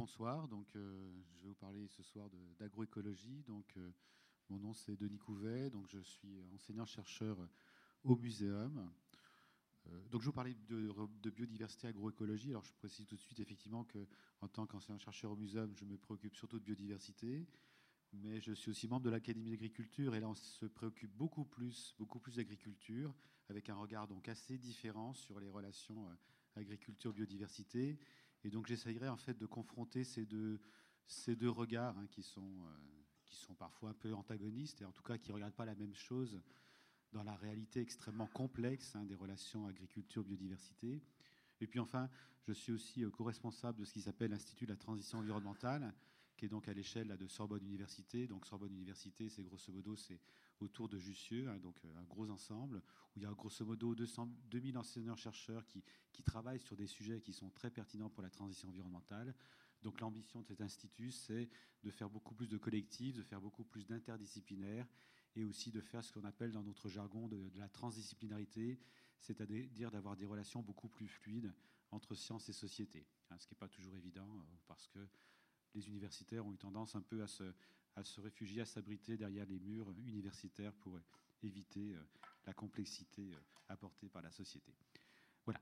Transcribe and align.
bonsoir. 0.00 0.48
Donc, 0.48 0.66
euh, 0.76 1.12
je 1.36 1.42
vais 1.42 1.48
vous 1.48 1.54
parler 1.54 1.86
ce 1.88 2.02
soir 2.02 2.30
d'agroécologie. 2.58 3.42
Donc, 3.46 3.66
euh, 3.76 3.92
mon 4.48 4.58
nom 4.58 4.72
c'est 4.72 4.96
Denis 4.96 5.18
Couvet. 5.18 5.68
Donc, 5.68 5.88
je 5.90 5.98
suis 5.98 6.42
enseignant-chercheur 6.54 7.36
au 8.04 8.16
muséum. 8.16 8.90
Euh, 9.88 10.08
donc, 10.08 10.22
je 10.22 10.26
vous 10.26 10.32
parlais 10.32 10.54
de, 10.68 10.90
de, 11.20 11.28
biodiversité 11.28 11.86
agroécologie. 11.86 12.48
Alors, 12.48 12.64
je 12.64 12.72
précise 12.72 13.04
tout 13.04 13.16
de 13.16 13.20
suite 13.20 13.40
effectivement 13.40 13.84
que, 13.84 14.06
en 14.40 14.48
tant 14.48 14.66
qu'enseignant-chercheur 14.66 15.32
au 15.32 15.36
muséum, 15.36 15.70
je 15.76 15.84
me 15.84 15.98
préoccupe 15.98 16.34
surtout 16.34 16.58
de 16.58 16.64
biodiversité. 16.64 17.46
Mais 18.14 18.40
je 18.40 18.52
suis 18.52 18.70
aussi 18.70 18.88
membre 18.88 19.04
de 19.04 19.10
l'Académie 19.10 19.50
d'agriculture 19.50 20.14
et 20.14 20.20
là, 20.20 20.30
on 20.30 20.34
se 20.34 20.64
préoccupe 20.64 21.14
beaucoup 21.14 21.44
plus, 21.44 21.94
beaucoup 21.98 22.20
plus 22.20 22.36
d'agriculture, 22.36 23.14
avec 23.50 23.68
un 23.68 23.76
regard 23.76 24.08
donc 24.08 24.28
assez 24.30 24.56
différent 24.56 25.12
sur 25.12 25.38
les 25.40 25.50
relations 25.50 26.08
agriculture-biodiversité. 26.56 27.98
Et 28.44 28.50
donc 28.50 28.66
j'essayerai 28.66 29.08
en 29.08 29.16
fait 29.16 29.38
de 29.38 29.46
confronter 29.46 30.04
ces 30.04 30.26
deux, 30.26 30.60
ces 31.06 31.36
deux 31.36 31.50
regards 31.50 31.98
hein, 31.98 32.06
qui, 32.10 32.22
sont, 32.22 32.40
euh, 32.42 33.02
qui 33.26 33.36
sont 33.36 33.54
parfois 33.54 33.90
un 33.90 33.94
peu 33.94 34.12
antagonistes 34.14 34.82
et 34.82 34.84
en 34.84 34.92
tout 34.92 35.02
cas 35.02 35.18
qui 35.18 35.30
ne 35.30 35.34
regardent 35.34 35.54
pas 35.54 35.66
la 35.66 35.74
même 35.74 35.94
chose 35.94 36.40
dans 37.12 37.22
la 37.22 37.34
réalité 37.36 37.80
extrêmement 37.80 38.28
complexe 38.28 38.94
hein, 38.94 39.04
des 39.04 39.14
relations 39.16 39.66
agriculture-biodiversité. 39.66 41.02
Et 41.60 41.66
puis 41.66 41.80
enfin, 41.80 42.08
je 42.46 42.52
suis 42.52 42.72
aussi 42.72 43.04
euh, 43.04 43.10
co-responsable 43.10 43.80
de 43.80 43.84
ce 43.84 43.92
qui 43.92 44.02
s'appelle 44.02 44.30
l'Institut 44.30 44.66
de 44.66 44.70
la 44.70 44.76
transition 44.76 45.18
environnementale, 45.18 45.92
qui 46.36 46.46
est 46.46 46.48
donc 46.48 46.68
à 46.68 46.72
l'échelle 46.72 47.16
de 47.18 47.26
Sorbonne 47.26 47.64
Université. 47.64 48.26
Donc 48.26 48.46
Sorbonne 48.46 48.72
Université, 48.72 49.28
c'est 49.28 49.42
grosso 49.42 49.72
modo, 49.72 49.96
c'est 49.96 50.20
autour 50.62 50.88
de 50.88 50.98
Jussieu, 50.98 51.48
hein, 51.48 51.58
donc 51.58 51.76
euh, 51.84 51.96
un 51.96 52.04
gros 52.04 52.28
ensemble, 52.30 52.82
où 53.14 53.18
il 53.18 53.22
y 53.22 53.26
a 53.26 53.32
grosso 53.32 53.64
modo 53.64 53.94
200, 53.94 54.28
2000 54.50 54.78
enseignants-chercheurs 54.78 55.66
qui, 55.66 55.82
qui 56.12 56.22
travaillent 56.22 56.60
sur 56.60 56.76
des 56.76 56.86
sujets 56.86 57.20
qui 57.20 57.32
sont 57.32 57.50
très 57.50 57.70
pertinents 57.70 58.10
pour 58.10 58.22
la 58.22 58.30
transition 58.30 58.68
environnementale. 58.68 59.34
Donc 59.82 60.00
l'ambition 60.00 60.42
de 60.42 60.46
cet 60.46 60.60
institut, 60.60 61.10
c'est 61.10 61.48
de 61.82 61.90
faire 61.90 62.10
beaucoup 62.10 62.34
plus 62.34 62.48
de 62.48 62.58
collectifs, 62.58 63.16
de 63.16 63.22
faire 63.22 63.40
beaucoup 63.40 63.64
plus 63.64 63.86
d'interdisciplinaires 63.86 64.86
et 65.36 65.44
aussi 65.44 65.70
de 65.70 65.80
faire 65.80 66.04
ce 66.04 66.12
qu'on 66.12 66.24
appelle 66.24 66.52
dans 66.52 66.62
notre 66.62 66.88
jargon 66.88 67.28
de, 67.28 67.50
la 67.54 67.68
transdisciplinarité, 67.68 68.78
c'est-à-dire 69.20 69.90
d'avoir 69.90 70.16
des 70.16 70.26
relations 70.26 70.62
beaucoup 70.62 70.88
plus 70.88 71.08
fluides 71.08 71.54
entre 71.90 72.14
sciences 72.14 72.48
et 72.48 72.52
société, 72.52 73.06
hein, 73.30 73.38
ce 73.38 73.46
qui 73.46 73.54
n'est 73.54 73.58
pas 73.58 73.68
toujours 73.68 73.96
évident 73.96 74.28
euh, 74.36 74.42
parce 74.66 74.86
que 74.88 74.98
les 75.74 75.88
universitaires 75.88 76.44
ont 76.44 76.52
eu 76.52 76.58
tendance 76.58 76.94
un 76.94 77.02
peu 77.02 77.22
à 77.22 77.26
se, 77.26 77.44
à 77.96 78.04
se 78.04 78.20
réfugier, 78.20 78.62
à 78.62 78.66
s'abriter 78.66 79.16
derrière 79.16 79.46
les 79.46 79.58
murs 79.58 79.90
universitaires 80.06 80.72
pour 80.74 80.98
éviter 81.42 81.94
euh, 81.94 82.02
la 82.46 82.54
complexité 82.54 83.32
euh, 83.32 83.40
apportée 83.68 84.08
par 84.08 84.22
la 84.22 84.30
société. 84.30 84.74
Voilà. 85.44 85.60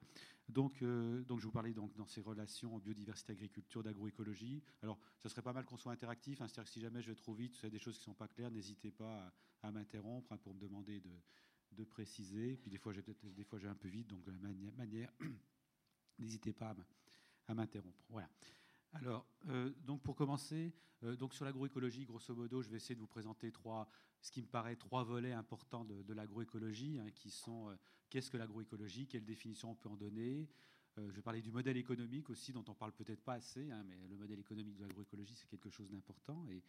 Donc, 0.49 0.83
euh, 0.83 1.23
donc 1.25 1.41
je 1.41 1.47
vous 1.47 1.53
parlais 1.53 1.73
donc 1.73 1.95
dans 1.95 2.06
ces 2.06 2.21
relations 2.21 2.79
biodiversité, 2.79 3.33
agriculture, 3.33 3.83
d'agroécologie. 3.83 4.62
Alors, 4.83 4.99
ça 5.23 5.29
serait 5.29 5.43
pas 5.43 5.53
mal 5.53 5.65
qu'on 5.65 5.77
soit 5.77 5.93
interactif. 5.93 6.41
Hein, 6.41 6.49
C'est-à-dire 6.49 6.65
que 6.65 6.71
si 6.71 6.81
jamais 6.81 7.03
je 7.03 7.09
vais 7.09 7.15
trop 7.15 7.34
vite, 7.34 7.55
c'est 7.55 7.71
des 7.71 7.79
choses 7.79 7.99
qui 7.99 8.05
sont 8.05 8.15
pas 8.15 8.29
claires, 8.29 8.51
n'hésitez 8.51 8.91
pas 8.91 9.33
à, 9.62 9.71
m'interrompre 9.71 10.33
hein, 10.33 10.39
pour 10.39 10.55
me 10.55 10.61
demander 10.61 11.01
de, 11.01 11.12
de 11.73 11.84
préciser. 11.84 12.56
Puis 12.56 12.71
des 12.71 12.79
fois, 12.79 12.93
j'ai 12.93 13.03
peut-être 13.03 13.25
des 13.34 13.45
fois 13.45 13.59
j'ai 13.59 13.69
un 13.69 13.75
peu 13.75 13.89
vite, 13.89 14.09
donc 14.09 14.25
de 14.25 14.31
la 14.31 14.39
manière 14.39 15.12
n'hésitez 16.19 16.53
pas 16.53 16.75
à 17.47 17.55
m'interrompre. 17.55 18.05
Voilà. 18.09 18.29
Alors, 18.94 19.27
euh, 19.48 19.70
donc 19.84 20.03
pour 20.03 20.17
commencer, 20.17 20.75
euh, 21.03 21.17
donc 21.17 21.34
sur 21.34 21.44
l'agroécologie, 21.44 22.05
grosso 22.05 22.34
modo, 22.34 22.62
je 22.62 22.70
vais 22.70 22.77
essayer 22.77 22.94
de 22.94 23.00
vous 23.00 23.06
présenter 23.06 23.53
trois, 23.53 23.89
ce 24.20 24.33
qui 24.33 24.42
me 24.42 24.47
paraît 24.47 24.77
trois 24.77 25.05
volets 25.05 25.33
importants 25.33 25.84
de, 25.84 26.12
l'agroécologie, 26.12 26.98
hein, 26.98 27.11
qui 27.14 27.31
sont 27.31 27.69
euh, 27.69 27.75
qu'est-ce 28.11 28.31
que 28.31 28.36
l'agroécologie, 28.36 29.06
quelle 29.06 29.25
définition 29.25 29.72
on 29.72 29.75
peut 29.75 29.89
en 29.89 29.97
donner. 29.97 30.48
je 30.97 31.12
vais 31.12 31.22
parler 31.22 31.42
du 31.42 31.53
modèle 31.53 31.77
économique 31.77 32.31
aussi, 32.31 32.53
dont 32.53 32.64
on 32.66 32.75
parle 32.75 32.92
peut-être 32.92 33.22
pas 33.22 33.34
assez, 33.34 33.70
hein, 33.70 33.84
mais 33.86 34.09
le 34.09 34.16
modèle 34.16 34.41
économique 34.41 34.77
de 34.77 34.83
l'agroécologie, 34.83 35.34
c'est 35.34 35.48
quelque 35.48 35.70
chose 35.70 35.91
d'important, 35.91 36.47
et 36.48 36.62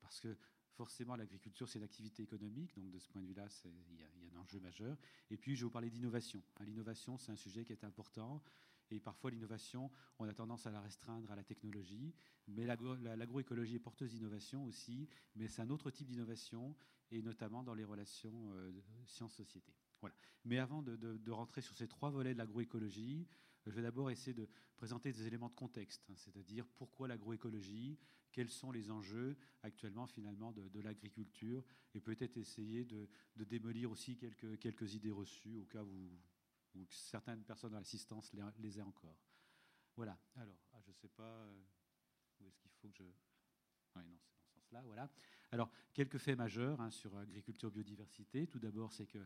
parce 0.00 0.20
que 0.20 0.36
forcément 0.72 1.16
l'agriculture, 1.16 1.68
c'est 1.68 1.78
une 1.78 1.84
activité 1.84 2.22
économique, 2.22 2.74
donc 2.76 2.90
de 2.90 2.98
ce 2.98 3.08
point 3.08 3.20
de 3.22 3.26
vue-là, 3.26 3.46
il 3.64 3.96
y, 3.96 4.00
y, 4.00 4.04
a 4.04 4.08
un 4.32 4.40
enjeu 4.40 4.60
majeur. 4.60 4.96
Et 5.30 5.36
puis, 5.36 5.54
je 5.54 5.60
vais 5.60 5.64
vous 5.64 5.70
parler 5.70 5.90
d'innovation. 5.90 6.42
Hein, 6.58 6.64
l'innovation, 6.64 7.18
c'est 7.18 7.32
un 7.32 7.36
sujet 7.36 7.64
qui 7.64 7.72
est 7.72 7.84
important. 7.84 8.42
Et 8.90 9.00
parfois, 9.00 9.30
l'innovation, 9.30 9.90
on 10.18 10.28
a 10.28 10.34
tendance 10.34 10.66
à 10.66 10.70
la 10.70 10.80
restreindre 10.80 11.30
à 11.30 11.36
la 11.36 11.44
technologie. 11.44 12.14
Mais 12.46 12.64
l'agroécologie 12.64 13.76
est 13.76 13.80
porteuse 13.80 14.12
d'innovation 14.12 14.64
aussi. 14.64 15.08
Mais 15.36 15.48
c'est 15.48 15.62
un 15.62 15.70
autre 15.70 15.90
type 15.90 16.08
d'innovation, 16.08 16.74
et 17.10 17.22
notamment 17.22 17.62
dans 17.62 17.74
les 17.74 17.84
relations 17.84 18.52
euh, 18.52 18.72
sciences-société. 19.06 19.72
Voilà. 20.00 20.16
Mais 20.44 20.58
avant 20.58 20.82
de, 20.82 21.30
rentrer 21.30 21.60
sur 21.60 21.76
ces 21.76 21.88
trois 21.88 22.10
volets 22.10 22.32
de 22.32 22.38
l'agroécologie, 22.38 23.26
je 23.66 23.70
vais 23.72 23.82
d'abord 23.82 24.10
essayer 24.10 24.34
de 24.34 24.48
présenter 24.76 25.12
des 25.12 25.26
éléments 25.26 25.48
de 25.48 25.54
contexte, 25.54 26.08
hein, 26.08 26.14
c'est-à-dire 26.16 26.66
pourquoi 26.76 27.08
l'agroécologie, 27.08 27.98
quels 28.32 28.48
sont 28.48 28.70
les 28.70 28.90
enjeux 28.90 29.36
actuellement 29.62 30.06
finalement 30.06 30.52
de, 30.52 30.80
l'agriculture, 30.80 31.64
et 31.94 32.00
peut-être 32.00 32.36
essayer 32.36 32.84
de, 32.84 33.08
démolir 33.36 33.90
aussi 33.90 34.16
quelques, 34.16 34.58
quelques 34.58 34.94
idées 34.94 35.10
reçues 35.10 35.56
au 35.56 35.64
cas 35.64 35.82
où 35.82 36.10
ou 36.78 36.84
que 36.86 36.94
certaines 36.94 37.42
personnes 37.44 37.72
dans 37.72 37.78
l'assistance 37.78 38.32
les, 38.58 38.78
aient 38.78 38.82
encore. 38.82 39.16
Voilà. 39.96 40.18
Alors, 40.36 40.58
ah, 40.72 40.80
je 40.82 40.90
ne 40.90 40.94
sais 40.94 41.08
pas 41.08 41.22
euh, 41.22 41.62
où 42.40 42.46
est-ce 42.46 42.58
qu'il 42.58 42.70
faut 42.70 42.88
que 42.88 42.96
je. 42.96 43.04
Oui, 43.96 44.04
non, 44.04 44.18
c'est 44.20 44.32
dans 44.34 44.40
ce 44.44 44.54
sens-là. 44.54 44.82
Voilà. 44.82 45.10
Alors, 45.50 45.70
quelques 45.92 46.18
faits 46.18 46.36
majeurs 46.36 46.80
hein, 46.80 46.90
sur 46.90 47.16
agriculture 47.16 47.70
biodiversité. 47.70 48.46
Tout 48.46 48.58
d'abord, 48.58 48.92
c'est 48.92 49.06
que 49.06 49.18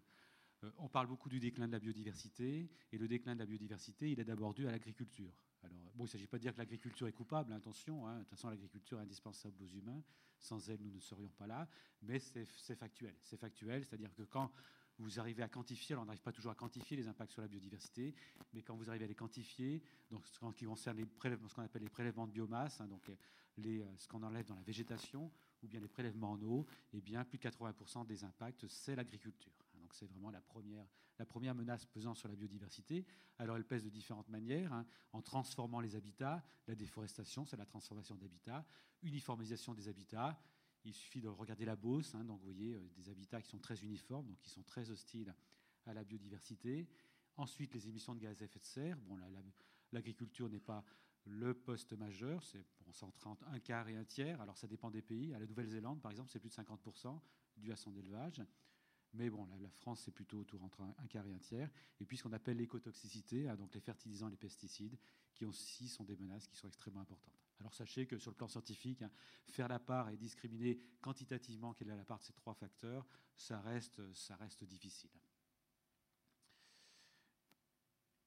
euh, 0.64 0.70
on 0.78 0.88
parle 0.88 1.06
beaucoup 1.06 1.28
du 1.28 1.40
déclin 1.40 1.66
de 1.66 1.72
la 1.72 1.78
biodiversité, 1.78 2.70
et 2.92 2.98
le 2.98 3.08
déclin 3.08 3.34
de 3.34 3.40
la 3.40 3.46
biodiversité, 3.46 4.10
il 4.10 4.20
est 4.20 4.24
d'abord 4.24 4.54
dû 4.54 4.66
à 4.68 4.70
l'agriculture. 4.70 5.32
Alors, 5.62 5.78
bon, 5.94 6.04
il 6.04 6.08
ne 6.08 6.12
s'agit 6.12 6.26
pas 6.26 6.38
de 6.38 6.42
dire 6.42 6.52
que 6.52 6.58
l'agriculture 6.58 7.06
est 7.06 7.12
coupable, 7.12 7.52
attention, 7.52 8.06
hein. 8.06 8.14
de 8.14 8.20
toute 8.20 8.30
façon, 8.30 8.48
l'agriculture 8.50 8.98
est 8.98 9.02
indispensable 9.02 9.62
aux 9.62 9.68
humains, 9.68 10.02
sans 10.38 10.68
elle, 10.70 10.80
nous 10.80 10.90
ne 10.90 11.00
serions 11.00 11.30
pas 11.30 11.46
là, 11.46 11.68
mais 12.02 12.18
c'est 12.18 12.74
factuel. 12.74 13.14
C'est 13.22 13.36
factuel, 13.36 13.84
c'est-à-dire 13.84 14.12
que 14.14 14.22
quand 14.22 14.50
vous 14.98 15.18
arrivez 15.18 15.42
à 15.42 15.48
quantifier, 15.48 15.94
alors 15.94 16.02
on 16.02 16.06
n'arrive 16.06 16.22
pas 16.22 16.32
toujours 16.32 16.52
à 16.52 16.54
quantifier 16.54 16.96
les 16.96 17.08
impacts 17.08 17.32
sur 17.32 17.42
la 17.42 17.48
biodiversité, 17.48 18.14
mais 18.52 18.62
quand 18.62 18.76
vous 18.76 18.88
arrivez 18.88 19.04
à 19.04 19.08
les 19.08 19.14
quantifier, 19.14 19.82
donc 20.10 20.26
ce 20.26 20.38
qui 20.54 20.64
concerne 20.64 20.96
les 20.96 21.06
prélèvements, 21.06 21.48
ce 21.48 21.54
qu'on 21.54 21.62
appelle 21.62 21.82
les 21.82 21.88
prélèvements 21.88 22.26
de 22.26 22.32
biomasse, 22.32 22.80
hein, 22.80 22.86
donc 22.86 23.10
les, 23.56 23.82
euh, 23.82 23.96
ce 23.96 24.08
qu'on 24.08 24.22
enlève 24.22 24.46
dans 24.46 24.54
la 24.54 24.62
végétation, 24.62 25.30
ou 25.62 25.68
bien 25.68 25.80
les 25.80 25.88
prélèvements 25.88 26.32
en 26.32 26.42
eau, 26.42 26.66
eh 26.92 27.00
bien 27.00 27.24
plus 27.24 27.38
de 27.38 27.42
80% 27.42 28.06
des 28.06 28.24
impacts, 28.24 28.66
c'est 28.68 28.96
l'agriculture. 28.96 29.52
Hein. 29.60 29.78
Donc 29.80 29.94
c'est 29.94 30.06
vraiment 30.06 30.30
la 30.30 30.40
première, 30.40 30.86
la 31.18 31.26
première 31.26 31.54
menace 31.54 31.84
pesant 31.86 32.14
sur 32.14 32.28
la 32.28 32.34
biodiversité. 32.34 33.04
Alors 33.38 33.56
elle 33.56 33.64
pèse 33.64 33.84
de 33.84 33.90
différentes 33.90 34.28
manières, 34.28 34.72
hein, 34.72 34.86
en 35.12 35.22
transformant 35.22 35.80
les 35.80 35.96
habitats, 35.96 36.44
la 36.66 36.74
déforestation, 36.74 37.44
c'est 37.44 37.56
la 37.56 37.66
transformation 37.66 38.14
d'habitats, 38.14 38.64
uniformisation 39.02 39.74
des 39.74 39.88
habitats, 39.88 40.40
il 40.84 40.94
suffit 40.94 41.20
de 41.20 41.28
regarder 41.28 41.64
la 41.64 41.76
Beauce, 41.76 42.14
hein, 42.14 42.24
donc 42.24 42.38
vous 42.38 42.44
voyez 42.44 42.74
euh, 42.74 42.90
des 42.96 43.08
habitats 43.10 43.40
qui 43.40 43.48
sont 43.48 43.58
très 43.58 43.82
uniformes, 43.82 44.26
donc 44.26 44.38
qui 44.40 44.50
sont 44.50 44.62
très 44.62 44.90
hostiles 44.90 45.34
à 45.86 45.94
la 45.94 46.04
biodiversité. 46.04 46.88
Ensuite, 47.36 47.74
les 47.74 47.88
émissions 47.88 48.14
de 48.14 48.20
gaz 48.20 48.42
à 48.42 48.44
effet 48.44 48.58
de 48.58 48.64
serre. 48.64 48.98
Bon, 49.02 49.16
l'agriculture 49.92 50.48
n'est 50.48 50.60
pas 50.60 50.84
le 51.24 51.54
poste 51.54 51.92
majeur, 51.94 52.44
c'est 52.44 52.64
bon, 52.80 52.92
entre 53.22 53.44
un 53.46 53.60
quart 53.60 53.88
et 53.88 53.96
un 53.96 54.04
tiers. 54.04 54.40
Alors 54.40 54.58
ça 54.58 54.66
dépend 54.66 54.90
des 54.90 55.02
pays. 55.02 55.32
À 55.34 55.38
la 55.38 55.46
Nouvelle-Zélande, 55.46 56.00
par 56.00 56.10
exemple, 56.10 56.30
c'est 56.30 56.40
plus 56.40 56.50
de 56.50 56.54
50% 56.54 57.18
dû 57.56 57.72
à 57.72 57.76
son 57.76 57.94
élevage. 57.96 58.42
Mais 59.14 59.28
bon, 59.28 59.46
la, 59.60 59.70
France, 59.70 60.00
c'est 60.04 60.10
plutôt 60.10 60.38
autour 60.38 60.62
entre 60.64 60.80
un, 60.82 61.06
quart 61.08 61.26
et 61.26 61.34
un 61.34 61.38
tiers. 61.38 61.70
Et 62.00 62.06
puis 62.06 62.16
ce 62.16 62.22
qu'on 62.22 62.32
appelle 62.32 62.56
l'écotoxicité, 62.56 63.48
hein, 63.48 63.56
donc 63.56 63.74
les 63.74 63.80
fertilisants 63.80 64.28
et 64.28 64.30
les 64.30 64.36
pesticides, 64.36 64.98
qui 65.34 65.44
aussi 65.44 65.88
sont 65.88 66.04
des 66.04 66.16
menaces 66.16 66.46
qui 66.46 66.56
sont 66.56 66.68
extrêmement 66.68 67.00
importantes. 67.00 67.34
Alors 67.60 67.74
sachez 67.74 68.06
que 68.06 68.18
sur 68.18 68.30
le 68.30 68.36
plan 68.36 68.48
scientifique, 68.48 69.02
hein, 69.02 69.10
faire 69.46 69.68
la 69.68 69.78
part 69.78 70.08
et 70.08 70.16
discriminer 70.16 70.78
quantitativement 71.00 71.74
quelle 71.74 71.90
est 71.90 71.96
la 71.96 72.04
part 72.04 72.18
de 72.18 72.24
ces 72.24 72.32
trois 72.32 72.54
facteurs, 72.54 73.06
ça 73.36 73.60
reste, 73.60 74.00
ça 74.14 74.36
reste 74.36 74.64
difficile. 74.64 75.10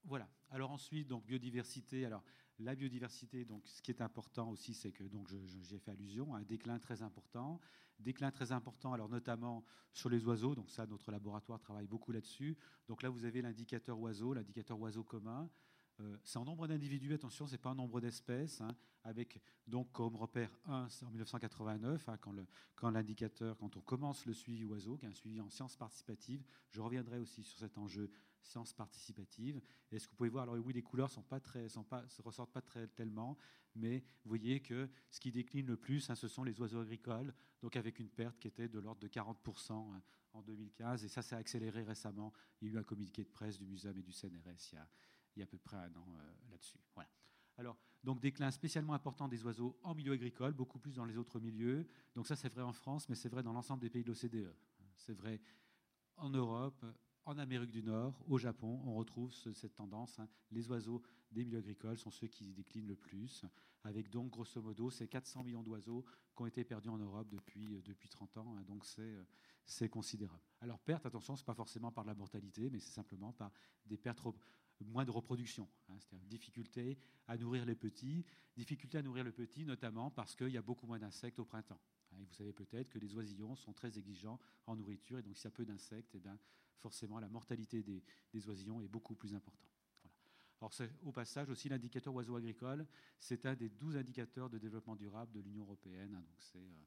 Voilà. 0.03 0.29
Alors 0.52 0.72
ensuite, 0.72 1.07
donc 1.07 1.25
biodiversité. 1.25 2.06
Alors 2.06 2.23
la 2.59 2.75
biodiversité, 2.75 3.46
donc 3.46 3.67
ce 3.67 3.81
qui 3.81 3.91
est 3.91 4.02
important 4.02 4.49
aussi, 4.49 4.73
c'est 4.73 4.91
que 4.91 5.03
donc 5.03 5.28
j'ai 5.29 5.79
fait 5.79 5.91
allusion 5.91 6.35
un 6.35 6.43
déclin 6.43 6.79
très 6.79 7.02
important, 7.02 7.59
déclin 7.99 8.31
très 8.31 8.52
important. 8.52 8.93
Alors 8.93 9.09
notamment 9.09 9.63
sur 9.96 10.09
les 10.09 10.25
oiseaux. 10.25 10.55
Donc 10.55 10.69
ça, 10.69 10.85
notre 10.85 11.11
laboratoire 11.11 11.59
travaille 11.59 11.87
beaucoup 11.87 12.11
là-dessus. 12.11 12.57
Donc 12.87 13.02
là, 13.02 13.09
vous 13.09 13.25
avez 13.25 13.41
l'indicateur 13.41 13.99
oiseau, 13.99 14.34
l'indicateur 14.34 14.79
oiseau 14.79 15.03
commun. 15.03 15.49
Euh, 16.02 16.17
c'est 16.25 16.37
en 16.37 16.43
nombre 16.43 16.67
d'individus, 16.67 17.13
attention, 17.13 17.47
ce 17.47 17.53
n'est 17.53 17.57
pas 17.57 17.69
un 17.69 17.75
nombre 17.75 18.02
d'espèces, 18.02 18.59
hein, 18.59 18.75
avec 19.05 19.41
donc 19.66 19.93
comme 19.93 20.17
repère 20.17 20.52
1 20.66 20.87
en 21.03 21.09
1989, 21.09 22.09
hein, 22.09 22.17
quand 22.75 22.90
l'indicateur, 22.90 23.57
quand, 23.57 23.78
on 23.78 23.81
commence 23.81 24.25
le 24.25 24.34
suivi 24.34 24.66
oiseau, 24.66 24.97
qui 24.97 25.05
est 25.05 25.09
un 25.09 25.13
suivi 25.13 25.40
en 25.40 25.49
sciences 25.49 25.78
participatives, 25.78 26.43
je 26.69 26.81
reviendrai 26.81 27.17
aussi 27.17 27.43
sur 27.43 27.57
cet 27.57 27.78
enjeu 27.78 28.11
sciences 28.45 28.73
participatives. 28.73 29.61
Et 29.91 29.99
ce 29.99 30.05
que 30.05 30.11
vous 30.11 30.17
pouvez 30.17 30.29
voir, 30.29 30.43
alors 30.43 30.55
oui, 30.55 30.73
les 30.73 30.81
couleurs 30.81 31.09
se 31.11 31.19
ressortent 32.21 32.51
pas 32.51 32.61
très 32.61 32.87
tellement, 32.87 33.37
mais 33.75 33.99
vous 34.23 34.29
voyez 34.29 34.61
que 34.61 34.89
ce 35.09 35.19
qui 35.19 35.31
décline 35.31 35.67
le 35.67 35.77
plus, 35.77 36.09
hein, 36.09 36.15
ce 36.15 36.27
sont 36.27 36.43
les 36.43 36.59
oiseaux 36.59 36.79
agricoles, 36.79 37.33
donc 37.61 37.75
avec 37.75 37.99
une 37.99 38.09
perte 38.09 38.39
qui 38.39 38.47
était 38.47 38.67
de 38.67 38.79
l'ordre 38.79 39.01
de 39.01 39.07
40% 39.07 40.01
en 40.33 40.41
2015, 40.41 41.03
et 41.03 41.07
ça 41.07 41.21
s'est 41.21 41.35
accéléré 41.35 41.83
récemment. 41.83 42.33
Il 42.61 42.67
y 42.67 42.71
a 42.71 42.73
eu 42.75 42.77
un 42.77 42.83
communiqué 42.83 43.23
de 43.23 43.29
presse 43.29 43.57
du 43.57 43.65
Muséum 43.65 43.97
et 43.97 44.03
du 44.03 44.11
CNRS 44.11 44.71
il 44.71 44.75
y 44.75 44.77
a, 44.77 44.89
il 45.35 45.39
y 45.39 45.41
a 45.41 45.45
à 45.45 45.47
peu 45.47 45.57
près 45.57 45.77
un 45.77 45.95
an 45.95 46.17
euh, 46.17 46.33
là-dessus. 46.49 46.79
Voilà. 46.93 47.09
Alors, 47.57 47.77
donc 48.03 48.19
déclin 48.19 48.51
spécialement 48.51 48.93
important 48.93 49.27
des 49.27 49.43
oiseaux 49.43 49.79
en 49.83 49.95
milieu 49.95 50.13
agricole, 50.13 50.53
beaucoup 50.53 50.79
plus 50.79 50.95
dans 50.95 51.05
les 51.05 51.17
autres 51.17 51.39
milieux. 51.39 51.87
Donc 52.13 52.27
ça, 52.27 52.35
c'est 52.35 52.49
vrai 52.49 52.61
en 52.61 52.73
France, 52.73 53.09
mais 53.09 53.15
c'est 53.15 53.29
vrai 53.29 53.43
dans 53.43 53.53
l'ensemble 53.53 53.81
des 53.81 53.89
pays 53.89 54.03
de 54.03 54.09
l'OCDE. 54.09 54.53
C'est 54.95 55.13
vrai 55.13 55.41
en 56.17 56.29
Europe, 56.29 56.85
en 57.25 57.37
Amérique 57.39 57.72
du 57.72 57.81
Nord, 57.81 58.23
au 58.27 58.37
Japon, 58.37 58.81
on 58.85 58.95
retrouve 58.95 59.33
cette 59.33 59.75
tendance. 59.75 60.19
Hein. 60.19 60.27
Les 60.51 60.67
oiseaux 60.69 61.01
des 61.31 61.43
milieux 61.43 61.57
agricoles 61.57 61.97
sont 61.97 62.11
ceux 62.11 62.27
qui 62.27 62.53
déclinent 62.53 62.87
le 62.87 62.95
plus, 62.95 63.45
avec 63.83 64.09
donc 64.09 64.31
grosso 64.31 64.61
modo 64.61 64.89
ces 64.89 65.07
400 65.07 65.43
millions 65.43 65.63
d'oiseaux 65.63 66.05
qui 66.35 66.41
ont 66.43 66.45
été 66.45 66.63
perdus 66.63 66.89
en 66.89 66.97
Europe 66.97 67.27
depuis, 67.29 67.75
euh, 67.75 67.81
depuis 67.81 68.09
30 68.09 68.37
ans. 68.37 68.55
Hein. 68.57 68.63
donc 68.67 68.85
euh, 68.99 69.23
c'est 69.66 69.89
considérable. 69.89 70.43
Alors 70.61 70.79
perte, 70.79 71.05
attention, 71.05 71.35
ce 71.35 71.41
n'est 71.41 71.45
pas 71.45 71.55
forcément 71.55 71.91
par 71.91 72.05
la 72.05 72.13
mortalité, 72.13 72.69
mais 72.69 72.79
c'est 72.79 72.93
simplement 72.93 73.33
par 73.33 73.51
des 73.85 73.97
pertes 73.97 74.21
moins 74.83 75.05
de 75.05 75.11
reproduction, 75.11 75.67
hein, 75.89 75.95
c'est-à-dire 75.99 76.27
difficulté 76.27 76.97
à 77.27 77.37
nourrir 77.37 77.66
les 77.66 77.75
petits, 77.75 78.25
difficulté 78.55 78.97
à 78.97 79.01
nourrir 79.01 79.23
le 79.23 79.31
petit 79.31 79.66
notamment 79.66 80.11
parce 80.11 80.35
qu'il 80.35 80.49
y 80.49 80.57
a 80.57 80.61
beaucoup 80.61 80.85
moins 80.85 80.99
d'insectes 80.99 81.39
au 81.39 81.45
printemps. 81.45 81.79
Hein, 82.11 82.17
et 82.19 82.25
vous 82.25 82.33
savez 82.33 82.53
peut-être 82.53 82.89
que 82.89 82.99
les 82.99 83.16
oisillons 83.16 83.55
sont 83.55 83.73
très 83.73 83.97
exigeants 83.97 84.39
en 84.67 84.75
nourriture, 84.75 85.19
et 85.19 85.23
donc 85.23 85.37
s'il 85.37 85.45
y 85.45 85.47
a 85.47 85.51
peu 85.51 85.66
d'insectes, 85.66 86.16
eh 86.16 86.29
forcément 86.79 87.19
la 87.19 87.29
mortalité 87.29 87.83
des, 87.83 88.47
oisillons 88.47 88.81
est 88.81 88.87
beaucoup 88.87 89.16
plus 89.16 89.33
importante. 89.33 89.61
Alors 90.61 90.72
au 91.03 91.11
passage 91.11 91.49
aussi 91.49 91.69
l'indicateur 91.69 92.13
oiseau 92.13 92.35
agricole, 92.35 92.87
c'est 93.19 93.45
un 93.45 93.55
des 93.55 93.69
12 93.69 93.97
indicateurs 93.97 94.49
de 94.49 94.57
développement 94.57 94.95
durable 94.95 95.31
de 95.31 95.41
l'Union 95.41 95.63
européenne. 95.63 96.16
Hein, 96.16 96.21
donc 96.21 96.37
c'est 96.39 96.59
euh, 96.59 96.83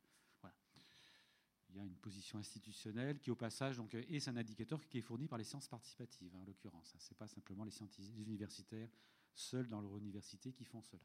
il 1.71 1.77
y 1.77 1.81
a 1.81 1.85
une 1.85 1.97
position 1.97 2.39
institutionnelle 2.39 3.19
qui, 3.19 3.31
au 3.31 3.37
passage, 3.37 3.77
donc, 3.77 3.95
est 3.95 4.29
un 4.29 4.37
indicateur 4.37 4.85
qui 4.87 4.99
est 4.99 5.03
fourni 5.03 5.29
par 5.29 5.39
les 5.39 5.45
sciences 5.45 5.69
participatives, 5.69 6.35
hein, 6.35 6.41
en 6.41 6.45
l'occurrence. 6.45 6.95
Ce 6.99 7.11
n'est 7.11 7.17
pas 7.17 7.29
simplement 7.29 7.65
les, 7.65 7.71
scientifiques, 7.71 8.17
universitaires 8.19 8.89
seuls 9.35 9.69
dans 9.69 9.81
leur 9.81 9.97
université 9.97 10.53
qui 10.53 10.65
font 10.65 10.83
cela. 10.83 11.03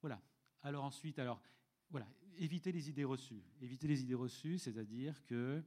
Voilà. 0.00 0.22
Alors 0.62 0.84
ensuite, 0.84 1.18
alors, 1.18 1.40
voilà, 1.90 2.08
éviter 2.36 2.72
les 2.72 2.88
idées 2.88 3.04
reçues. 3.04 3.42
Éviter 3.60 3.88
les 3.88 4.02
idées 4.02 4.14
reçues, 4.14 4.58
c'est-à-dire 4.58 5.24
que 5.24 5.62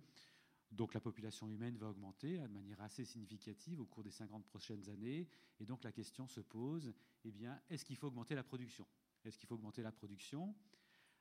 donc 0.72 0.94
la 0.94 1.02
population 1.02 1.50
humaine 1.50 1.76
va 1.78 1.90
augmenter 1.90 2.38
de 2.38 2.48
manière 2.48 2.80
assez 2.82 3.04
significative 3.04 3.82
au 3.82 3.86
cours 3.86 4.04
des 4.04 4.12
50 4.12 4.46
prochaines 4.46 4.90
années. 4.90 5.28
Et 5.60 5.66
donc 5.66 5.84
la 5.84 5.92
question 5.92 6.28
se 6.28 6.40
pose, 6.40 6.94
eh 7.26 7.32
bien, 7.32 7.60
est-ce 7.70 7.84
qu'il 7.84 7.98
faut 7.98 8.08
augmenter 8.08 8.36
la 8.36 8.44
production? 8.44 8.88
Est-ce 9.26 9.38
qu'il 9.38 9.48
faut 9.48 9.56
augmenter 9.56 9.84
la 9.84 9.92
production? 9.92 10.56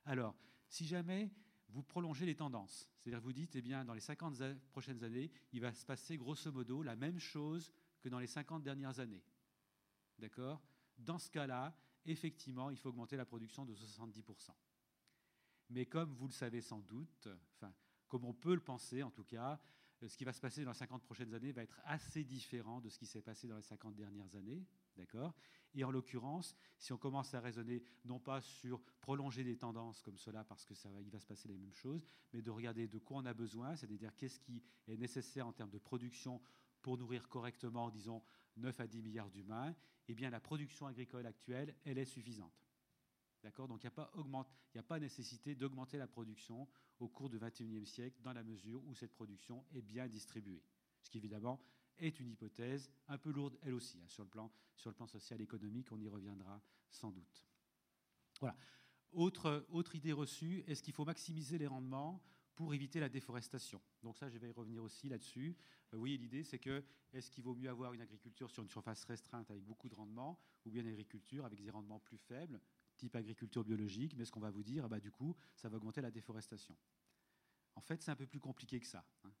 Alors, 0.05 0.35
si 0.67 0.85
jamais 0.85 1.29
vous 1.71 1.83
prolongez 1.83 2.25
les 2.25 2.35
tendances. 2.35 2.89
C'est-à-dire 2.99 3.21
vous 3.21 3.33
dites, 3.33 3.55
eh 3.55 3.61
bien, 3.61 3.85
dans 3.85 3.93
les 3.93 3.99
50 4.01 4.41
prochaines 4.71 5.03
années, 5.03 5.31
il 5.53 5.61
va 5.61 5.73
se 5.73 5.85
passer 5.85 6.17
grosso 6.17 6.51
modo 6.51 6.83
la 6.83 6.95
même 6.95 7.19
chose 7.19 7.71
que 8.01 8.09
dans 8.09 8.19
les 8.19 8.27
50 8.27 8.63
dernières 8.63 8.99
années. 8.99 9.23
D'accord? 10.19 10.61
Dans 10.97 11.17
ce 11.17 11.29
cas-là, 11.31 11.75
effectivement, 12.05 12.69
il 12.69 12.77
faut 12.77 12.89
augmenter 12.89 13.15
la 13.15 13.25
production 13.25 13.65
de 13.65 13.73
70%. 13.73 14.51
Mais 15.69 15.85
comme 15.85 16.13
vous 16.13 16.27
le 16.27 16.33
savez 16.33 16.61
sans 16.61 16.79
doute, 16.79 17.27
enfin, 17.55 17.73
comme 18.07 18.25
on 18.25 18.33
peut 18.33 18.53
le 18.53 18.61
penser 18.61 19.03
en 19.03 19.11
tout 19.11 19.23
cas, 19.23 19.59
ce 20.05 20.17
qui 20.17 20.25
va 20.25 20.33
se 20.33 20.41
passer 20.41 20.63
dans 20.63 20.71
les 20.71 20.77
50 20.77 21.03
prochaines 21.03 21.33
années 21.33 21.51
va 21.51 21.63
être 21.63 21.79
assez 21.85 22.23
différent 22.23 22.81
de 22.81 22.89
ce 22.89 22.97
qui 22.97 23.05
s'est 23.05 23.21
passé 23.21 23.47
dans 23.47 23.55
les 23.55 23.61
50 23.61 23.95
dernières 23.95 24.35
années. 24.35 24.65
D'accord? 24.97 25.33
Et 25.73 25.83
en 25.83 25.91
l'occurrence, 25.91 26.55
si 26.77 26.91
on 26.91 26.97
commence 26.97 27.33
à 27.33 27.39
raisonner 27.39 27.83
non 28.05 28.19
pas 28.19 28.41
sur 28.41 28.81
prolonger 28.99 29.43
des 29.43 29.57
tendances 29.57 30.01
comme 30.01 30.17
cela, 30.17 30.43
parce 30.43 30.65
que 30.65 30.75
ça 30.75 30.89
va, 30.89 31.01
il 31.01 31.09
va 31.09 31.19
se 31.19 31.25
passer 31.25 31.47
les 31.47 31.57
mêmes 31.57 31.73
choses, 31.73 32.05
mais 32.33 32.41
de 32.41 32.51
regarder 32.51 32.87
de 32.87 32.99
quoi 32.99 33.17
on 33.17 33.25
a 33.25 33.33
besoin, 33.33 33.75
c'est-à-dire 33.75 34.15
qu'est-ce 34.15 34.39
qui 34.39 34.61
est 34.87 34.97
nécessaire 34.97 35.47
en 35.47 35.53
termes 35.53 35.69
de 35.69 35.77
production 35.77 36.41
pour 36.81 36.97
nourrir 36.97 37.29
correctement, 37.29 37.89
disons, 37.89 38.21
9 38.57 38.79
à 38.79 38.87
10 38.87 39.01
milliards 39.01 39.29
d'humains, 39.29 39.73
eh 40.07 40.15
bien 40.15 40.29
la 40.29 40.39
production 40.39 40.87
agricole 40.87 41.25
actuelle, 41.25 41.75
elle 41.85 41.97
est 41.97 42.05
suffisante. 42.05 42.67
D'accord? 43.43 43.67
Donc 43.67 43.83
il 43.83 43.87
n'y 43.87 43.87
a, 43.87 43.91
pas 43.91 44.11
a 44.75 44.83
pas 44.83 44.99
nécessité 44.99 45.55
d'augmenter 45.55 45.97
la 45.97 46.07
production 46.07 46.67
au 46.99 47.07
cours 47.07 47.29
du 47.29 47.39
XXIe 47.39 47.85
siècle 47.85 48.19
dans 48.21 48.33
la 48.33 48.43
mesure 48.43 48.83
où 48.85 48.93
cette 48.93 49.13
production 49.13 49.65
est 49.73 49.81
bien 49.81 50.07
distribuée. 50.07 50.61
Ce 51.01 51.09
qui 51.09 51.17
évidemment 51.17 51.59
est 51.97 52.19
une 52.19 52.29
hypothèse 52.29 52.91
un 53.07 53.17
peu 53.17 53.31
lourde, 53.31 53.57
elle 53.61 53.73
aussi, 53.73 53.99
hein, 53.99 54.07
sur, 54.07 54.23
le 54.23 54.29
plan, 54.29 54.51
sur 54.75 54.89
le 54.89 54.95
plan 54.95 55.07
social 55.07 55.39
et 55.39 55.43
économique. 55.43 55.91
On 55.91 55.99
y 55.99 56.07
reviendra 56.07 56.61
sans 56.89 57.11
doute. 57.11 57.45
Voilà. 58.39 58.55
Autre, 59.11 59.65
autre 59.69 59.95
idée 59.95 60.13
reçue, 60.13 60.63
est-ce 60.67 60.81
qu'il 60.81 60.93
faut 60.93 61.05
maximiser 61.05 61.57
les 61.57 61.67
rendements 61.67 62.23
pour 62.55 62.73
éviter 62.73 62.99
la 62.99 63.09
déforestation? 63.09 63.81
Donc 64.03 64.17
ça, 64.17 64.29
je 64.29 64.37
vais 64.37 64.47
y 64.49 64.51
revenir 64.51 64.83
aussi 64.83 65.09
là-dessus. 65.09 65.57
Euh, 65.93 65.97
oui, 65.97 66.17
l'idée, 66.17 66.43
c'est 66.43 66.59
que 66.59 66.83
est-ce 67.11 67.29
qu'il 67.29 67.43
vaut 67.43 67.55
mieux 67.55 67.69
avoir 67.69 67.93
une 67.93 68.01
agriculture 68.01 68.49
sur 68.49 68.63
une 68.63 68.69
surface 68.69 69.03
restreinte 69.03 69.51
avec 69.51 69.63
beaucoup 69.63 69.89
de 69.89 69.95
rendements, 69.95 70.39
ou 70.65 70.69
bien 70.69 70.81
une 70.81 70.89
agriculture 70.89 71.45
avec 71.45 71.61
des 71.61 71.71
rendements 71.71 71.99
plus 71.99 72.17
faibles, 72.17 72.61
type 72.95 73.15
agriculture 73.15 73.63
biologique, 73.63 74.15
mais 74.15 74.25
ce 74.25 74.31
qu'on 74.31 74.39
va 74.39 74.51
vous 74.51 74.63
dire, 74.63 74.87
bah, 74.87 74.99
du 74.99 75.11
coup, 75.11 75.35
ça 75.55 75.67
va 75.67 75.77
augmenter 75.77 76.01
la 76.01 76.11
déforestation. 76.11 76.77
En 77.75 77.81
fait, 77.81 78.01
c'est 78.01 78.11
un 78.11 78.15
peu 78.15 78.27
plus 78.27 78.39
compliqué 78.39 78.79
que 78.79 78.87
ça. 78.87 79.05
Hein. 79.23 79.31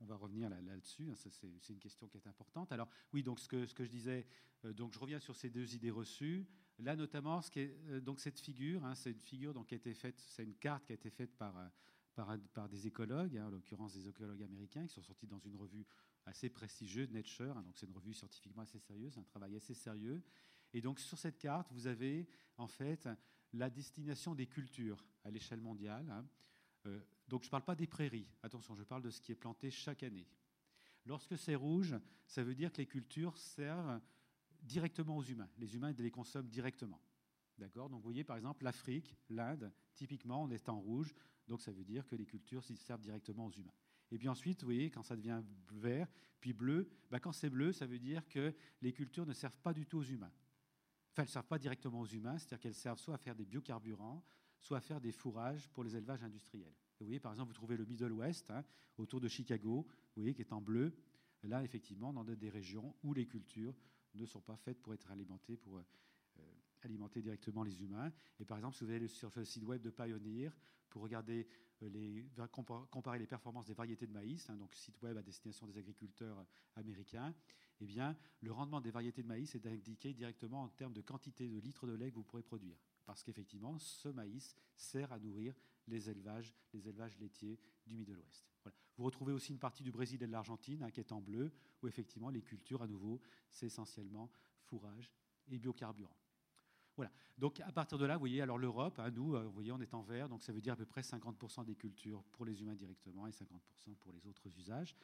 On 0.00 0.06
va 0.06 0.14
revenir 0.14 0.48
là-dessus, 0.48 1.10
hein, 1.10 1.14
c'est 1.16 1.72
une 1.72 1.80
question 1.80 2.06
qui 2.06 2.16
est 2.16 2.26
importante. 2.26 2.70
Alors 2.70 2.88
oui, 3.12 3.22
donc 3.22 3.40
ce 3.40 3.48
que, 3.48 3.66
je 3.66 3.90
disais, 3.90 4.26
euh, 4.64 4.72
donc 4.72 4.92
je 4.92 4.98
reviens 4.98 5.18
sur 5.18 5.34
ces 5.34 5.50
deux 5.50 5.74
idées 5.74 5.90
reçues. 5.90 6.46
Là 6.78 6.94
notamment, 6.94 7.40
euh, 7.56 8.00
donc 8.00 8.20
cette 8.20 8.38
figure, 8.38 8.84
hein, 8.84 8.94
c'est 8.94 9.16
une 10.38 10.54
carte 10.54 10.84
qui 10.86 10.92
a 10.92 10.94
été 10.94 11.10
faite 11.10 11.36
par, 11.36 11.56
euh, 11.58 12.68
des 12.68 12.86
écologues, 12.86 13.36
hein, 13.36 13.46
en 13.46 13.50
l'occurrence 13.50 13.94
des 13.94 14.08
écologues 14.08 14.42
américains, 14.42 14.86
qui 14.86 14.94
sont 14.94 15.02
sortis 15.02 15.26
dans 15.26 15.40
une 15.40 15.56
revue 15.56 15.84
assez 16.26 16.48
prestigieuse, 16.48 17.10
Nature, 17.10 17.54
donc 17.62 17.76
c'est 17.76 17.86
une 17.86 17.92
revue 17.92 18.14
scientifiquement 18.14 18.62
assez 18.62 18.78
sérieuse, 18.78 19.18
un 19.18 19.22
travail 19.24 19.56
assez 19.56 19.74
sérieux. 19.74 20.22
Et 20.72 20.80
donc 20.80 21.00
sur 21.00 21.18
cette 21.18 21.38
carte, 21.38 21.72
vous 21.72 21.88
avez 21.88 22.28
en 22.56 22.68
fait 22.68 23.08
la 23.52 23.70
destination 23.70 24.34
des 24.34 24.46
cultures 24.46 25.04
à 25.24 25.30
l'échelle 25.30 25.60
mondiale. 25.60 26.24
Donc 27.28 27.42
je 27.42 27.48
ne 27.48 27.50
parle 27.50 27.64
pas 27.64 27.74
des 27.74 27.86
prairies, 27.86 28.26
attention, 28.42 28.74
je 28.74 28.82
parle 28.82 29.02
de 29.02 29.10
ce 29.10 29.20
qui 29.20 29.32
est 29.32 29.36
planté 29.36 29.70
chaque 29.70 30.02
année. 30.02 30.26
Lorsque 31.04 31.38
c'est 31.38 31.54
rouge, 31.54 31.94
ça 32.26 32.42
veut 32.42 32.54
dire 32.54 32.72
que 32.72 32.78
les 32.78 32.86
cultures 32.86 33.36
servent 33.36 34.00
directement 34.62 35.16
aux 35.16 35.22
humains. 35.22 35.48
Les 35.58 35.74
humains 35.74 35.92
les 35.92 36.10
consomment 36.10 36.48
directement. 36.48 37.00
D'accord? 37.58 37.88
Donc 37.88 38.00
vous 38.00 38.04
voyez 38.04 38.24
par 38.24 38.36
exemple 38.36 38.64
l'Afrique, 38.64 39.16
l'Inde, 39.30 39.72
typiquement 39.94 40.42
on 40.42 40.50
est 40.50 40.68
en 40.68 40.80
rouge, 40.80 41.14
donc 41.46 41.60
ça 41.60 41.72
veut 41.72 41.84
dire 41.84 42.06
que 42.06 42.16
les 42.16 42.26
cultures 42.26 42.64
servent 42.64 43.00
directement 43.00 43.46
aux 43.46 43.50
humains. 43.50 43.74
Et 44.10 44.18
puis 44.18 44.28
ensuite, 44.28 44.62
vous 44.62 44.66
voyez, 44.66 44.90
quand 44.90 45.02
ça 45.02 45.16
devient 45.16 45.42
vert, 45.72 46.08
puis 46.40 46.52
bleu, 46.52 46.88
bah, 47.10 47.20
quand 47.20 47.32
c'est 47.32 47.50
bleu, 47.50 47.72
ça 47.72 47.86
veut 47.86 47.98
dire 47.98 48.26
que 48.28 48.54
les 48.80 48.92
cultures 48.92 49.26
ne 49.26 49.32
servent 49.32 49.58
pas 49.58 49.74
du 49.74 49.86
tout 49.86 49.98
aux 49.98 50.04
humains. 50.04 50.32
Enfin, 51.12 51.22
elles 51.22 51.28
ne 51.28 51.32
servent 51.32 51.46
pas 51.46 51.58
directement 51.58 52.00
aux 52.00 52.06
humains, 52.06 52.38
c'est-à-dire 52.38 52.60
qu'elles 52.60 52.74
servent 52.74 53.00
soit 53.00 53.14
à 53.14 53.18
faire 53.18 53.34
des 53.34 53.44
biocarburants, 53.44 54.24
soit 54.60 54.78
à 54.78 54.80
faire 54.80 55.00
des 55.00 55.12
fourrages 55.12 55.68
pour 55.68 55.84
les 55.84 55.96
élevages 55.96 56.22
industriels. 56.22 56.74
Vous 57.00 57.06
voyez, 57.06 57.20
par 57.20 57.32
exemple, 57.32 57.48
vous 57.48 57.54
trouvez 57.54 57.76
le 57.76 57.84
Middle 57.84 58.12
West, 58.12 58.50
hein, 58.50 58.64
autour 58.96 59.20
de 59.20 59.28
Chicago, 59.28 59.86
vous 59.88 60.22
voyez, 60.22 60.34
qui 60.34 60.42
est 60.42 60.52
en 60.52 60.60
bleu. 60.60 60.92
Là, 61.44 61.62
effectivement, 61.62 62.12
dans 62.12 62.24
des 62.24 62.50
régions 62.50 62.94
où 63.04 63.14
les 63.14 63.26
cultures 63.26 63.74
ne 64.14 64.26
sont 64.26 64.40
pas 64.40 64.56
faites 64.56 64.82
pour 64.82 64.94
être 64.94 65.10
alimentées, 65.10 65.56
pour 65.56 65.78
euh, 65.78 65.84
alimenter 66.82 67.22
directement 67.22 67.62
les 67.62 67.82
humains. 67.82 68.12
Et 68.40 68.44
par 68.44 68.58
exemple, 68.58 68.76
si 68.76 68.84
vous 68.84 68.90
allez 68.90 69.06
sur 69.06 69.30
le 69.36 69.44
site 69.44 69.62
web 69.62 69.80
de 69.80 69.90
Pioneer 69.90 70.50
pour 70.90 71.02
regarder 71.02 71.46
euh, 71.82 71.88
les, 71.88 72.26
comparer 72.90 73.20
les 73.20 73.26
performances 73.26 73.66
des 73.66 73.74
variétés 73.74 74.06
de 74.06 74.12
maïs, 74.12 74.50
hein, 74.50 74.56
donc 74.56 74.74
site 74.74 75.00
web 75.02 75.16
à 75.16 75.22
destination 75.22 75.66
des 75.66 75.78
agriculteurs 75.78 76.44
américains, 76.74 77.32
eh 77.80 77.86
bien, 77.86 78.16
le 78.40 78.50
rendement 78.50 78.80
des 78.80 78.90
variétés 78.90 79.22
de 79.22 79.28
maïs 79.28 79.54
est 79.54 79.66
indiqué 79.66 80.12
directement 80.12 80.64
en 80.64 80.68
termes 80.68 80.92
de 80.92 81.02
quantité 81.02 81.48
de 81.48 81.60
litres 81.60 81.86
de 81.86 81.92
lait 81.92 82.10
que 82.10 82.16
vous 82.16 82.24
pourrez 82.24 82.42
produire 82.42 82.76
parce 83.08 83.22
qu'effectivement, 83.22 83.78
ce 83.78 84.10
maïs 84.10 84.54
sert 84.76 85.10
à 85.14 85.18
nourrir 85.18 85.54
les 85.88 86.10
élevages, 86.10 86.54
les 86.72 86.88
élevages 86.88 87.18
laitiers 87.18 87.58
du 87.86 87.96
Middle 87.96 88.18
West. 88.18 88.48
Vous 88.96 89.04
retrouvez 89.04 89.32
aussi 89.32 89.52
une 89.52 89.58
partie 89.58 89.82
du 89.82 89.92
Brésil 89.92 90.22
et 90.22 90.26
de 90.26 90.32
l'Argentine, 90.32 90.82
hein, 90.82 90.90
qui 90.90 91.00
est 91.00 91.12
en 91.12 91.20
bleu, 91.20 91.52
où 91.82 91.86
effectivement 91.86 92.30
les 92.30 92.42
cultures, 92.42 92.82
à 92.82 92.86
nouveau, 92.86 93.20
c'est 93.48 93.66
essentiellement 93.66 94.30
fourrage 94.62 95.12
et 95.48 95.58
biocarburant. 95.58 96.16
Voilà. 96.96 97.12
Donc 97.38 97.60
à 97.60 97.70
partir 97.70 97.96
de 97.96 98.04
là, 98.04 98.14
vous 98.14 98.20
voyez, 98.20 98.42
alors 98.42 98.58
l'Europe, 98.58 98.98
hein, 98.98 99.10
nous, 99.12 99.36
euh, 99.36 99.44
vous 99.44 99.52
voyez, 99.52 99.70
on 99.70 99.80
est 99.80 99.94
en 99.94 100.02
vert, 100.02 100.28
donc 100.28 100.42
ça 100.42 100.52
veut 100.52 100.60
dire 100.60 100.72
à 100.72 100.76
peu 100.76 100.84
près 100.84 101.02
50% 101.02 101.64
des 101.64 101.76
cultures 101.76 102.24
pour 102.32 102.44
les 102.44 102.60
humains 102.60 102.74
directement 102.74 103.28
et 103.28 103.30
50% 103.30 103.94
pour 104.00 104.12
les 104.12 104.26
autres 104.26 104.48
usages. 104.58 104.96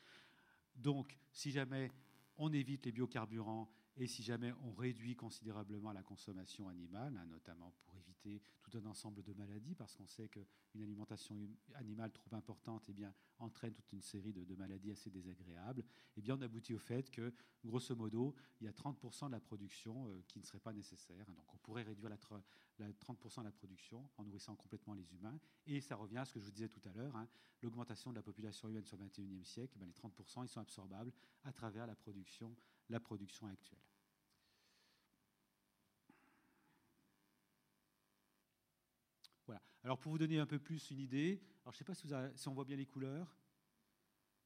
Donc, 0.75 1.17
si 1.31 1.53
jamais 1.53 1.93
on 2.37 2.53
évite 2.53 2.85
les 2.85 2.91
biocarburants 2.91 3.71
et 3.97 4.07
si 4.07 4.23
jamais 4.23 4.53
on 4.63 4.73
réduit 4.73 5.15
considérablement 5.15 5.93
la 5.93 6.03
consommation 6.03 6.69
animale, 6.69 7.17
hein, 7.17 7.27
notamment 7.27 7.73
pour 7.85 7.97
éviter 7.97 8.43
tout 8.63 8.77
un 8.77 8.85
ensemble 8.87 9.23
de 9.23 9.33
maladies, 9.35 9.75
parce 9.75 9.95
qu'on 9.95 10.07
sait 10.07 10.29
qu'une 10.29 10.83
alimentation 10.83 11.37
animale 11.75 12.11
trop 12.13 12.35
importante 12.35 12.87
eh 12.89 12.93
bien, 12.93 13.15
entraîne 13.39 13.73
toute 13.73 13.93
une 13.93 14.03
série 14.03 14.33
de, 14.33 14.55
maladies 14.57 14.91
assez 14.91 15.11
désagréables, 15.11 15.85
eh 16.17 16.21
bien, 16.21 16.37
on 16.37 16.43
aboutit 16.43 16.75
au 16.75 16.79
fait 16.79 17.11
que, 17.11 17.33
grosso 17.65 17.95
modo, 17.95 18.35
il 18.61 18.65
y 18.65 18.69
a 18.69 18.73
30% 18.73 19.27
de 19.27 19.33
la 19.33 19.41
production 19.41 20.09
euh, 20.09 20.23
qui 20.27 20.39
ne 20.39 20.45
serait 20.45 20.61
pas 20.61 20.73
nécessaire. 20.73 21.27
Donc 21.33 21.55
on 21.55 21.59
pourrait 21.59 21.83
réduire 21.83 22.11
la, 22.11 22.17
30% 22.17 23.41
de 23.41 23.45
la 23.45 23.53
production 23.53 24.09
en 24.17 24.25
nourrissant 24.25 24.57
complètement 24.57 24.95
les 24.95 25.15
humains. 25.15 25.39
Et 25.67 25.81
ça 25.81 25.97
revient 25.97 26.19
à 26.19 26.25
ce 26.25 26.33
que 26.33 26.41
je 26.41 26.45
vous 26.45 26.51
disais 26.51 26.69
tout 26.69 26.83
à 26.85 26.93
l'heure, 26.93 27.15
hein, 27.17 27.29
l'augmentation 27.63 28.11
de 28.11 28.17
la 28.17 28.23
population 28.23 28.69
humaine 28.69 28.85
sur 28.85 28.97
le 28.97 29.05
21e 29.07 29.45
siècle, 29.45 29.79
ben, 29.79 29.87
les 29.87 29.93
30% 29.93 30.45
ils 30.45 30.49
sont 30.49 30.61
absorbables 30.61 31.13
à 31.45 31.53
travers 31.53 31.87
la 31.87 31.95
production 31.95 32.55
la 32.89 33.01
production 33.01 33.47
actuelle. 33.47 33.79
Voilà. 39.47 39.63
Alors 39.83 39.99
pour 39.99 40.13
vous 40.13 40.19
donner 40.19 40.39
un 40.39 40.47
peu 40.47 40.59
plus 40.59 40.91
une 40.91 41.01
idée, 41.01 41.43
alors 41.63 41.73
je 41.73 41.77
ne 41.77 41.79
sais 41.79 41.85
pas 41.85 42.35
si, 42.37 42.49
on 42.49 42.55
voit 42.55 42.65
bien 42.65 42.77
les 42.77 42.87
couleurs. 42.87 43.37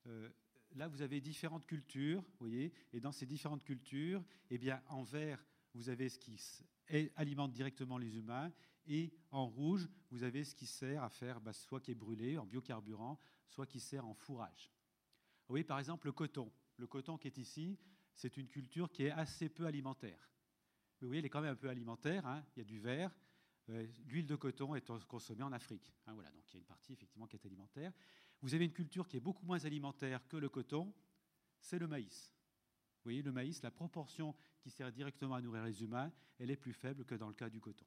Euh, 0.07 0.31
là, 0.75 0.89
vous 0.89 1.03
avez 1.03 1.21
différentes 1.21 1.67
cultures, 1.67 2.25
voyez, 2.39 2.73
et 2.93 3.01
dans 3.01 3.13
ces 3.13 3.27
différentes 3.27 3.65
cultures, 3.65 4.25
eh 4.51 4.59
bien, 4.59 4.83
en 4.89 5.03
vert, 5.03 5.45
vous 5.75 5.89
avez 5.89 6.09
ce 6.09 6.19
qui 6.19 6.41
alimente 7.17 7.53
directement 7.53 7.99
les 7.99 8.17
humains, 8.17 8.53
et 8.87 9.13
en 9.31 9.47
rouge, 9.47 9.89
vous 10.11 10.23
avez 10.23 10.45
ce 10.45 10.55
qui 10.55 10.67
sert 10.67 11.03
à 11.03 11.11
faire 11.11 11.41
bah, 11.41 11.53
soit 11.53 11.81
qui 11.81 11.91
est 11.91 11.95
brûlé 11.95 12.39
en 12.39 12.47
biocarburant, 12.47 13.19
soit 13.49 13.67
qui 13.67 13.81
sert 13.81 14.07
en 14.07 14.15
fourrage. 14.15 14.73
Vous 15.47 15.53
voyez, 15.53 15.65
par 15.65 15.79
exemple, 15.79 16.07
le 16.07 16.13
coton. 16.13 16.51
Le 16.77 16.87
coton 16.87 17.19
qui 17.19 17.27
est 17.27 17.39
ici, 17.39 17.79
c'est 18.19 18.37
une 18.37 18.49
culture 18.49 18.91
qui 18.91 19.05
est 19.05 19.13
assez 19.13 19.49
peu 19.49 19.65
alimentaire. 19.67 20.29
Mais 21.01 21.05
vous 21.05 21.09
voyez, 21.09 21.21
elle 21.21 21.27
est 21.27 21.31
quand 21.31 21.41
même 21.41 21.53
un 21.53 21.57
peu 21.57 21.69
alimentaire. 21.69 22.27
Hein. 22.27 22.45
Il 22.57 22.59
y 22.59 22.63
a 22.63 22.65
du 22.65 22.81
verre. 22.81 23.15
Euh, 23.71 23.87
l'huile 24.07 24.27
de 24.27 24.35
coton 24.35 24.75
est 24.75 24.91
consommée 25.07 25.45
en 25.45 25.53
Afrique. 25.53 25.95
Hein, 26.07 26.15
voilà, 26.15 26.31
donc 26.33 26.43
il 26.49 26.55
y 26.55 26.57
a 26.57 26.59
une 26.59 26.67
partie 26.67 26.93
effectivement 26.93 27.29
qui 27.29 27.37
est 27.37 27.47
alimentaire. 27.47 27.93
Vous 28.43 28.55
avez 28.55 28.65
une 28.65 28.73
culture 28.73 29.07
qui 29.07 29.17
est 29.17 29.21
beaucoup 29.21 29.47
moins 29.47 29.65
alimentaire 29.65 30.27
que 30.27 30.37
le 30.37 30.49
coton, 30.49 30.93
c'est 31.61 31.79
le 31.79 31.87
maïs. 31.87 32.35
Vous 32.97 33.03
voyez, 33.05 33.23
le 33.23 33.31
maïs, 33.31 33.63
la 33.63 33.71
proportion 33.71 34.35
qui 34.61 34.71
sert 34.71 34.91
directement 34.91 35.37
à 35.37 35.41
nourrir 35.41 35.63
les 35.65 35.83
humains, 35.85 36.13
elle 36.39 36.51
est 36.51 36.57
plus 36.57 36.73
faible 36.73 37.05
que 37.05 37.15
dans 37.15 37.29
le 37.29 37.35
cas 37.35 37.49
du 37.49 37.61
coton. 37.61 37.87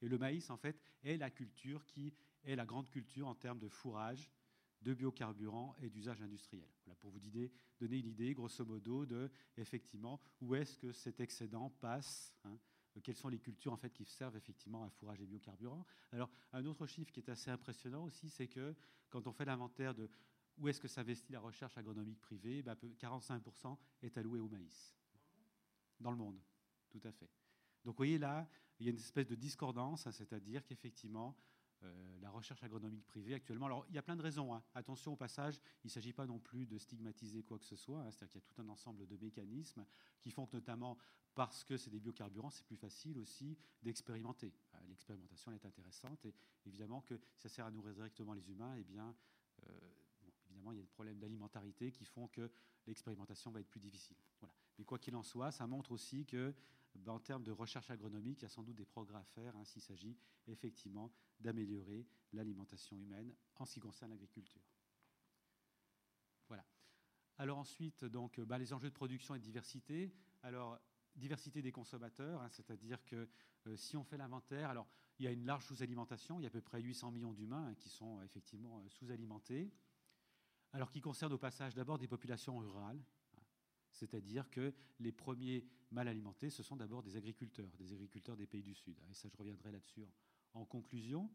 Et 0.00 0.08
le 0.08 0.16
maïs, 0.16 0.48
en 0.48 0.56
fait, 0.56 0.80
est 1.02 1.18
la 1.18 1.30
culture 1.30 1.84
qui 1.84 2.14
est 2.44 2.56
la 2.56 2.64
grande 2.64 2.88
culture 2.88 3.28
en 3.28 3.34
termes 3.34 3.58
de 3.58 3.68
fourrage, 3.68 4.30
de 4.82 4.94
biocarburants 4.94 5.74
et 5.80 5.90
d'usage 5.90 6.22
industriel. 6.22 6.68
Voilà, 6.84 6.96
pour 6.96 7.10
vous 7.10 7.20
donner 7.20 7.50
une 7.80 8.06
idée, 8.06 8.34
grosso 8.34 8.64
modo, 8.64 9.04
de 9.04 9.30
effectivement 9.56 10.20
où 10.40 10.54
est-ce 10.54 10.78
que 10.78 10.92
cet 10.92 11.20
excédent 11.20 11.70
passe. 11.80 12.34
Hein, 12.44 12.58
quelles 13.02 13.16
sont 13.16 13.28
les 13.28 13.38
cultures 13.38 13.72
en 13.72 13.76
fait 13.76 13.90
qui 13.90 14.04
servent 14.04 14.36
effectivement 14.36 14.84
à 14.84 14.90
fourrage 14.90 15.20
et 15.20 15.26
biocarburants. 15.26 15.86
Alors 16.12 16.30
un 16.52 16.64
autre 16.66 16.86
chiffre 16.86 17.12
qui 17.12 17.20
est 17.20 17.28
assez 17.28 17.50
impressionnant 17.50 18.04
aussi, 18.04 18.28
c'est 18.28 18.48
que 18.48 18.74
quand 19.10 19.26
on 19.26 19.32
fait 19.32 19.44
l'inventaire 19.44 19.94
de 19.94 20.10
où 20.56 20.68
est-ce 20.68 20.80
que 20.80 20.88
s'investit 20.88 21.32
la 21.32 21.40
recherche 21.40 21.78
agronomique 21.78 22.20
privée, 22.20 22.62
45% 22.62 23.62
ben, 23.62 23.76
est 24.02 24.18
alloué 24.18 24.40
au 24.40 24.48
maïs. 24.48 24.96
Dans 26.00 26.10
le 26.10 26.16
monde, 26.16 26.40
tout 26.90 27.00
à 27.04 27.12
fait. 27.12 27.30
Donc 27.84 27.94
vous 27.94 27.98
voyez 27.98 28.18
là, 28.18 28.48
il 28.80 28.86
y 28.86 28.88
a 28.88 28.92
une 28.92 28.98
espèce 28.98 29.26
de 29.26 29.34
discordance, 29.34 30.06
hein, 30.06 30.12
c'est-à-dire 30.12 30.64
qu'effectivement, 30.64 31.36
euh, 31.84 32.18
la 32.20 32.30
recherche 32.30 32.62
agronomique 32.62 33.06
privée 33.06 33.34
actuellement. 33.34 33.66
Alors, 33.66 33.86
il 33.88 33.94
y 33.94 33.98
a 33.98 34.02
plein 34.02 34.16
de 34.16 34.22
raisons. 34.22 34.54
Hein. 34.54 34.62
Attention 34.74 35.12
au 35.12 35.16
passage, 35.16 35.60
il 35.84 35.86
ne 35.86 35.90
s'agit 35.90 36.12
pas 36.12 36.26
non 36.26 36.38
plus 36.38 36.66
de 36.66 36.78
stigmatiser 36.78 37.42
quoi 37.42 37.58
que 37.58 37.64
ce 37.64 37.76
soit. 37.76 38.00
Hein. 38.00 38.10
C'est-à-dire 38.10 38.28
qu'il 38.32 38.40
y 38.40 38.44
a 38.44 38.54
tout 38.54 38.60
un 38.62 38.68
ensemble 38.68 39.06
de 39.06 39.16
mécanismes 39.16 39.84
qui 40.20 40.30
font 40.30 40.46
que, 40.46 40.56
notamment 40.56 40.98
parce 41.34 41.62
que 41.62 41.76
c'est 41.76 41.90
des 41.90 42.00
biocarburants, 42.00 42.50
c'est 42.50 42.66
plus 42.66 42.76
facile 42.76 43.16
aussi 43.18 43.56
d'expérimenter. 43.80 44.52
Euh, 44.74 44.78
l'expérimentation 44.88 45.52
est 45.52 45.64
intéressante 45.64 46.24
et 46.24 46.34
évidemment 46.66 47.02
que 47.02 47.20
si 47.36 47.42
ça 47.42 47.48
sert 47.48 47.66
à 47.66 47.70
nourrir 47.70 47.94
directement 47.94 48.34
les 48.34 48.50
humains, 48.50 48.74
eh 48.76 48.82
bien, 48.82 49.14
euh, 49.68 49.78
évidemment, 50.46 50.72
il 50.72 50.78
y 50.78 50.80
a 50.80 50.82
des 50.82 50.88
problèmes 50.88 51.18
d'alimentarité 51.18 51.92
qui 51.92 52.04
font 52.04 52.26
que 52.26 52.50
l'expérimentation 52.86 53.52
va 53.52 53.60
être 53.60 53.68
plus 53.68 53.80
difficile. 53.80 54.16
Voilà. 54.40 54.54
Mais 54.78 54.84
quoi 54.84 54.98
qu'il 54.98 55.16
en 55.16 55.22
soit, 55.22 55.50
ça 55.50 55.66
montre 55.66 55.92
aussi 55.92 56.24
que 56.24 56.54
en 57.06 57.20
termes 57.20 57.44
de 57.44 57.52
recherche 57.52 57.90
agronomique, 57.90 58.40
il 58.40 58.42
y 58.42 58.46
a 58.46 58.48
sans 58.48 58.62
doute 58.62 58.76
des 58.76 58.84
progrès 58.84 59.18
à 59.18 59.24
faire 59.24 59.54
hein, 59.56 59.64
s'il 59.64 59.82
s'agit 59.82 60.16
effectivement 60.46 61.12
d'améliorer 61.38 62.06
l'alimentation 62.32 62.98
humaine 62.98 63.34
en 63.56 63.64
ce 63.64 63.74
qui 63.74 63.80
concerne 63.80 64.10
l'agriculture. 64.10 64.62
Voilà. 66.48 66.64
Alors 67.36 67.58
ensuite, 67.58 68.04
donc, 68.04 68.40
ben, 68.40 68.58
les 68.58 68.72
enjeux 68.72 68.88
de 68.88 68.94
production 68.94 69.34
et 69.34 69.38
de 69.38 69.44
diversité. 69.44 70.12
Alors, 70.42 70.78
diversité 71.14 71.62
des 71.62 71.72
consommateurs, 71.72 72.40
hein, 72.42 72.48
c'est-à-dire 72.48 73.04
que 73.04 73.28
euh, 73.66 73.76
si 73.76 73.96
on 73.96 74.04
fait 74.04 74.16
l'inventaire, 74.16 74.84
il 75.18 75.24
y 75.24 75.28
a 75.28 75.32
une 75.32 75.44
large 75.44 75.64
sous-alimentation, 75.64 76.38
il 76.38 76.44
y 76.44 76.46
a 76.46 76.48
à 76.48 76.50
peu 76.50 76.60
près 76.60 76.80
800 76.80 77.10
millions 77.10 77.32
d'humains 77.32 77.68
hein, 77.68 77.74
qui 77.74 77.88
sont 77.88 78.22
effectivement 78.22 78.78
euh, 78.78 78.88
sous-alimentés, 78.88 79.70
alors 80.72 80.90
qui 80.90 81.00
concerne 81.00 81.32
au 81.32 81.38
passage 81.38 81.74
d'abord 81.74 81.98
des 81.98 82.08
populations 82.08 82.58
rurales, 82.58 83.02
c'est-à-dire 83.92 84.50
que 84.50 84.72
les 85.00 85.12
premiers 85.12 85.66
mal 85.90 86.08
alimentés, 86.08 86.50
ce 86.50 86.62
sont 86.62 86.76
d'abord 86.76 87.02
des 87.02 87.16
agriculteurs, 87.16 87.70
des 87.78 87.92
agriculteurs 87.92 88.36
des 88.36 88.46
pays 88.46 88.62
du 88.62 88.74
Sud. 88.74 88.98
Et 89.10 89.14
ça, 89.14 89.28
je 89.28 89.36
reviendrai 89.36 89.72
là-dessus 89.72 90.04
en, 90.54 90.64
conclusion. 90.64 91.30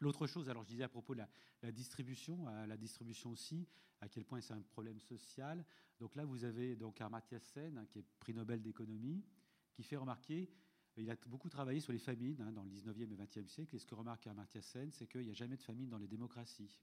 L'autre 0.00 0.26
chose, 0.26 0.48
alors 0.48 0.62
je 0.64 0.68
disais 0.68 0.84
à 0.84 0.88
propos 0.88 1.14
de 1.14 1.22
la, 1.62 1.72
distribution, 1.72 2.46
la 2.66 2.76
distribution 2.76 3.30
aussi, 3.30 3.66
à 4.00 4.08
quel 4.08 4.24
point 4.24 4.40
c'est 4.40 4.52
un 4.52 4.60
problème 4.60 5.00
social. 5.00 5.64
Donc 5.98 6.16
là, 6.16 6.24
vous 6.24 6.44
avez 6.44 6.76
donc 6.76 7.00
Sen, 7.40 7.78
hein, 7.78 7.86
qui 7.86 8.00
est 8.00 8.04
prix 8.18 8.34
Nobel 8.34 8.60
d'économie, 8.60 9.24
qui 9.72 9.82
fait 9.82 9.96
remarquer, 9.96 10.50
il 10.96 11.10
a 11.10 11.16
beaucoup 11.26 11.48
travaillé 11.48 11.80
sur 11.80 11.92
les 11.92 11.98
famines 11.98 12.40
hein, 12.40 12.52
dans 12.52 12.62
le 12.62 12.70
19e 12.70 13.10
et 13.10 13.16
20e 13.16 13.48
siècle, 13.48 13.74
et 13.74 13.78
ce 13.78 13.86
que 13.86 13.94
remarque 13.94 14.26
Amartya 14.26 14.62
Sen, 14.62 14.92
c'est 14.92 15.06
qu'il 15.06 15.22
n'y 15.22 15.30
a 15.30 15.34
jamais 15.34 15.56
de 15.56 15.62
famine 15.62 15.88
dans 15.88 15.98
les 15.98 16.06
démocraties 16.06 16.78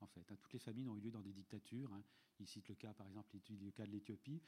en 0.00 0.06
fait. 0.06 0.30
Hein. 0.30 0.36
Toutes 0.40 0.52
les 0.52 0.58
famines 0.58 0.88
ont 0.88 0.96
eu 0.96 1.00
lieu 1.00 1.10
dans 1.10 1.22
des 1.22 1.32
dictatures. 1.32 1.92
Hein. 1.92 2.02
Il 2.38 2.46
cite 2.46 2.68
le 2.68 2.74
cas, 2.74 2.94
par 2.94 3.06
exemple, 3.06 3.36
le 3.48 3.70
cas 3.70 3.86
de 3.86 3.90
l'Éthiopie. 3.90 4.42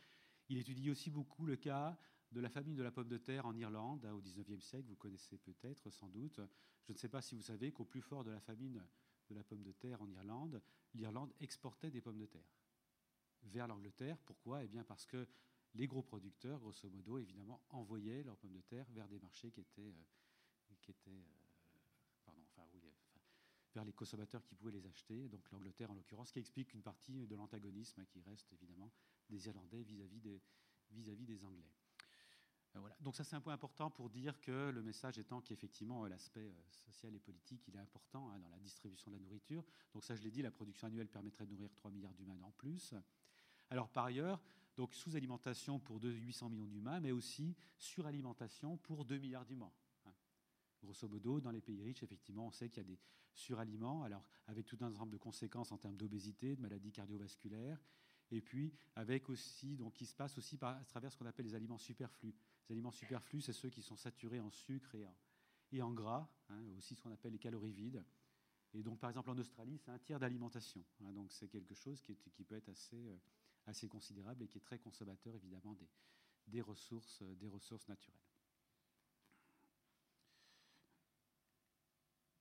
Il 0.48 0.58
étudie 0.58 0.90
aussi 0.90 1.10
beaucoup 1.10 1.46
le 1.46 1.56
cas 1.56 1.98
de 2.32 2.40
la 2.40 2.48
famine 2.48 2.74
de 2.74 2.82
la 2.82 2.90
pomme 2.90 3.08
de 3.08 3.18
terre 3.18 3.46
en 3.46 3.54
Irlande 3.54 4.04
hein, 4.06 4.12
au 4.12 4.20
XIXe 4.20 4.64
siècle. 4.64 4.88
Vous 4.88 4.96
connaissez 4.96 5.38
peut-être, 5.38 5.90
sans 5.90 6.08
doute. 6.08 6.40
Je 6.84 6.92
ne 6.92 6.98
sais 6.98 7.08
pas 7.08 7.22
si 7.22 7.34
vous 7.34 7.42
savez 7.42 7.72
qu'au 7.72 7.84
plus 7.84 8.02
fort 8.02 8.24
de 8.24 8.30
la 8.30 8.40
famine 8.40 8.82
de 9.28 9.34
la 9.34 9.44
pomme 9.44 9.62
de 9.62 9.72
terre 9.72 10.00
en 10.02 10.10
Irlande, 10.10 10.62
l'Irlande 10.94 11.32
exportait 11.40 11.90
des 11.90 12.00
pommes 12.00 12.18
de 12.18 12.26
terre 12.26 12.50
vers 13.44 13.66
l'Angleterre. 13.66 14.18
Pourquoi? 14.24 14.64
Eh 14.64 14.68
bien 14.68 14.84
parce 14.84 15.06
que 15.06 15.26
les 15.74 15.86
gros 15.86 16.02
producteurs, 16.02 16.60
grosso 16.60 16.88
modo, 16.90 17.18
évidemment, 17.18 17.62
envoyaient 17.70 18.22
leurs 18.22 18.36
pommes 18.36 18.52
de 18.52 18.60
terre 18.60 18.86
vers 18.90 19.08
des 19.08 19.18
marchés 19.18 19.50
qui 19.50 19.60
étaient, 19.60 19.80
euh, 19.82 20.04
euh, 21.08 21.41
vers 23.74 23.84
les 23.84 23.92
consommateurs 23.92 24.44
qui 24.44 24.54
pouvaient 24.54 24.72
les 24.72 24.86
acheter, 24.86 25.28
donc 25.28 25.50
l'Angleterre 25.50 25.90
en 25.90 25.94
l'occurrence, 25.94 26.28
ce 26.28 26.32
qui 26.34 26.38
explique 26.38 26.72
une 26.74 26.82
partie 26.82 27.26
de 27.26 27.34
l'antagonisme 27.36 28.04
qui 28.06 28.20
reste 28.22 28.52
évidemment 28.52 28.92
des 29.28 29.46
Irlandais 29.46 29.82
vis-à-vis 29.82 30.20
des, 30.20 31.44
Anglais. 31.44 31.70
Euh, 32.76 32.80
voilà. 32.80 32.96
Donc 33.00 33.16
ça 33.16 33.24
c'est 33.24 33.36
un 33.36 33.40
point 33.40 33.54
important 33.54 33.90
pour 33.90 34.10
dire 34.10 34.40
que 34.40 34.70
le 34.70 34.82
message 34.82 35.18
étant 35.18 35.40
qu'effectivement 35.40 36.04
euh, 36.04 36.08
l'aspect 36.08 36.50
euh, 36.50 36.62
social 36.70 37.14
et 37.14 37.18
politique 37.18 37.66
il 37.68 37.76
est 37.76 37.80
important 37.80 38.30
hein, 38.30 38.38
dans 38.38 38.48
la 38.48 38.58
distribution 38.58 39.10
de 39.10 39.16
la 39.16 39.22
nourriture. 39.22 39.64
Donc 39.94 40.04
ça 40.04 40.14
je 40.14 40.22
l'ai 40.22 40.30
dit, 40.30 40.42
la 40.42 40.50
production 40.50 40.86
annuelle 40.86 41.08
permettrait 41.08 41.46
de 41.46 41.52
nourrir 41.52 41.72
3 41.74 41.90
milliards 41.90 42.14
d'humains 42.14 42.38
en 42.42 42.50
plus. 42.52 42.94
Alors 43.70 43.88
par 43.88 44.04
ailleurs, 44.04 44.40
donc 44.76 44.94
sous-alimentation 44.94 45.78
pour 45.78 46.02
800 46.02 46.50
millions 46.50 46.66
d'humains, 46.66 47.00
mais 47.00 47.12
aussi 47.12 47.54
suralimentation 47.78 48.76
pour 48.76 49.04
2 49.04 49.18
milliards 49.18 49.44
d'humains. 49.44 49.72
Grosso 50.82 51.08
modo, 51.08 51.40
dans 51.40 51.50
les 51.50 51.60
pays 51.60 51.82
riches, 51.82 52.02
effectivement, 52.02 52.46
on 52.46 52.50
sait 52.50 52.68
qu'il 52.68 52.82
y 52.82 52.86
a 52.86 52.88
des 52.88 52.98
suraliments, 53.32 54.02
alors 54.02 54.24
avec 54.46 54.66
tout 54.66 54.76
un 54.80 54.90
ensemble 54.90 55.12
de 55.12 55.18
conséquences 55.18 55.72
en 55.72 55.78
termes 55.78 55.96
d'obésité, 55.96 56.56
de 56.56 56.60
maladies 56.60 56.92
cardiovasculaires, 56.92 57.80
et 58.30 58.40
puis 58.40 58.72
avec 58.96 59.28
aussi, 59.28 59.76
donc 59.76 59.92
qui 59.92 60.06
se 60.06 60.14
passe 60.14 60.36
aussi 60.38 60.56
par, 60.56 60.76
à 60.76 60.84
travers 60.84 61.12
ce 61.12 61.16
qu'on 61.18 61.26
appelle 61.26 61.46
les 61.46 61.54
aliments 61.54 61.78
superflus. 61.78 62.34
Les 62.68 62.72
aliments 62.72 62.90
superflus, 62.90 63.42
c'est 63.42 63.52
ceux 63.52 63.68
qui 63.68 63.82
sont 63.82 63.96
saturés 63.96 64.40
en 64.40 64.50
sucre 64.50 64.96
et 65.70 65.82
en, 65.82 65.92
gras, 65.92 66.28
hein, 66.48 66.62
aussi 66.78 66.94
ce 66.94 67.02
qu'on 67.02 67.12
appelle 67.12 67.32
les 67.32 67.38
calories 67.38 67.72
vides. 67.72 68.04
Et 68.74 68.82
donc, 68.82 68.98
par 68.98 69.10
exemple, 69.10 69.30
en 69.30 69.38
Australie, 69.38 69.78
c'est 69.78 69.90
un 69.90 69.98
tiers 69.98 70.18
d'alimentation. 70.18 70.82
Hein, 71.00 71.12
donc, 71.12 71.30
c'est 71.30 71.48
quelque 71.48 71.74
chose 71.74 72.00
qui, 72.00 72.14
peut 72.14 72.54
être 72.54 72.70
assez, 72.70 73.06
euh, 73.06 73.18
assez 73.66 73.86
considérable 73.86 74.44
et 74.44 74.48
qui 74.48 74.58
est 74.58 74.62
très 74.62 74.78
consommateur, 74.78 75.34
évidemment, 75.34 75.76
des, 76.46 76.62
ressources, 76.62 77.20
euh, 77.22 77.34
des 77.34 77.48
ressources 77.48 77.86
naturelles. 77.88 78.31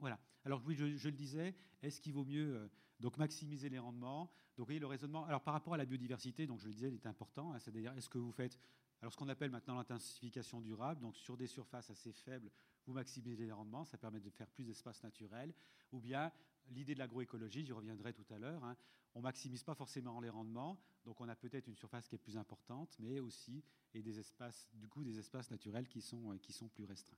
Voilà. 0.02 0.20
Alors 0.44 0.62
oui, 0.66 0.76
je, 0.76 1.08
le 1.08 1.16
disais, 1.16 1.56
est-ce 1.82 2.02
qu'il 2.02 2.14
vaut 2.14 2.26
mieux 2.26 2.56
euh, 2.56 2.68
donc 3.00 3.18
maximiser 3.18 3.70
les 3.70 3.80
rendements? 3.80 4.26
Donc 4.58 4.60
vous 4.60 4.66
voyez 4.66 4.80
le 4.80 4.88
raisonnement. 4.88 5.26
Alors 5.26 5.42
par 5.42 5.54
rapport 5.54 5.76
à 5.76 5.78
la 5.78 5.86
biodiversité, 5.86 6.46
donc 6.46 6.60
je 6.60 6.66
le 6.66 6.74
disais, 6.74 6.90
il 6.90 6.96
est 6.96 7.06
important. 7.06 7.54
Hein, 7.54 7.60
c'est-à-dire, 7.60 7.94
est-ce 7.96 8.10
que 8.10 8.18
vous 8.18 8.32
faites 8.32 8.60
alors 9.02 9.12
ce 9.12 9.18
qu'on 9.18 9.30
appelle 9.30 9.50
maintenant 9.50 9.76
l'intensification 9.76 10.62
durable, 10.62 11.02
donc 11.02 11.18
sur 11.18 11.36
des 11.36 11.48
surfaces 11.48 11.90
assez 11.90 12.14
faibles, 12.14 12.52
vous 12.86 12.94
maximisez 12.94 13.46
les 13.46 13.52
rendements, 13.52 13.84
ça 13.84 13.98
permet 13.98 14.20
de 14.20 14.30
faire 14.30 14.48
plus 14.48 14.64
d'espace 14.64 15.02
naturel, 15.02 15.56
ou 15.92 16.00
bien 16.00 16.32
l'idée 16.70 16.94
de 16.94 17.00
l'agroécologie, 17.00 17.66
j'y 17.66 17.72
reviendrai 17.72 18.14
tout 18.14 18.32
à 18.32 18.38
l'heure, 18.38 18.64
hein, 18.64 18.78
on 19.16 19.22
maximise 19.22 19.64
pas 19.64 19.74
forcément 19.74 20.22
les 20.22 20.30
rendements, 20.30 20.80
donc 21.04 21.20
on 21.20 21.28
a 21.28 21.36
peut-être 21.36 21.68
une 21.68 21.76
surface 21.76 22.08
qui 22.08 22.14
est 22.14 22.20
plus 22.20 22.38
importante, 22.38 22.96
mais 23.00 23.20
aussi 23.20 23.64
et 23.96 24.04
des 24.04 24.20
espaces, 24.20 24.70
du 24.74 24.88
coup, 24.88 25.04
des 25.04 25.18
espaces 25.18 25.50
naturels 25.50 25.88
qui 25.88 26.02
sont, 26.02 26.32
euh, 26.32 26.38
qui 26.38 26.54
sont 26.54 26.70
plus 26.70 26.86
restreints. 26.86 27.18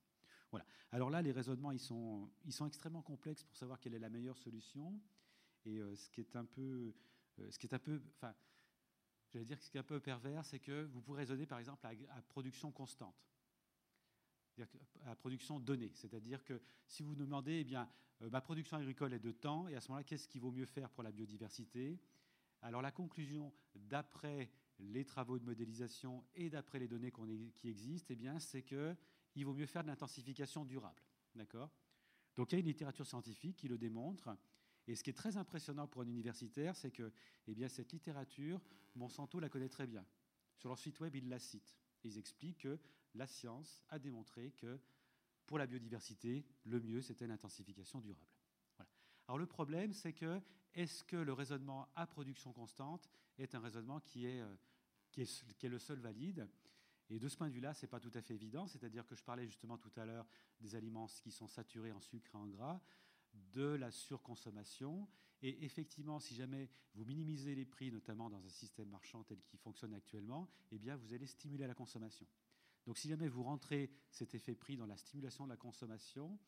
Alors 0.91 1.09
là, 1.09 1.21
les 1.21 1.31
raisonnements, 1.31 1.71
ils 1.71 1.79
sont, 1.79 2.29
ils 2.45 2.53
sont 2.53 2.67
extrêmement 2.67 3.01
complexes 3.01 3.43
pour 3.43 3.57
savoir 3.57 3.79
quelle 3.79 3.95
est 3.95 3.99
la 3.99 4.09
meilleure 4.09 4.37
solution. 4.37 4.99
Et 5.65 5.79
euh, 5.79 5.95
ce 5.95 6.09
qui 6.09 6.21
est 6.21 6.35
un 6.35 6.45
peu, 6.45 6.93
euh, 7.39 7.51
ce 7.51 7.57
qui 7.57 7.67
est 7.67 7.73
un 7.73 7.79
peu, 7.79 8.01
enfin, 8.15 8.35
j'allais 9.31 9.45
dire 9.45 9.61
ce 9.61 9.69
qui 9.69 9.77
est 9.77 9.79
un 9.79 9.83
peu 9.83 9.99
pervers, 9.99 10.45
c'est 10.45 10.59
que 10.59 10.83
vous 10.85 11.01
pouvez 11.01 11.19
raisonner 11.19 11.45
par 11.45 11.59
exemple 11.59 11.85
à, 11.85 12.21
production 12.21 12.71
constante, 12.71 13.15
à 15.05 15.15
production 15.15 15.59
donnée. 15.59 15.91
C'est-à-dire 15.95 16.43
que 16.43 16.61
si 16.85 17.01
vous 17.01 17.15
demandez, 17.15 17.61
eh 17.61 17.63
bien, 17.63 17.89
euh, 18.21 18.29
ma 18.29 18.41
production 18.41 18.77
agricole 18.77 19.13
est 19.13 19.19
de 19.19 19.31
temps, 19.31 19.67
et 19.67 19.75
à 19.75 19.81
ce 19.81 19.89
moment-là, 19.89 20.03
qu'est-ce 20.03 20.27
qu'il 20.27 20.41
vaut 20.41 20.51
mieux 20.51 20.65
faire 20.65 20.89
pour 20.89 21.03
la 21.03 21.11
biodiversité? 21.11 21.99
Alors 22.61 22.81
la 22.81 22.91
conclusion, 22.91 23.53
d'après 23.75 24.51
les 24.79 25.05
travaux 25.05 25.39
de 25.39 25.43
modélisation 25.45 26.23
et 26.35 26.49
d'après 26.49 26.79
les 26.79 26.87
données 26.87 27.11
qui 27.55 27.69
existent, 27.69 28.07
eh 28.11 28.15
bien, 28.15 28.39
c'est 28.39 28.63
que 28.63 28.95
il 29.35 29.45
vaut 29.45 29.53
mieux 29.53 29.65
faire 29.65 29.83
de 29.83 29.87
l'intensification 29.87 30.65
durable. 30.65 31.01
D'accord? 31.35 31.69
Donc 32.35 32.51
il 32.51 32.55
y 32.55 32.57
a 32.57 32.59
une 32.59 32.67
littérature 32.67 33.05
scientifique 33.05 33.57
qui 33.57 33.67
le 33.67 33.77
démontre. 33.77 34.35
Et 34.87 34.95
ce 34.95 35.03
qui 35.03 35.09
est 35.09 35.13
très 35.13 35.37
impressionnant 35.37 35.87
pour 35.87 36.01
un 36.01 36.07
universitaire, 36.07 36.75
c'est 36.75 36.91
que 36.91 37.11
eh 37.47 37.55
bien, 37.55 37.69
cette 37.69 37.93
littérature, 37.93 38.61
Monsanto 38.95 39.39
la 39.39 39.49
connaît 39.49 39.69
très 39.69 39.87
bien. 39.87 40.05
Sur 40.57 40.69
leur 40.69 40.79
site 40.79 40.99
web, 40.99 41.15
ils 41.15 41.29
la 41.29 41.39
citent. 41.39 41.77
Ils 42.03 42.17
expliquent 42.17 42.59
que 42.59 42.79
la 43.15 43.27
science 43.27 43.81
a 43.89 43.99
démontré 43.99 44.51
que 44.51 44.79
pour 45.45 45.57
la 45.57 45.67
biodiversité, 45.67 46.45
le 46.65 46.79
mieux, 46.79 47.01
c'était 47.01 47.27
l'intensification 47.27 47.99
durable. 47.99 48.27
Alors 49.27 49.37
le 49.37 49.45
problème, 49.45 49.93
c'est 49.93 50.13
que 50.13 50.41
est-ce 50.73 51.03
que 51.03 51.15
le 51.15 51.33
raisonnement 51.33 51.87
à 51.95 52.07
production 52.07 52.51
constante 52.51 53.09
est 53.37 53.55
un 53.55 53.59
raisonnement 53.59 53.99
qui 54.01 54.25
est, 54.25 54.41
euh, 54.41 54.55
qui 55.11 55.21
est, 55.21 55.45
qui 55.57 55.65
est 55.65 55.69
le 55.69 55.79
seul 55.79 55.99
valide? 55.99 56.47
Et 57.13 57.19
de 57.19 57.27
ce 57.29 57.37
point 57.37 57.47
de 57.47 57.53
vue-là, 57.53 57.75
ce 57.75 57.85
n'est 57.85 57.89
pas 57.89 57.99
tout 57.99 58.11
à 58.15 58.21
fait 58.21 58.33
évident. 58.33 58.65
C'est-à-dire 58.65 59.05
que 59.05 59.15
je 59.15 59.23
parlais 59.23 59.45
justement 59.45 59.77
tout 59.77 59.91
à 59.97 60.05
l'heure 60.05 60.25
des 60.59 60.75
aliments 60.75 61.05
qui 61.21 61.31
sont 61.31 61.47
saturés 61.47 61.91
en 61.91 61.99
sucre 61.99 62.33
et 62.33 62.37
en 62.37 62.47
gras, 62.47 62.81
de 63.51 63.75
la 63.75 63.91
surconsommation. 63.91 65.07
Et 65.43 65.63
effectivement, 65.63 66.19
si 66.19 66.33
jamais 66.33 66.71
vous 66.95 67.05
minimisez 67.05 67.53
les 67.53 67.65
prix, 67.65 67.91
notamment 67.91 68.31
dans 68.31 68.43
un 68.43 68.49
système 68.49 68.89
marchand 68.89 69.23
tel 69.23 69.39
qu'il 69.43 69.59
fonctionne 69.59 69.93
actuellement, 69.93 70.49
eh 70.71 70.79
bien, 70.79 70.95
vous 70.95 71.13
allez 71.13 71.27
stimuler 71.27 71.67
la 71.67 71.75
consommation. 71.75 72.25
Donc 72.87 72.97
si 72.97 73.07
jamais 73.07 73.27
vous 73.27 73.43
rentrez 73.43 73.91
cet 74.09 74.33
effet 74.33 74.55
prix 74.55 74.75
dans 74.75 74.87
la 74.87 74.97
stimulation 74.97 75.45
de 75.45 75.49
la 75.49 75.57
consommation, 75.57 76.39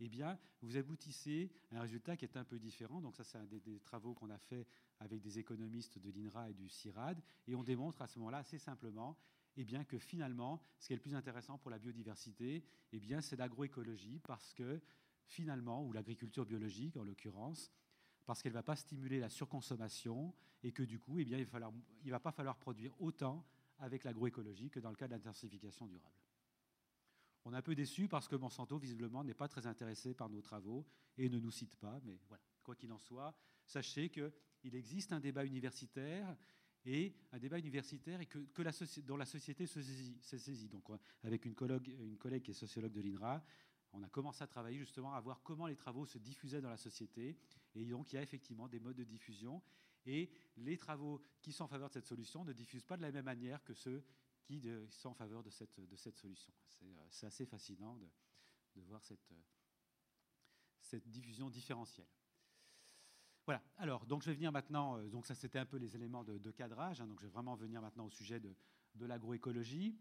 eh 0.00 0.08
bien, 0.08 0.38
vous 0.62 0.76
aboutissez 0.76 1.52
à 1.70 1.76
un 1.76 1.80
résultat 1.82 2.16
qui 2.16 2.24
est 2.24 2.36
un 2.36 2.44
peu 2.44 2.58
différent. 2.58 3.00
Donc 3.00 3.14
ça, 3.14 3.24
c'est 3.24 3.38
un 3.38 3.44
des, 3.44 3.78
travaux 3.80 4.14
qu'on 4.14 4.30
a 4.30 4.38
fait 4.38 4.66
avec 5.00 5.20
des 5.20 5.38
économistes 5.38 5.98
de 5.98 6.10
l'INRA 6.10 6.50
et 6.50 6.54
du 6.54 6.68
CIRAD, 6.68 7.22
et 7.46 7.54
on 7.54 7.62
démontre 7.62 8.00
à 8.00 8.06
ce 8.06 8.18
moment-là 8.18 8.38
assez 8.38 8.58
simplement 8.58 9.18
eh 9.56 9.64
bien, 9.64 9.84
que 9.84 9.98
finalement, 9.98 10.60
ce 10.78 10.88
qui 10.88 10.92
est 10.92 10.96
le 10.96 11.02
plus 11.02 11.14
intéressant 11.14 11.58
pour 11.58 11.70
la 11.70 11.78
biodiversité, 11.78 12.64
eh 12.92 13.00
bien, 13.00 13.20
c'est 13.20 13.36
l'agroécologie, 13.36 14.20
parce 14.20 14.52
que 14.54 14.80
finalement, 15.26 15.84
ou 15.84 15.92
l'agriculture 15.92 16.44
biologique 16.44 16.96
en 16.96 17.04
l'occurrence, 17.04 17.72
parce 18.24 18.42
qu'elle 18.42 18.52
ne 18.52 18.58
va 18.58 18.62
pas 18.62 18.76
stimuler 18.76 19.20
la 19.20 19.28
surconsommation 19.28 20.34
et 20.62 20.72
que 20.72 20.82
du 20.82 20.98
coup, 20.98 21.18
eh 21.18 21.24
bien, 21.24 21.38
il 21.38 21.46
ne 22.04 22.10
va 22.10 22.20
pas 22.20 22.32
falloir 22.32 22.58
produire 22.58 22.94
autant 23.00 23.46
avec 23.78 24.04
l'agroécologie 24.04 24.70
que 24.70 24.80
dans 24.80 24.90
le 24.90 24.96
cas 24.96 25.06
de 25.06 25.12
l'intensification 25.12 25.86
durable. 25.86 26.14
On 27.44 27.52
est 27.52 27.56
un 27.56 27.62
peu 27.62 27.74
déçu 27.74 28.08
parce 28.08 28.26
que 28.26 28.36
Monsanto, 28.36 28.78
visiblement, 28.78 29.22
n'est 29.22 29.34
pas 29.34 29.48
très 29.48 29.66
intéressé 29.66 30.14
par 30.14 30.30
nos 30.30 30.40
travaux 30.40 30.86
et 31.18 31.28
ne 31.28 31.38
nous 31.38 31.50
cite 31.50 31.76
pas, 31.76 32.00
mais 32.04 32.18
quoi 32.62 32.74
qu'il 32.74 32.90
en 32.92 32.98
soit, 32.98 33.36
sachez 33.66 34.08
qu'il 34.08 34.74
existe 34.74 35.12
un 35.12 35.20
débat 35.20 35.44
universitaire 35.44 36.34
et 36.86 37.14
un 37.32 37.38
débat 37.38 37.58
universitaire 37.58 38.20
et 38.20 38.26
que, 38.26 38.62
la 38.62 38.72
dont 39.04 39.16
la 39.16 39.24
société 39.24 39.66
se 39.66 39.80
saisit. 39.82 40.68
Donc, 40.68 40.84
avec 41.22 41.44
une 41.44 41.54
collègue, 41.54 41.88
une 41.88 42.18
collègue 42.18 42.42
qui 42.42 42.50
est 42.50 42.54
sociologue 42.54 42.92
de 42.92 43.00
l'INRA, 43.00 43.44
on 43.92 44.02
a 44.02 44.08
commencé 44.08 44.42
à 44.42 44.46
travailler 44.46 44.78
justement 44.78 45.14
à 45.14 45.20
voir 45.20 45.42
comment 45.42 45.66
les 45.66 45.76
travaux 45.76 46.04
se 46.04 46.18
diffusaient 46.18 46.60
dans 46.60 46.70
la 46.70 46.76
société. 46.76 47.38
Et 47.74 47.84
donc, 47.84 48.12
il 48.12 48.16
y 48.16 48.18
a 48.18 48.22
effectivement 48.22 48.68
des 48.68 48.80
modes 48.80 48.96
de 48.96 49.04
diffusion. 49.04 49.62
Et 50.04 50.30
les 50.56 50.76
travaux 50.76 51.22
qui 51.40 51.52
sont 51.52 51.64
en 51.64 51.68
faveur 51.68 51.88
de 51.88 51.94
cette 51.94 52.06
solution 52.06 52.44
ne 52.44 52.52
diffusent 52.52 52.84
pas 52.84 52.96
de 52.96 53.02
la 53.02 53.12
même 53.12 53.24
manière 53.24 53.62
que 53.64 53.72
ceux 53.72 54.04
qui 54.42 54.62
sont 54.90 55.10
en 55.10 55.14
faveur 55.14 55.42
de 55.42 55.50
cette, 55.50 55.80
de 55.80 55.96
cette 55.96 56.18
solution. 56.18 56.52
C'est 56.66 56.84
euh, 56.84 57.26
assez 57.26 57.46
fascinant 57.46 57.96
de, 57.96 58.06
de 58.76 58.82
voir 58.82 59.02
cette, 59.02 59.32
euh, 59.32 59.42
cette 60.80 61.08
diffusion 61.08 61.48
différentielle. 61.48 62.08
Voilà. 63.46 63.62
Alors, 63.76 64.06
donc 64.06 64.22
je 64.22 64.28
vais 64.28 64.34
venir 64.34 64.52
maintenant. 64.52 64.98
Euh, 64.98 65.08
donc 65.08 65.26
ça, 65.26 65.34
c'était 65.34 65.58
un 65.58 65.66
peu 65.66 65.76
les 65.76 65.94
éléments 65.94 66.24
de, 66.24 66.50
cadrage. 66.50 67.00
Hein, 67.00 67.06
donc 67.06 67.20
je 67.20 67.26
vais 67.26 67.32
vraiment 67.32 67.54
venir 67.54 67.82
maintenant 67.82 68.06
au 68.06 68.10
sujet 68.10 68.40
de, 68.40 68.54
l'agroécologie. 69.00 69.96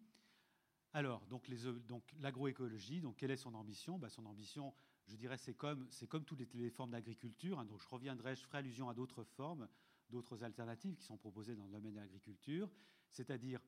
Alors, 0.94 1.26
donc, 1.26 1.50
donc 1.88 2.04
l'agroécologie. 2.20 3.02
Donc, 3.02 3.18
quelle 3.18 3.32
est 3.32 3.38
son 3.38 3.54
ambition? 3.56 3.98
Ben, 3.98 4.10
Son 4.10 4.25
ambition, 4.25 4.74
je 5.08 5.16
dirais, 5.16 5.38
c'est 5.38 5.56
comme 5.56 5.90
comme 6.08 6.24
toutes 6.24 6.53
les, 6.53 6.70
formes 6.70 6.92
d'agriculture. 6.92 7.60
Hein, 7.60 7.66
donc, 7.66 7.82
je 7.82 7.90
reviendrai, 7.90 8.36
je 8.36 8.44
ferai 8.44 8.60
allusion 8.60 8.88
à 8.90 8.94
d'autres 8.94 9.24
formes, 9.24 9.68
d'autres 10.10 10.44
alternatives 10.44 10.96
qui 10.96 11.03
sont 11.03 11.18
proposées 11.18 11.56
dans 11.56 11.66
le 11.66 11.72
domaine 11.72 11.94
de 11.94 12.00
l'agriculture, 12.00 12.70
c'est-à-dire 13.10 13.60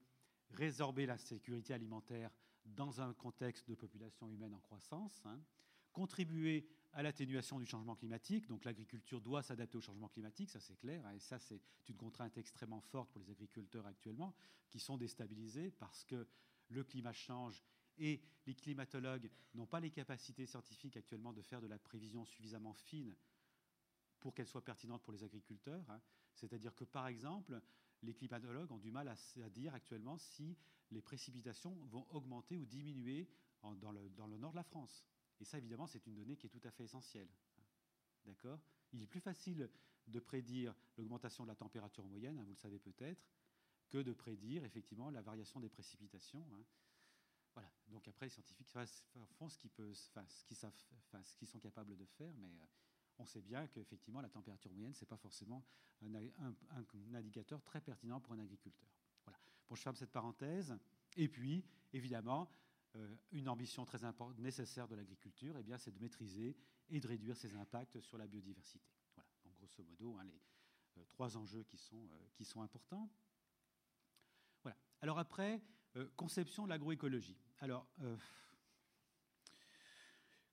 résorber 0.51 1.05
la 1.05 1.17
sécurité 1.17 1.73
alimentaire 1.73 2.31
dans 2.65 3.01
un 3.01 3.13
contexte 3.13 3.67
de 3.67 3.75
population 3.75 4.29
humaine 4.29 4.53
en 4.53 4.59
croissance, 4.59 5.21
hein, 5.25 5.39
contribuer 5.91 6.67
à 6.95 7.03
l'atténuation 7.03 7.59
du 7.59 7.65
changement 7.65 7.95
climatique. 7.95 8.47
Donc 8.47 8.65
l'agriculture 8.65 9.21
doit 9.21 9.43
s'adapter 9.43 9.77
au 9.77 9.81
changement 9.81 10.07
climatique, 10.07 10.49
ça 10.49 10.59
c'est 10.59 10.77
clair, 10.77 11.07
et 11.11 11.19
ça 11.19 11.37
c'est 11.37 11.61
une 11.89 11.97
contrainte 11.97 12.37
extrêmement 12.37 12.81
forte 12.81 13.11
pour 13.11 13.19
les 13.19 13.29
agriculteurs 13.29 13.85
actuellement, 13.85 14.33
qui 14.69 14.79
sont 14.79 14.97
déstabilisés 14.97 15.71
parce 15.71 16.05
que 16.05 16.25
le 16.69 16.83
climat 16.83 17.13
change 17.13 17.61
et 17.97 18.21
les 18.45 18.55
climatologues 18.55 19.29
n'ont 19.53 19.67
pas 19.67 19.79
les 19.79 19.91
capacités 19.91 20.45
scientifiques 20.45 20.97
actuellement 20.97 21.33
de 21.33 21.41
faire 21.41 21.61
de 21.61 21.67
la 21.67 21.77
prévision 21.77 22.25
suffisamment 22.25 22.73
fine 22.73 23.15
pour 24.19 24.33
qu'elle 24.33 24.47
soit 24.47 24.63
pertinente 24.63 25.03
pour 25.03 25.13
les 25.13 25.23
agriculteurs. 25.23 25.85
Hein. 25.89 26.01
C'est-à-dire 26.33 26.73
que, 26.75 26.83
par 26.83 27.07
exemple, 27.07 27.61
les 28.01 28.13
climatologues 28.13 28.71
ont 28.71 28.79
du 28.79 28.91
mal 28.91 29.07
à, 29.07 29.49
dire 29.49 29.73
actuellement 29.73 30.17
si 30.17 30.57
les 30.91 31.01
précipitations 31.01 31.75
vont 31.85 32.07
augmenter 32.11 32.57
ou 32.57 32.65
diminuer 32.65 33.29
dans, 33.61 33.91
le, 33.91 34.09
dans 34.09 34.27
le 34.27 34.37
nord 34.37 34.51
de 34.51 34.57
la 34.57 34.63
France. 34.63 35.05
Et 35.39 35.45
ça, 35.45 35.57
évidemment, 35.57 35.87
c'est 35.87 36.05
une 36.05 36.15
donnée 36.15 36.35
qui 36.37 36.47
est 36.47 36.49
tout 36.49 36.61
à 36.63 36.71
fait 36.71 36.83
essentielle. 36.83 37.29
D'accord? 38.25 38.59
Il 38.93 39.01
est 39.01 39.07
plus 39.07 39.19
facile 39.19 39.69
de 40.07 40.19
prédire 40.19 40.73
l'augmentation 40.97 41.43
de 41.43 41.49
la 41.49 41.55
température 41.55 42.05
moyenne, 42.05 42.37
hein, 42.37 42.43
vous 42.43 42.51
le 42.51 42.57
savez 42.57 42.79
peut-être, 42.79 43.21
que 43.89 43.97
de 43.97 44.13
prédire 44.13 44.63
effectivement 44.63 45.09
la 45.09 45.21
variation 45.21 45.59
des 45.59 45.69
précipitations. 45.69 46.45
Hein. 46.53 46.63
Voilà. 47.53 47.71
Donc 47.87 48.07
après, 48.07 48.27
les 48.27 48.29
scientifiques 48.29 48.69
font 48.69 49.49
ce 49.49 49.57
qu'ils, 49.57 49.71
ce 51.23 51.45
sont 51.45 51.59
capables 51.59 51.95
de 51.95 52.05
faire, 52.05 52.33
mais 52.37 52.49
euh, 52.49 52.65
on 53.17 53.25
sait 53.25 53.41
bien 53.41 53.67
qu'effectivement, 53.67 54.21
la 54.21 54.29
température 54.29 54.71
moyenne, 54.71 54.93
ce 54.93 55.01
n'est 55.01 55.07
pas 55.07 55.17
forcément 55.17 55.63
un, 56.01 56.53
indicateur 57.13 57.61
très 57.63 57.81
pertinent 57.81 58.19
pour 58.19 58.33
un 58.33 58.39
agriculteur. 58.39 58.89
Voilà. 59.23 59.39
Bon, 59.69 59.75
je 59.75 59.81
ferme 59.81 59.95
cette 59.95 60.11
parenthèse. 60.11 60.77
Et 61.15 61.29
puis, 61.29 61.63
évidemment, 61.93 62.49
une 63.31 63.49
ambition 63.49 63.85
très 63.85 63.99
nécessaire 64.37 64.87
de 64.87 64.95
l'agriculture, 64.95 65.57
eh 65.57 65.77
c'est 65.77 65.91
de 65.91 65.99
maîtriser 65.99 66.55
et 66.89 66.99
de 66.99 67.07
réduire 67.07 67.35
ses 67.35 67.55
impacts 67.55 67.99
sur 67.99 68.17
la 68.17 68.27
biodiversité. 68.27 68.89
Voilà, 69.15 69.29
grosso 69.57 69.83
modo, 69.83 70.17
hein, 70.17 70.23
les 70.23 70.41
euh, 70.97 71.05
trois 71.09 71.35
enjeux 71.37 71.63
qui 71.63 71.77
sont, 71.77 72.07
euh, 72.11 72.27
qui 72.33 72.45
sont 72.45 72.61
importants. 72.61 73.09
Voilà. 74.63 74.77
Alors 75.01 75.19
après, 75.19 75.61
conception 76.15 76.65
de 76.65 76.69
l'agroécologie. 76.69 77.37
Alors, 77.59 77.87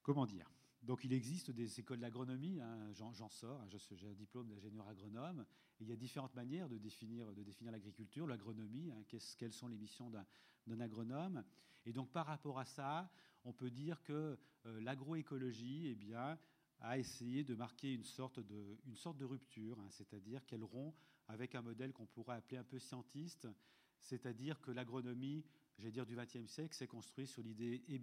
comment 0.02 0.24
dire? 0.24 0.48
Donc 0.82 1.04
il 1.04 1.12
existe 1.12 1.50
des 1.50 1.80
écoles 1.80 2.00
d'agronomie, 2.00 2.60
hein, 2.60 2.92
j'en 2.92 3.28
sors, 3.28 3.60
hein, 3.60 3.68
j'ai 3.92 4.08
un 4.08 4.14
diplôme 4.14 4.48
d'ingénieur 4.48 4.86
agronome, 4.88 5.46
il 5.80 5.88
y 5.88 5.92
a 5.92 5.96
différentes 5.96 6.34
manières 6.34 6.68
de 6.68 6.78
définir, 6.78 7.32
de 7.32 7.42
définir 7.42 7.72
l'agriculture, 7.72 8.26
l'agronomie, 8.26 8.92
quelles 9.38 9.52
sont 9.52 9.68
les 9.68 9.78
missions 9.78 10.10
d'un 10.10 10.80
agronome. 10.80 11.44
Et 11.86 11.92
donc 11.92 12.10
par 12.12 12.26
rapport 12.26 12.58
à 12.58 12.64
ça, 12.64 13.10
on 13.44 13.52
peut 13.52 13.70
dire 13.70 14.02
que 14.02 14.38
euh, 14.66 14.80
l'agroécologie 14.80 15.88
eh 15.88 16.14
a 16.80 16.98
essayé 16.98 17.44
de 17.44 17.54
marquer 17.54 17.94
une 17.94 18.04
sorte 18.04 18.40
de, 18.40 19.24
rupture, 19.24 19.78
c'est-à-dire 19.90 20.44
qu'elle 20.46 20.64
rompt 20.64 20.94
avec 21.28 21.54
un 21.54 21.62
modèle 21.62 21.92
qu'on 21.92 22.06
pourrait 22.06 22.36
appeler 22.36 22.58
un 22.58 22.64
peu 22.64 22.78
scientiste, 22.78 23.46
c'est-à-dire 24.00 24.60
que 24.60 24.72
l'agronomie, 24.72 25.44
j'allais 25.78 25.92
dire 25.92 26.06
du 26.06 26.16
XXe 26.16 26.46
siècle, 26.46 26.74
s'est 26.74 26.88
construite 26.88 27.28
sur 27.28 27.42
l'idée 27.42 27.84
eh 27.88 28.00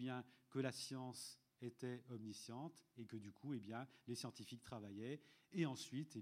que 0.49 0.59
la 0.59 0.71
science 0.71 1.39
était 1.61 2.03
omnisciente 2.09 2.81
et 2.97 3.05
que 3.05 3.17
du 3.17 3.33
coup, 3.33 3.53
eh 3.53 3.61
les 4.07 4.15
scientifiques 4.15 4.63
travaillaient 4.63 5.19
et 5.51 5.65
ensuite, 5.65 6.17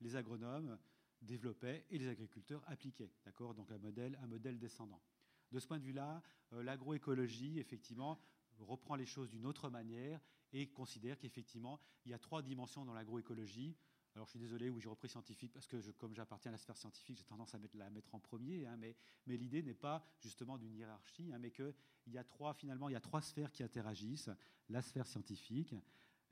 les 0.00 0.16
agronomes 0.16 0.78
développaient 1.22 1.86
et 1.90 1.98
les 1.98 2.08
agriculteurs 2.08 2.62
appliquaient. 2.66 3.12
D'accord? 3.24 3.54
Donc 3.54 3.70
un 3.72 3.78
modèle 3.78 4.58
descendant. 4.58 5.00
De 5.52 5.60
ce 5.60 5.66
point 5.66 5.78
de 5.78 5.84
vue-là, 5.84 6.22
euh, 6.52 6.62
l'agroécologie, 6.62 7.58
effectivement, 7.58 8.18
reprend 8.58 8.96
les 8.96 9.06
choses 9.06 9.30
d'une 9.30 9.46
autre 9.46 9.70
manière 9.70 10.20
et 10.52 10.68
considère 10.68 11.18
qu'effectivement, 11.18 11.80
il 12.04 12.10
y 12.10 12.14
a 12.14 12.18
trois 12.18 12.42
dimensions 12.42 12.84
dans 12.84 12.94
l'agroécologie. 12.94 13.76
Alors 14.14 14.26
je 14.26 14.30
suis 14.30 14.40
désolé, 14.40 14.70
oui, 14.70 14.80
j'ai 14.80 14.88
repris 14.88 15.08
scientifique 15.08 15.52
parce 15.52 15.66
que 15.66 15.90
comme 15.92 16.14
j'appartiens 16.14 16.50
à 16.50 16.52
la 16.52 16.58
sphère 16.58 16.76
scientifique, 16.76 17.18
j'ai 17.18 17.24
tendance 17.24 17.54
à 17.54 17.58
mettre, 17.58 17.76
la 17.76 17.90
mettre 17.90 18.14
en 18.14 18.18
premier, 18.18 18.66
hein, 18.66 18.76
mais, 18.78 18.96
l'idée 19.26 19.62
n'est 19.62 19.74
pas 19.74 20.02
justement 20.20 20.56
d'une 20.56 20.74
hiérarchie, 20.74 21.32
hein, 21.32 21.38
mais 21.38 21.50
qu'il 21.50 21.74
y 22.06 22.16
a 22.16 22.24
trois, 22.24 22.54
finalement, 22.54 22.88
il 22.88 22.92
y 22.92 22.96
a 22.96 23.00
trois 23.00 23.20
sphères 23.20 23.52
qui 23.52 23.62
interagissent, 23.62 24.30
la 24.70 24.80
sphère 24.80 25.06
scientifique, 25.06 25.74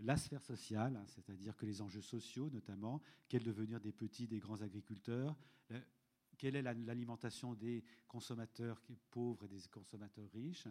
la 0.01 0.17
sphère 0.17 0.43
sociale, 0.43 0.97
hein, 0.97 1.05
c'est-à-dire 1.07 1.57
que 1.57 1.67
les 1.67 1.83
enjeux 1.83 2.01
sociaux 2.01 2.49
notamment, 2.51 3.03
quel 3.29 3.43
devenir 3.43 3.81
des 3.81 3.93
petits, 3.93 4.27
des 4.27 4.39
grands 4.39 4.63
agriculteurs, 4.63 5.37
euh, 5.71 5.81
quelle 6.39 6.57
est 6.57 6.63
l'alimentation 6.63 7.55
des 7.55 7.85
consommateurs 8.09 8.83
pauvres 9.11 9.45
et 9.45 9.49
des 9.49 9.61
consommateurs 9.71 10.31
riches, 10.33 10.69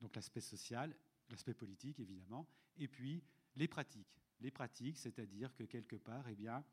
donc 0.00 0.14
l'aspect 0.16 0.40
social, 0.40 0.94
l'aspect 1.28 1.54
politique 1.54 2.00
évidemment, 2.00 2.48
et 2.76 2.88
puis 2.88 3.22
les 3.56 3.68
pratiques. 3.68 4.20
Les 4.40 4.50
pratiques, 4.50 4.98
c'est-à-dire 4.98 5.54
que 5.54 5.64
quelque 5.64 5.96
part, 5.96 6.26
eh 6.28 6.34
bien, 6.34 6.64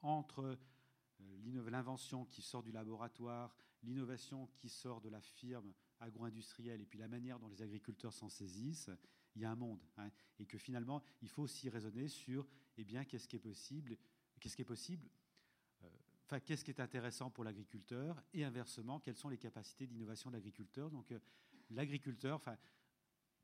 entre 0.00 0.58
euh, 1.20 1.70
l'invention 1.70 2.24
qui 2.24 2.42
sort 2.42 2.62
du 2.62 2.72
laboratoire 2.72 3.56
l'innovation 3.82 4.48
qui 4.56 4.68
sort 4.68 5.00
de 5.00 5.08
la 5.08 5.20
firme 5.20 5.72
agro-industrielle 6.00 6.80
et 6.80 6.86
puis 6.86 6.98
la 6.98 7.08
manière 7.08 7.38
dont 7.38 7.48
les 7.48 7.62
agriculteurs 7.62 8.12
s'en 8.12 8.28
saisissent, 8.28 8.90
il 9.34 9.42
y 9.42 9.44
a 9.44 9.50
un 9.50 9.56
monde. 9.56 9.82
Hein, 9.96 10.10
et 10.38 10.46
que 10.46 10.58
finalement, 10.58 11.02
il 11.20 11.28
faut 11.28 11.42
aussi 11.42 11.68
raisonner 11.68 12.08
sur 12.08 12.46
eh 12.76 12.84
qu'est-ce 12.84 13.28
qui 13.28 13.36
est 13.36 13.40
possible, 13.40 13.96
qu'est-ce 14.40 14.56
qui 14.56 14.62
est 14.62 14.66
possible, 14.66 15.08
qu'est-ce 16.40 16.64
qui 16.64 16.70
est 16.70 16.80
intéressant 16.80 17.30
pour 17.30 17.44
l'agriculteur, 17.44 18.22
et 18.32 18.44
inversement, 18.44 19.00
quelles 19.00 19.16
sont 19.16 19.28
les 19.28 19.38
capacités 19.38 19.86
d'innovation 19.86 20.30
de 20.30 20.36
l'agriculteur. 20.36 20.90
Donc, 20.90 21.10
euh, 21.12 21.18
l'agriculteur, 21.70 22.40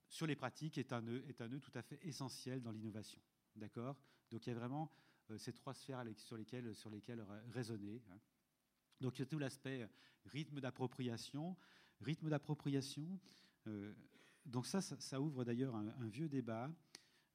sur 0.08 0.26
les 0.26 0.36
pratiques, 0.36 0.78
est 0.78 0.92
un 0.92 1.02
nœud, 1.02 1.24
est 1.28 1.40
un 1.40 1.48
nœud 1.48 1.60
tout 1.60 1.72
à 1.74 1.82
fait 1.82 1.98
essentiel 2.04 2.62
dans 2.62 2.70
l'innovation. 2.70 3.20
D'accord? 3.56 3.96
Donc, 4.30 4.46
il 4.46 4.50
y 4.50 4.52
a 4.52 4.58
vraiment 4.58 4.90
euh, 5.30 5.38
ces 5.38 5.52
trois 5.52 5.74
sphères 5.74 6.04
sur 6.16 6.36
lesquelles, 6.36 6.74
sur 6.74 6.90
lesquelles 6.90 7.24
raisonner. 7.50 8.02
Hein. 8.10 8.18
Donc, 9.00 9.18
il 9.18 9.20
y 9.20 9.22
a 9.22 9.26
tout 9.26 9.38
l'aspect 9.38 9.88
rythme 10.26 10.60
d'appropriation. 10.60 11.56
Rythme 12.00 12.30
d'appropriation, 12.30 13.18
donc 14.48 14.66
ça, 14.66 14.80
ça, 14.80 15.20
ouvre 15.20 15.44
d'ailleurs 15.44 15.74
un, 15.76 16.08
vieux 16.08 16.28
débat 16.28 16.70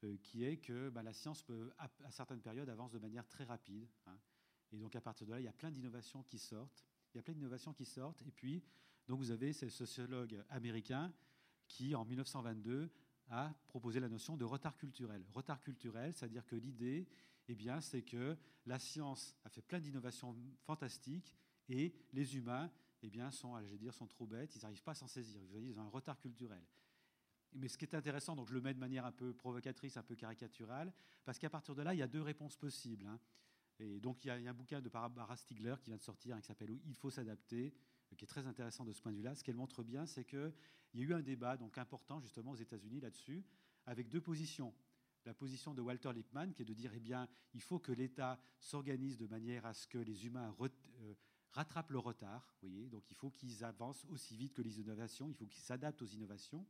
euh, 0.04 0.18
qui 0.18 0.44
est 0.44 0.58
que 0.58 0.90
bah, 0.90 1.04
la 1.04 1.14
science 1.14 1.44
peut, 1.44 1.72
à, 1.78 2.12
certaines 2.12 2.42
périodes, 2.42 2.70
avance 2.70 2.92
de 2.92 3.00
manière 3.00 3.28
très 3.28 3.44
rapide. 3.44 3.88
Hein. 4.08 4.18
Et 4.74 4.78
donc 4.78 4.96
à 4.96 5.02
partir 5.02 5.28
de 5.28 5.32
là, 5.32 5.40
il 5.40 5.44
y 5.44 5.48
a 5.48 5.54
plein 5.54 5.72
d'innovations 5.72 6.24
qui 6.24 6.40
sortent. 6.40 6.84
Il 7.14 7.18
y 7.18 7.20
a 7.20 7.24
plein 7.24 7.34
d'innovations 7.34 7.74
qui 7.74 7.86
sortent. 7.86 8.24
Et 8.24 8.32
puis, 8.32 8.64
donc 9.08 9.20
vous 9.20 9.32
avez 9.32 9.54
ce 9.54 9.70
sociologue 9.70 10.44
américain 10.50 11.14
qui, 11.68 11.96
en 11.96 12.04
1922, 12.04 12.92
a 13.30 13.54
proposé 13.68 14.00
la 14.00 14.10
notion 14.10 14.36
de 14.36 14.44
retard 14.44 14.76
culturel. 14.78 15.24
Retard 15.32 15.62
culturel, 15.62 16.14
c'est-à-dire 16.14 16.46
que 16.46 16.56
l'idée, 16.56 17.08
eh 17.48 17.56
bien, 17.56 17.82
c'est 17.82 18.02
que 18.02 18.36
la 18.66 18.80
science 18.80 19.36
a 19.44 19.50
fait 19.50 19.62
plein 19.62 19.80
d'innovations 19.80 20.36
fantastiques 20.64 21.36
et 21.70 21.94
les 22.12 22.36
humains, 22.36 22.72
eh 23.04 23.10
bien, 23.10 23.32
sont, 23.32 23.60
dire, 23.78 23.94
sont 23.94 24.08
trop 24.08 24.26
bêtes, 24.26 24.56
ils 24.56 24.62
n'arrivent 24.62 24.84
pas 24.84 24.92
à 24.92 24.96
s'en 24.96 25.08
saisir. 25.08 25.42
Ils 25.56 25.80
ont 25.80 25.84
un 25.84 25.90
retard 25.90 26.20
culturel. 26.20 26.64
Mais 27.54 27.68
ce 27.68 27.78
qui 27.78 27.86
est 27.86 27.94
intéressant, 27.94 28.36
donc 28.36 28.48
je 28.48 28.54
le 28.54 28.62
mets 28.62 28.74
de 28.74 28.80
manière 28.80 29.06
un 29.06 29.12
peu 29.12 29.34
provocatrice, 29.34 29.98
un 29.98 30.04
peu 30.04 30.16
caricaturale, 30.16 30.92
parce 31.24 31.38
qu'à 31.38 31.50
partir 31.50 31.76
de 31.76 31.84
là, 31.84 31.94
il 31.94 32.00
y 32.00 32.02
a 32.02 32.08
deux 32.08 32.22
réponses 32.22 32.58
possibles. 32.58 33.08
Et 33.80 34.00
donc 34.00 34.24
il 34.24 34.28
y, 34.28 34.32
a, 34.32 34.36
un 34.36 34.54
bouquin 34.54 34.82
de 34.82 34.90
Barbara 34.90 35.36
Stigler 35.36 35.76
qui 35.82 35.90
vient 35.90 35.98
de 35.98 36.04
sortir, 36.04 36.36
hein, 36.36 36.42
qui 36.42 36.48
s'appelle 36.48 36.80
Il 36.86 36.96
faut 36.96 37.10
s'adapter, 37.10 37.74
euh, 38.12 38.16
qui 38.16 38.24
est 38.24 38.28
très 38.28 38.46
intéressant 38.46 38.86
de 38.86 38.94
ce 38.94 39.02
point 39.02 39.12
de 39.12 39.18
vue-là. 39.18 39.36
Ce 39.36 39.44
qu'elle 39.44 39.56
montre 39.56 39.84
bien, 39.84 40.06
c'est 40.06 40.26
qu'il 40.26 40.54
y 40.94 41.02
a 41.02 41.04
eu 41.04 41.14
un 41.14 41.22
débat 41.22 41.58
donc 41.58 41.78
important 41.78 42.20
justement 42.20 42.52
aux 42.52 42.56
États-Unis 42.56 43.00
là-dessus, 43.00 43.44
avec 43.86 44.10
deux 44.10 44.22
positions. 44.22 44.74
La 45.26 45.34
position 45.34 45.74
de 45.74 45.82
Walter 45.82 46.12
Lippmann, 46.14 46.54
qui 46.54 46.64
est 46.64 46.66
de 46.66 46.74
dire, 46.74 46.92
eh 46.94 47.00
bien, 47.00 47.30
il 47.54 47.62
faut 47.62 47.80
que 47.80 47.94
l'État 47.94 48.40
s'organise 48.60 49.18
de 49.18 49.26
manière 49.28 49.66
à 49.66 49.74
ce 49.74 49.88
que 49.88 49.98
les 49.98 50.26
humains 50.26 50.54
euh, 50.60 51.14
rattrapent 51.52 51.92
le 51.92 52.00
retard. 52.00 52.56
Voyez 52.62 52.90
donc 52.90 53.10
il 53.10 53.16
faut 53.16 53.32
qu'ils 53.32 53.64
avancent 53.64 54.06
aussi 54.10 54.36
vite 54.36 54.54
que 54.54 54.62
les 54.62 54.80
innovations, 54.80 55.30
il 55.30 55.36
faut 55.36 55.46
qu'ils 55.46 55.64
s'adaptent 55.64 56.02
aux 56.02 56.08
innovations. 56.08 56.66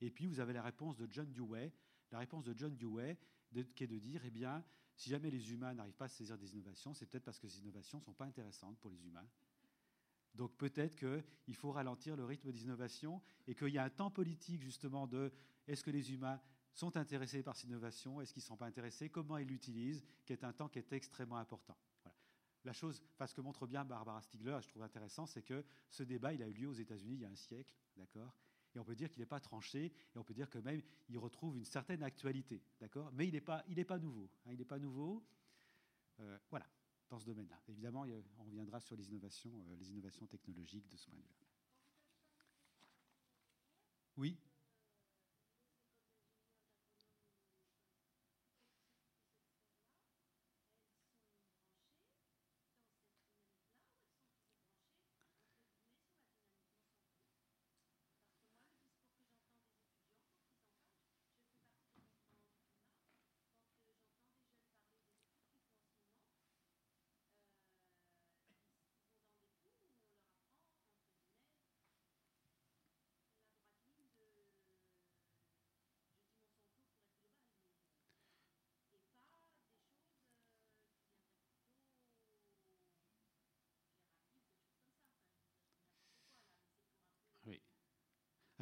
Et 0.00 0.10
puis 0.10 0.26
vous 0.26 0.40
avez 0.40 0.52
la 0.52 0.62
réponse 0.62 0.96
de 0.96 1.06
John 1.10 1.30
Dewey, 1.32 1.72
la 2.10 2.18
réponse 2.18 2.44
de 2.44 2.54
John 2.56 2.76
Dewey, 2.76 3.18
qui 3.74 3.84
est 3.84 3.88
de 3.88 3.98
dire, 3.98 4.22
eh 4.24 4.30
bien, 4.30 4.64
si 4.96 5.10
jamais 5.10 5.30
les 5.30 5.52
humains 5.52 5.74
n'arrivent 5.74 5.96
pas 5.96 6.06
à 6.06 6.08
saisir 6.08 6.38
des 6.38 6.54
innovations, 6.54 6.94
c'est 6.94 7.06
peut-être 7.06 7.24
parce 7.24 7.38
que 7.38 7.48
ces 7.48 7.60
innovations 7.60 7.98
ne 7.98 8.04
sont 8.04 8.14
pas 8.14 8.26
intéressantes 8.26 8.78
pour 8.78 8.90
les 8.90 9.06
humains. 9.06 9.26
Donc 10.34 10.56
peut-être 10.56 10.96
qu'il 10.96 11.54
faut 11.54 11.72
ralentir 11.72 12.16
le 12.16 12.24
rythme 12.24 12.50
des 12.50 12.62
innovations 12.62 13.20
et 13.46 13.54
qu'il 13.54 13.68
y 13.68 13.78
a 13.78 13.84
un 13.84 13.90
temps 13.90 14.10
politique 14.10 14.62
justement 14.62 15.06
de 15.06 15.32
est-ce 15.66 15.84
que 15.84 15.90
les 15.90 16.12
humains 16.12 16.40
sont 16.72 16.96
intéressés 16.96 17.42
par 17.42 17.56
ces 17.56 17.66
innovations, 17.66 18.20
est-ce 18.20 18.32
qu'ils 18.32 18.42
ne 18.42 18.46
sont 18.46 18.56
pas 18.56 18.66
intéressés, 18.66 19.10
comment 19.10 19.36
ils 19.36 19.46
l'utilisent, 19.46 20.02
qui 20.24 20.32
est 20.32 20.44
un 20.44 20.52
temps 20.52 20.68
qui 20.68 20.78
est 20.78 20.92
extrêmement 20.92 21.36
important. 21.36 21.76
La 22.64 22.72
chose, 22.72 23.02
enfin, 23.14 23.26
ce 23.26 23.34
que 23.34 23.40
montre 23.40 23.66
bien 23.66 23.84
Barbara 23.84 24.22
Stigler, 24.22 24.56
je 24.62 24.68
trouve 24.68 24.82
intéressant, 24.82 25.26
c'est 25.26 25.42
que 25.42 25.64
ce 25.90 26.02
débat, 26.04 26.32
il 26.32 26.42
a 26.42 26.48
eu 26.48 26.52
lieu 26.52 26.68
aux 26.68 26.72
États-Unis 26.72 27.14
il 27.14 27.20
y 27.20 27.24
a 27.24 27.28
un 27.28 27.36
siècle, 27.36 27.74
d'accord? 27.96 28.32
Et 28.74 28.78
on 28.78 28.84
peut 28.84 28.94
dire 28.94 29.10
qu'il 29.10 29.20
n'est 29.20 29.26
pas 29.26 29.40
tranché, 29.40 29.86
et 29.86 30.18
on 30.18 30.24
peut 30.24 30.34
dire 30.34 30.48
que 30.48 30.58
même 30.58 30.82
il 31.08 31.18
retrouve 31.18 31.56
une 31.56 31.64
certaine 31.64 32.02
actualité, 32.02 32.62
d'accord? 32.80 33.10
Mais 33.12 33.26
il 33.26 33.32
n'est 33.32 33.40
pas, 33.40 33.64
nouveau. 33.98 34.30
Hein, 34.46 34.52
il 34.52 34.58
n'est 34.58 34.64
pas 34.64 34.78
nouveau. 34.78 35.24
Euh, 36.20 36.38
voilà, 36.50 36.66
dans 37.08 37.18
ce 37.18 37.26
domaine-là. 37.26 37.60
Évidemment, 37.68 38.06
on 38.38 38.44
reviendra 38.44 38.80
sur 38.80 38.96
les 38.96 39.08
innovations, 39.08 39.52
euh, 39.68 39.76
les 39.76 39.90
innovations 39.90 40.26
technologiques 40.26 40.88
de 40.88 40.96
ce 40.96 41.06
point 41.06 41.18
de 41.18 41.22
vue-là. 41.22 41.46
Oui? 44.16 44.38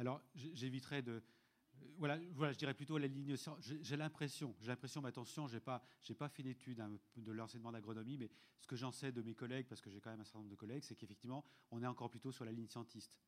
Alors, 0.01 0.19
j'éviterai 0.33 1.03
de. 1.03 1.11
Euh, 1.11 1.21
voilà, 1.99 2.17
voilà, 2.33 2.53
je 2.53 2.57
dirais 2.57 2.73
plutôt 2.73 2.97
la 2.97 3.05
ligne. 3.05 3.35
J'ai 3.59 3.95
l'impression, 3.95 4.55
j'ai 4.59 4.67
l'impression, 4.69 4.99
mais 4.99 5.09
attention, 5.09 5.47
je 5.47 5.53
n'ai 5.53 5.59
pas, 5.59 5.83
pas 6.17 6.27
fait 6.27 6.41
d'études 6.41 6.79
hein, 6.79 6.97
de 7.17 7.31
l'enseignement 7.31 7.71
d'agronomie, 7.71 8.17
mais 8.17 8.31
ce 8.59 8.65
que 8.65 8.75
j'en 8.75 8.91
sais 8.91 9.11
de 9.11 9.21
mes 9.21 9.35
collègues, 9.35 9.67
parce 9.67 9.79
que 9.79 9.91
j'ai 9.91 10.01
quand 10.01 10.09
même 10.09 10.21
un 10.21 10.23
certain 10.23 10.39
nombre 10.39 10.49
de 10.49 10.55
collègues, 10.55 10.83
c'est 10.83 10.95
qu'effectivement, 10.95 11.45
on 11.69 11.83
est 11.83 11.85
encore 11.85 12.09
plutôt 12.09 12.31
sur 12.31 12.45
la 12.45 12.51
ligne 12.51 12.65
scientiste. 12.65 13.21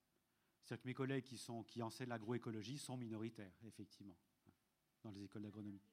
C'est-à-dire 0.64 0.82
que 0.82 0.88
mes 0.88 0.94
collègues 0.96 1.24
qui, 1.26 1.38
sont, 1.38 1.62
qui 1.62 1.84
enseignent 1.84 2.10
l'agroécologie 2.10 2.80
sont 2.80 2.98
minoritaires, 2.98 3.54
effectivement, 3.68 4.18
dans 5.04 5.12
les 5.12 5.24
écoles 5.26 5.44
d'agronomie. 5.44 5.84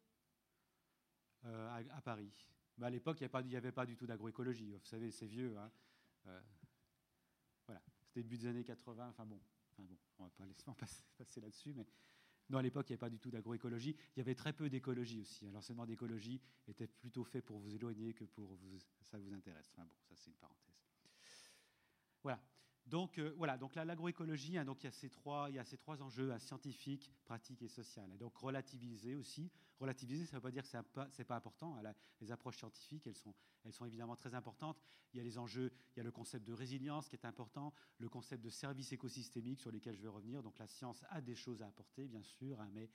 Euh, 1.45 1.85
à, 1.91 2.01
Paris. 2.01 2.33
Mais 2.79 2.87
à 2.87 2.91
l'époque, 2.91 3.19
il 3.21 3.47
n'y 3.49 3.57
avait, 3.57 3.73
pas 3.73 3.85
du 3.85 3.97
tout 3.99 4.07
d'agroécologie. 4.07 4.73
Vous 4.73 4.87
savez, 4.87 5.11
c'est 5.11 5.27
vieux. 5.27 5.59
Hein. 5.59 5.71
Euh, 6.29 6.41
voilà, 7.67 7.83
c'était 8.01 8.23
début 8.23 8.39
des 8.39 8.47
années 8.47 8.65
80. 8.65 9.09
Enfin 9.11 9.27
bon, 9.27 9.41
bon, 9.85 9.97
on 10.19 10.25
va 10.25 10.31
pas 10.31 10.47
laisser 10.47 10.65
passer, 10.79 11.03
passer 11.17 11.41
là-dessus, 11.41 11.73
mais 11.75 11.87
non, 12.51 12.59
à 12.59 12.63
l'époque, 12.63 12.91
il 12.91 12.93
n'y 12.93 12.95
avait 12.95 13.01
pas 13.01 13.11
du 13.11 13.21
tout 13.21 13.31
d'agroécologie. 13.31 13.97
Il 14.17 14.19
y 14.19 14.21
avait 14.21 14.35
très 14.35 14.53
peu 14.53 14.69
d'écologie 14.69 15.21
aussi. 15.21 15.49
L'enseignement 15.51 15.87
d'écologie 15.87 16.41
était 16.67 16.89
plutôt 16.89 17.23
fait 17.23 17.41
pour 17.41 17.61
vous 17.61 17.73
éloigner 17.73 18.13
que 18.13 18.25
pour 18.25 18.55
vous, 18.57 18.77
ça 19.03 19.19
vous 19.19 19.33
intéresse. 19.33 19.71
Enfin 19.73 19.85
bon, 19.85 19.95
ça 20.03 20.17
c'est 20.17 20.31
une 20.31 20.37
parenthèse. 20.37 20.75
Voilà. 22.23 22.41
Donc 22.87 23.19
euh, 23.19 23.33
voilà, 23.37 23.57
donc 23.57 23.75
l'agroécologie, 23.77 24.59
hein, 24.59 24.65
il 24.65 24.85
y 24.85 24.87
a 24.87 24.91
ces 24.91 25.11
trois, 25.11 25.49
il 25.49 25.55
y 25.55 25.59
a 25.59 25.65
ces 25.65 25.77
trois 25.77 26.03
enjeux 26.03 26.33
hein, 26.33 26.39
scientifiques, 26.39 27.11
pratiques 27.25 27.63
et 27.63 27.69
sociales. 27.69 28.11
Et 28.13 28.19
donc 28.19 28.37
relativiser 28.37 29.15
aussi. 29.15 29.51
Relativiser, 29.79 30.27
ça 30.27 30.33
ne 30.33 30.39
veut 30.39 30.43
pas 30.43 30.51
dire 30.51 30.63
que 30.63 30.69
c'est 30.69 30.83
pas, 30.83 31.25
pas 31.25 31.37
important. 31.37 31.77
Hein, 31.77 31.95
les 32.21 32.33
approches 32.33 32.59
scientifiques, 32.59 33.07
elles 33.07 33.15
sont, 33.15 33.35
elles 33.65 33.73
sont 33.73 33.87
évidemment 33.87 34.17
très 34.17 34.35
importantes. 34.35 34.83
Il 35.13 35.19
y 35.19 35.21
a 35.21 35.23
les 35.23 35.39
enjeux, 35.39 35.73
il 35.95 35.99
y 35.99 36.01
a 36.01 36.03
le 36.03 36.11
concept 36.11 36.47
de 36.47 36.53
résilience 36.53 37.09
qui 37.09 37.17
est 37.17 37.25
important, 37.25 37.73
le 37.99 38.09
concept 38.09 38.43
de 38.45 38.51
service 38.51 38.93
écosystémique 38.93 39.61
sur 39.61 39.71
lesquels 39.71 39.95
je 39.95 40.03
vais 40.03 40.09
revenir. 40.09 40.43
Donc 40.43 40.59
la 40.59 40.67
science 40.67 41.05
a 41.11 41.21
des 41.21 41.37
choses 41.37 41.63
à 41.63 41.69
apporter, 41.69 42.09
bien 42.09 42.23
sûr, 42.23 42.63
mais 42.73 42.91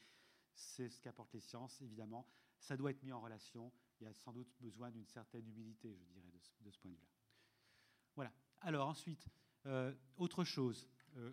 c'est 0.54 0.90
ce 0.90 1.02
qu'apportent 1.02 1.34
les 1.34 1.42
sciences, 1.42 1.82
évidemment. 1.82 2.28
Ça 2.60 2.76
doit 2.76 2.92
être 2.92 3.02
mis 3.04 3.12
en 3.12 3.22
relation. 3.22 3.72
Il 4.00 4.04
y 4.04 4.08
a 4.08 4.14
sans 4.14 4.34
doute 4.34 4.54
besoin 4.60 4.92
d'une 4.92 5.06
certaine 5.06 5.48
humilité, 5.48 5.96
je 5.96 6.06
dirais, 6.06 6.32
de 6.62 6.72
ce 6.72 6.80
point 6.80 6.92
de 6.92 6.98
vue-là. 6.98 7.10
Voilà. 8.16 8.34
Alors 8.62 8.90
ensuite. 8.90 9.28
Euh, 9.68 9.94
autre 10.18 10.44
chose, 10.44 10.88
euh, 11.18 11.32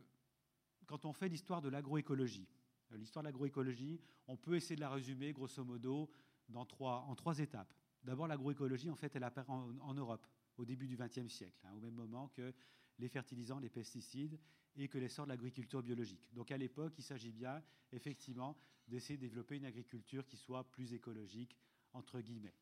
quand 0.87 1.05
on 1.05 1.13
fait 1.13 1.29
l'histoire 1.29 1.61
de 1.61 1.69
l'agroécologie, 1.69 2.49
euh, 2.93 2.97
l'histoire 2.97 3.23
de 3.23 3.29
l'agroécologie, 3.29 4.01
on 4.27 4.37
peut 4.37 4.57
essayer 4.57 4.77
de 4.77 4.81
la 4.81 4.91
résumer 4.91 5.33
grosso 5.33 5.65
modo 5.65 6.11
en 6.55 6.65
trois 6.65 7.39
étapes. 7.39 7.75
D'abord, 8.03 8.27
l'agroécologie, 8.27 8.91
en 8.91 8.97
fait, 8.97 9.15
elle 9.17 9.25
apparaît 9.25 9.49
en, 9.49 9.95
Europe 9.95 10.27
au 10.57 10.65
début 10.65 10.87
du 10.87 10.97
XXe 10.97 11.29
siècle, 11.29 11.59
hein, 11.65 11.73
au 11.75 11.81
même 11.81 11.95
moment 11.95 12.29
que 12.29 12.53
les 12.99 13.09
fertilisants, 13.09 13.59
les 13.59 13.71
pesticides 13.71 14.39
et 14.77 14.89
que 14.89 14.99
l'essor 14.99 15.27
de 15.27 15.31
l'agriculture 15.31 15.83
biologique. 15.83 16.29
Donc 16.33 16.51
à 16.51 16.59
l'époque, 16.59 16.95
il 16.99 17.05
s'agit 17.05 17.33
bien 17.33 17.63
effectivement 17.93 18.57
d'essayer 18.89 19.17
de 19.17 19.23
développer 19.23 19.57
une 19.57 19.65
agriculture 19.65 20.27
qui 20.27 20.37
soit 20.37 20.71
plus 20.71 20.93
écologique, 20.93 21.57
entre 21.93 22.21
guillemets 22.21 22.55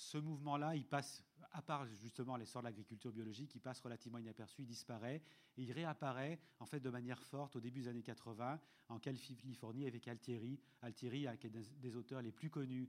ce 0.00 0.16
mouvement-là, 0.16 0.74
il 0.76 0.86
passe, 0.86 1.22
à 1.52 1.60
part 1.60 1.84
justement 1.84 2.36
l'essor 2.36 2.62
de 2.62 2.68
l'agriculture 2.68 3.12
biologique, 3.12 3.54
il 3.54 3.60
passe 3.60 3.80
relativement 3.80 4.18
inaperçu, 4.18 4.62
il 4.62 4.66
disparaît, 4.66 5.22
et 5.56 5.62
il 5.62 5.72
réapparaît 5.72 6.40
en 6.58 6.64
fait 6.64 6.80
de 6.80 6.88
manière 6.88 7.22
forte 7.22 7.56
au 7.56 7.60
début 7.60 7.80
des 7.80 7.88
années 7.88 8.02
80 8.02 8.58
en 8.88 8.98
Californie 8.98 9.86
avec 9.86 10.08
Altieri, 10.08 10.58
Altieri 10.80 11.26
qui 11.38 11.46
est 11.48 11.50
des 11.50 11.96
auteurs 11.96 12.22
les 12.22 12.32
plus 12.32 12.48
connus 12.48 12.88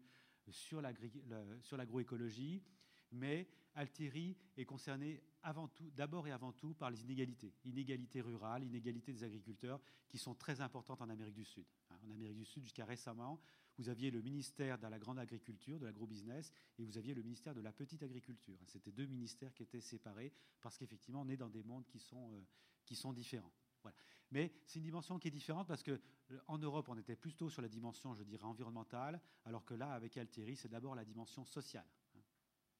sur 0.49 0.81
l'agroécologie, 0.81 2.63
Mais 3.11 3.49
Altieri 3.75 4.37
est 4.55 4.65
concerné 4.65 5.21
avant 5.43 5.67
tout, 5.67 5.91
d'abord 5.91 6.27
et 6.27 6.31
avant 6.31 6.53
tout 6.53 6.73
par 6.73 6.89
les 6.89 7.03
inégalités, 7.03 7.53
inégalités 7.65 8.21
rurales, 8.21 8.63
inégalités 8.63 9.11
des 9.11 9.23
agriculteurs, 9.25 9.81
qui 10.07 10.17
sont 10.17 10.35
très 10.35 10.61
importantes 10.61 11.01
en 11.01 11.09
Amérique 11.09 11.35
du 11.35 11.45
Sud. 11.45 11.65
Hein, 11.89 11.95
en 12.05 12.11
Amérique 12.11 12.37
du 12.37 12.45
Sud, 12.45 12.63
jusqu'à 12.63 12.85
récemment, 12.85 13.41
vous 13.77 13.89
aviez 13.89 14.11
le 14.11 14.21
ministère 14.21 14.77
de 14.77 14.87
la 14.87 14.99
grande 14.99 15.19
agriculture, 15.19 15.79
de 15.79 15.85
l'agro-business, 15.85 16.51
et 16.77 16.83
vous 16.83 16.97
aviez 16.97 17.13
le 17.13 17.23
ministère 17.23 17.53
de 17.53 17.61
la 17.61 17.71
petite 17.71 18.03
agriculture. 18.03 18.57
C'était 18.67 18.91
deux 18.91 19.05
ministères 19.05 19.53
qui 19.53 19.63
étaient 19.63 19.81
séparés 19.81 20.31
parce 20.61 20.77
qu'effectivement, 20.77 21.21
on 21.21 21.29
est 21.29 21.37
dans 21.37 21.49
des 21.49 21.63
mondes 21.63 21.85
qui 21.87 21.99
sont, 21.99 22.33
euh, 22.33 22.41
qui 22.85 22.95
sont 22.95 23.13
différents. 23.13 23.51
Voilà. 23.81 23.97
Mais 24.31 24.53
c'est 24.65 24.79
une 24.79 24.85
dimension 24.85 25.19
qui 25.19 25.27
est 25.27 25.31
différente 25.31 25.67
parce 25.67 25.83
que 25.83 25.99
euh, 26.31 26.39
en 26.47 26.57
Europe, 26.57 26.87
on 26.89 26.97
était 26.97 27.15
plutôt 27.15 27.49
sur 27.49 27.61
la 27.61 27.67
dimension, 27.67 28.13
je 28.13 28.23
dirais, 28.23 28.43
environnementale, 28.43 29.21
alors 29.45 29.65
que 29.65 29.73
là, 29.73 29.91
avec 29.93 30.17
Altieri, 30.17 30.55
c'est 30.55 30.69
d'abord 30.69 30.95
la 30.95 31.05
dimension 31.05 31.45
sociale. 31.45 31.87
Hein. 32.15 32.21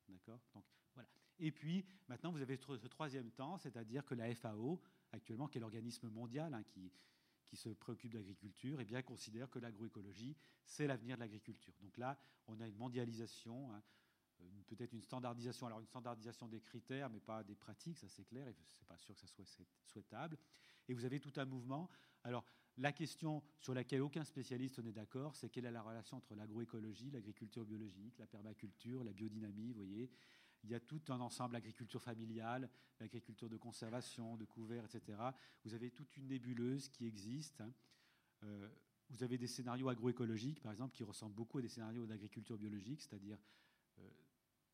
D'accord? 0.10 0.40
Donc 0.54 0.64
voilà. 0.94 1.10
Et 1.40 1.52
puis 1.52 1.86
maintenant, 2.08 2.32
vous 2.32 2.42
avez 2.42 2.58
ce 2.58 2.88
troisième 2.88 3.32
temps, 3.32 3.58
c'est-à-dire 3.58 4.06
que 4.06 4.16
la 4.16 4.34
FAO, 4.36 4.82
actuellement, 5.12 5.48
qui 5.48 5.58
est 5.58 5.62
l'organisme 5.62 6.10
mondial 6.10 6.54
hein, 6.54 6.64
qui, 6.64 6.92
qui 7.52 7.58
se 7.58 7.68
préoccupe 7.68 8.14
d'agriculture, 8.14 8.80
eh 8.80 8.86
bien, 8.86 9.02
considère 9.02 9.50
que 9.50 9.60
l'agroécologie, 9.60 10.38
c'est 10.64 10.88
l'avenir 10.88 11.18
de 11.18 11.20
l'agriculture. 11.20 11.74
Donc 11.82 11.98
là, 11.98 12.18
on 12.48 12.58
a 12.62 12.66
une 12.66 12.78
mondialisation, 12.78 13.74
hein, 13.74 13.82
peut-être 14.68 14.94
une 14.94 15.02
standardisation. 15.02 15.68
Alors 15.68 15.82
une 15.82 15.86
standardisation 15.86 16.48
des 16.48 16.62
critères, 16.62 17.10
mais 17.10 17.20
pas 17.20 17.44
des 17.44 17.56
pratiques, 17.56 17.98
ça 17.98 18.08
c'est 18.08 18.24
clair, 18.24 18.48
et 18.48 18.56
c'est 18.64 18.88
pas 18.88 18.98
sûr 18.98 19.14
que 19.14 19.20
ça 19.20 19.28
soit 19.28 19.44
souhaitable. 19.84 20.38
Et 20.88 20.94
vous 20.94 21.04
avez 21.04 21.20
tout 21.20 21.34
un 21.36 21.44
mouvement. 21.44 21.90
Alors 22.24 22.46
la 22.78 22.94
question 22.94 23.44
sur 23.60 23.74
laquelle 23.74 24.02
aucun 24.02 24.24
spécialiste 24.24 24.80
n'est 24.80 24.94
d'accord, 24.94 25.36
c'est 25.36 25.50
quelle 25.50 25.66
est 25.66 25.72
la 25.72 25.82
relation 25.82 26.16
entre 26.18 26.36
l'agroécologie, 26.36 27.12
l'agriculture 27.12 27.66
biologique, 27.66 28.18
la 28.18 28.28
permaculture, 28.28 29.04
la 29.04 29.12
biodynamie, 29.12 29.74
vous 29.74 29.80
voyez 29.80 30.10
il 30.64 30.70
y 30.70 30.76
a 30.76 30.80
tout 30.80 31.02
un 31.10 31.20
ensemble, 31.20 31.54
l'agriculture 31.54 32.02
familiale, 32.02 32.70
l'agriculture 33.00 33.50
de 33.50 33.58
conservation, 33.58 34.38
de 34.38 34.46
couvert, 34.46 34.86
etc. 34.86 35.18
Vous 35.64 35.74
avez 35.74 35.92
toute 35.92 36.16
une 36.18 36.28
nébuleuse 36.28 36.90
qui 36.90 37.08
existe. 37.08 37.62
Hein. 37.62 37.74
Euh, 38.44 38.70
vous 39.10 39.24
avez 39.24 39.38
des 39.38 39.48
scénarios 39.48 39.90
agroécologiques, 39.90 40.62
par 40.62 40.72
exemple, 40.72 40.96
qui 40.96 41.04
ressemblent 41.04 41.36
beaucoup 41.36 41.58
à 41.58 41.62
des 41.62 41.68
scénarios 41.68 42.06
d'agriculture 42.06 42.58
biologique, 42.58 43.02
c'est-à-dire 43.02 43.38
euh, 44.00 44.10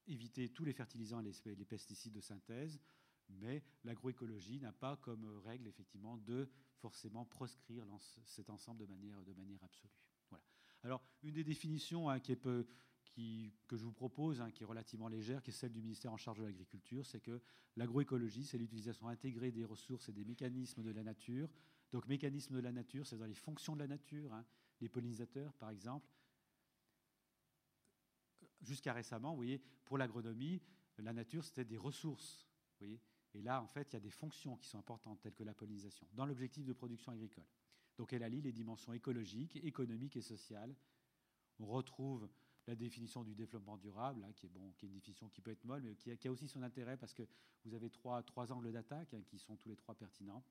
éviter 0.07 0.49
tous 0.49 0.63
les 0.63 0.73
fertilisants 0.73 1.21
et 1.21 1.55
les, 1.55 1.65
pesticides 1.65 2.13
de 2.13 2.21
synthèse, 2.21 2.79
mais 3.29 3.63
l'agroécologie 3.83 4.59
n'a 4.59 4.71
pas 4.71 4.95
comme 4.97 5.25
règle, 5.43 5.67
effectivement, 5.67 6.17
de 6.17 6.49
forcément 6.77 7.25
proscrire 7.25 7.85
cet 8.25 8.49
ensemble 8.49 8.79
de 8.79 8.85
manière, 8.85 9.21
de 9.23 9.33
manière 9.33 9.63
absolue. 9.63 9.91
Voilà. 10.29 10.45
Alors, 10.83 11.03
une 11.23 11.33
des 11.33 11.43
définitions 11.43 12.09
hein, 12.09 12.19
qui 12.19 12.31
est 12.31 12.37
peu, 12.37 12.67
que 13.67 13.77
je 13.77 13.83
vous 13.83 13.93
propose, 13.93 14.41
hein, 14.41 14.51
qui 14.51 14.63
est 14.63 14.65
relativement 14.65 15.07
légère, 15.07 15.41
qui 15.41 15.49
est 15.49 15.53
celle 15.53 15.71
du 15.71 15.81
ministère 15.81 16.13
en 16.13 16.17
charge 16.17 16.39
de 16.39 16.43
l'agriculture, 16.43 17.05
c'est 17.05 17.19
que 17.19 17.41
l'agroécologie, 17.75 18.45
c'est 18.45 18.57
l'utilisation 18.57 19.07
intégrée 19.07 19.51
des 19.51 19.65
ressources 19.65 20.09
et 20.09 20.13
des 20.13 20.23
mécanismes 20.23 20.83
de 20.83 20.91
la 20.91 21.03
nature. 21.03 21.49
Donc, 21.91 22.07
mécanismes 22.07 22.55
de 22.55 22.61
la 22.61 22.71
nature, 22.71 23.07
c'est 23.07 23.17
dans 23.17 23.25
les 23.25 23.33
fonctions 23.33 23.75
de 23.75 23.79
la 23.79 23.87
nature, 23.87 24.33
hein, 24.33 24.45
les 24.81 24.89
pollinisateurs, 24.89 25.53
par 25.53 25.71
exemple. 25.71 26.07
Jusqu'à 28.61 28.93
récemment, 28.93 29.31
vous 29.31 29.37
voyez, 29.37 29.61
pour 29.85 29.97
l'agronomie, 29.97 30.61
la 30.99 31.13
nature, 31.13 31.43
c'était 31.43 31.65
des 31.65 31.77
ressources. 31.77 32.47
Vous 32.79 32.85
voyez 32.85 33.01
et 33.33 33.41
là, 33.41 33.61
en 33.61 33.67
fait, 33.67 33.89
il 33.91 33.93
y 33.93 33.97
a 33.97 33.99
des 33.99 34.09
fonctions 34.09 34.57
qui 34.57 34.67
sont 34.67 34.79
importantes, 34.79 35.21
telles 35.21 35.35
que 35.35 35.43
la 35.43 35.53
pollinisation, 35.53 36.07
dans 36.13 36.25
l'objectif 36.25 36.65
de 36.65 36.73
production 36.73 37.11
agricole. 37.11 37.45
Donc, 37.97 38.11
elle 38.13 38.23
allie 38.23 38.41
les 38.41 38.51
dimensions 38.51 38.93
écologiques, 38.93 39.57
économiques 39.57 40.15
et 40.17 40.21
sociales. 40.21 40.75
On 41.59 41.67
retrouve 41.67 42.27
la 42.67 42.75
définition 42.75 43.23
du 43.23 43.33
développement 43.33 43.77
durable, 43.77 44.23
hein, 44.23 44.33
qui, 44.35 44.45
est 44.45 44.49
une 44.83 44.93
définition 44.93 45.29
qui 45.29 45.41
peut 45.41 45.51
être 45.51 45.63
molle, 45.63 45.81
mais 45.81 45.95
qui 45.95 46.27
a, 46.27 46.31
aussi 46.31 46.47
son 46.47 46.61
intérêt 46.63 46.97
parce 46.97 47.13
que 47.13 47.23
vous 47.63 47.73
avez 47.73 47.89
trois, 47.89 48.21
trois 48.23 48.51
angles 48.51 48.71
d'attaque 48.71 49.13
hein, 49.13 49.21
qui 49.25 49.39
sont 49.39 49.55
tous 49.55 49.69
les 49.69 49.77
trois 49.77 49.95
pertinents, 49.95 50.43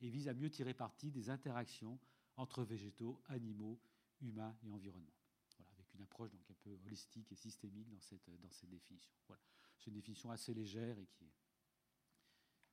et 0.00 0.08
vise 0.08 0.28
à 0.28 0.34
mieux 0.34 0.50
tirer 0.50 0.74
parti 0.74 1.10
des 1.10 1.30
interactions 1.30 1.98
entre 2.36 2.64
végétaux, 2.64 3.22
animaux, 3.26 3.78
humains 4.20 4.56
et 4.64 4.70
environnement. 4.70 5.12
Voilà, 5.58 5.72
avec 5.74 5.94
une 5.94 6.02
approche 6.02 6.30
donc 6.30 6.50
un 6.50 6.54
peu 6.54 6.78
holistique 6.86 7.30
et 7.30 7.36
systémique 7.36 7.88
dans 7.88 8.00
cette, 8.00 8.28
dans 8.40 8.50
cette 8.50 8.70
définition. 8.70 9.12
Voilà. 9.26 9.42
C'est 9.78 9.88
une 9.88 9.94
définition 9.94 10.30
assez 10.30 10.54
légère 10.54 10.98
et 10.98 11.06
qui, 11.06 11.30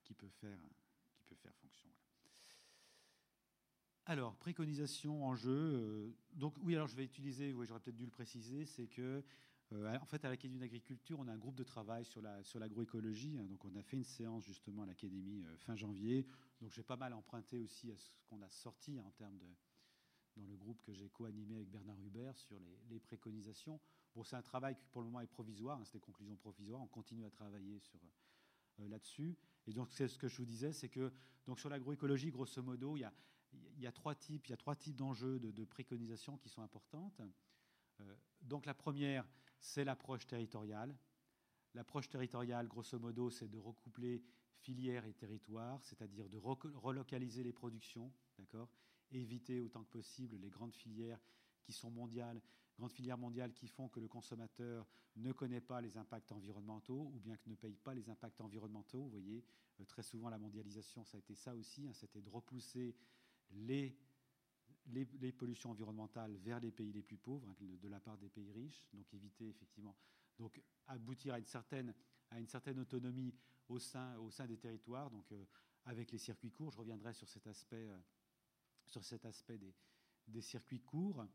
qui, 0.03 0.13
peut, 0.13 0.29
faire, 0.29 0.60
qui 1.15 1.23
peut 1.25 1.36
faire 1.36 1.53
fonction. 1.55 1.89
Alors, 4.10 4.38
préconisation, 4.38 5.26
enjeu. 5.26 5.52
Euh, 5.52 6.10
donc, 6.32 6.56
oui, 6.63 6.76
alors 6.76 6.88
je 6.88 6.96
vais 6.96 7.04
utiliser, 7.04 7.52
oui, 7.52 7.65
j'aurais 7.65 7.82
peut-être 7.82 7.98
dû 7.98 8.06
le 8.06 8.10
préciser, 8.10 8.63
c'est 8.63 8.88
que, 8.88 9.22
euh, 9.74 9.98
en 10.00 10.06
fait, 10.06 10.24
à 10.24 10.30
l'Académie 10.30 10.60
d'agriculture, 10.60 11.20
on 11.20 11.28
a 11.28 11.34
un 11.34 11.38
groupe 11.38 11.58
de 11.58 11.65
travail 11.65 12.06
sur, 12.06 12.22
la, 12.22 12.41
sur 12.41 12.58
l'agroécologie. 12.58 13.38
Hein. 13.38 13.43
donc, 13.43 13.65
on 13.65 13.76
a 13.76 13.84
fait 13.84 13.98
une 13.98 14.06
séance 14.06 14.46
justement 14.46 14.84
à 14.84 14.86
l'Académie 14.86 15.43
euh, 15.43 15.58
fin 15.58 15.76
janvier. 15.76 16.26
Donc, 16.62 16.72
j'ai 16.72 16.84
pas 16.84 16.96
mal 16.96 17.13
emprunté 17.13 17.60
aussi 17.60 17.91
à 17.91 17.98
ce 17.98 18.10
qu'on 18.30 18.41
a 18.41 18.50
sorti 18.50 18.98
en 18.98 19.12
termes 19.12 19.38
de. 19.39 19.48
dans 20.38 20.46
le 20.46 20.56
groupe 20.56 20.82
que 20.84 20.93
j'ai 20.93 21.10
co-animé 21.10 21.56
avec 21.58 21.70
Bernard 21.70 22.00
Hubert 22.00 22.38
sur 22.38 22.58
les, 22.89 23.02
préconisations. 23.02 23.78
Bon, 24.15 24.24
c'est 24.24 24.38
un 24.38 24.41
travail 24.41 24.78
qui 24.78 24.88
pour 24.88 25.02
le 25.02 25.08
moment 25.08 25.20
est 25.20 25.28
provisoire, 25.28 25.80
hein, 25.80 25.84
c'est 25.84 25.96
des 25.96 26.00
conclusions 26.00 26.38
provisoires. 26.38 26.80
On 26.80 26.88
continue 26.88 27.26
à 27.26 27.30
travailler 27.30 27.78
sur, 27.80 28.00
là-dessus. 28.88 29.36
Et 29.65 29.74
donc, 29.74 29.91
c'est 29.91 30.08
ce 30.08 30.17
que 30.17 30.30
je 30.30 30.38
vous 30.38 30.46
disais, 30.46 30.72
c'est 30.72 30.88
que 30.88 31.12
donc, 31.46 31.60
sur 31.60 31.67
l'agroécologie, 31.67 32.32
grosso 32.32 32.63
modo, 32.63 32.96
il 32.96 33.02
y 33.02 33.04
a 33.04 33.13
il 33.53 33.83
y 33.83 33.88
a 33.88 33.91
trois 33.91 34.15
types, 34.15 34.51
types 34.79 34.95
d'enjeux 34.95 35.39
de, 35.39 35.65
préconisation 35.65 36.38
qui 36.38 36.49
sont 36.49 36.62
importantes. 36.62 37.21
Euh, 37.99 38.15
donc 38.41 38.65
la 38.65 38.73
première, 38.73 39.27
c'est 39.60 39.83
l'approche 39.83 40.25
territoriale. 40.25 40.95
L'approche 41.73 42.10
territoriale, 42.10 42.67
grosso 42.67 42.97
modo, 42.99 43.29
c'est 43.29 43.47
de 43.47 43.57
recoupler 43.57 44.23
filières 44.57 45.05
et 45.05 45.13
territoires, 45.13 45.83
c'est-à-dire 45.83 46.27
de 46.29 46.38
relocaliser 46.38 47.43
les 47.43 47.53
productions, 47.53 48.12
d'accord, 48.38 48.69
éviter 49.12 49.62
autant 49.62 49.83
que 49.83 49.89
possible 49.89 50.38
les 50.38 50.49
grandes 50.49 50.73
filières 50.73 51.19
qui 51.62 51.73
sont 51.73 51.91
mondiales, 51.91 52.41
grandes 52.77 52.91
filières 52.91 53.17
mondiales 53.17 53.53
qui 53.53 53.67
font 53.67 53.89
que 53.89 53.99
le 53.99 54.07
consommateur 54.07 54.88
ne 55.15 55.31
connaît 55.31 55.62
pas 55.62 55.81
les 55.81 55.97
impacts 55.97 56.31
environnementaux 56.31 57.12
ou 57.13 57.19
bien 57.19 57.38
que 57.38 57.49
ne 57.49 57.55
paye 57.55 57.75
pas 57.75 57.93
les 57.93 58.10
impacts 58.10 58.41
environnementaux. 58.41 59.03
Vous 59.03 59.10
voyez, 59.10 59.43
euh, 59.79 59.86
très 59.86 60.03
souvent 60.03 60.29
la 60.29 60.38
mondialisation, 60.38 61.03
ça 61.03 61.17
a 61.17 61.19
été 61.19 61.36
ça 61.36 61.55
aussi, 61.55 61.88
hein, 61.88 61.93
c'était 61.93 62.21
de 62.21 62.29
repousser 62.29 62.95
les, 63.51 63.97
les, 64.88 65.31
pollutions 65.31 65.71
environnementales 65.71 66.36
vers 66.38 66.60
les 66.60 66.71
pays 66.71 66.91
les 66.91 67.01
plus 67.01 67.17
pauvres, 67.17 67.47
hein, 67.49 67.55
de, 67.60 67.88
la 67.88 67.99
part 67.99 68.17
des 68.17 68.29
pays 68.29 68.51
riches, 68.51 68.89
donc 68.93 69.13
éviter 69.13 69.49
effectivement, 69.49 69.95
donc 70.38 70.62
aboutir 70.88 71.33
à 71.33 71.39
une 71.39 71.45
certaine, 71.45 71.93
à 72.29 72.39
une 72.39 72.47
certaine 72.47 72.79
autonomie 72.79 73.33
au 73.69 73.79
sein, 73.79 74.17
au 74.17 74.31
sein 74.31 74.45
des 74.45 74.57
territoires, 74.57 75.10
donc 75.10 75.31
euh, 75.31 75.45
avec 75.86 76.12
les 76.12 76.17
circuits 76.17 76.51
courts. 76.51 76.71
Je 76.71 76.77
reviendrai 76.77 77.13
sur 77.13 77.27
cet 77.27 77.47
aspect, 77.47 77.88
euh, 77.89 77.99
sur 78.86 79.03
cet 79.03 79.25
aspect 79.25 79.57
des, 79.57 79.73
des, 80.27 80.41
circuits 80.41 80.81
courts, 80.81 81.25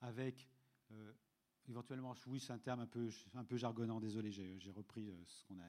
avec 0.00 0.48
euh, 0.90 1.12
éventuellement, 1.68 2.14
oui, 2.26 2.40
c'est 2.40 2.52
un 2.52 2.58
terme 2.58 2.80
un 2.80 2.86
peu, 2.86 3.08
un 3.34 3.44
peu 3.44 3.56
jargonnant, 3.56 4.00
désolé, 4.00 4.30
j'ai 4.32 4.70
repris 4.70 5.10
ce 5.26 5.44
qu'on 5.44 5.58
a. 5.60 5.66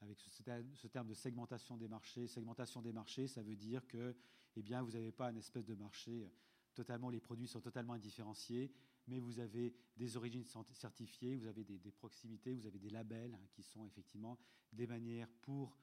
Avec 0.00 0.18
ce, 0.18 0.88
terme 0.88 1.06
de 1.06 1.14
segmentation 1.14 1.76
des 1.76 1.86
marchés. 1.86 2.26
Segmentation 2.26 2.82
des 2.82 2.92
marchés, 2.92 3.28
ça 3.28 3.40
veut 3.40 3.54
dire 3.54 3.86
que 3.86 4.16
eh 4.56 4.62
bien, 4.62 4.82
vous 4.82 4.92
n'avez 4.92 5.12
pas 5.12 5.30
une 5.30 5.38
espèce 5.38 5.64
de 5.64 5.74
marché 5.74 6.30
totalement, 6.72 7.10
les 7.10 7.20
produits 7.20 7.48
sont 7.48 7.60
totalement 7.60 7.92
indifférenciés, 7.92 8.72
mais 9.06 9.18
vous 9.18 9.38
avez 9.38 9.74
des 9.96 10.16
origines 10.16 10.44
certifiées, 10.44 11.36
vous 11.36 11.46
avez 11.46 11.64
des, 11.64 11.92
proximités, 11.92 12.54
vous 12.54 12.66
avez 12.66 12.78
des 12.78 12.90
labels 12.90 13.34
hein, 13.34 13.46
qui 13.52 13.62
sont 13.62 13.86
effectivement 13.86 14.38
des 14.72 14.86
manières 14.86 15.28
pour 15.42 15.76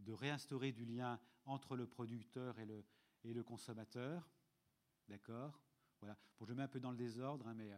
de 0.00 0.12
réinstaurer 0.12 0.72
du 0.72 0.84
lien 0.84 1.20
entre 1.44 1.76
le 1.76 1.86
producteur 1.86 2.58
et 2.58 2.66
le, 3.32 3.42
consommateur. 3.44 4.28
D'accord? 5.08 5.60
Voilà. 6.00 6.16
Bon, 6.38 6.46
je 6.46 6.54
mets 6.54 6.62
un 6.62 6.68
peu 6.68 6.80
dans 6.80 6.90
le 6.90 6.96
désordre, 6.96 7.46
hein, 7.46 7.54
mais 7.54 7.70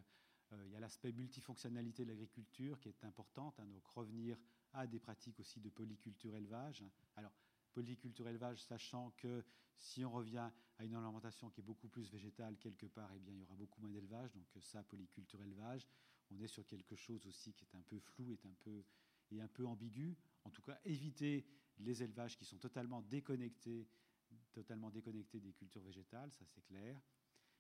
euh, 0.53 0.63
il 0.67 0.73
y 0.73 0.77
a 0.77 0.81
l'aspect 0.81 1.13
multifonctionnalité 1.13 2.05
de 2.05 2.11
l'agriculture 2.11 2.81
qui 2.81 2.89
est 2.89 3.05
importante, 3.05 3.59
hein, 3.61 3.67
donc 3.67 3.87
revenir 3.87 4.39
à 4.73 4.87
des 4.87 5.01
pratiques 5.01 5.39
aussi 5.41 5.61
de 5.61 5.69
polyculture 5.69 6.35
élevage. 6.35 6.85
Alors, 7.17 7.33
polyculture 7.73 8.29
élevage, 8.29 8.63
sachant 8.63 9.11
que 9.19 9.45
si 9.77 10.05
on 10.05 10.11
revient 10.11 10.51
à 10.79 10.85
une 10.85 10.95
alimentation 10.95 11.51
qui 11.51 11.61
est 11.61 11.65
beaucoup 11.65 11.89
plus 11.89 12.11
végétale 12.11 12.57
quelque 12.59 12.87
part, 12.87 13.11
eh 13.15 13.19
bien, 13.19 13.33
il 13.33 13.41
y 13.41 13.43
aura 13.43 13.57
beaucoup 13.57 13.81
moins 13.81 13.91
d'élevage. 13.91 14.33
Donc 14.33 14.47
ça, 14.61 14.83
polyculture 14.83 15.43
élevage, 15.43 15.87
on 16.31 16.41
est 16.41 16.49
sur 16.49 16.67
quelque 16.67 16.97
chose 16.97 17.27
aussi 17.27 17.53
qui 17.53 17.65
est 17.65 17.77
un 17.77 17.83
peu 17.83 17.99
flou, 17.99 18.33
est 18.33 18.47
un 18.47 18.55
peu, 18.61 18.85
et 19.31 19.41
un 19.41 19.49
peu 19.49 19.67
ambigu. 19.67 20.17
En 20.45 20.51
tout 20.51 20.63
cas, 20.63 20.79
éviter 20.85 21.47
les 21.79 22.03
élevages 22.03 22.37
qui 22.37 22.45
sont 22.45 22.59
totalement 22.59 23.03
déconnectés, 23.03 23.89
totalement 24.53 24.91
déconnectés 24.91 25.41
des 25.41 25.53
cultures 25.53 25.83
végétales, 25.83 26.33
ça 26.33 26.45
c'est 26.47 26.63
clair. 26.63 27.01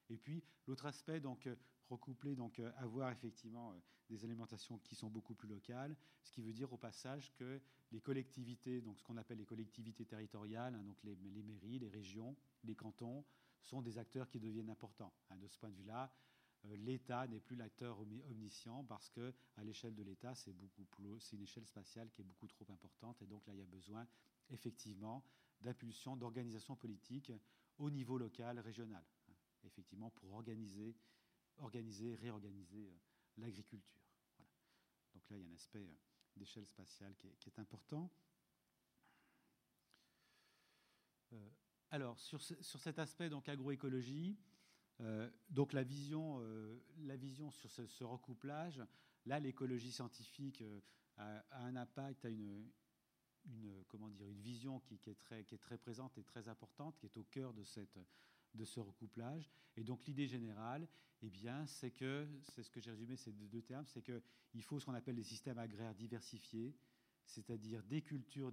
Et 0.08 0.18
puis 0.18 0.44
l'autre 0.66 0.86
aspect, 0.86 1.20
donc 1.20 1.46
euh, 1.46 1.56
recoupler, 1.88 2.34
donc 2.34 2.58
euh, 2.58 2.70
avoir 2.76 3.10
effectivement 3.10 3.72
euh, 3.72 3.80
des 4.08 4.24
alimentations 4.24 4.78
qui 4.78 4.94
sont 4.94 5.08
beaucoup 5.08 5.34
plus 5.34 5.48
locales, 5.48 5.96
ce 6.22 6.32
qui 6.32 6.42
veut 6.42 6.52
dire 6.52 6.72
au 6.72 6.76
passage 6.76 7.32
que 7.34 7.60
les 7.92 8.00
collectivités, 8.00 8.80
donc 8.80 8.98
ce 8.98 9.04
qu'on 9.04 9.16
appelle 9.16 9.38
les 9.38 9.44
collectivités 9.44 10.04
territoriales, 10.04 10.74
hein, 10.74 10.82
donc 10.82 11.02
les, 11.04 11.16
mairies, 11.42 11.78
les 11.78 11.88
régions, 11.88 12.36
les 12.64 12.74
cantons, 12.74 13.24
sont 13.60 13.82
des 13.82 13.98
acteurs 13.98 14.28
qui 14.28 14.40
deviennent 14.40 14.70
importants. 14.70 15.12
Hein, 15.30 15.38
de 15.38 15.48
ce 15.48 15.58
point 15.58 15.70
de 15.70 15.76
vue-là, 15.76 16.12
l'État 16.64 17.26
n'est 17.26 17.40
plus 17.40 17.56
l'acteur 17.56 17.98
omniscient 18.30 18.84
parce 18.84 19.10
que 19.10 19.34
à 19.56 19.64
l'échelle 19.64 19.94
de 19.94 20.02
l'État, 20.02 20.34
c'est 20.34 20.52
beaucoup 20.52 20.84
plus, 20.84 21.20
c'est 21.20 21.36
une 21.36 21.42
échelle 21.42 21.66
spatiale 21.66 22.10
qui 22.10 22.22
est 22.22 22.24
beaucoup 22.24 22.48
trop 22.48 22.66
importante 22.70 23.20
et 23.22 23.26
donc 23.26 23.46
là 23.46 23.52
il 23.52 23.60
y 23.60 23.62
a 23.62 23.66
besoin 23.66 24.06
effectivement 24.50 25.24
d'impulsion, 25.60 26.16
d'organisation 26.16 26.76
politique 26.76 27.32
au 27.78 27.90
niveau 27.90 28.18
local, 28.18 28.58
régional, 28.60 29.04
hein, 29.28 29.34
effectivement 29.64 30.10
pour 30.10 30.32
organiser, 30.32 30.94
organiser, 31.58 32.14
réorganiser 32.16 32.92
l'agriculture. 33.36 34.02
Donc 35.14 35.28
là 35.30 35.36
il 35.36 35.42
y 35.42 35.46
a 35.46 35.50
un 35.50 35.54
aspect 35.54 35.88
d'échelle 36.36 36.66
spatiale 36.66 37.14
qui 37.16 37.28
est, 37.28 37.58
important. 37.58 38.10
alors 41.90 42.18
sur, 42.20 42.40
sur, 42.40 42.80
cet 42.80 42.98
aspect 42.98 43.28
donc 43.28 43.48
agroécologie, 43.48 44.36
euh, 45.00 45.28
donc 45.50 45.72
la 45.72 45.82
vision, 45.82 46.38
euh, 46.40 46.78
la 46.98 47.16
vision 47.16 47.50
sur 47.50 47.70
ce, 47.70 48.04
recouplage, 48.04 48.82
là 49.26 49.40
l'écologie 49.40 49.90
scientifique 49.90 50.62
euh, 50.62 50.80
a, 51.16 51.64
un 51.64 51.76
impact, 51.76 52.24
a 52.24 52.28
une, 52.28 52.70
comment 53.88 54.08
dire, 54.08 54.28
une 54.28 54.40
vision 54.40 54.80
qui 54.80 54.94
est 54.94 55.58
très 55.58 55.78
présente 55.78 56.16
et 56.18 56.22
très 56.22 56.48
importante, 56.48 56.96
qui 56.96 57.06
est 57.06 57.16
au 57.16 57.24
cœur 57.24 57.52
de, 57.52 57.64
cette, 57.64 57.98
de 58.54 58.64
ce 58.64 58.80
recouplage. 58.80 59.50
Et 59.76 59.84
donc 59.84 60.04
l'idée 60.06 60.26
générale, 60.26 60.88
eh 61.22 61.30
bien, 61.30 61.66
c'est 61.66 61.90
que, 61.90 62.28
c'est 62.42 62.62
ce 62.62 62.70
que 62.70 62.80
j'ai 62.80 62.90
résumé 62.90 63.16
ces 63.16 63.32
deux 63.32 63.62
termes, 63.62 63.86
c'est 63.86 64.02
qu'il 64.02 64.62
faut 64.62 64.78
ce 64.78 64.86
qu'on 64.86 64.94
appelle 64.94 65.16
des 65.16 65.24
systèmes 65.24 65.58
agraires 65.58 65.94
diversifiés, 65.94 66.76
c'est-à-dire 67.24 67.82
des 67.82 68.02
cultures 68.02 68.52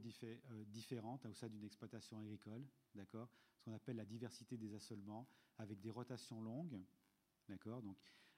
différentes 0.68 1.26
au 1.26 1.34
sein 1.34 1.50
d'une 1.50 1.64
exploitation 1.64 2.20
agricole, 2.20 2.66
d'accord? 2.96 3.30
Ce 3.58 3.64
qu'on 3.64 3.74
appelle 3.74 3.98
la 3.98 4.06
diversité 4.06 4.58
des 4.58 4.74
assolements, 4.74 5.28
avec 5.58 5.82
des 5.82 5.90
rotations 5.90 6.42
longues. 6.42 6.82
D'accord? 7.50 7.82
Donc, 7.82 7.98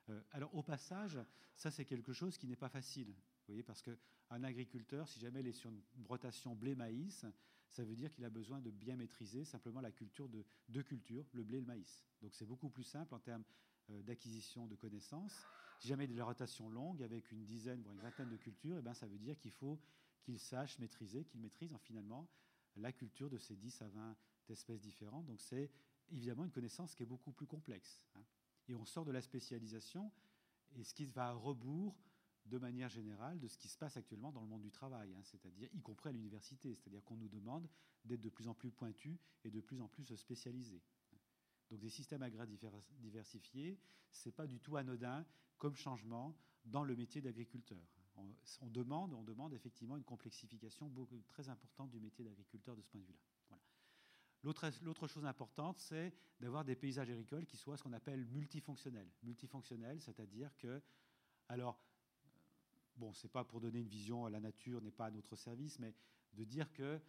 euh, 0.09 0.21
alors, 0.31 0.53
au 0.55 0.63
passage, 0.63 1.19
ça, 1.55 1.69
c'est 1.71 1.85
quelque 1.85 2.13
chose 2.13 2.37
qui 2.37 2.47
n'est 2.47 2.55
pas 2.55 2.69
facile. 2.69 3.09
Vous 3.09 3.47
voyez, 3.47 3.63
parce 3.63 3.81
qu'un 3.81 4.43
agriculteur, 4.43 5.07
si 5.07 5.19
jamais 5.19 5.41
il 5.41 5.47
est 5.47 5.53
sur 5.53 5.69
une 5.69 6.05
rotation 6.07 6.55
blé-maïs, 6.55 7.25
ça 7.73 7.83
veut 7.83 7.95
dire 7.95 8.11
qu'il 8.11 8.23
a 8.23 8.29
besoin 8.29 8.61
de 8.61 8.69
bien 8.69 8.95
maîtriser 8.95 9.43
simplement 9.45 9.81
la 9.81 9.91
culture 9.91 10.29
de 10.29 10.45
deux 10.69 10.83
cultures, 10.83 11.25
le 11.33 11.43
blé 11.43 11.57
et 11.57 11.61
le 11.61 11.65
maïs. 11.65 12.05
Donc, 12.21 12.35
c'est 12.35 12.45
beaucoup 12.45 12.69
plus 12.69 12.83
simple 12.83 13.15
en 13.15 13.19
termes 13.19 13.43
euh, 13.89 14.03
d'acquisition 14.03 14.67
de 14.67 14.75
connaissances. 14.75 15.47
Si 15.79 15.87
jamais 15.87 16.05
de 16.05 16.15
la 16.15 16.23
rotation 16.23 16.69
longue 16.69 17.01
avec 17.01 17.31
une 17.31 17.43
dizaine, 17.43 17.81
voire 17.81 17.95
une 17.95 18.01
vingtaine 18.01 18.29
de 18.29 18.37
cultures, 18.37 18.77
eh 18.77 18.81
bien, 18.83 18.93
ça 18.93 19.07
veut 19.07 19.17
dire 19.17 19.39
qu'il 19.39 19.51
faut 19.51 19.79
qu'il 20.21 20.39
sache 20.39 20.77
maîtriser, 20.77 21.25
qu'il 21.25 21.41
maîtrise 21.41 21.71
finalement 21.79 22.29
la 22.75 22.91
culture 22.91 23.29
de 23.29 23.39
ces 23.39 23.55
10 23.55 23.81
à 23.81 23.87
20 23.87 24.15
espèces 24.49 24.81
différentes. 24.81 25.25
Donc, 25.25 25.41
c'est 25.41 25.71
évidemment 26.11 26.45
une 26.45 26.51
connaissance 26.51 26.93
qui 26.93 27.01
est 27.01 27.07
beaucoup 27.07 27.31
plus 27.31 27.47
complexe. 27.47 28.05
Hein. 28.15 28.23
Et 28.67 28.75
on 28.75 28.85
sort 28.85 29.03
de 29.03 29.11
la 29.11 29.21
spécialisation, 29.21 30.11
et 30.75 30.83
ce 30.83 30.93
qui 30.93 31.05
va 31.05 31.29
à 31.29 31.33
rebours, 31.33 31.95
de 32.45 32.57
manière 32.57 32.89
générale, 32.89 33.39
de 33.39 33.47
ce 33.47 33.57
qui 33.57 33.67
se 33.67 33.77
passe 33.77 33.97
actuellement 33.97 34.31
dans 34.31 34.41
le 34.41 34.47
monde 34.47 34.61
du 34.61 34.71
travail, 34.71 35.13
hein, 35.13 35.21
c'est-à-dire 35.23 35.69
y 35.73 35.81
compris 35.81 36.09
à 36.09 36.11
l'université, 36.11 36.73
c'est-à-dire 36.73 37.03
qu'on 37.03 37.15
nous 37.15 37.29
demande 37.29 37.69
d'être 38.03 38.21
de 38.21 38.29
plus 38.29 38.47
en 38.47 38.53
plus 38.53 38.71
pointus 38.71 39.17
et 39.43 39.49
de 39.49 39.61
plus 39.61 39.79
en 39.81 39.87
plus 39.87 40.15
spécialisés. 40.15 40.81
Donc 41.69 41.79
des 41.79 41.89
systèmes 41.89 42.21
agraires 42.21 42.47
diversifiés, 42.99 43.79
ce 44.11 44.27
n'est 44.27 44.33
pas 44.33 44.45
du 44.45 44.59
tout 44.59 44.75
anodin 44.75 45.25
comme 45.57 45.75
changement 45.75 46.37
dans 46.65 46.83
le 46.83 46.95
métier 46.95 47.21
d'agriculteur. 47.21 47.81
On, 48.61 48.69
demande, 48.69 49.13
on 49.13 49.23
demande 49.23 49.53
effectivement 49.53 49.97
une 49.97 50.03
complexification 50.03 50.87
beaucoup, 50.87 51.19
très 51.29 51.49
importante 51.49 51.89
du 51.89 51.99
métier 51.99 52.23
d'agriculteur 52.23 52.75
de 52.75 52.81
ce 52.81 52.89
point 52.89 52.99
de 53.01 53.05
vue-là. 53.05 53.57
L'autre 54.43 55.07
chose 55.07 55.25
importante, 55.25 55.79
c'est 55.79 56.13
d'avoir 56.39 56.65
des 56.65 56.75
paysages 56.75 57.09
agricoles 57.09 57.45
qui 57.45 57.55
soient 57.55 57.77
ce 57.77 57.83
qu'on 57.83 57.93
appelle 57.93 58.25
multifonctionnels. 58.25 59.09
Multifonctionnels, 59.23 60.01
c'est-à-dire 60.01 60.55
que, 60.57 60.81
alors, 61.47 61.79
bon, 62.97 63.13
c'est 63.13 63.31
pas 63.31 63.43
pour 63.43 63.59
donner 63.59 63.79
une 63.79 63.87
vision 63.87 64.25
à 64.25 64.29
la 64.29 64.39
nature, 64.39 64.81
n'est 64.81 64.91
pas 64.91 65.05
à 65.05 65.11
notre 65.11 65.35
service, 65.35 65.79
mais 65.79 65.93
de 66.33 66.43
dire 66.43 66.71
que 66.73 66.99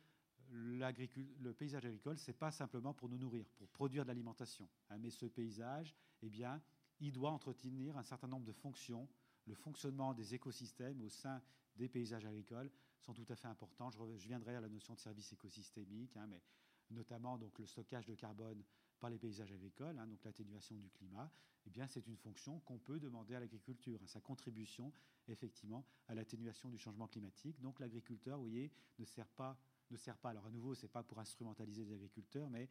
le 0.51 1.53
paysage 1.53 1.87
agricole, 1.87 2.19
c'est 2.19 2.39
pas 2.39 2.51
simplement 2.51 2.93
pour 2.93 3.09
nous 3.09 3.19
nourrir, 3.19 3.47
pour 3.57 3.69
produire 3.69 4.05
de 4.05 4.09
l'alimentation. 4.09 4.69
Hein, 4.91 4.99
mais 4.99 5.11
ce 5.11 5.27
paysage, 5.27 5.95
eh 6.23 6.29
bien, 6.29 6.61
il 7.01 7.13
doit 7.13 7.31
entretenir 7.31 7.97
un 7.97 8.03
certain 8.03 8.29
nombre 8.29 8.45
de 8.45 8.53
fonctions. 8.53 9.09
Le 9.47 9.55
fonctionnement 9.55 10.15
des 10.15 10.35
écosystèmes 10.35 11.03
au 11.03 11.09
sein 11.09 11.43
des 11.77 11.89
paysages 11.89 12.25
agricoles 12.25 12.71
sont 13.01 13.15
tout 13.15 13.27
à 13.29 13.37
fait 13.37 13.49
importants. 13.49 13.91
Je, 13.91 13.99
reviendrai 13.99 14.57
à 14.57 14.61
la 14.61 14.69
notion 14.69 14.95
de 14.95 15.01
service 15.01 15.33
écosystémique, 15.33 16.17
hein, 16.17 16.27
mais 16.29 16.43
notamment 16.91 17.39
donc, 17.39 17.59
le 17.59 17.67
stockage 17.67 18.07
de 18.07 18.15
carbone 18.15 18.63
par 19.05 19.11
les 19.11 19.19
paysages 19.19 19.53
agricoles, 19.53 19.99
hein, 19.99 20.07
donc 20.07 20.25
l'atténuation 20.25 20.79
du 20.79 20.89
climat, 20.89 21.31
eh 21.67 21.71
bien, 21.71 21.87
c'est 21.87 22.07
une 22.07 22.17
fonction 22.17 22.61
qu'on 22.61 22.79
peut 22.79 22.99
demander 22.99 23.35
à 23.35 23.41
l'agriculture, 23.41 24.01
hein, 24.03 24.07
sa 24.07 24.19
contribution 24.19 24.91
effectivement 25.29 25.85
à 26.09 26.15
l'atténuation 26.15 26.71
du 26.71 26.79
changement 26.79 27.07
climatique. 27.07 27.61
Donc 27.61 27.81
l'agriculteur, 27.81 28.39
vous 28.39 28.45
voyez, 28.45 28.73
ne 28.99 29.05
sert 29.05 29.29
pas, 29.29 29.59
ne 29.91 29.99
sert 29.99 30.17
pas. 30.17 30.31
Alors 30.31 30.47
à 30.47 30.51
nouveau, 30.51 30.75
c'est 30.75 30.89
pas 30.89 31.03
pour 31.03 31.19
instrumentaliser 31.19 31.85
les 31.85 31.93
agriculteurs, 31.93 32.49
mais 32.49 32.67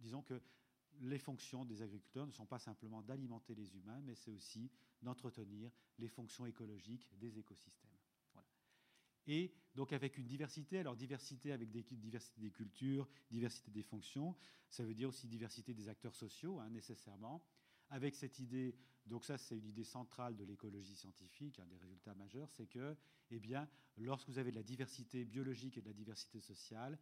disons 0.00 0.22
que 0.22 0.42
les 1.02 1.18
fonctions 1.20 1.64
des 1.64 1.82
agriculteurs 1.82 2.26
ne 2.26 2.32
sont 2.32 2.46
pas 2.46 2.58
simplement 2.58 3.00
d'alimenter 3.00 3.54
les 3.54 3.76
humains, 3.76 4.00
mais 4.02 4.16
c'est 4.16 4.32
aussi 4.32 4.68
d'entretenir 5.00 5.70
les 6.00 6.08
fonctions 6.08 6.46
écologiques 6.46 7.08
des 7.20 7.38
écosystèmes 7.38 7.89
et 9.26 9.52
donc 9.74 9.92
avec 9.92 10.18
une 10.18 10.26
diversité, 10.26 10.78
alors 10.78 10.96
diversité 10.96 11.52
avec 11.52 11.70
des, 11.70 11.82
diversité 11.82 12.40
des 12.40 12.50
cultures, 12.50 13.08
diversité 13.30 13.70
des 13.70 13.82
fonctions, 13.82 14.36
ça 14.68 14.84
veut 14.84 14.94
dire 14.94 15.08
aussi 15.08 15.26
diversité 15.26 15.74
des 15.74 15.88
acteurs 15.88 16.14
sociaux, 16.14 16.58
hein, 16.58 16.70
nécessairement, 16.70 17.42
avec 17.90 18.14
cette 18.14 18.38
idée, 18.38 18.76
donc 19.06 19.24
ça 19.24 19.38
c'est 19.38 19.56
une 19.56 19.66
idée 19.66 19.84
centrale 19.84 20.36
de 20.36 20.44
l'écologie 20.44 20.96
scientifique, 20.96 21.58
un 21.58 21.66
des 21.66 21.76
résultats 21.76 22.14
majeurs, 22.14 22.50
c'est 22.50 22.66
que, 22.66 22.96
eh 23.30 23.40
bien, 23.40 23.68
lorsque 23.96 24.28
vous 24.28 24.38
avez 24.38 24.50
de 24.50 24.56
la 24.56 24.62
diversité 24.62 25.24
biologique 25.24 25.76
et 25.76 25.82
de 25.82 25.88
la 25.88 25.94
diversité 25.94 26.40
sociale, 26.40 26.98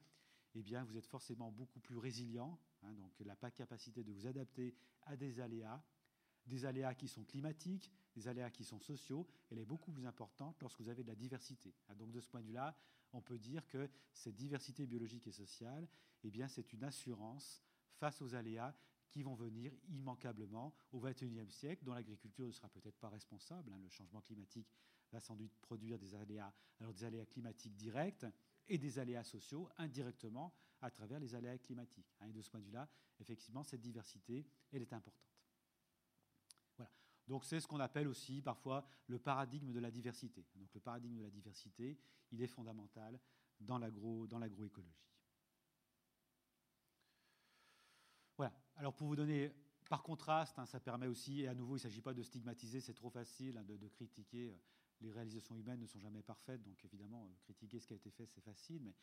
eh 0.54 0.62
bien, 0.62 0.82
vous 0.84 0.96
êtes 0.96 1.06
forcément 1.06 1.52
beaucoup 1.52 1.80
plus 1.80 1.98
résilient, 1.98 2.58
hein, 2.82 2.92
donc 2.94 3.12
la 3.20 3.36
capacité 3.50 4.02
de 4.02 4.12
vous 4.12 4.26
adapter 4.26 4.74
à 5.02 5.16
des 5.16 5.40
aléas, 5.40 5.82
des 6.46 6.64
aléas 6.64 6.94
qui 6.94 7.08
sont 7.08 7.24
climatiques, 7.24 7.92
des 8.18 8.28
aléas 8.28 8.50
qui 8.50 8.64
sont 8.64 8.80
sociaux, 8.80 9.26
elle 9.50 9.58
est 9.58 9.64
beaucoup 9.64 9.92
plus 9.92 10.06
importante 10.06 10.60
lorsque 10.60 10.80
vous 10.80 10.88
avez 10.88 11.02
de 11.04 11.08
la 11.08 11.14
diversité. 11.14 11.74
Ah, 11.88 11.94
donc 11.94 12.10
de 12.10 12.20
ce 12.20 12.28
point 12.28 12.40
de 12.40 12.46
vue-là, 12.46 12.76
on 13.12 13.22
peut 13.22 13.38
dire 13.38 13.66
que 13.68 13.88
cette 14.12 14.34
diversité 14.34 14.86
biologique 14.86 15.26
et 15.28 15.32
sociale, 15.32 15.88
eh 16.24 16.30
bien, 16.30 16.48
c'est 16.48 16.72
une 16.72 16.82
assurance 16.82 17.62
face 17.94 18.20
aux 18.20 18.34
aléas 18.34 18.74
qui 19.08 19.22
vont 19.22 19.34
venir 19.34 19.72
immanquablement 19.88 20.74
au 20.92 21.00
XXIe 21.00 21.50
siècle, 21.50 21.84
dont 21.84 21.94
l'agriculture 21.94 22.46
ne 22.46 22.52
sera 22.52 22.68
peut-être 22.68 22.98
pas 22.98 23.08
responsable. 23.08 23.72
Hein. 23.72 23.78
Le 23.82 23.88
changement 23.88 24.20
climatique 24.20 24.68
va 25.12 25.20
sans 25.20 25.36
doute 25.36 25.56
produire 25.60 25.98
des 25.98 26.14
aléas, 26.14 26.52
alors 26.80 26.92
des 26.92 27.04
aléas 27.04 27.24
climatiques 27.24 27.76
directs 27.76 28.26
et 28.66 28.78
des 28.78 28.98
aléas 28.98 29.24
sociaux 29.24 29.68
indirectement 29.78 30.52
à 30.80 30.90
travers 30.90 31.20
les 31.20 31.34
aléas 31.34 31.56
climatiques. 31.58 32.14
Hein. 32.20 32.26
Et 32.28 32.32
de 32.32 32.42
ce 32.42 32.50
point 32.50 32.60
de 32.60 32.66
vue-là, 32.66 32.88
effectivement, 33.20 33.62
cette 33.62 33.80
diversité, 33.80 34.44
elle 34.72 34.82
est 34.82 34.92
importante. 34.92 35.37
Donc 37.28 37.44
c'est 37.44 37.60
ce 37.60 37.68
qu'on 37.68 37.80
appelle 37.80 38.08
aussi 38.08 38.40
parfois 38.40 38.84
le 39.06 39.18
paradigme 39.18 39.70
de 39.70 39.78
la 39.78 39.90
diversité. 39.90 40.44
Donc 40.56 40.72
le 40.74 40.80
paradigme 40.80 41.18
de 41.18 41.22
la 41.22 41.30
diversité, 41.30 41.98
il 42.32 42.42
est 42.42 42.46
fondamental 42.46 43.20
dans 43.60 43.78
l'agroécologie. 43.78 45.08
voilà. 48.36 48.52
Alors 48.76 48.94
pour 48.94 49.08
vous 49.08 49.16
donner, 49.16 49.52
par 49.90 50.02
contraste, 50.02 50.58
hein, 50.58 50.66
ça 50.66 50.80
permet 50.80 51.06
aussi, 51.06 51.42
et 51.42 51.48
à 51.48 51.54
nouveau, 51.54 51.74
il 51.74 51.80
ne 51.80 51.82
s'agit 51.82 52.00
pas 52.00 52.14
de 52.14 52.22
stigmatiser, 52.22 52.80
c'est 52.80 52.94
trop 52.94 53.10
facile 53.10 53.58
hein, 53.58 53.64
de, 53.64 53.88
critiquer. 53.88 54.48
Euh, 54.48 54.56
les 55.00 55.12
réalisations 55.12 55.56
humaines 55.56 55.80
ne 55.80 55.86
sont 55.86 56.00
jamais 56.00 56.22
parfaites, 56.22 56.62
donc 56.62 56.84
évidemment, 56.84 57.26
euh, 57.26 57.34
critiquer 57.44 57.78
ce 57.78 57.86
qui 57.86 57.92
a 57.92 57.96
été 57.96 58.10
fait, 58.10 58.26
c'est 58.26 58.40
facile, 58.40 58.80
mais 58.82 58.94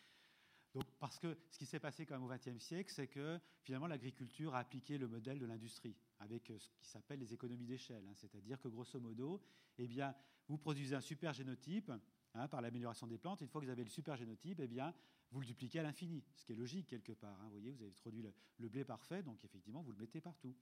parce 0.99 1.19
que 1.19 1.37
ce 1.51 1.57
qui 1.57 1.65
s'est 1.65 1.79
passé 1.79 2.05
quand 2.05 2.15
même 2.15 2.23
au 2.23 2.27
XXe 2.27 2.61
siècle, 2.61 2.91
c'est 2.93 3.07
que 3.07 3.39
finalement 3.61 3.87
l'agriculture 3.87 4.53
a 4.55 4.59
appliqué 4.59 4.97
le 4.97 5.07
modèle 5.07 5.39
de 5.39 5.45
l'industrie 5.45 5.95
avec 6.19 6.49
euh, 6.49 6.59
ce 6.59 6.69
qui 6.69 6.85
s'appelle 6.87 7.19
les 7.19 7.33
économies 7.33 7.65
d'échelle. 7.65 8.05
Hein. 8.07 8.13
C'est-à-dire 8.15 8.59
que 8.59 8.67
grosso 8.67 8.99
modo, 8.99 9.41
eh 9.77 9.87
bien, 9.87 10.15
vous 10.47 10.57
produisez 10.57 10.95
un 10.95 11.01
super 11.01 11.33
génotype 11.33 11.91
hein, 12.33 12.47
par 12.47 12.61
l'amélioration 12.61 13.07
des 13.07 13.17
plantes. 13.17 13.41
Une 13.41 13.47
fois 13.47 13.61
que 13.61 13.65
vous 13.65 13.71
avez 13.71 13.83
le 13.83 13.89
super 13.89 14.15
génotype, 14.15 14.59
eh 14.59 14.67
bien, 14.67 14.93
vous 15.31 15.39
le 15.39 15.45
dupliquez 15.45 15.79
à 15.79 15.83
l'infini, 15.83 16.23
ce 16.35 16.45
qui 16.45 16.53
est 16.53 16.55
logique 16.55 16.87
quelque 16.87 17.13
part. 17.13 17.39
Hein. 17.41 17.45
Vous 17.45 17.51
voyez, 17.51 17.71
vous 17.71 17.81
avez 17.81 17.91
produit 17.91 18.23
le, 18.57 18.69
blé 18.69 18.85
parfait, 18.85 19.23
donc 19.23 19.43
effectivement, 19.43 19.81
vous 19.81 19.91
le 19.91 19.97
mettez 19.97 20.21
partout. 20.21 20.55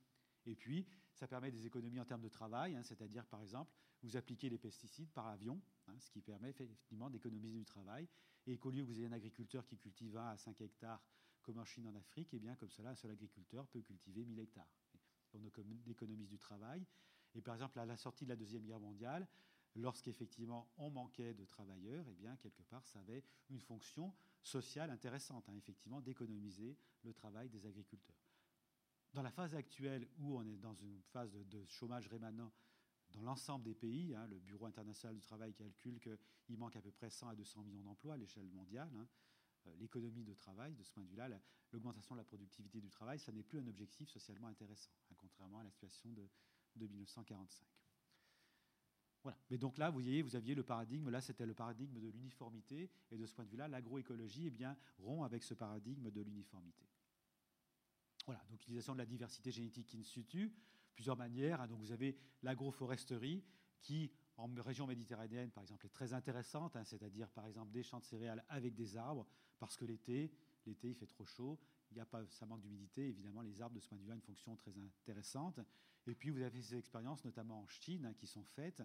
Et 0.45 0.55
puis, 0.55 0.85
ça 1.13 1.27
permet 1.27 1.51
des 1.51 1.65
économies 1.65 1.99
en 1.99 2.05
termes 2.05 2.21
de 2.21 2.29
travail, 2.29 2.77
c'est-à-dire, 2.83 3.25
par 3.25 3.41
exemple, 3.41 3.71
vous 4.01 4.17
appliquez 4.17 4.49
les 4.49 4.57
pesticides 4.57 5.11
par 5.11 5.27
avion, 5.27 5.61
ce 5.99 6.09
qui 6.09 6.21
permet 6.21 6.49
effectivement 6.49 7.09
d'économiser 7.09 7.57
du 7.57 7.65
travail 7.65 8.07
et 8.45 8.57
qu'au 8.57 8.71
lieu 8.71 8.81
que 8.81 8.87
vous 8.87 8.97
ayez 8.97 9.07
un 9.07 9.13
agriculteur 9.13 9.65
qui 9.65 9.77
cultive 9.77 10.17
1 10.17 10.31
à 10.31 10.37
5 10.37 10.59
hectares, 10.61 11.01
comme 11.41 11.57
en 11.57 11.65
Chine, 11.65 11.87
en 11.87 11.95
Afrique, 11.95 12.29
eh 12.33 12.39
bien 12.39 12.55
comme 12.55 12.69
cela, 12.69 12.91
un 12.91 12.95
seul 12.95 13.11
agriculteur 13.11 13.67
peut 13.67 13.81
cultiver 13.81 14.25
1000 14.25 14.39
hectares. 14.39 14.67
On 15.35 16.25
du 16.25 16.37
travail. 16.37 16.85
Et 17.35 17.41
par 17.41 17.55
exemple, 17.55 17.79
à 17.79 17.85
la 17.85 17.97
sortie 17.97 18.25
de 18.25 18.29
la 18.29 18.35
Deuxième 18.35 18.63
Guerre 18.63 18.79
mondiale, 18.79 19.27
lorsqu'effectivement 19.75 20.71
on 20.77 20.89
manquait 20.89 21.33
de 21.33 21.45
travailleurs, 21.45 22.05
eh 22.09 22.13
bien 22.15 22.35
quelque 22.37 22.63
part, 22.63 22.85
ça 22.85 22.99
avait 22.99 23.23
une 23.49 23.59
fonction 23.59 24.13
sociale 24.41 24.89
intéressante, 24.91 25.47
hein, 25.49 25.55
effectivement, 25.55 26.01
d'économiser 26.01 26.77
le 27.03 27.13
travail 27.13 27.49
des 27.49 27.65
agriculteurs. 27.65 28.17
dans 29.13 29.21
la 29.21 29.31
phase 29.31 29.53
actuelle 29.53 30.07
où 30.17 30.37
on 30.37 30.45
est 30.47 30.57
dans 30.57 30.73
une 30.73 31.01
phase 31.01 31.33
de, 31.33 31.65
chômage 31.65 32.07
rémanent 32.07 32.51
dans 33.11 33.21
l'ensemble 33.21 33.63
des 33.63 33.75
pays, 33.75 34.15
hein, 34.15 34.25
le 34.27 34.39
Bureau 34.39 34.65
international 34.65 35.15
du 35.15 35.21
travail 35.21 35.53
calcule 35.53 35.99
qu'il 35.99 36.57
manque 36.57 36.75
à 36.75 36.81
peu 36.81 36.91
près 36.91 37.11
100 37.11 37.29
à 37.29 37.35
200 37.35 37.61
millions 37.61 37.83
d'emplois 37.83 38.15
à 38.15 38.17
l'échelle 38.17 38.49
mondiale. 38.49 38.89
Hein. 38.95 39.07
Euh, 39.67 39.75
l'économie 39.75 40.23
de 40.23 40.33
travail, 40.33 40.73
de 40.73 40.83
ce 40.83 40.91
point 40.91 41.03
de 41.03 41.09
vue-là, 41.09 41.29
l'augmentation 41.71 42.15
de 42.15 42.19
la 42.19 42.25
productivité 42.25 42.81
du 42.81 42.89
travail, 42.89 43.19
ça 43.19 43.31
n'est 43.31 43.43
plus 43.43 43.59
un 43.59 43.67
objectif 43.67 44.09
socialement 44.09 44.47
intéressant, 44.47 44.89
contrairement 45.33 45.59
à 45.59 45.63
la 45.63 45.71
situation 45.71 46.11
de, 46.11 46.29
de 46.75 46.87
1945. 46.87 47.67
Voilà. 49.23 49.37
Mais 49.49 49.57
donc 49.57 49.77
là, 49.77 49.89
vous 49.89 49.93
voyez, 49.93 50.21
vous 50.21 50.35
aviez 50.35 50.53
le 50.53 50.63
paradigme, 50.63 51.09
là 51.09 51.21
c'était 51.21 51.45
le 51.45 51.53
paradigme 51.53 51.99
de 51.99 52.09
l'uniformité, 52.09 52.91
et 53.09 53.17
de 53.17 53.25
ce 53.25 53.33
point 53.33 53.45
de 53.45 53.49
vue-là, 53.49 53.67
l'agroécologie 53.67 54.51
eh 54.59 54.65
rompt 55.01 55.23
avec 55.23 55.43
ce 55.43 55.53
paradigme 55.53 56.11
de 56.11 56.21
l'uniformité. 56.21 56.85
Voilà, 58.25 58.43
donc 58.49 58.61
utilisation 58.61 58.93
de 58.93 58.99
la 58.99 59.05
diversité 59.05 59.51
génétique 59.51 59.95
in 59.95 60.03
situ, 60.03 60.53
plusieurs 60.93 61.17
manières. 61.17 61.61
Hein. 61.61 61.67
donc 61.67 61.79
vous 61.79 61.91
avez 61.91 62.17
l'agroforesterie 62.41 63.43
qui, 63.81 64.11
en 64.37 64.49
région 64.57 64.87
méditerranéenne, 64.87 65.51
par 65.51 65.63
exemple, 65.63 65.85
est 65.85 65.93
très 65.93 66.13
intéressante, 66.13 66.75
hein, 66.75 66.83
c'est-à-dire 66.83 67.29
par 67.29 67.45
exemple 67.47 67.71
des 67.71 67.83
champs 67.83 67.99
de 67.99 68.05
céréales 68.05 68.43
avec 68.49 68.75
des 68.75 68.97
arbres, 68.97 69.25
parce 69.59 69.77
que 69.77 69.85
l'été, 69.85 70.31
l'été 70.65 70.89
il 70.89 70.95
fait 70.95 71.07
trop 71.07 71.25
chaud, 71.25 71.59
il 71.95 71.97
y 71.97 72.01
a 72.01 72.05
pas, 72.05 72.25
ça 72.29 72.45
manque 72.45 72.61
d'humidité, 72.61 73.07
évidemment 73.07 73.41
les 73.41 73.61
arbres 73.61 73.75
de 73.75 73.79
ce 73.79 73.87
point 73.87 73.97
de 73.97 74.03
vue 74.03 74.11
ont 74.11 74.15
une 74.15 74.21
fonction 74.21 74.55
très 74.55 74.77
intéressante. 74.77 75.59
Et 76.07 76.15
puis 76.15 76.29
vous 76.29 76.41
avez 76.41 76.61
ces 76.61 76.75
expériences, 76.75 77.23
notamment 77.23 77.61
en 77.61 77.67
Chine, 77.67 78.05
hein, 78.05 78.13
qui 78.13 78.27
sont 78.27 78.43
faites 78.43 78.83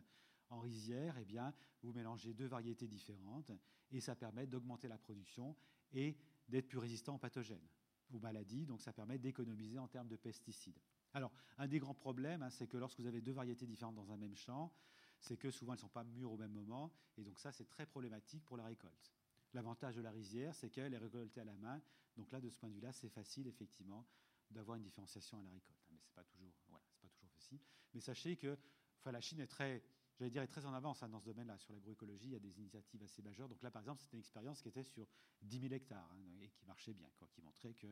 en 0.51 0.61
rizière, 0.61 1.17
eh 1.19 1.25
bien, 1.25 1.53
vous 1.83 1.93
mélangez 1.93 2.33
deux 2.33 2.47
variétés 2.47 2.89
différentes 2.89 3.51
et 3.91 4.01
ça 4.01 4.15
permet 4.15 4.47
d'augmenter 4.47 4.89
la 4.89 4.99
production 4.99 5.57
et 5.93 6.17
d'être 6.49 6.69
plus 6.69 6.79
résistant 6.79 7.17
aux 7.17 7.19
pathogènes 7.19 7.67
aux 8.15 8.21
maladies, 8.21 8.67
donc 8.67 8.81
ça 8.81 8.93
permet 8.93 9.19
d'économiser 9.19 9.79
en 9.79 9.89
termes 9.89 10.09
de 10.09 10.17
pesticides. 10.17 10.79
Alors, 11.15 11.33
un 11.59 11.67
des 11.67 11.79
grands 11.79 11.95
problèmes, 11.95 12.43
hein, 12.43 12.51
c'est 12.51 12.67
que 12.67 12.77
lorsque 12.77 13.01
vous 13.01 13.07
avez 13.07 13.21
deux 13.21 13.33
variétés 13.33 13.67
différentes 13.67 13.95
dans 13.95 14.11
un 14.13 14.17
même 14.17 14.35
champ, 14.35 14.73
c'est 15.21 15.37
que 15.37 15.51
souvent 15.51 15.73
elles 15.73 15.79
ne 15.79 15.83
sont 15.83 15.89
pas 15.89 16.05
mûres 16.05 16.33
au 16.33 16.37
même 16.37 16.53
moment, 16.53 16.93
et 17.17 17.25
donc 17.25 17.39
ça, 17.39 17.53
c'est 17.53 17.69
très 17.69 17.87
problématique 17.87 18.45
pour 18.45 18.57
la 18.57 18.65
récolte. 18.65 19.13
L'avantage 19.55 19.97
de 19.97 20.03
la 20.03 20.11
rizière, 20.11 20.55
c'est 20.55 20.71
qu'elle 20.71 20.95
est 20.95 20.99
récoltée 20.99 21.41
à 21.41 21.45
la 21.45 21.57
main, 21.57 21.81
donc 22.19 22.33
là, 22.33 22.41
de 22.41 22.51
ce 22.51 22.59
point 22.59 22.69
de 22.69 22.75
vue-là, 22.75 22.93
c'est 22.93 23.09
facile, 23.09 23.47
effectivement, 23.47 24.05
d'avoir 24.51 24.77
une 24.77 24.83
différenciation 24.83 25.39
à 25.39 25.43
la 25.43 25.51
récolte. 25.51 25.79
Mais 25.91 25.99
ce 25.99 26.09
n'est 26.09 26.15
pas, 26.15 26.25
toujours, 26.25 26.53
voilà, 26.69 26.85
pas 27.01 27.09
toujours 27.09 27.31
facile. 27.31 27.61
Mais 27.95 28.01
sachez 28.01 28.37
que 28.37 28.59
enfin, 28.99 29.13
la 29.13 29.21
Chine 29.21 29.39
est 29.39 29.47
très, 29.47 29.85
j'allais 30.19 30.31
dire, 30.31 30.43
est 30.43 30.49
très 30.49 30.67
en 30.67 30.75
avance 30.75 31.01
hein, 31.03 31.09
dans 31.09 31.21
ce 31.21 31.27
domaine-là. 31.27 31.57
Sur 31.59 31.73
l'agroécologie, 31.73 32.27
il 32.27 32.33
y 32.33 32.37
a 32.37 32.41
des 32.41 32.59
initiatives 32.59 33.03
assez 33.05 33.23
majeures. 33.23 33.49
Donc 33.49 33.63
là, 33.63 33.71
par 33.71 33.81
exemple, 33.83 34.01
c'était 34.03 34.17
une 34.17 34.21
expérience 34.21 34.61
qui 34.61 34.69
était 34.69 34.83
sur 34.83 35.07
10 35.43 35.61
000 35.61 35.73
hectares 35.75 36.11
hein, 36.13 36.41
et 36.41 36.49
qui 36.51 36.65
marchait 36.67 36.93
bien, 36.93 37.09
quoi, 37.17 37.29
qui 37.29 37.41
montrait 37.41 37.75
que 37.75 37.87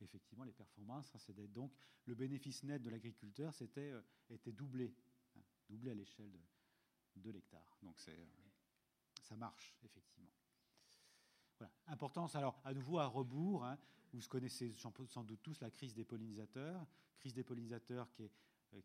effectivement 0.00 0.44
les 0.44 0.52
performances, 0.52 1.14
hein, 1.14 1.18
c'était 1.18 1.48
donc 1.48 1.72
le 2.06 2.14
bénéfice 2.14 2.62
net 2.62 2.82
de 2.82 2.90
l'agriculteur, 2.90 3.52
c'était 3.54 3.92
euh, 3.92 4.02
était 4.30 4.52
doublé, 4.52 4.94
doublé 5.68 5.90
à 5.90 5.94
l'échelle 5.94 6.30
de, 7.16 7.30
l'hectare. 7.30 7.76
Donc 7.82 7.96
euh, 8.08 8.26
ça 9.22 9.36
marche 9.36 9.74
effectivement. 9.82 10.32
Voilà. 11.58 11.72
Importance, 11.86 12.34
alors 12.34 12.60
à 12.64 12.74
nouveau 12.74 12.98
à 12.98 13.06
rebours, 13.06 13.66
vous 14.12 14.20
connaissez 14.28 14.74
sans 14.74 15.24
doute 15.24 15.42
tous 15.42 15.60
la 15.60 15.70
crise 15.70 15.94
des 15.94 16.04
pollinisateurs, 16.04 16.86
crise 17.18 17.34
des 17.34 17.44
pollinisateurs 17.44 18.10
qui 18.12 18.24
est 18.24 18.32
euh, 18.74 18.80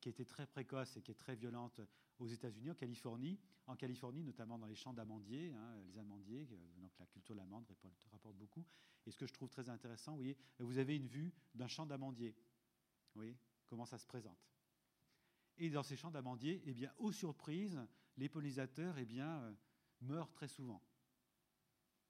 qui, 0.00 0.08
été 0.08 0.24
très 0.24 0.46
précoce 0.46 0.96
et 0.96 1.02
qui 1.02 1.10
est 1.10 1.14
très 1.14 1.34
violente 1.34 1.80
aux 2.18 2.26
États-Unis, 2.26 2.70
en 2.70 2.74
Californie. 2.74 3.38
En 3.66 3.76
Californie, 3.76 4.22
notamment 4.22 4.58
dans 4.58 4.66
les 4.66 4.74
champs 4.74 4.92
d'amandiers, 4.92 5.52
hein, 5.52 5.76
les 5.86 5.98
amandiers, 5.98 6.48
euh, 6.52 6.80
donc 6.80 6.92
la 6.98 7.06
culture 7.06 7.34
de 7.34 7.40
l'amande 7.40 7.64
rapporte 8.12 8.36
beaucoup. 8.36 8.64
Et 9.06 9.10
ce 9.10 9.16
que 9.16 9.26
je 9.26 9.32
trouve 9.32 9.48
très 9.48 9.68
intéressant, 9.68 10.12
vous 10.12 10.18
voyez, 10.18 10.36
vous 10.58 10.78
avez 10.78 10.96
une 10.96 11.06
vue 11.06 11.32
d'un 11.54 11.68
champ 11.68 11.86
d'amandiers. 11.86 12.34
Vous 13.14 13.20
voyez 13.20 13.36
comment 13.66 13.86
ça 13.86 13.98
se 13.98 14.06
présente. 14.06 14.38
Et 15.56 15.70
dans 15.70 15.82
ces 15.82 15.96
champs 15.96 16.10
d'amandiers, 16.10 16.62
eh 16.64 16.74
bien, 16.74 16.92
aux 16.98 17.12
surprises, 17.12 17.80
les 18.16 18.28
pollinisateurs 18.28 18.98
eh 18.98 19.06
bien, 19.06 19.42
euh, 19.42 19.54
meurent 20.00 20.32
très 20.32 20.48
souvent. 20.48 20.82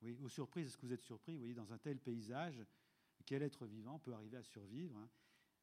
Oui, 0.03 0.16
aux 0.22 0.28
surprises, 0.28 0.66
est-ce 0.66 0.76
que 0.78 0.86
vous 0.86 0.92
êtes 0.92 1.03
surpris 1.03 1.34
Vous 1.34 1.40
voyez, 1.40 1.55
dans 1.55 1.72
un 1.72 1.78
tel 1.78 1.98
paysage, 1.98 2.64
quel 3.26 3.42
être 3.42 3.66
vivant 3.66 3.98
peut 3.98 4.12
arriver 4.14 4.38
à 4.38 4.42
survivre 4.42 4.96
hein 4.96 5.09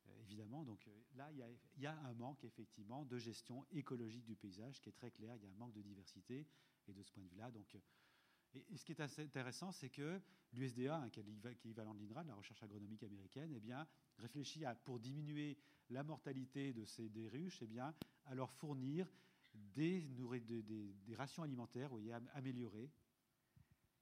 euh, 0.09 0.23
évidemment. 0.23 0.63
Donc 0.63 0.87
euh, 0.87 0.91
là, 1.15 1.29
il 1.31 1.81
y, 1.81 1.85
a, 1.85 1.97
un 1.99 2.13
manque 2.13 2.43
effectivement 2.43 3.05
de 3.05 3.17
gestion 3.17 3.65
écologique 3.71 4.25
du 4.25 4.35
paysage 4.35 4.79
qui 4.81 4.89
est 4.89 4.93
très 4.93 5.11
clair. 5.11 5.35
Il 5.37 5.43
y 5.43 5.47
a 5.47 5.51
un 5.51 5.55
manque 5.55 5.73
de 5.73 5.81
diversité 5.81 6.47
et 6.87 6.93
de 6.93 7.01
ce 7.03 7.11
point 7.11 7.23
de 7.23 7.29
vue-là. 7.29 7.51
Donc, 7.51 7.75
euh, 7.75 8.59
ce 8.75 8.85
qui 8.85 8.93
est 8.93 9.01
assez 9.01 9.23
intéressant, 9.23 9.71
c'est 9.71 9.89
que 9.89 10.21
l'USDA, 10.53 10.97
hein, 10.97 11.09
qui 11.09 11.21
l'équivalent 11.21 11.93
de 11.93 11.99
l'INRA, 11.99 12.23
de 12.23 12.29
la 12.29 12.35
recherche 12.35 12.63
agronomique 12.63 13.03
américaine, 13.03 13.51
eh 13.55 13.59
bien, 13.59 13.85
réfléchit 14.17 14.63
à, 14.65 14.73
pour 14.73 14.99
diminuer 14.99 15.57
la 15.89 16.03
mortalité 16.03 16.73
de 16.73 16.85
ces 16.85 17.09
des 17.09 17.27
ruches, 17.27 17.61
eh 17.61 17.67
bien, 17.67 17.93
à 18.25 18.35
leur 18.35 18.51
fournir 18.51 19.11
des, 19.53 20.01
des, 20.01 21.15
rations 21.15 21.43
alimentaires 21.43 21.89
voyez, 21.89 22.13
améliorées 22.33 22.89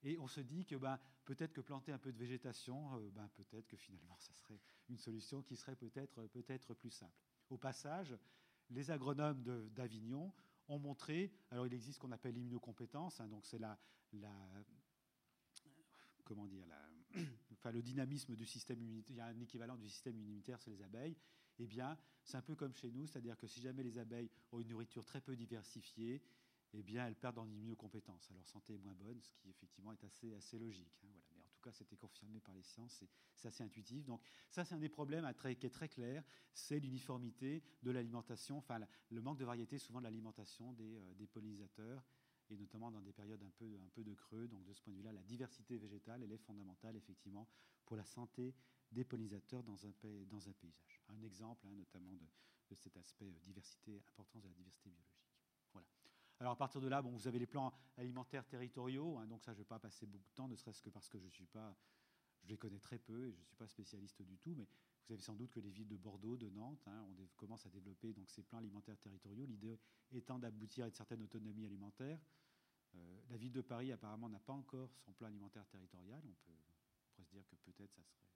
et 0.05 0.19
on 0.19 0.27
se 0.27 0.39
dit 0.39 0.65
que 0.65 0.75
ben, 0.75 0.99
peut-être 1.25 1.51
que 1.51 1.61
planter 1.61 1.91
un 1.91 1.97
peu 1.97 2.11
de 2.11 2.17
végétation, 2.17 2.95
euh, 2.95 3.09
ben, 3.11 3.27
peut-être 3.35 3.67
que 3.67 3.75
finalement, 3.75 4.15
ça 4.19 4.33
serait 4.33 4.61
une 4.87 4.97
solution 4.97 5.41
qui 5.41 5.55
serait 5.55 5.75
peut-être 5.75 6.21
peut 6.67 6.75
plus 6.75 6.91
simple. 6.91 7.19
Au 7.49 7.57
passage, 7.57 8.15
les 8.69 8.91
agronomes 8.91 9.43
d'Avignon 9.73 10.31
ont 10.67 10.79
montré, 10.79 11.33
alors 11.49 11.65
il 11.65 11.73
existe 11.73 11.95
ce 11.95 11.99
qu'on 11.99 12.11
appelle 12.11 12.35
l'immunocompétence, 12.35 13.19
hein, 13.19 13.27
donc 13.27 13.45
c'est 13.45 13.59
la, 13.59 13.77
la, 14.13 14.31
comment 16.23 16.47
dire, 16.47 16.65
la, 16.67 17.21
enfin, 17.53 17.71
le 17.71 17.81
dynamisme 17.81 18.35
du 18.35 18.45
système 18.45 18.81
immunitaire, 18.81 19.15
il 19.15 19.17
y 19.17 19.21
a 19.21 19.25
un 19.25 19.39
équivalent 19.39 19.75
du 19.75 19.89
système 19.89 20.17
immunitaire 20.17 20.59
sur 20.59 20.71
les 20.71 20.81
abeilles, 20.83 21.17
eh 21.57 21.65
bien, 21.65 21.97
c'est 22.23 22.37
un 22.37 22.41
peu 22.41 22.55
comme 22.55 22.73
chez 22.73 22.91
nous, 22.91 23.07
c'est-à-dire 23.07 23.37
que 23.37 23.47
si 23.47 23.61
jamais 23.61 23.83
les 23.83 23.97
abeilles 23.97 24.29
ont 24.51 24.59
une 24.59 24.67
nourriture 24.67 25.05
très 25.05 25.21
peu 25.21 25.35
diversifiée, 25.35 26.21
eh 26.77 26.83
bien, 26.83 27.07
elles 27.07 27.15
perdent 27.15 27.39
en 27.39 27.47
immunocompétence. 27.47 28.29
Alors, 28.31 28.45
santé 28.47 28.73
est 28.73 28.77
moins 28.77 28.95
bonne, 28.95 29.21
ce 29.21 29.31
qui 29.35 29.49
effectivement 29.49 29.93
est 29.93 30.03
assez, 30.03 30.33
assez 30.33 30.59
logique. 30.59 30.99
Hein, 31.03 31.07
voilà. 31.13 31.25
Mais 31.37 31.43
en 31.43 31.47
tout 31.47 31.61
cas, 31.61 31.71
c'était 31.71 31.95
confirmé 31.95 32.41
par 32.41 32.53
les 32.53 32.63
sciences, 32.63 33.03
c'est 33.35 33.47
assez 33.47 33.63
intuitif. 33.63 34.05
Donc, 34.05 34.21
ça, 34.49 34.65
c'est 34.65 34.75
un 34.75 34.79
des 34.79 34.89
problèmes 34.89 35.31
qui 35.57 35.65
est 35.65 35.69
très 35.69 35.87
clair, 35.87 36.23
c'est 36.53 36.79
l'uniformité 36.79 37.63
de 37.81 37.91
l'alimentation, 37.91 38.57
enfin, 38.57 38.79
le 39.09 39.21
manque 39.21 39.39
de 39.39 39.45
variété 39.45 39.77
souvent 39.77 39.99
de 39.99 40.03
l'alimentation 40.03 40.73
des, 40.73 40.97
euh, 40.97 41.13
des, 41.13 41.27
pollinisateurs, 41.27 42.03
et 42.49 42.57
notamment 42.57 42.91
dans 42.91 43.01
des 43.01 43.13
périodes 43.13 43.41
un 43.41 43.51
peu, 43.51 43.79
un 43.81 43.89
peu 43.89 44.03
de 44.03 44.13
creux. 44.13 44.47
Donc, 44.47 44.65
de 44.65 44.73
ce 44.73 44.81
point 44.81 44.91
de 44.91 44.97
vue-là, 44.97 45.13
la 45.13 45.23
diversité 45.23 45.77
végétale, 45.77 46.23
elle 46.23 46.31
est 46.31 46.37
fondamentale, 46.37 46.97
effectivement, 46.97 47.47
pour 47.85 47.95
la 47.95 48.05
santé 48.05 48.53
des 48.91 49.05
pollinisateurs 49.05 49.63
dans 49.63 49.85
un, 49.85 49.91
dans 50.27 50.49
un 50.49 50.53
paysage. 50.53 51.01
Un 51.07 51.21
exemple, 51.21 51.65
hein, 51.67 51.73
notamment, 51.75 52.15
de, 52.15 52.25
de 52.69 52.75
cet 52.75 52.97
aspect 52.97 53.29
euh, 53.29 53.39
diversité, 53.39 54.03
importance 54.09 54.43
de 54.43 54.49
la 54.49 54.53
diversité 54.53 54.89
biologique. 54.89 55.24
Alors 56.39 56.53
à 56.53 56.55
partir 56.57 56.81
de 56.81 56.87
là, 56.87 57.01
bon, 57.01 57.11
vous 57.11 57.27
avez 57.27 57.39
les 57.39 57.45
plans 57.45 57.73
alimentaires 57.97 58.45
territoriaux, 58.45 59.17
hein, 59.17 59.25
donc 59.27 59.41
ça 59.43 59.53
je 59.53 59.57
ne 59.57 59.63
vais 59.63 59.67
pas 59.67 59.79
passer 59.79 60.05
beaucoup 60.05 60.27
de 60.29 60.35
temps, 60.35 60.47
ne 60.47 60.55
serait-ce 60.55 60.81
que 60.81 60.89
parce 60.89 61.07
que 61.07 61.17
je 61.17 61.29
suis 61.29 61.45
pas, 61.45 61.75
je 62.43 62.49
les 62.49 62.57
connais 62.57 62.79
très 62.79 62.99
peu 62.99 63.27
et 63.27 63.31
je 63.31 63.39
ne 63.39 63.45
suis 63.45 63.55
pas 63.55 63.67
spécialiste 63.67 64.21
du 64.21 64.37
tout, 64.37 64.53
mais 64.53 64.65
vous 64.65 65.07
savez 65.07 65.21
sans 65.21 65.35
doute 65.35 65.51
que 65.51 65.61
les 65.61 65.69
villes 65.69 65.87
de 65.87 65.95
Bordeaux, 65.95 66.35
de 66.35 66.49
Nantes, 66.49 66.85
hein, 66.87 67.05
on 67.17 67.27
commence 67.37 67.65
à 67.65 67.69
développer 67.69 68.11
donc 68.11 68.29
ces 68.29 68.43
plans 68.43 68.57
alimentaires 68.57 68.99
territoriaux, 68.99 69.45
l'idée 69.45 69.79
étant 70.11 70.37
d'aboutir 70.37 70.85
à 70.85 70.87
une 70.87 70.93
certaine 70.93 71.21
autonomie 71.21 71.65
alimentaire. 71.65 72.19
Euh, 72.95 73.21
la 73.29 73.37
ville 73.37 73.51
de 73.51 73.61
Paris 73.61 73.91
apparemment 73.91 74.29
n'a 74.29 74.39
pas 74.39 74.53
encore 74.53 74.89
son 74.97 75.13
plan 75.13 75.27
alimentaire 75.27 75.65
territorial, 75.67 76.21
on, 76.25 76.33
peut, 76.33 76.53
pourrait 77.13 77.23
se 77.23 77.31
dire 77.31 77.45
que 77.47 77.71
peut-être 77.71 77.93
ça 77.93 78.03
serait, 78.03 78.27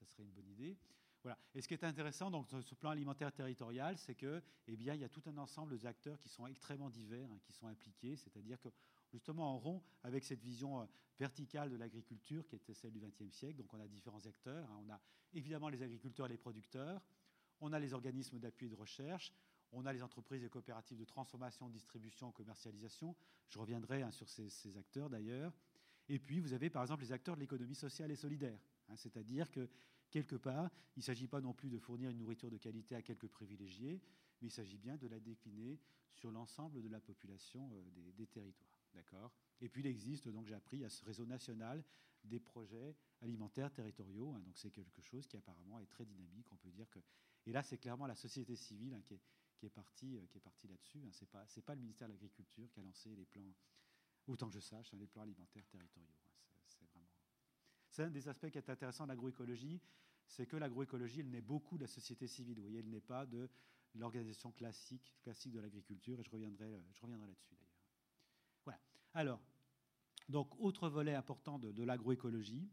ça 0.00 0.06
serait 0.06 0.24
une 0.24 0.32
bonne 0.32 0.48
idée. 0.48 0.76
Et 1.54 1.60
ce 1.60 1.68
qui 1.68 1.74
est 1.74 1.84
intéressant 1.84 2.30
dans 2.30 2.44
ce 2.44 2.74
plan 2.74 2.90
alimentaire 2.90 3.32
territorial, 3.32 3.96
c'est 3.98 4.14
que, 4.14 4.42
eh 4.66 4.76
bien, 4.76 4.94
il 4.94 5.00
y 5.00 5.04
a 5.04 5.08
tout 5.08 5.22
un 5.26 5.36
ensemble 5.38 5.78
d'acteurs 5.78 6.18
qui 6.18 6.28
sont 6.28 6.46
extrêmement 6.46 6.90
divers, 6.90 7.30
hein, 7.30 7.38
qui 7.42 7.52
sont 7.52 7.66
impliqués. 7.66 8.16
C'est-à-dire 8.16 8.60
que 8.60 8.68
justement 9.10 9.54
en 9.54 9.58
rond 9.58 9.82
avec 10.02 10.24
cette 10.24 10.40
vision 10.40 10.80
euh, 10.80 10.86
verticale 11.18 11.70
de 11.70 11.76
l'agriculture 11.76 12.46
qui 12.46 12.56
était 12.56 12.74
celle 12.74 12.92
du 12.92 13.00
XXe 13.00 13.34
siècle. 13.34 13.56
Donc 13.56 13.72
on 13.72 13.80
a 13.80 13.88
différents 13.88 14.24
acteurs. 14.26 14.70
Hein. 14.70 14.82
On 14.86 14.90
a 14.90 15.00
évidemment 15.32 15.68
les 15.68 15.82
agriculteurs 15.82 16.26
et 16.26 16.30
les 16.30 16.36
producteurs. 16.36 17.02
On 17.60 17.72
a 17.72 17.78
les 17.78 17.94
organismes 17.94 18.38
d'appui 18.38 18.66
et 18.66 18.70
de 18.70 18.74
recherche. 18.74 19.32
On 19.72 19.84
a 19.86 19.92
les 19.92 20.02
entreprises 20.02 20.44
et 20.44 20.48
coopératives 20.48 20.98
de 20.98 21.04
transformation, 21.04 21.68
distribution, 21.68 22.30
commercialisation. 22.32 23.16
Je 23.48 23.58
reviendrai 23.58 24.02
hein, 24.02 24.10
sur 24.10 24.28
ces, 24.28 24.76
acteurs 24.76 25.10
d'ailleurs. 25.10 25.52
Et 26.08 26.18
puis 26.18 26.40
vous 26.40 26.52
avez 26.52 26.70
par 26.70 26.82
exemple 26.82 27.02
les 27.02 27.12
acteurs 27.12 27.34
de 27.34 27.40
l'économie 27.40 27.74
sociale 27.74 28.10
et 28.10 28.16
solidaire. 28.16 28.58
C'est-à-dire 28.94 29.50
que 29.50 29.68
quelque 30.16 30.36
part, 30.36 30.70
il 30.96 31.00
ne 31.00 31.04
s'agit 31.04 31.26
pas 31.26 31.42
non 31.42 31.52
plus 31.52 31.68
de 31.68 31.78
fournir 31.78 32.08
une 32.08 32.16
nourriture 32.16 32.50
de 32.50 32.56
qualité 32.56 32.94
à 32.94 33.02
quelques 33.02 33.28
privilégiés, 33.28 34.00
mais 34.40 34.48
il 34.48 34.50
s'agit 34.50 34.78
bien 34.78 34.96
de 34.96 35.06
la 35.08 35.20
décliner 35.20 35.78
sur 36.14 36.30
l'ensemble 36.30 36.80
de 36.80 36.88
la 36.88 37.00
population 37.00 37.70
euh, 37.74 38.12
des, 38.16 38.26
territoires. 38.26 38.80
D'accord? 38.94 39.30
Et 39.60 39.68
puis 39.68 39.82
il 39.82 39.86
existe, 39.86 40.28
donc 40.28 40.46
j'ai 40.46 40.54
appris, 40.54 40.82
à 40.84 40.88
ce 40.88 41.04
réseau 41.04 41.26
national 41.26 41.84
des 42.24 42.40
projets 42.40 42.96
alimentaires 43.20 43.70
territoriaux. 43.70 44.32
Hein, 44.32 44.40
donc 44.40 44.56
c'est 44.56 44.70
quelque 44.70 45.02
chose 45.02 45.26
qui 45.26 45.36
apparemment 45.36 45.80
est 45.80 45.90
très 45.90 46.06
dynamique. 46.06 46.46
On 46.50 46.56
peut 46.56 46.70
dire 46.70 46.88
que. 46.88 47.00
Et 47.44 47.52
là, 47.52 47.62
c'est 47.62 47.76
clairement 47.76 48.06
la 48.06 48.16
société 48.16 48.56
civile 48.56 48.94
hein, 48.94 49.02
qui 49.04 49.12
est, 49.12 49.20
qui 49.58 49.66
est 49.66 49.70
partie, 49.70 50.16
euh, 50.16 50.26
qui 50.30 50.38
est 50.38 50.40
partie 50.40 50.66
là-dessus. 50.66 51.02
Hein. 51.04 51.10
C'est 51.12 51.28
pas, 51.28 51.44
c'est 51.46 51.62
pas 51.62 51.74
le 51.74 51.82
ministère 51.82 52.08
de 52.08 52.14
l'Agriculture 52.14 52.70
qui 52.70 52.80
a 52.80 52.82
lancé 52.82 53.14
les 53.14 53.26
plans, 53.26 53.52
autant 54.28 54.48
que 54.48 54.54
je 54.54 54.60
sache, 54.60 54.94
les 54.94 55.06
plans 55.06 55.22
alimentaires 55.22 55.66
territoriaux. 55.66 56.16
C'est 56.64 56.86
c'est 57.96 58.02
un 58.02 58.10
des 58.10 58.28
aspects 58.28 58.50
qui 58.50 58.58
est 58.58 58.68
intéressant 58.68 59.04
de 59.04 59.08
l'agroécologie, 59.08 59.80
c'est 60.26 60.46
que 60.46 60.56
l'agroécologie, 60.56 61.20
elle 61.20 61.30
naît 61.30 61.40
beaucoup 61.40 61.76
de 61.76 61.82
la 61.82 61.88
société 61.88 62.26
civile. 62.26 62.56
Vous 62.56 62.62
voyez, 62.62 62.80
elle 62.80 62.90
n'est 62.90 63.00
pas 63.00 63.26
de 63.26 63.48
l'organisation 63.94 64.52
classique, 64.52 65.14
classique 65.22 65.52
de 65.52 65.60
l'agriculture, 65.60 66.18
et 66.20 66.22
je 66.22 66.30
reviendrai, 66.30 66.82
je 66.92 67.00
reviendrai 67.00 67.28
là-dessus 67.28 67.54
d'ailleurs. 67.54 67.74
Voilà. 68.64 68.80
Alors, 69.14 69.40
donc, 70.28 70.58
autre 70.60 70.88
volet 70.88 71.14
important 71.14 71.58
de, 71.58 71.72
de 71.72 71.82
l'agroécologie, 71.84 72.68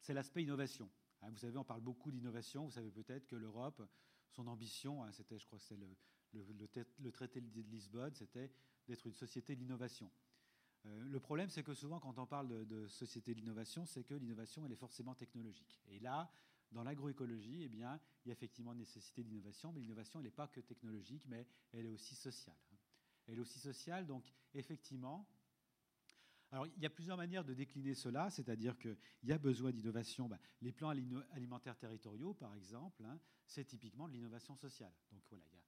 c'est 0.00 0.14
l'aspect 0.14 0.42
innovation. 0.42 0.90
Hein, 1.22 1.30
vous 1.30 1.38
savez, 1.38 1.56
on 1.56 1.64
parle 1.64 1.82
beaucoup 1.82 2.10
d'innovation. 2.10 2.64
Vous 2.64 2.72
savez 2.72 2.90
peut-être 2.90 3.26
que 3.26 3.36
l'Europe, 3.36 3.82
son 4.30 4.46
ambition, 4.46 5.04
hein, 5.04 5.12
c'était, 5.12 5.38
je 5.38 5.46
crois 5.46 5.58
c'est 5.58 5.76
le, 5.76 5.96
le, 6.32 7.12
traité 7.12 7.40
de 7.40 7.60
Lisbonne, 7.62 8.14
c'était 8.14 8.50
d'être 8.86 9.06
une 9.06 9.14
société 9.14 9.56
d'innovation. 9.56 10.10
Euh, 10.86 11.08
le 11.08 11.20
problème, 11.20 11.48
c'est 11.50 11.62
que 11.62 11.74
souvent, 11.74 12.00
quand 12.00 12.18
on 12.18 12.26
parle 12.26 12.48
de, 12.48 12.64
de 12.64 12.88
société 12.88 13.34
d'innovation, 13.34 13.86
c'est 13.86 14.04
que 14.04 14.14
l'innovation, 14.14 14.64
elle 14.64 14.72
est 14.72 14.76
forcément 14.76 15.14
technologique. 15.14 15.80
Et 15.88 15.98
là, 15.98 16.30
dans 16.72 16.84
l'agroécologie, 16.84 17.62
eh 17.64 17.68
bien, 17.68 18.00
il 18.24 18.28
y 18.28 18.30
a 18.30 18.32
effectivement 18.32 18.72
une 18.72 18.78
nécessité 18.78 19.22
d'innovation, 19.22 19.72
mais 19.72 19.80
l'innovation, 19.80 20.20
elle 20.20 20.26
n'est 20.26 20.30
pas 20.30 20.48
que 20.48 20.60
technologique, 20.60 21.26
mais 21.28 21.46
elle 21.72 21.86
est 21.86 21.90
aussi 21.90 22.14
sociale. 22.14 22.56
Elle 23.26 23.38
est 23.38 23.40
aussi 23.40 23.58
sociale, 23.58 24.06
donc 24.06 24.32
effectivement, 24.54 25.28
alors, 26.52 26.66
il 26.66 26.82
y 26.82 26.86
a 26.86 26.90
plusieurs 26.90 27.16
manières 27.16 27.44
de 27.44 27.54
décliner 27.54 27.94
cela, 27.94 28.28
c'est-à-dire 28.28 28.76
qu'il 28.76 28.96
y 29.22 29.32
a 29.32 29.38
besoin 29.38 29.70
d'innovation. 29.70 30.28
Ben, 30.28 30.38
les 30.60 30.72
plans 30.72 30.88
alimentaires 30.88 31.78
territoriaux, 31.78 32.34
par 32.34 32.54
exemple, 32.56 33.04
hein, 33.04 33.20
c'est 33.46 33.64
typiquement 33.64 34.08
de 34.08 34.14
l'innovation 34.14 34.56
sociale. 34.56 34.92
Donc 35.12 35.22
voilà, 35.28 35.44
il 35.46 35.54
y 35.54 35.56
a 35.56 35.62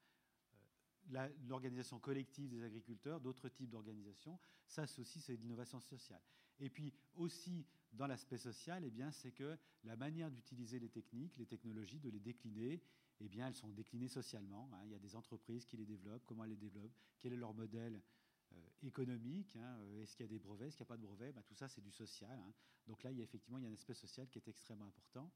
l'organisation 1.49 1.99
collective 1.99 2.49
des 2.49 2.63
agriculteurs, 2.63 3.21
d'autres 3.21 3.49
types 3.49 3.71
d'organisations, 3.71 4.39
ça 4.67 4.85
aussi 4.99 5.21
c'est 5.21 5.37
de 5.37 5.43
l'innovation 5.43 5.81
sociale. 5.81 6.23
Et 6.59 6.71
puis 6.71 6.93
aussi 7.15 7.67
dans 7.93 8.07
l'aspect 8.07 8.39
social, 8.39 8.85
eh 8.85 8.91
bien, 8.91 9.11
c'est 9.11 9.33
que 9.33 9.59
la 9.85 9.97
manière 9.97 10.31
d'utiliser 10.31 10.79
les 10.79 10.89
techniques, 10.89 11.37
les 11.37 11.47
technologies, 11.47 12.01
de 12.01 12.09
les 12.09 12.21
décliner, 12.21 12.83
eh 13.21 13.29
bien, 13.29 13.49
elles 13.49 13.55
sont 13.55 13.69
déclinées 13.69 14.09
socialement. 14.09 14.71
Hein. 14.73 14.81
Il 14.85 14.93
y 14.93 14.95
a 14.95 14.99
des 14.99 15.15
entreprises 15.15 15.67
qui 15.67 15.77
les 15.77 15.85
développent, 15.85 16.25
comment 16.25 16.45
elles 16.45 16.51
les 16.51 16.57
développent, 16.57 16.97
quel 17.21 17.33
est 17.35 17.37
leur 17.37 17.53
modèle 17.53 18.01
euh, 18.53 18.57
économique. 18.83 19.55
Hein, 19.57 19.79
euh, 19.81 20.03
est-ce 20.03 20.17
qu'il 20.17 20.25
y 20.25 20.29
a 20.29 20.33
des 20.33 20.39
brevets 20.39 20.69
Est-ce 20.69 20.77
qu'il 20.77 20.85
n'y 20.85 20.89
a 20.89 20.95
pas 20.95 20.97
de 20.97 21.03
brevets 21.03 21.33
bah, 21.35 21.43
Tout 21.43 21.55
ça, 21.55 21.69
c'est 21.69 21.83
du 21.83 21.93
social. 21.93 22.39
Hein. 22.39 22.53
Donc 22.87 23.03
là, 23.03 23.11
il 23.11 23.19
y 23.19 23.21
a 23.21 23.25
effectivement 23.25 23.59
il 23.59 23.65
y 23.65 23.67
a 23.67 23.71
un 23.71 23.75
aspect 23.75 23.95
social 23.95 24.29
qui 24.29 24.39
est 24.39 24.49
extrêmement 24.49 24.87
important. 24.87 25.31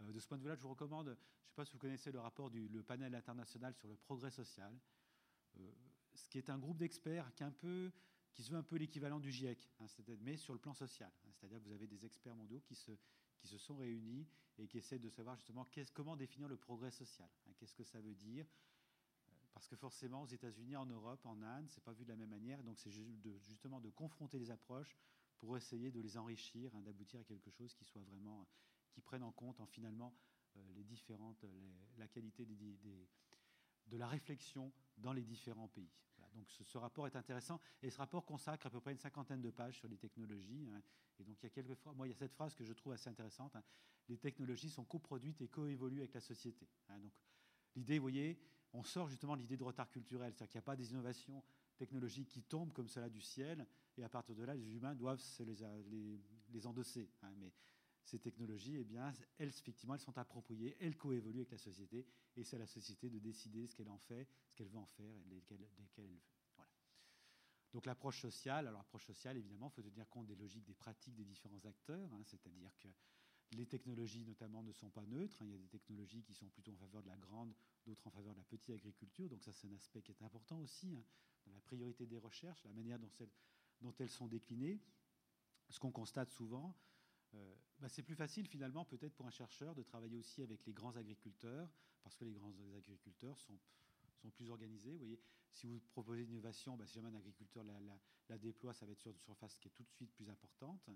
Euh, 0.00 0.12
de 0.12 0.18
ce 0.18 0.26
point 0.26 0.38
de 0.38 0.42
vue-là, 0.42 0.54
je 0.54 0.62
vous 0.62 0.70
recommande, 0.70 1.06
je 1.06 1.10
ne 1.12 1.16
sais 1.48 1.54
pas 1.54 1.64
si 1.64 1.72
vous 1.72 1.78
connaissez 1.78 2.10
le 2.12 2.20
rapport 2.20 2.50
du 2.50 2.68
panel 2.82 3.14
international 3.14 3.74
sur 3.74 3.88
le 3.88 3.96
progrès 3.96 4.30
social, 4.30 4.72
ce 6.14 6.28
qui 6.28 6.38
est 6.38 6.50
un 6.50 6.58
groupe 6.58 6.78
d'experts 6.78 7.30
qui, 7.34 8.42
se 8.42 8.50
veut 8.50 8.58
un 8.58 8.62
peu 8.62 8.76
l'équivalent 8.76 9.20
du 9.20 9.30
GIEC, 9.30 9.70
hein, 9.80 9.86
mais 10.20 10.36
sur 10.36 10.52
le 10.52 10.58
plan 10.58 10.74
social. 10.74 11.10
C'est-à-dire 11.32 11.58
que 11.58 11.64
vous 11.64 11.72
avez 11.72 11.86
des 11.86 12.04
experts 12.04 12.34
mondiaux 12.34 12.60
qui 12.60 12.74
se, 12.74 12.92
sont 13.58 13.76
réunis 13.76 14.26
et 14.58 14.66
qui 14.66 14.78
essaient 14.78 14.98
de 14.98 15.10
savoir 15.10 15.36
justement 15.36 15.68
comment 15.92 16.16
définir 16.16 16.48
le 16.48 16.56
progrès 16.56 16.90
social. 16.90 17.28
Qu'est-ce 17.56 17.74
que 17.74 17.84
ça 17.84 18.00
veut 18.00 18.14
dire 18.14 18.46
parce 19.54 19.68
que 19.68 19.76
forcément, 19.76 20.22
aux 20.22 20.26
États-Unis, 20.26 20.74
en 20.74 20.84
Europe, 20.84 21.24
en 21.24 21.40
Inde, 21.40 21.68
c'est 21.68 21.82
pas 21.84 21.92
vu 21.92 22.04
de 22.04 22.10
la 22.10 22.16
même 22.16 22.30
manière. 22.30 22.60
Donc, 22.64 22.80
c'est 22.80 22.90
justement 22.90 23.80
de 23.80 23.88
confronter 23.88 24.36
les 24.36 24.50
approches 24.50 24.98
pour 25.38 25.56
essayer 25.56 25.92
de 25.92 26.00
les 26.00 26.16
enrichir, 26.16 26.74
hein, 26.74 26.82
d'aboutir 26.82 27.20
à 27.20 27.24
quelque 27.24 27.50
chose 27.50 27.72
qui 27.72 27.84
soit 27.84 28.02
vraiment, 28.02 28.48
qui 28.94 29.00
prenne 29.00 29.22
en 29.22 29.32
compte, 29.32 29.60
en 29.60 29.66
finalement, 29.66 30.14
euh, 30.56 30.72
les 30.74 30.84
différentes, 30.84 31.44
la 31.98 32.08
qualité 32.08 32.46
de 32.46 33.96
la 33.96 34.06
réflexion 34.06 34.72
dans 34.96 35.12
les 35.12 35.22
différents 35.22 35.68
pays. 35.68 35.90
donc, 36.34 36.48
ce, 36.48 36.78
rapport 36.78 37.06
est 37.06 37.16
intéressant 37.16 37.60
et 37.82 37.90
ce 37.90 37.98
rapport 37.98 38.24
consacre 38.24 38.66
à 38.66 38.70
peu 38.70 38.80
près 38.80 38.92
une 38.92 38.98
cinquantaine 38.98 39.42
de 39.42 39.50
pages 39.50 39.78
sur 39.78 39.88
les 39.88 39.98
technologies. 39.98 40.68
Hein. 40.72 40.82
et 41.18 41.24
donc, 41.24 41.36
il 41.40 41.44
y 41.44 41.46
a 41.46 41.50
quelques 41.50 41.76
moi, 41.86 42.06
il 42.06 42.10
y 42.10 42.14
a 42.14 42.16
cette 42.16 42.32
phrase 42.32 42.54
que 42.54 42.64
je 42.64 42.72
trouve 42.72 42.92
assez 42.92 43.10
intéressante. 43.10 43.54
Hein. 43.56 43.62
les 44.08 44.18
technologies 44.18 44.70
sont 44.70 44.84
coproduites 44.84 45.40
et 45.40 45.48
coévoluent 45.48 46.00
avec 46.00 46.14
la 46.14 46.20
société. 46.20 46.68
donc, 46.88 47.12
l'idée, 47.74 47.98
vous 47.98 48.04
voyez, 48.04 48.38
on 48.74 48.82
sort 48.82 49.08
justement 49.08 49.36
de 49.36 49.42
l'idée 49.42 49.56
de 49.56 49.64
retard 49.64 49.88
culturel, 49.88 50.32
c'est-à-dire 50.32 50.50
qu'il 50.50 50.58
n'y 50.58 50.64
a 50.64 50.66
pas 50.66 50.76
des 50.76 50.90
innovations 50.90 51.42
technologiques 51.76 52.28
qui 52.28 52.42
tombent 52.42 52.72
comme 52.72 52.88
cela 52.88 53.08
du 53.08 53.20
ciel, 53.20 53.66
et 53.96 54.04
à 54.04 54.08
partir 54.08 54.34
de 54.34 54.42
là, 54.42 54.54
les 54.54 54.74
humains 54.74 54.94
doivent 54.94 55.20
se 55.20 55.42
les, 55.42 56.20
les, 56.52 56.66
endosser. 56.66 57.08
Hein. 57.22 57.32
mais 57.36 57.52
ces 58.04 58.18
technologies, 58.18 58.76
eh 58.76 58.84
bien, 58.84 59.12
elles, 59.38 59.48
effectivement, 59.48 59.94
elles 59.94 60.00
sont 60.00 60.16
appropriées, 60.18 60.76
elles 60.80 60.96
coévoluent 60.96 61.40
avec 61.40 61.52
la 61.52 61.58
société, 61.58 62.06
et 62.36 62.44
c'est 62.44 62.56
à 62.56 62.60
la 62.60 62.66
société 62.66 63.08
de 63.08 63.18
décider 63.18 63.66
ce 63.66 63.74
qu'elle 63.74 63.88
en 63.88 63.98
fait, 63.98 64.28
ce 64.48 64.54
qu'elle 64.54 64.68
veut 64.68 64.78
en 64.78 64.86
faire, 64.86 65.16
et 65.16 65.34
lesquelles, 65.34 65.66
elle 65.78 66.04
veut. 66.04 66.20
Voilà. 66.56 66.70
Donc 67.72 67.86
l'approche 67.86 68.20
sociale, 68.20 68.66
alors 68.68 68.80
l'approche 68.80 69.06
sociale, 69.06 69.36
évidemment, 69.36 69.68
il 69.68 69.74
faut 69.74 69.82
tenir 69.82 70.08
compte 70.08 70.26
des 70.26 70.36
logiques, 70.36 70.64
des 70.64 70.74
pratiques 70.74 71.14
des 71.14 71.24
différents 71.24 71.64
acteurs, 71.64 72.12
hein. 72.12 72.22
c'est-à-dire 72.24 72.76
que 72.78 72.88
les 73.52 73.66
technologies, 73.66 74.24
notamment, 74.24 74.62
ne 74.62 74.72
sont 74.72 74.90
pas 74.90 75.06
neutres. 75.06 75.40
Hein. 75.42 75.46
Il 75.46 75.52
y 75.52 75.54
a 75.54 75.58
des 75.58 75.68
technologies 75.68 76.22
qui 76.22 76.34
sont 76.34 76.48
plutôt 76.48 76.72
en 76.72 76.76
faveur 76.76 77.02
de 77.02 77.08
la 77.08 77.16
grande, 77.16 77.54
d'autres 77.86 78.06
en 78.06 78.10
faveur 78.10 78.32
de 78.32 78.38
la 78.38 78.44
petite 78.44 78.70
agriculture. 78.70 79.28
Donc 79.28 79.42
ça, 79.42 79.52
c'est 79.52 79.68
un 79.68 79.72
aspect 79.74 80.02
qui 80.02 80.12
est 80.12 80.22
important 80.22 80.60
aussi, 80.60 80.96
hein, 80.96 81.04
dans 81.46 81.52
la 81.52 81.60
priorité 81.60 82.06
des 82.06 82.18
recherches, 82.18 82.64
la 82.64 82.72
manière 82.72 82.98
dont, 82.98 83.94
elles 83.98 84.10
sont 84.10 84.26
déclinées. 84.26 84.80
Ce 85.68 85.78
qu'on 85.78 85.92
constate 85.92 86.30
souvent, 86.30 86.76
euh, 87.34 87.54
bah, 87.80 87.88
c'est 87.88 88.02
plus 88.02 88.14
facile 88.14 88.46
finalement 88.46 88.84
peut-être 88.84 89.14
pour 89.14 89.26
un 89.26 89.30
chercheur 89.30 89.74
de 89.74 89.82
travailler 89.82 90.16
aussi 90.16 90.42
avec 90.42 90.64
les 90.66 90.72
grands 90.72 90.96
agriculteurs, 90.96 91.70
parce 92.02 92.16
que 92.16 92.24
les 92.24 92.32
grands 92.32 92.52
agriculteurs 92.76 93.38
sont, 93.38 93.58
sont 94.14 94.30
plus 94.30 94.50
organisés. 94.50 94.92
Vous 94.92 94.98
voyez, 94.98 95.20
si 95.52 95.66
vous 95.66 95.80
proposez 95.92 96.22
une 96.22 96.30
innovation, 96.30 96.76
bah, 96.76 96.86
si 96.86 96.94
jamais 96.94 97.08
un 97.08 97.14
agriculteur 97.14 97.64
la, 98.28 98.38
déploie, 98.38 98.74
ça 98.74 98.86
va 98.86 98.92
être 98.92 99.00
sur 99.00 99.10
une 99.10 99.18
surface 99.18 99.56
qui 99.58 99.68
est 99.68 99.72
tout 99.72 99.84
de 99.84 99.90
suite 99.90 100.12
plus 100.12 100.28
importante. 100.28 100.90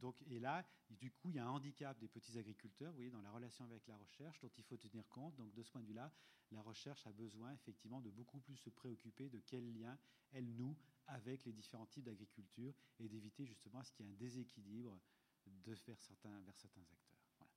Donc, 0.00 0.20
et 0.26 0.40
là, 0.40 0.66
du 0.88 1.10
coup, 1.10 1.28
il 1.28 1.36
y 1.36 1.38
a 1.38 1.46
un 1.46 1.50
handicap 1.50 1.98
des 1.98 2.08
petits 2.08 2.38
agriculteurs, 2.38 2.90
vous 2.90 2.96
voyez, 2.96 3.10
dans 3.10 3.22
la 3.22 3.30
relation 3.30 3.64
avec 3.64 3.86
la 3.86 3.96
recherche, 3.96 4.40
dont 4.40 4.50
il 4.56 4.64
faut 4.64 4.76
tenir 4.76 5.08
compte. 5.08 5.36
Donc, 5.36 5.52
de 5.54 5.62
ce 5.62 5.70
point 5.70 5.82
de 5.82 5.86
vue-là, 5.86 6.12
la 6.50 6.62
recherche 6.62 7.06
a 7.06 7.12
besoin 7.12 7.52
effectivement 7.52 8.00
de 8.00 8.10
beaucoup 8.10 8.40
plus 8.40 8.56
se 8.56 8.70
préoccuper 8.70 9.28
de 9.28 9.38
quel 9.38 9.72
lien 9.72 9.96
elle 10.32 10.48
noue 10.54 10.76
avec 11.06 11.44
les 11.44 11.52
différents 11.52 11.86
types 11.86 12.04
d'agriculture 12.04 12.74
et 12.98 13.08
d'éviter 13.08 13.46
justement 13.46 13.82
ce 13.82 13.92
qu'il 13.92 14.06
y 14.06 14.08
ait 14.08 14.12
un 14.12 14.16
déséquilibre 14.16 15.00
de 15.46 15.74
vers 15.86 16.00
certains, 16.00 16.46
acteurs. 16.46 17.16
Voilà. 17.38 17.52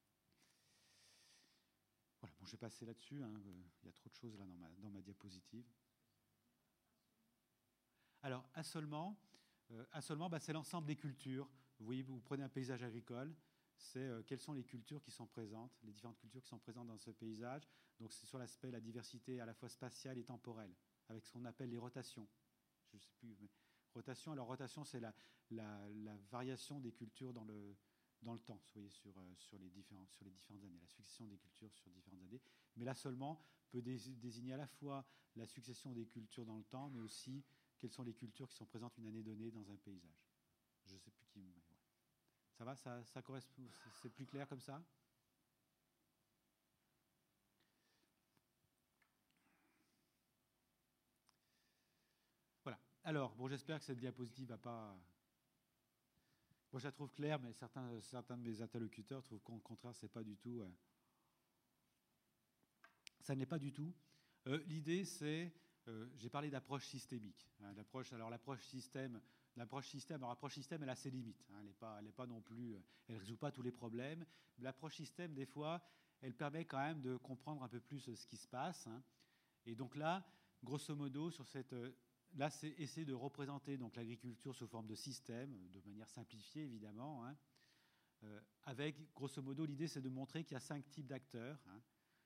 Bon, 2.22 2.46
je 2.46 2.52
vais 2.52 2.58
passer 2.58 2.86
là-dessus. 2.86 3.22
Hein. 3.24 3.42
Il 3.82 3.86
y 3.86 3.90
a 3.90 3.94
trop 3.94 4.10
de 4.10 4.16
choses 4.16 4.38
là 4.38 4.46
dans 4.46 4.58
ma, 4.58 4.70
dans 4.78 4.90
ma 4.90 5.02
diapositive. 5.02 5.66
Alors, 8.22 8.48
assolement, 8.54 9.20
euh, 9.72 9.86
assolement 9.92 10.30
bah, 10.30 10.40
c'est 10.40 10.54
l'ensemble 10.54 10.88
des 10.88 10.96
cultures. 10.96 11.50
Vous 11.80 11.86
voyez, 11.86 12.04
vous 12.04 12.20
prenez 12.20 12.44
un 12.44 12.50
paysage 12.50 12.84
agricole, 12.84 13.36
c'est 13.78 14.00
euh, 14.00 14.24
quelles 14.26 14.40
sont 14.40 14.54
les 14.54 14.64
cultures 14.64 15.02
qui 15.02 15.12
sont 15.12 15.28
présentes, 15.28 15.72
les 15.84 15.92
différentes 15.92 16.18
cultures 16.20 16.42
qui 16.42 16.48
sont 16.48 16.60
présentes 16.60 16.88
dans 16.88 16.98
ce 16.98 17.12
paysage. 17.12 17.68
Donc 18.00 18.14
c'est 18.14 18.26
sur 18.26 18.38
l'aspect 18.38 18.72
la 18.72 18.80
diversité 18.80 19.40
à 19.40 19.46
la 19.46 19.54
fois 19.54 19.70
spatiale 19.70 20.18
et 20.18 20.24
temporelle, 20.24 20.74
avec 21.10 21.26
ce 21.26 21.32
qu'on 21.32 21.46
appelle 21.46 21.70
les 21.70 21.78
rotations. 21.78 22.28
Je 22.94 22.98
sais 22.98 23.12
plus, 23.20 23.36
mais 23.40 23.50
rotation. 23.94 24.32
Alors 24.32 24.48
rotation, 24.48 24.84
c'est 24.84 25.00
la, 25.00 25.14
variation 26.32 26.80
des 26.80 26.92
cultures 26.92 27.34
dans 27.34 27.44
le 27.46 28.40
temps, 28.40 28.62
vous 28.76 28.82
euh, 28.82 29.36
sur, 29.36 29.60
les 29.60 29.70
différents, 29.70 30.08
différentes 30.22 30.64
années, 30.64 30.80
la 30.80 30.88
succession 30.88 31.28
des 31.28 31.38
cultures 31.38 31.72
sur 31.74 31.92
différentes 31.92 32.24
années. 32.24 32.42
Mais 32.76 32.86
là 32.86 32.96
seulement 32.96 33.44
peut 33.70 33.82
désigner 33.82 34.54
à 34.54 34.58
la 34.58 34.68
fois 34.68 35.06
la 35.36 35.48
succession 35.48 35.92
des 35.92 36.06
cultures 36.06 36.46
dans 36.46 36.58
le 36.58 36.64
temps, 36.64 36.90
mais 36.90 37.00
aussi 37.00 37.44
quelles 37.80 37.92
sont 37.92 38.04
les 38.04 38.14
cultures 38.14 38.48
qui 38.48 38.56
sont 38.56 38.66
présentes 38.66 38.98
une 38.98 39.08
année 39.08 39.24
donnée 39.24 39.52
dans 39.52 39.70
un 39.72 39.78
paysage. 39.78 40.30
Je 40.86 40.98
sais. 40.98 41.13
Ça 42.76 43.02
va 43.16 43.22
correspond 43.22 43.70
C'est 44.02 44.10
plus 44.10 44.26
clair 44.26 44.48
comme 44.48 44.62
ça? 44.62 44.82
Voilà. 52.64 52.80
Alors, 53.04 53.36
bon, 53.36 53.50
j'espère 53.50 53.80
que 53.80 53.86
cette 53.86 54.00
diapositive 54.00 54.48
va 54.48 54.58
pas. 54.58 54.98
Moi, 56.72 56.80
je 56.80 56.86
la 56.86 56.94
trouve 56.94 57.12
claire, 57.12 57.38
mais 57.40 57.52
certains, 57.52 58.00
certains 58.00 58.38
de 58.38 58.44
mes 58.44 58.62
interlocuteurs 58.62 59.22
trouvent 59.24 59.42
qu'au 59.42 59.58
contraire, 59.58 59.94
c'est 59.96 60.08
pas 60.08 60.24
du 60.24 60.38
tout. 60.38 60.62
Euh, 60.62 60.72
ça 63.20 63.36
n'est 63.36 63.46
pas 63.46 63.60
du 63.60 63.74
tout. 63.74 63.94
Euh, 64.48 64.64
l'idée, 64.68 65.04
c'est. 65.04 65.54
Euh, 65.90 66.10
j'ai 66.16 66.30
parlé 66.30 66.50
d'approche 66.50 66.86
systémique. 66.88 67.46
Hein, 67.62 67.74
alors, 68.14 68.30
l'approche 68.30 68.64
système, 68.64 69.22
L'approche 69.56 69.88
système, 69.88 70.22
l'approche 70.22 70.56
système, 70.56 70.82
elle 70.84 70.90
a 70.90 70.96
ses 70.96 71.12
limites. 71.12 71.46
Hein. 71.52 71.58
elle 71.60 71.68
n'est 71.68 71.74
pas, 71.74 72.02
pas 72.16 72.26
non 72.26 72.42
plus, 72.42 72.74
euh, 72.74 72.84
elle 73.08 73.18
résout 73.18 73.38
pas 73.38 73.52
tous 73.52 73.62
les 73.62 73.72
problèmes. 73.72 74.26
L'approche 74.60 74.96
système, 74.96 75.34
des 75.34 75.46
fois, 75.46 75.82
elle 76.22 76.34
permet 76.34 76.66
quand 76.66 76.80
même 76.80 77.02
de 77.02 77.18
comprendre 77.18 77.62
un 77.64 77.68
peu 77.68 77.80
plus 77.80 78.00
ce 78.16 78.28
qui 78.28 78.38
se 78.38 78.48
passe. 78.48 78.88
Hein. 78.88 79.04
Et 79.66 79.76
donc 79.76 79.96
là, 79.96 80.26
grosso 80.64 80.96
modo, 80.96 81.30
sur 81.30 81.48
cette, 81.48 81.74
euh, 81.74 81.92
là, 82.34 82.50
c'est 82.50 82.70
essayer 82.80 83.06
de 83.06 83.14
représenter 83.14 83.78
donc 83.78 83.96
l'agriculture 83.96 84.56
sous 84.56 84.68
forme 84.68 84.88
de 84.88 84.96
système, 84.96 85.56
de 85.70 85.82
manière 85.82 86.10
simplifiée 86.10 86.64
évidemment. 86.64 87.24
Hein. 87.26 87.38
Euh, 88.24 88.42
avec, 88.64 89.14
grosso 89.14 89.42
modo, 89.42 89.66
l'idée, 89.66 89.88
c'est 89.88 90.02
de 90.02 90.10
montrer 90.10 90.44
qu'il 90.44 90.54
y 90.54 90.58
a 90.58 90.62
cinq 90.62 90.90
types 90.90 91.08
d'acteurs. 91.08 91.60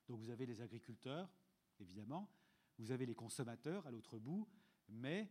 Donc 0.07 0.19
vous 0.19 0.29
avez 0.29 0.45
les 0.45 0.61
agriculteurs, 0.61 1.29
évidemment, 1.79 2.31
vous 2.77 2.91
avez 2.91 3.05
les 3.05 3.15
consommateurs 3.15 3.85
à 3.85 3.91
l'autre 3.91 4.17
bout, 4.17 4.47
mais 4.87 5.29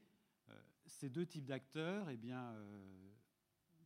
ces 0.87 1.11
deux 1.11 1.27
types 1.27 1.47
d'acteurs, 1.47 2.09
eh 2.11 2.17
bien, 2.17 2.55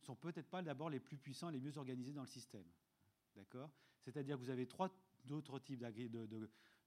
sont 0.01 0.15
peut-être 0.15 0.49
pas 0.49 0.61
d'abord 0.61 0.89
les 0.89 0.99
plus 0.99 1.17
puissants, 1.17 1.49
les 1.49 1.59
mieux 1.59 1.77
organisés 1.77 2.13
dans 2.13 2.21
le 2.21 2.27
système. 2.27 2.67
D'accord? 3.35 3.71
C'est-à-dire 4.01 4.37
que 4.37 4.41
vous 4.41 4.49
avez 4.49 4.67
trois 4.67 4.89
autres 5.29 5.59
types 5.59 5.83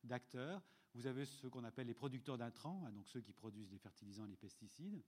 d'acteurs. 0.02 0.62
Vous 0.94 1.06
avez 1.06 1.24
ceux 1.24 1.50
qu'on 1.50 1.64
appelle 1.64 1.86
les 1.88 1.94
producteurs 1.94 2.38
d'intrants, 2.38 2.84
hein, 2.86 2.92
donc 2.92 3.08
ceux 3.08 3.20
qui 3.20 3.32
produisent 3.32 3.70
les 3.70 3.78
fertilisants 3.78 4.26
et 4.26 4.28
les 4.28 4.36
pesticides. 4.36 5.02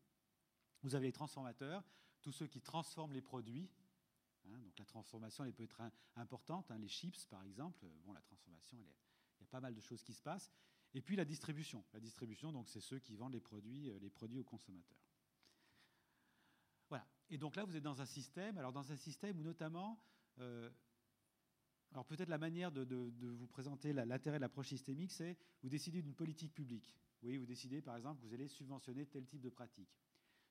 Vous 0.82 0.94
avez 0.94 1.06
les 1.06 1.12
transformateurs, 1.12 1.84
tous 2.22 2.32
ceux 2.32 2.46
qui 2.46 2.60
transforment 2.60 3.12
les 3.12 3.22
produits. 3.22 3.70
Hein, 4.46 4.58
donc 4.58 4.76
la 4.78 4.84
transformation, 4.84 5.44
elle 5.44 5.52
peut 5.52 5.62
être 5.62 5.80
importante. 6.16 6.70
Hein, 6.70 6.78
les 6.78 6.88
chips, 6.88 7.26
par 7.26 7.44
exemple, 7.44 7.86
bon, 8.04 8.12
la 8.12 8.20
transformation, 8.22 8.78
il 8.78 9.40
y 9.40 9.44
a 9.44 9.46
pas 9.46 9.60
mal 9.60 9.74
de 9.74 9.80
choses 9.80 10.02
qui 10.02 10.12
se 10.12 10.22
passent. 10.22 10.52
Et 10.96 11.02
puis 11.02 11.14
la 11.14 11.26
distribution. 11.26 11.84
La 11.92 12.00
distribution, 12.00 12.52
donc, 12.52 12.70
c'est 12.70 12.80
ceux 12.80 12.98
qui 12.98 13.16
vendent 13.16 13.34
les 13.34 13.40
produits, 13.40 13.90
euh, 13.90 13.98
les 13.98 14.08
produits 14.08 14.38
aux 14.38 14.44
consommateurs. 14.44 14.96
Voilà. 16.88 17.06
Et 17.28 17.36
donc 17.36 17.54
là, 17.54 17.66
vous 17.66 17.76
êtes 17.76 17.82
dans 17.82 18.00
un 18.00 18.06
système, 18.06 18.56
alors 18.56 18.72
dans 18.72 18.90
un 18.90 18.96
système 18.96 19.38
où 19.38 19.42
notamment, 19.42 20.00
euh, 20.38 20.70
alors 21.92 22.06
peut-être 22.06 22.30
la 22.30 22.38
manière 22.38 22.72
de, 22.72 22.82
vous 23.20 23.46
présenter 23.46 23.92
l'intérêt 23.92 24.38
de 24.38 24.40
l'approche 24.40 24.68
systémique, 24.68 25.12
c'est 25.12 25.36
vous 25.62 25.68
décidez 25.68 26.00
d'une 26.00 26.14
politique 26.14 26.54
publique. 26.54 26.98
Oui, 27.20 27.36
vous 27.36 27.44
décidez 27.44 27.82
par 27.82 27.94
exemple 27.98 28.22
que 28.22 28.26
vous 28.26 28.32
allez 28.32 28.48
subventionner 28.48 29.04
tel 29.04 29.26
type 29.26 29.42
de 29.42 29.50
pratique. 29.50 29.94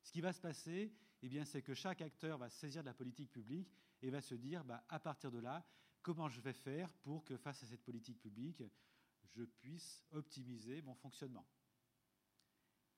Ce 0.04 0.12
qui 0.12 0.22
va 0.22 0.32
se 0.32 0.42
passer, 0.42 0.94
eh 1.24 1.28
bien, 1.28 1.44
c'est 1.44 1.64
que 1.64 1.74
chaque 1.74 2.02
acteur 2.02 2.38
va 2.38 2.52
saisir 2.52 2.84
de 2.84 2.86
la 2.86 2.94
politique 2.94 3.32
publique 3.32 3.74
et 4.04 4.12
va 4.12 4.22
se 4.22 4.36
dire, 4.36 4.64
bah, 4.64 4.86
à 4.90 5.00
partir 5.00 5.32
de 5.32 5.40
là, 5.40 5.66
comment 6.04 6.30
je 6.30 6.40
vais 6.40 6.54
faire 6.54 6.94
pour 7.02 7.26
que 7.26 7.36
face 7.36 7.64
à 7.64 7.66
cette 7.66 7.82
politique 7.82 8.20
publique, 8.20 8.62
je 9.36 9.44
puisse 9.44 10.04
optimiser 10.12 10.82
mon 10.82 10.96
fonctionnement. 10.96 11.48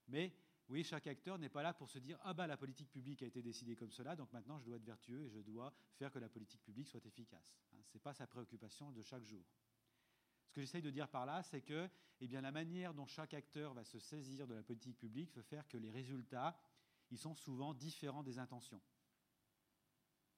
Mais 0.08 0.34
oui, 0.70 0.84
chaque 0.84 1.08
acteur 1.08 1.38
n'est 1.38 1.50
pas 1.50 1.64
là 1.64 1.74
pour 1.74 1.90
se 1.90 2.00
dire 2.00 2.20
ah 2.24 2.34
bah 2.34 2.48
la 2.48 2.58
politique 2.58 2.92
publique 2.92 3.24
a 3.24 3.26
été 3.26 3.42
décidée 3.42 3.76
comme 3.76 3.92
cela, 3.92 4.16
donc 4.16 4.32
maintenant 4.34 4.60
je 4.60 4.66
dois 4.66 4.78
être 4.78 4.86
vertueux 4.86 5.22
et 5.24 5.30
je 5.30 5.40
dois 5.40 5.74
faire 5.96 6.12
que 6.12 6.20
la 6.20 6.30
politique 6.30 6.62
publique 6.62 6.88
soit 6.88 7.06
efficace. 7.06 7.58
Hein, 7.74 7.82
Ce 7.86 7.98
n'est 7.98 8.02
pas 8.02 8.14
sa 8.14 8.28
préoccupation 8.28 8.92
de 8.92 9.02
chaque 9.02 9.24
jour. 9.24 9.46
Ce 10.48 10.54
que 10.54 10.62
j'essaye 10.62 10.82
de 10.82 10.92
dire 10.92 11.10
par 11.10 11.26
là, 11.26 11.44
c'est 11.44 11.62
que 11.62 11.90
eh 12.20 12.28
bien, 12.28 12.42
la 12.42 12.52
manière 12.52 12.94
dont 12.94 13.06
chaque 13.06 13.34
acteur 13.34 13.74
va 13.74 13.84
se 13.84 14.00
saisir 14.00 14.48
de 14.48 14.56
la 14.56 14.64
politique 14.64 14.98
publique 14.98 15.32
peut 15.32 15.44
faire 15.44 15.68
que 15.68 15.78
les 15.78 15.92
résultats 15.92 16.58
ils 17.12 17.18
sont 17.18 17.36
souvent 17.36 17.74
différents 17.74 18.24
des 18.24 18.38
intentions. 18.40 18.82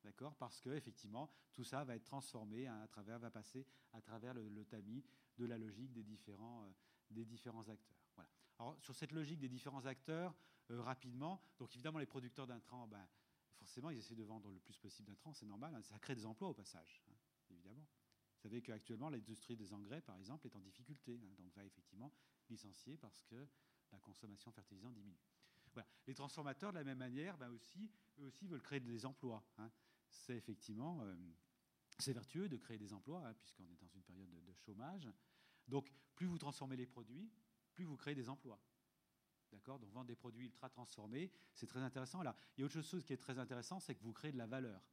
D'accord? 0.03 0.35
Parce 0.35 0.61
que 0.61 0.69
effectivement, 0.69 1.31
tout 1.53 1.63
ça 1.63 1.83
va 1.83 1.95
être 1.95 2.05
transformé 2.05 2.67
à 2.67 2.87
travers, 2.87 3.19
va 3.19 3.31
passer 3.31 3.65
à 3.93 4.01
travers 4.01 4.33
le, 4.33 4.65
tamis 4.65 5.03
de 5.39 5.45
la 5.45 5.57
logique 5.57 5.91
des 5.93 6.03
différents, 6.03 6.63
euh, 6.63 6.71
des 7.11 7.25
différents 7.25 7.67
acteurs. 7.67 7.97
Voilà. 8.15 8.29
Alors, 8.59 8.77
sur 8.81 8.95
cette 8.95 9.11
logique 9.11 9.39
des 9.39 9.49
différents 9.49 9.85
acteurs, 9.85 10.35
euh, 10.71 10.81
rapidement, 10.81 11.41
donc 11.57 11.73
évidemment, 11.73 11.99
les 11.99 12.05
producteurs 12.05 12.45
d'intrants, 12.45 12.87
ben, 12.87 13.07
forcément, 13.57 13.89
ils 13.89 13.97
essaient 13.97 14.15
de 14.15 14.23
vendre 14.23 14.51
le 14.51 14.59
plus 14.59 14.77
possible 14.77 15.07
d'intrants, 15.07 15.33
c'est 15.33 15.45
normal, 15.45 15.73
hein, 15.75 15.81
ça 15.81 15.97
crée 15.99 16.15
des 16.15 16.25
emplois 16.25 16.49
au 16.49 16.53
passage, 16.53 17.03
hein, 17.09 17.15
évidemment. 17.49 17.85
Vous 18.35 18.43
savez 18.43 18.61
qu'actuellement, 18.61 19.09
l'industrie 19.09 19.57
des 19.57 19.73
engrais, 19.73 20.01
par 20.01 20.17
exemple, 20.17 20.45
est 20.45 20.55
en 20.55 20.61
difficulté, 20.61 21.19
hein, 21.23 21.33
donc 21.37 21.53
va 21.55 21.65
effectivement 21.65 22.13
licencier 22.49 22.97
parce 22.97 23.23
que 23.23 23.47
la 23.91 23.99
consommation 23.99 24.51
fertilisante 24.51 24.93
diminue. 24.93 25.19
Les 26.07 26.15
transformateurs, 26.15 26.71
de 26.71 26.77
la 26.77 26.83
même 26.83 26.97
manière, 26.97 27.37
ben 27.37 27.49
aussi, 27.49 27.91
eux 28.19 28.25
aussi 28.25 28.47
veulent 28.47 28.61
créer 28.61 28.79
des 28.79 29.05
emplois. 29.05 29.43
C'est 30.09 30.35
effectivement, 30.35 31.01
euh, 31.01 31.15
c'est 31.99 32.13
vertueux 32.13 32.49
de 32.49 32.57
créer 32.57 32.77
des 32.77 32.93
emplois, 32.93 33.33
puisqu'on 33.35 33.69
est 33.69 33.75
dans 33.75 33.87
une 33.87 34.01
période 34.03 34.29
de, 34.29 34.53
chômage. 34.53 35.07
Donc, 35.69 35.91
plus 36.15 36.27
vous 36.27 36.37
transformez 36.37 36.75
les 36.75 36.85
produits, 36.85 37.29
plus 37.73 37.85
vous 37.85 37.95
créez 37.95 38.15
des 38.15 38.29
emplois. 38.29 38.59
D'accord? 39.51 39.79
Donc, 39.79 39.91
vendre 39.91 40.07
des 40.07 40.15
produits 40.15 40.45
ultra 40.45 40.69
transformés, 40.69 41.31
c'est 41.53 41.67
très 41.67 41.79
intéressant. 41.79 42.21
Là, 42.21 42.35
il 42.57 42.61
y 42.61 42.63
a 42.63 42.65
autre 42.65 42.81
chose 42.81 43.03
qui 43.03 43.13
est 43.13 43.17
très 43.17 43.39
intéressant, 43.39 43.79
c'est 43.79 43.95
que 43.95 44.03
vous 44.03 44.13
créez 44.13 44.31
de 44.31 44.37
la 44.37 44.47
valeur. 44.47 44.83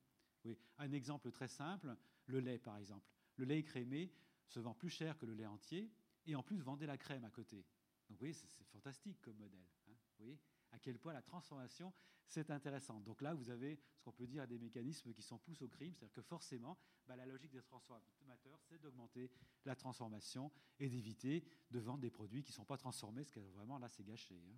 Oui. 0.44 0.56
Un 0.78 0.92
exemple 0.92 1.30
très 1.32 1.48
simple, 1.48 1.96
le 2.26 2.40
lait, 2.40 2.58
par 2.58 2.76
exemple. 2.78 3.06
Le 3.36 3.44
lait 3.44 3.62
crémé 3.62 4.12
se 4.46 4.60
vend 4.60 4.74
plus 4.74 4.90
cher 4.90 5.18
que 5.18 5.26
le 5.26 5.34
lait 5.34 5.46
entier, 5.46 5.90
et 6.26 6.34
en 6.34 6.42
plus, 6.42 6.58
vendez 6.58 6.86
la 6.86 6.96
crème 6.96 7.24
à 7.24 7.30
côté. 7.30 7.64
Donc, 8.08 8.20
oui, 8.22 8.32
c'est 8.32 8.64
fantastique 8.66 9.20
comme 9.20 9.36
modèle. 9.36 9.66
Hein, 9.88 9.94
oui 10.20 10.38
à 10.76 10.78
quel 10.78 10.98
point 10.98 11.12
la 11.12 11.22
transformation, 11.22 11.92
c'est 12.26 12.50
intéressant. 12.50 13.00
Donc 13.00 13.22
là, 13.22 13.34
vous 13.34 13.48
avez 13.48 13.78
ce 13.94 14.02
qu'on 14.02 14.12
peut 14.12 14.26
dire 14.26 14.46
des 14.46 14.58
mécanismes 14.58 15.12
qui 15.14 15.22
sont 15.22 15.38
poussés 15.38 15.64
au 15.64 15.68
crime, 15.68 15.94
c'est-à-dire 15.94 16.12
que 16.12 16.22
forcément, 16.22 16.76
bah, 17.06 17.16
la 17.16 17.24
logique 17.24 17.50
des 17.50 17.62
transformateurs, 17.62 18.60
c'est 18.62 18.78
d'augmenter 18.78 19.30
la 19.64 19.74
transformation 19.74 20.52
et 20.78 20.88
d'éviter 20.88 21.44
de 21.70 21.78
vendre 21.78 22.00
des 22.00 22.10
produits 22.10 22.42
qui 22.42 22.52
ne 22.52 22.56
sont 22.56 22.64
pas 22.64 22.76
transformés, 22.76 23.22
parce 23.22 23.32
que 23.32 23.40
vraiment 23.40 23.78
là, 23.78 23.88
c'est 23.88 24.04
gâché 24.04 24.34
hein, 24.34 24.56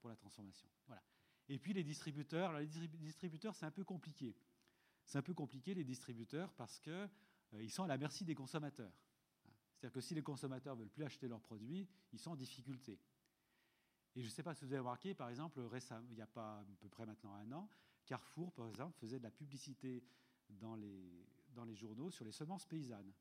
pour 0.00 0.10
la 0.10 0.16
transformation. 0.16 0.68
Voilà. 0.86 1.02
Et 1.48 1.58
puis 1.58 1.72
les 1.72 1.84
distributeurs, 1.84 2.52
les 2.58 2.66
distributeurs, 2.66 3.54
c'est 3.54 3.66
un 3.66 3.70
peu 3.70 3.84
compliqué. 3.84 4.36
C'est 5.04 5.18
un 5.18 5.22
peu 5.22 5.34
compliqué 5.34 5.74
les 5.74 5.84
distributeurs 5.84 6.52
parce 6.54 6.78
qu'ils 6.80 6.92
euh, 7.54 7.68
sont 7.68 7.84
à 7.84 7.88
la 7.88 7.98
merci 7.98 8.24
des 8.24 8.34
consommateurs. 8.34 8.92
C'est-à-dire 9.74 9.92
que 9.92 10.00
si 10.00 10.14
les 10.14 10.22
consommateurs 10.22 10.76
veulent 10.76 10.90
plus 10.90 11.04
acheter 11.04 11.26
leurs 11.26 11.40
produits, 11.40 11.88
ils 12.12 12.18
sont 12.18 12.32
en 12.32 12.36
difficulté. 12.36 12.98
Et 14.16 14.22
je 14.22 14.26
ne 14.26 14.30
sais 14.30 14.42
pas 14.42 14.54
si 14.54 14.64
vous 14.64 14.72
avez 14.72 14.80
remarqué, 14.80 15.14
par 15.14 15.28
exemple, 15.28 15.60
récemment, 15.60 16.06
il 16.10 16.16
n'y 16.16 16.22
a 16.22 16.26
pas 16.26 16.58
à 16.58 16.64
peu 16.80 16.88
près 16.88 17.06
maintenant 17.06 17.34
un 17.34 17.52
an, 17.52 17.68
Carrefour, 18.06 18.52
par 18.52 18.66
exemple, 18.66 18.98
faisait 18.98 19.18
de 19.18 19.22
la 19.22 19.30
publicité 19.30 20.02
dans 20.48 20.74
les, 20.74 21.28
dans 21.54 21.64
les 21.64 21.76
journaux 21.76 22.10
sur 22.10 22.24
les 22.24 22.32
semences 22.32 22.66
paysannes. 22.66 23.12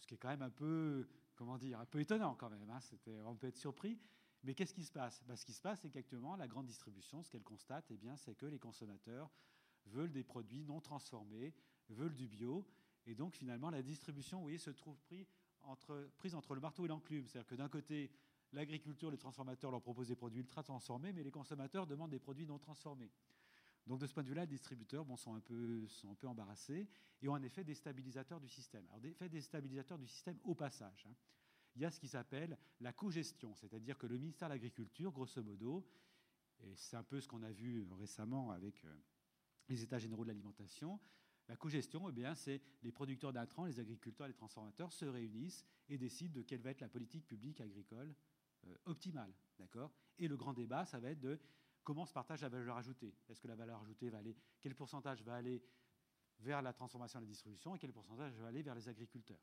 Ce 0.00 0.06
qui 0.06 0.14
est 0.14 0.18
quand 0.18 0.28
même 0.28 0.42
un 0.42 0.50
peu, 0.50 1.08
comment 1.34 1.56
dire, 1.56 1.80
un 1.80 1.86
peu 1.86 2.00
étonnant 2.00 2.34
quand 2.34 2.50
même. 2.50 2.68
Hein. 2.68 2.78
on 3.24 3.34
peut 3.36 3.46
être 3.46 3.56
surpris. 3.56 3.98
Mais 4.44 4.54
qu'est-ce 4.54 4.74
qui 4.74 4.84
se 4.84 4.92
passe? 4.92 5.22
Ben, 5.26 5.34
Ce 5.34 5.44
qui 5.44 5.52
se 5.52 5.60
passe, 5.60 5.80
c'est 5.80 5.90
qu'actuellement, 5.90 6.36
la 6.36 6.46
grande 6.46 6.66
distribution, 6.66 7.22
ce 7.22 7.30
qu'elle 7.30 7.42
constate, 7.42 7.86
eh 7.90 7.96
bien, 7.96 8.16
c'est 8.16 8.34
que 8.34 8.46
les 8.46 8.58
consommateurs 8.58 9.30
veulent 9.86 10.12
des 10.12 10.24
produits 10.24 10.62
non 10.62 10.80
transformés, 10.80 11.54
veulent 11.88 12.14
du 12.14 12.28
bio. 12.28 12.66
Et 13.06 13.14
donc, 13.14 13.34
finalement, 13.34 13.70
la 13.70 13.82
distribution, 13.82 14.38
vous 14.38 14.44
voyez, 14.44 14.58
se 14.58 14.70
trouve 14.70 14.98
prise 16.18 16.34
entre 16.34 16.54
le 16.54 16.60
marteau 16.60 16.84
et 16.84 16.88
l'enclume. 16.88 17.26
C'est-à-dire 17.26 17.48
que 17.48 17.54
d'un 17.54 17.68
côté, 17.68 18.10
L'agriculture, 18.52 19.10
les 19.10 19.18
transformateurs 19.18 19.70
leur 19.70 19.82
proposent 19.82 20.08
des 20.08 20.16
produits 20.16 20.40
ultra 20.40 20.62
transformés, 20.62 21.12
mais 21.12 21.22
les 21.22 21.30
consommateurs 21.30 21.86
demandent 21.86 22.10
des 22.10 22.18
produits 22.18 22.46
non 22.46 22.58
transformés. 22.58 23.10
Donc 23.86 24.00
de 24.00 24.06
ce 24.06 24.12
point 24.12 24.22
de 24.22 24.28
vue-là, 24.28 24.42
les 24.42 24.48
distributeurs 24.48 25.06
sont, 25.18 25.34
un 25.34 25.40
peu, 25.40 25.86
embarrassés 26.24 26.88
et 27.22 27.28
ont 27.28 27.34
un 27.34 27.42
effet 27.42 27.64
déstabilisateur 27.64 28.40
du 28.40 28.48
système. 28.48 28.86
Alors, 28.90 29.04
effet 29.04 29.28
déstabilisateur 29.28 29.98
du 29.98 30.06
système 30.06 30.38
au 30.44 30.54
passage. 30.54 31.06
Hein. 31.08 31.14
Il 31.76 31.82
y 31.82 31.84
a 31.84 31.90
ce 31.90 32.00
qui 32.00 32.08
s'appelle 32.08 32.58
la 32.80 32.92
co-gestion, 32.92 33.54
c'est-à-dire 33.54 33.96
que 33.96 34.06
le 34.06 34.18
ministère 34.18 34.48
de 34.48 34.54
l'Agriculture, 34.54 35.12
grosso 35.12 35.42
modo, 35.42 35.86
et 36.60 36.74
c'est 36.74 36.96
un 36.96 37.02
peu 37.02 37.20
ce 37.20 37.28
qu'on 37.28 37.42
a 37.42 37.52
vu 37.52 37.86
récemment 37.98 38.50
avec 38.50 38.84
euh, 38.84 38.94
les 39.68 39.82
États 39.82 39.98
généraux 39.98 40.24
de 40.24 40.28
l'alimentation, 40.28 40.98
la 41.48 41.56
co-gestion, 41.56 42.10
eh 42.10 42.34
c'est 42.34 42.60
les 42.82 42.92
producteurs 42.92 43.32
d'intrants, 43.32 43.64
les 43.64 43.80
agriculteurs 43.80 44.26
les 44.26 44.34
transformateurs 44.34 44.92
se 44.92 45.06
réunissent 45.06 45.64
et 45.88 45.96
décident 45.96 46.34
de 46.34 46.42
quelle 46.42 46.60
va 46.60 46.70
être 46.70 46.82
la 46.82 46.88
politique 46.88 47.26
publique 47.26 47.60
agricole 47.60 48.14
optimale. 48.84 49.32
D'accord? 49.58 49.92
Et 50.18 50.28
le 50.28 50.36
grand 50.36 50.52
débat, 50.52 50.84
ça 50.86 50.98
va 50.98 51.10
être 51.10 51.20
de 51.20 51.38
comment 51.82 52.06
se 52.06 52.12
partage 52.12 52.42
la 52.42 52.48
valeur 52.48 52.76
ajoutée. 52.76 53.14
Est-ce 53.28 53.40
que 53.40 53.48
la 53.48 53.56
valeur 53.56 53.80
ajoutée 53.80 54.10
va 54.10 54.18
aller, 54.18 54.36
quel 54.60 54.74
pourcentage 54.74 55.22
va 55.22 55.34
aller 55.34 55.62
vers 56.40 56.62
la 56.62 56.72
transformation 56.72 57.18
et 57.18 57.22
la 57.22 57.28
distribution 57.28 57.74
et 57.74 57.78
quel 57.78 57.92
pourcentage 57.92 58.32
va 58.34 58.48
aller 58.48 58.62
vers 58.62 58.74
les 58.74 58.88
agriculteurs? 58.88 59.40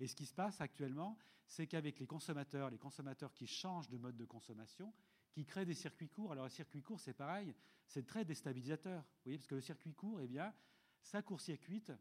Et 0.00 0.06
ce 0.06 0.14
qui 0.14 0.26
se 0.26 0.34
passe 0.34 0.60
actuellement, 0.60 1.18
c'est 1.46 1.66
qu'avec 1.66 1.98
les 1.98 2.06
consommateurs, 2.06 2.70
les 2.70 2.78
consommateurs 2.78 3.32
qui 3.32 3.46
changent 3.46 3.88
de 3.88 3.96
mode 3.96 4.16
de 4.16 4.24
consommation, 4.24 4.92
qui 5.30 5.44
créent 5.44 5.64
des 5.64 5.74
circuits 5.74 6.08
courts. 6.08 6.32
Alors, 6.32 6.44
un 6.44 6.50
circuit 6.50 6.82
court, 6.82 7.00
c'est 7.00 7.14
pareil, 7.14 7.54
c'est 7.86 8.06
très 8.06 8.24
déstabilisateur. 8.24 9.02
Vous 9.02 9.22
voyez, 9.24 9.38
parce 9.38 9.46
que 9.46 9.54
le 9.54 9.60
circuit 9.60 9.94
court, 9.94 10.20
eh 10.20 10.26
bien, 10.26 10.52
ça 11.00 11.22
court-circuite 11.22 11.92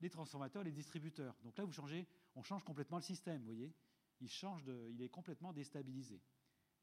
les 0.00 0.10
transformateurs, 0.10 0.62
les 0.62 0.72
distributeurs. 0.72 1.34
Donc 1.42 1.56
là, 1.56 1.64
vous 1.64 1.72
changez, 1.72 2.06
on 2.34 2.42
change 2.42 2.64
complètement 2.64 2.98
le 2.98 3.02
système, 3.02 3.40
vous 3.40 3.46
voyez 3.46 3.74
il, 4.20 4.28
change 4.28 4.64
de, 4.64 4.88
il 4.90 5.02
est 5.02 5.08
complètement 5.08 5.52
déstabilisé. 5.52 6.22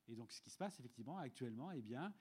Et 0.08 0.16
donc, 0.16 0.32
ce 0.32 0.42
qui 0.42 0.50
se 0.50 0.58
passe 0.58 0.80
effectivement 0.80 1.18
actuellement, 1.18 1.72
eh 1.72 1.82
bien, 1.82 2.14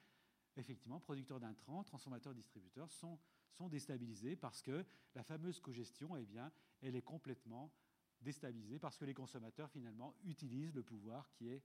effectivement, 0.57 1.01
producteurs 1.01 1.41
d'intrants, 1.41 1.85
transformateurs, 1.85 2.35
distributeurs 2.35 2.91
sont, 2.91 3.19
sont 3.53 3.69
déstabilisés 3.69 4.37
parce 4.37 4.63
que 4.63 4.85
la 5.15 5.23
fameuse 5.23 5.61
cogestion, 5.61 6.17
eh 6.17 6.27
bien, 6.27 6.53
elle 6.81 6.97
est 6.97 7.03
complètement 7.03 7.73
déstabilisée 8.21 8.79
parce 8.79 8.97
que 8.99 9.05
les 9.05 9.15
consommateurs, 9.15 9.71
finalement, 9.71 10.15
utilisent 10.25 10.75
le 10.75 10.83
pouvoir 10.83 11.31
qui 11.31 11.49
est, 11.49 11.63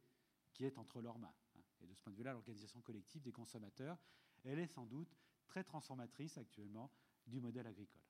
qui 0.54 0.66
est 0.66 0.78
entre 0.78 1.02
leurs 1.02 1.20
mains. 1.20 1.34
Hein. 1.56 1.62
Et 1.82 1.88
de 1.88 1.94
ce 1.94 2.02
point 2.02 2.12
de 2.12 2.18
vue-là, 2.18 2.34
l'organisation 2.34 2.82
collective 2.82 3.22
des 3.22 3.34
consommateurs, 3.34 3.98
elle 4.44 4.60
est 4.60 4.68
sans 4.68 4.86
doute 4.86 5.16
très 5.48 5.64
transformatrice 5.64 6.38
actuellement 6.38 6.92
du 7.28 7.40
modèle 7.40 7.68
agricole. 7.68 8.02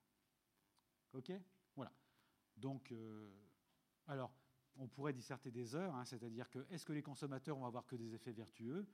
OK? 1.13 1.31
Voilà. 1.75 1.91
Donc, 2.55 2.91
euh, 2.91 3.31
alors, 4.07 4.31
on 4.77 4.87
pourrait 4.87 5.13
disserter 5.13 5.51
des 5.51 5.75
heures, 5.75 5.95
hein, 5.95 6.05
c'est-à-dire 6.05 6.49
que 6.49 6.65
est-ce 6.69 6.85
que 6.85 6.93
les 6.93 7.01
consommateurs 7.01 7.57
vont 7.57 7.65
avoir 7.65 7.85
que 7.85 7.95
des 7.95 8.13
effets 8.13 8.33
vertueux? 8.33 8.87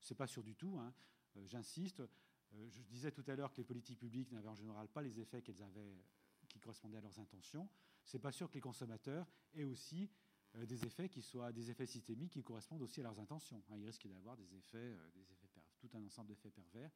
Ce 0.00 0.12
n'est 0.12 0.16
pas 0.16 0.26
sûr 0.26 0.42
du 0.42 0.54
tout, 0.54 0.78
hein. 0.78 0.92
euh, 1.36 1.46
j'insiste. 1.46 2.00
Euh, 2.00 2.68
je 2.68 2.82
disais 2.82 3.12
tout 3.12 3.24
à 3.26 3.34
l'heure 3.34 3.52
que 3.52 3.58
les 3.58 3.64
politiques 3.64 3.98
publiques 3.98 4.30
n'avaient 4.32 4.48
en 4.48 4.54
général 4.54 4.88
pas 4.88 5.02
les 5.02 5.20
effets 5.20 5.42
qu'elles 5.42 5.62
avaient, 5.62 6.04
qui 6.48 6.58
correspondaient 6.58 6.98
à 6.98 7.00
leurs 7.00 7.18
intentions. 7.18 7.68
Ce 8.04 8.16
n'est 8.16 8.20
pas 8.20 8.32
sûr 8.32 8.48
que 8.48 8.54
les 8.54 8.60
consommateurs 8.60 9.26
aient 9.54 9.64
aussi 9.64 10.10
euh, 10.56 10.66
des 10.66 10.84
effets 10.84 11.08
qui 11.08 11.22
soient 11.22 11.52
des 11.52 11.70
effets 11.70 11.86
systémiques 11.86 12.32
qui 12.32 12.42
correspondent 12.42 12.82
aussi 12.82 13.00
à 13.00 13.04
leurs 13.04 13.18
intentions. 13.18 13.62
Hein. 13.70 13.76
Il 13.78 13.86
risque 13.86 14.06
d'avoir 14.06 14.36
des 14.36 14.54
effets, 14.54 14.96
effets 15.16 15.48
tout 15.78 15.88
un 15.94 16.04
ensemble 16.04 16.28
d'effets 16.28 16.50
pervers 16.50 16.90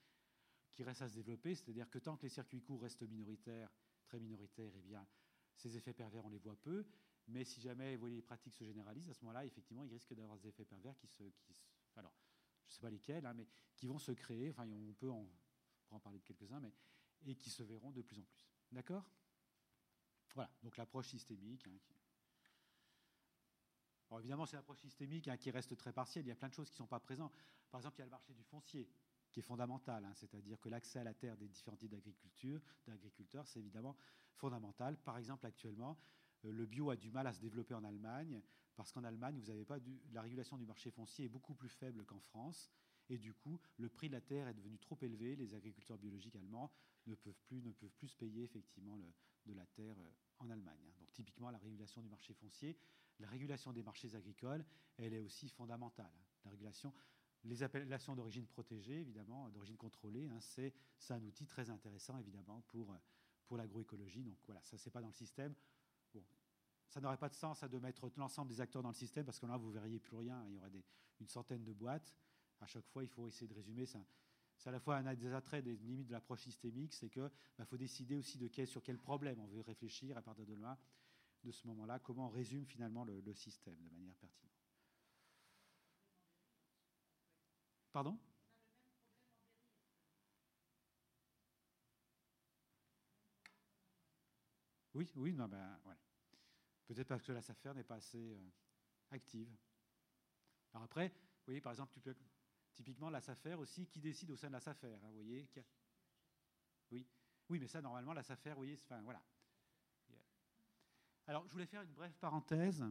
qui 0.73 0.83
restent 0.85 1.03
à 1.03 1.09
se 1.09 1.15
développer. 1.15 1.55
C'est-à-dire 1.55 1.89
que 1.89 1.99
tant 1.99 2.17
que 2.17 2.23
les 2.25 2.29
circuits 2.29 2.61
courts 2.61 2.83
restent 2.83 3.09
minoritaires, 3.09 3.71
très 4.05 4.21
minoritaires, 4.21 4.73
eh 4.77 4.83
bien, 4.83 5.07
ces 5.57 5.77
effets 5.77 5.95
pervers, 5.95 6.25
on 6.25 6.29
les 6.29 6.39
voit 6.39 6.57
peu. 6.57 6.85
Mais 7.29 7.45
si 7.45 7.61
jamais 7.61 7.97
les 7.97 8.23
pratiques 8.23 8.55
se 8.55 8.65
généralisent, 8.65 9.11
à 9.11 9.15
ce 9.15 9.21
moment-là, 9.25 9.45
effectivement, 9.45 9.83
il 9.83 9.91
risque 9.93 10.15
d'avoir 10.15 10.39
des 10.39 10.49
effets 10.49 10.65
pervers 10.65 10.97
qui 10.97 11.09
se, 11.09 11.25
qui 11.25 11.55
alors, 11.97 12.13
je 12.67 12.73
ne 12.73 12.75
sais 12.75 12.81
pas 12.81 12.91
lesquels, 12.91 13.25
hein, 13.27 13.35
mais 13.35 13.47
qui 13.75 13.87
vont 13.87 13.99
se 13.99 14.13
créer. 14.13 14.51
Enfin, 14.51 14.69
on 14.69 14.93
peut 14.93 15.11
en, 15.11 15.27
en 15.91 15.99
parler 15.99 16.19
de 16.19 16.25
quelques-uns, 16.25 16.61
mais 16.61 16.73
et 17.25 17.35
qui 17.35 17.51
se 17.51 17.63
verront 17.63 17.91
de 17.91 18.03
plus 18.03 18.19
en 18.19 18.25
plus. 18.25 18.47
D'accord? 18.71 19.05
Voilà. 20.35 20.51
Donc 20.63 20.77
l'approche 20.77 21.09
systémique. 21.09 21.67
Hein, 21.67 21.79
alors 24.09 24.21
évidemment, 24.21 24.47
c'est 24.47 24.57
l'approche 24.57 24.81
systémique 24.81 25.27
hein, 25.29 25.37
qui 25.37 25.51
reste 25.51 25.77
très 25.77 25.93
partielle. 25.93 26.25
Il 26.27 26.29
y 26.29 26.33
a 26.33 26.37
plein 26.37 26.49
de 26.49 26.55
choses 26.55 26.69
qui 26.69 26.75
ne 26.75 26.79
sont 26.79 26.87
pas 26.87 27.01
présentes. 27.01 27.35
Par 27.71 27.81
exemple, 27.81 27.97
il 27.97 28.01
y 28.01 28.03
a 28.03 28.07
le 28.07 28.11
marché 28.11 28.35
du 28.35 28.45
foncier 28.45 28.89
qui 29.33 29.41
est 29.41 29.43
fondamental, 29.43 30.05
hein, 30.05 30.15
c'est-à-dire 30.15 30.61
que 30.61 30.69
l'accès 30.69 31.01
à 31.01 31.05
la 31.05 31.15
terre 31.15 31.37
des 31.37 31.49
différents 31.49 31.77
types 31.77 31.91
d'agriculture, 31.91 32.63
d'agriculteurs, 32.87 33.47
c'est 33.49 33.59
évidemment 33.59 33.97
fondamental. 34.35 34.97
Par 34.99 35.19
exemple, 35.19 35.47
actuellement, 35.47 35.99
le 36.53 36.67
bio 36.67 36.91
a 36.91 36.97
du 36.97 37.11
mal 37.11 37.27
à 37.27 37.33
se 37.33 37.41
développer 37.41 37.75
en 37.75 37.85
Allemagne 37.85 38.41
parce 38.77 38.93
qu'en 38.93 39.05
Allemagne, 39.05 39.39
vous 39.39 39.51
avez 39.51 39.65
pas 39.65 39.79
la 40.13 40.23
régulation 40.23 40.59
du 40.59 40.67
marché 40.67 40.91
foncier 40.91 41.25
est 41.25 41.29
beaucoup 41.29 41.55
plus 41.55 41.71
faible 41.71 42.05
qu'en 42.05 42.21
France. 42.21 42.71
Et 43.09 43.19
du 43.19 43.33
coup, 43.33 43.61
le 43.79 43.89
prix 43.89 44.09
de 44.09 44.13
la 44.13 44.21
terre 44.21 44.49
est 44.49 44.55
devenu 44.55 44.79
trop 44.79 44.99
élevé. 45.01 45.35
Les 45.37 45.55
agriculteurs 45.55 45.97
biologiques 45.97 46.37
allemands 46.37 46.71
ne 47.07 47.15
peuvent 47.15 47.41
plus, 47.47 47.63
ne 47.63 47.73
peuvent 47.73 47.95
plus 47.95 48.09
se 48.09 48.17
payer 48.17 48.43
effectivement 48.43 48.99
de 49.47 49.53
la 49.55 49.65
terre 49.67 49.97
euh, 49.99 50.11
en 50.39 50.51
Allemagne. 50.51 50.81
Hein. 50.87 50.93
Donc 50.99 51.11
typiquement, 51.13 51.51
la 51.51 51.59
régulation 51.59 52.03
du 52.03 52.09
marché 52.09 52.35
foncier, 52.35 52.77
la 53.21 53.29
régulation 53.29 53.73
des 53.73 53.83
marchés 53.83 54.15
agricoles, 54.15 54.65
elle 54.99 55.15
est 55.15 55.21
aussi 55.21 55.49
fondamentale. 55.49 56.13
La 56.45 56.51
régulation, 56.51 56.93
les 57.45 57.63
appellations 57.63 58.15
d'origine 58.15 58.47
protégée, 58.47 59.01
évidemment, 59.01 59.49
d'origine 59.51 59.77
contrôlée, 59.77 60.29
hein, 60.29 60.41
c'est 60.41 60.75
un 61.11 61.23
outil 61.23 61.47
très 61.47 61.71
intéressant, 61.71 62.19
évidemment, 62.19 62.63
pour, 62.67 62.95
pour 63.47 63.57
l'agroécologie. 63.57 64.25
Donc 64.25 64.37
voilà, 64.45 64.63
ça, 64.65 64.77
c'est 64.77 64.91
pas 64.91 65.01
dans 65.01 65.09
le 65.09 65.15
système. 65.15 65.55
Ça 66.89 67.01
n'aurait 67.01 67.19
pas 67.19 67.29
de 67.29 67.35
sens 67.35 67.63
de 67.63 67.79
mettre 67.79 68.11
l'ensemble 68.17 68.49
des 68.49 68.61
acteurs 68.61 68.83
dans 68.83 68.89
le 68.91 68.95
système, 68.95 69.25
parce 69.25 69.39
que 69.39 69.47
là, 69.47 69.57
vous 69.57 69.71
verriez 69.71 69.99
plus 69.99 70.17
rien. 70.17 70.45
Il 70.47 70.55
y 70.55 70.59
aurait 70.59 70.71
des, 70.71 70.85
une 71.21 71.29
centaine 71.29 71.65
de 71.65 71.73
boîtes. 71.73 72.15
À 72.61 72.67
chaque 72.67 72.87
fois, 72.87 73.03
il 73.03 73.09
faut 73.09 73.29
essayer 73.29 73.49
de 73.49 73.55
résumer. 73.55 73.87
C'est 73.87 74.69
à 74.69 74.73
la 74.73 74.81
fois 74.81 74.97
un 74.97 75.15
des 75.15 75.33
attraits, 75.33 75.63
des 75.63 75.77
limites 75.77 76.07
de 76.07 76.13
l'approche 76.13 76.43
systémique, 76.43 76.95
c'est 76.95 77.11
qu'il 77.11 77.31
bah, 77.59 77.67
faut 77.67 77.77
décider 77.77 78.17
aussi 78.17 78.39
de 78.39 78.49
quel, 78.49 78.67
sur 78.67 78.83
quel 78.83 78.99
problème 78.99 79.39
on 79.41 79.47
veut 79.47 79.61
réfléchir 79.61 80.17
à 80.17 80.23
partir 80.23 80.47
de 80.47 80.55
là, 80.55 80.79
de 81.45 81.51
ce 81.53 81.67
moment-là, 81.67 81.99
comment 81.99 82.27
on 82.27 82.31
résume 82.31 82.65
finalement 82.65 83.05
le, 83.05 83.21
le 83.21 83.35
système 83.35 83.77
de 83.77 83.89
manière 83.91 84.17
pertinente. 84.17 84.53
Pardon? 87.93 88.19
Oui, 94.95 95.13
oui, 95.17 95.35
non, 95.35 95.47
ben, 95.47 95.79
ouais. 95.85 95.95
Peut-être 96.87 97.09
parce 97.09 97.23
que 97.23 97.33
la 97.33 97.43
SAFER 97.43 97.75
n'est 97.75 97.85
pas 97.85 97.97
assez 97.97 98.33
euh, 98.33 98.51
active. 99.11 99.51
Alors 100.73 100.85
après, 100.85 101.09
vous 101.09 101.47
voyez, 101.47 101.61
par 101.61 101.73
exemple, 101.73 101.99
typiquement 102.73 103.11
la 103.11 103.21
SAFER 103.21 103.55
aussi, 103.55 103.87
qui 103.87 104.01
décide 104.01 104.31
au 104.31 104.37
sein 104.37 104.49
de 104.49 104.53
la 104.53 104.61
SAFER, 104.61 104.95
hein, 104.95 105.09
vous 105.09 105.15
voyez 105.15 105.49
Oui, 106.91 107.07
oui, 107.49 107.59
mais 107.59 107.67
ça, 107.67 107.81
normalement, 107.81 108.13
la 108.13 108.23
SAFER, 108.23 108.51
vous 108.51 108.57
voyez, 108.57 108.75
enfin, 108.75 109.01
voilà. 109.03 109.23
Alors, 111.27 111.47
je 111.49 111.53
voulais 111.53 111.67
faire 111.67 111.83
une 111.83 111.93
brève 111.93 112.15
parenthèse, 112.21 112.85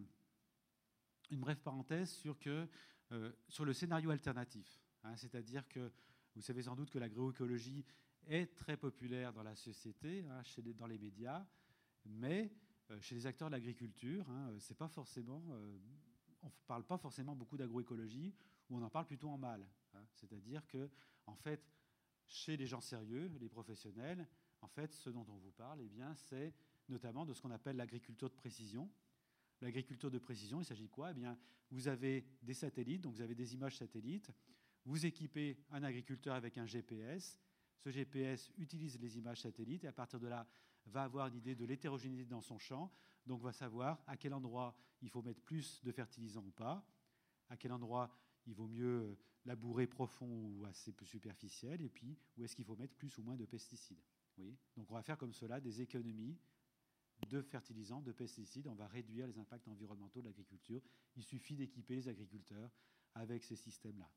une 1.30 1.40
brève 1.40 1.62
parenthèse 1.62 2.12
sur, 2.12 2.38
que, 2.38 2.68
euh, 3.12 3.32
sur 3.48 3.64
le 3.64 3.74
scénario 3.74 4.10
alternatif. 4.10 4.82
Hein, 5.04 5.16
c'est-à-dire 5.16 5.68
que 5.70 5.92
vous 6.36 6.42
savez 6.42 6.64
sans 6.64 6.76
doute 6.76 6.90
que 6.90 7.00
l'agroécologie 7.00 7.86
est 8.28 8.56
très 8.56 8.76
populaire 8.76 9.32
dans 9.32 9.44
la 9.44 9.56
société, 9.56 10.26
hein, 10.26 10.42
dans 10.78 10.88
les 10.88 10.98
médias, 10.98 11.46
mais 12.06 12.52
chez 13.02 13.16
les 13.16 13.26
acteurs 13.26 13.50
de 13.50 13.54
l'agriculture, 13.54 14.30
hein, 14.30 14.50
euh, 14.50 14.60
c'est 14.60 14.78
pas 14.78 14.88
forcément, 14.88 15.42
on 16.42 16.48
ne 16.48 16.52
parle 16.68 16.86
pas 16.86 16.98
forcément 16.98 17.36
beaucoup 17.36 17.58
d'agroécologie, 17.58 18.34
ou 18.70 18.78
on 18.78 18.82
en 18.82 18.90
parle 18.90 19.06
plutôt 19.06 19.30
en 19.30 19.38
mal. 19.38 19.66
C'est-à-dire 20.14 20.66
que, 20.68 20.90
en 21.26 21.36
fait, 21.36 21.62
chez 22.28 22.58
les 22.58 22.68
gens 22.68 22.82
sérieux, 22.82 23.32
les 23.40 23.50
professionnels, 23.50 24.28
en 24.62 24.68
fait, 24.68 24.92
ce 24.94 25.10
dont 25.10 25.26
on 25.30 25.38
vous 25.38 25.52
parle, 25.52 25.82
eh 25.84 25.90
bien, 25.90 26.14
c'est 26.16 26.54
notamment 26.90 27.26
de 27.26 27.34
ce 27.34 27.42
qu'on 27.42 27.52
appelle 27.52 27.78
l'agriculture 27.78 28.30
de 28.30 28.36
précision. 28.36 28.90
L'agriculture 29.62 30.12
de 30.12 30.20
précision, 30.20 30.60
il 30.60 30.66
s'agit 30.66 30.86
de 30.86 30.92
quoi? 30.92 31.12
Eh 31.12 31.14
bien, 31.14 31.38
Vous 31.72 31.88
avez 31.88 32.26
des 32.42 32.54
satellites, 32.54 33.02
donc 33.02 33.14
vous 33.14 33.22
avez 33.22 33.36
des 33.36 33.54
images 33.54 33.78
satellites, 33.78 34.32
vous 34.86 35.06
équipez 35.06 35.58
un 35.72 35.84
agriculteur 35.84 36.36
avec 36.36 36.58
un 36.58 36.66
GPS, 36.66 37.40
ce 37.78 37.90
GPS 37.90 38.52
utilise 38.58 39.00
les 39.00 39.18
images 39.18 39.42
satellites 39.42 39.84
et 39.84 39.88
à 39.88 39.92
partir 39.92 40.20
de 40.20 40.28
là 40.28 40.48
va 40.86 41.04
avoir 41.04 41.28
une 41.28 41.36
idée 41.36 41.56
de 41.56 41.66
l'hétérogénéité 41.66 42.30
dans 42.30 42.42
son 42.42 42.60
champ, 42.60 42.92
donc 43.26 43.42
va 43.42 43.52
savoir 43.52 44.04
à 44.08 44.18
quel 44.18 44.34
endroit 44.34 44.78
il 45.02 45.10
faut 45.10 45.22
mettre 45.22 45.42
plus 45.42 45.84
de 45.84 45.92
fertilisants 45.92 46.46
ou 46.46 46.52
pas, 46.52 46.88
à 47.50 47.58
quel 47.58 47.72
endroit 47.72 48.16
il 48.46 48.56
vaut 48.56 48.68
mieux 48.68 49.18
labourer 49.46 49.88
profond 49.88 50.28
ou 50.28 50.66
assez 50.66 50.92
peu 50.92 51.06
superficiel, 51.06 51.82
et 51.82 51.90
puis 51.90 52.18
où 52.38 52.44
est-ce 52.44 52.56
qu'il 52.56 52.66
faut 52.66 52.76
mettre 52.76 52.96
plus 52.96 53.18
ou 53.18 53.24
moins 53.24 53.36
de 53.36 53.46
pesticides. 53.46 54.04
Oui 54.38 54.58
donc 54.76 54.92
on 54.92 54.96
va 54.96 55.02
faire 55.02 55.18
comme 55.18 55.34
cela 55.34 55.62
des 55.62 55.82
économies 55.82 56.38
de 57.30 57.42
fertilisants, 57.42 58.02
de 58.02 58.12
pesticides, 58.12 58.68
on 58.68 58.76
va 58.76 58.88
réduire 58.88 59.28
les 59.28 59.38
impacts 59.38 59.68
environnementaux 59.68 60.22
de 60.22 60.26
l'agriculture. 60.26 60.82
Il 61.16 61.24
suffit 61.24 61.56
d'équiper 61.56 61.96
les 61.96 62.08
agriculteurs 62.08 62.70
avec 63.14 63.44
ces 63.44 63.56
systèmes-là. 63.56 64.10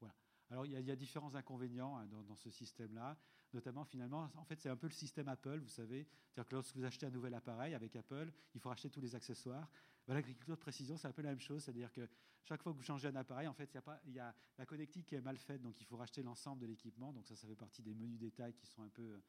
Voilà. 0.00 0.14
Alors 0.50 0.66
il 0.66 0.72
y, 0.72 0.90
a, 0.90 0.96
différents 0.96 1.34
inconvénients 1.34 1.96
hein, 1.96 2.06
dans, 2.06 2.36
ce 2.36 2.50
système-là, 2.50 3.16
notamment 3.52 3.84
finalement, 3.84 4.30
en 4.36 4.44
fait 4.44 4.60
c'est 4.60 4.68
un 4.68 4.76
peu 4.76 4.86
le 4.86 4.92
système 4.92 5.28
Apple, 5.28 5.58
vous 5.58 5.68
savez, 5.68 6.06
c'est-à-dire 6.28 6.48
que 6.48 6.54
lorsque 6.54 6.76
vous 6.76 6.84
achetez 6.84 7.06
un 7.06 7.10
nouvel 7.10 7.34
appareil 7.34 7.74
avec 7.74 7.96
Apple, 7.96 8.32
il 8.54 8.60
faut 8.60 8.68
racheter 8.68 8.90
tous 8.90 9.00
les 9.00 9.14
accessoires. 9.14 9.70
L'agriculture 10.08 10.56
de 10.56 10.60
précision, 10.60 10.96
c'est 10.96 11.08
un 11.08 11.12
peu 11.12 11.22
la 11.22 11.30
même 11.30 11.40
chose, 11.40 11.62
c'est-à-dire 11.62 11.92
que 11.92 12.08
chaque 12.42 12.62
fois 12.62 12.72
que 12.72 12.78
vous 12.78 12.82
changez 12.82 13.08
un 13.08 13.16
appareil, 13.16 13.46
en 13.46 13.54
fait, 13.54 13.70
il 14.06 14.12
y, 14.12 14.18
a 14.18 14.24
y 14.24 14.28
a 14.28 14.34
la 14.58 14.66
connectique 14.66 15.06
qui 15.06 15.14
est 15.14 15.20
mal 15.20 15.36
faite, 15.38 15.62
donc 15.62 15.80
il 15.80 15.86
faut 15.86 15.96
racheter 15.96 16.22
l'ensemble 16.22 16.62
de 16.62 16.66
l'équipement, 16.66 17.12
donc 17.12 17.26
ça, 17.26 17.36
ça 17.36 17.46
fait 17.46 17.54
partie 17.54 17.82
des 17.82 17.94
menus 17.94 18.18
détails 18.18 18.54
qui 18.54 18.66
sont 18.66 18.82
un 18.82 18.88
peu 18.88 19.20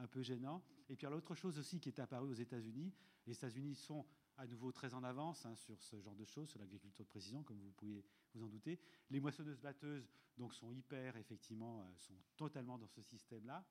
un 0.00 0.06
peu 0.06 0.22
gênant. 0.22 0.62
Et 0.88 0.96
puis 0.96 1.06
l'autre 1.06 1.34
chose 1.34 1.58
aussi 1.58 1.78
qui 1.78 1.88
est 1.88 2.00
apparue 2.00 2.30
aux 2.30 2.34
États-Unis, 2.34 2.92
les 3.26 3.34
États-Unis 3.34 3.74
sont 3.74 4.06
à 4.40 4.46
nouveau 4.46 4.72
très 4.72 4.94
en 4.94 5.04
avance 5.04 5.44
hein, 5.44 5.54
sur 5.54 5.82
ce 5.82 6.00
genre 6.00 6.16
de 6.16 6.24
choses, 6.24 6.48
sur 6.48 6.58
l'agriculture 6.58 7.04
de 7.04 7.10
précision, 7.10 7.42
comme 7.42 7.58
vous 7.58 7.72
pouvez 7.72 8.02
vous 8.32 8.42
en 8.42 8.48
douter. 8.48 8.80
Les 9.10 9.20
moissonneuses-batteuses 9.20 10.08
donc 10.38 10.54
sont 10.54 10.72
hyper, 10.72 11.16
effectivement, 11.16 11.82
euh, 11.82 11.96
sont 11.98 12.16
totalement 12.38 12.78
dans 12.78 12.88
ce 12.88 13.02
système-là. 13.02 13.62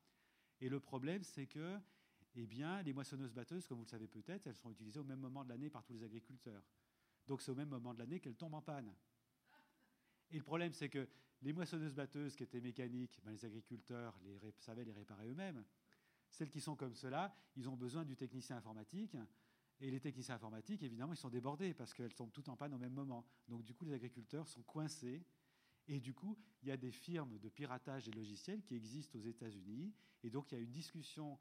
Et 0.62 0.70
le 0.70 0.80
problème, 0.80 1.24
c'est 1.24 1.48
que 1.48 1.80
eh 2.36 2.46
bien, 2.46 2.84
les 2.84 2.94
moissonneuses-batteuses, 2.94 3.66
comme 3.66 3.78
vous 3.80 3.86
le 3.86 3.90
savez 3.90 4.08
peut-être, 4.08 4.46
elles 4.46 4.56
sont 4.56 4.70
utilisées 4.70 5.00
au 5.00 5.04
même 5.04 5.20
moment 5.20 5.44
de 5.44 5.50
l'année 5.50 5.72
par 5.72 5.84
tous 5.84 5.94
les 5.94 6.04
agriculteurs. 6.04 6.64
Donc 7.26 7.42
c'est 7.42 7.50
au 7.50 7.56
même 7.56 7.70
moment 7.70 7.96
de 7.96 8.00
l'année 8.00 8.20
qu'elles 8.20 8.38
tombent 8.38 8.54
en 8.54 8.62
panne. 8.62 8.94
Et 10.30 10.38
le 10.38 10.44
problème, 10.44 10.74
c'est 10.74 10.90
que 10.90 11.08
les 11.42 11.52
moissonneuses-batteuses 11.52 12.36
qui 12.36 12.44
étaient 12.44 12.62
mécaniques, 12.62 13.20
ben, 13.24 13.32
les 13.32 13.44
agriculteurs 13.44 14.16
les, 14.24 14.38
savaient 14.60 14.86
les 14.86 14.94
réparer 14.94 15.28
eux-mêmes. 15.30 15.66
Celles 16.30 16.52
qui 16.52 16.62
sont 16.62 16.76
comme 16.76 16.94
cela, 16.94 17.34
ils 17.56 17.68
ont 17.68 17.76
besoin 17.76 18.06
du 18.06 18.16
technicien 18.16 18.58
informatique. 18.58 19.18
Et 19.82 19.90
les 19.90 20.00
techniciens 20.00 20.36
informatiques, 20.36 20.84
évidemment, 20.84 21.14
ils 21.14 21.18
sont 21.18 21.30
débordés 21.30 21.74
parce 21.74 21.94
qu'elles 21.94 22.14
tombent 22.14 22.32
toutes 22.32 22.50
en 22.50 22.58
panne 22.58 22.74
au 22.74 22.78
même 22.78 22.94
moment. 22.94 23.26
Donc, 23.48 23.64
du 23.64 23.74
coup, 23.74 23.86
les 23.86 23.94
agriculteurs 23.94 24.48
sont 24.48 24.62
coincés. 24.64 25.26
Et 25.88 26.00
du 26.00 26.14
coup, 26.14 26.38
il 26.62 26.70
y 26.70 26.72
a 26.72 26.78
des 26.78 26.92
firmes 26.92 27.40
de 27.40 27.50
piratage 27.50 28.06
des 28.06 28.12
logiciels 28.12 28.62
qui 28.62 28.76
existent 28.76 29.18
aux 29.18 29.22
États-Unis. 29.22 29.94
Et 30.24 30.30
donc, 30.30 30.52
il 30.52 30.56
y 30.56 30.58
a 30.58 30.62
une 30.62 30.72
discussion, 30.72 31.40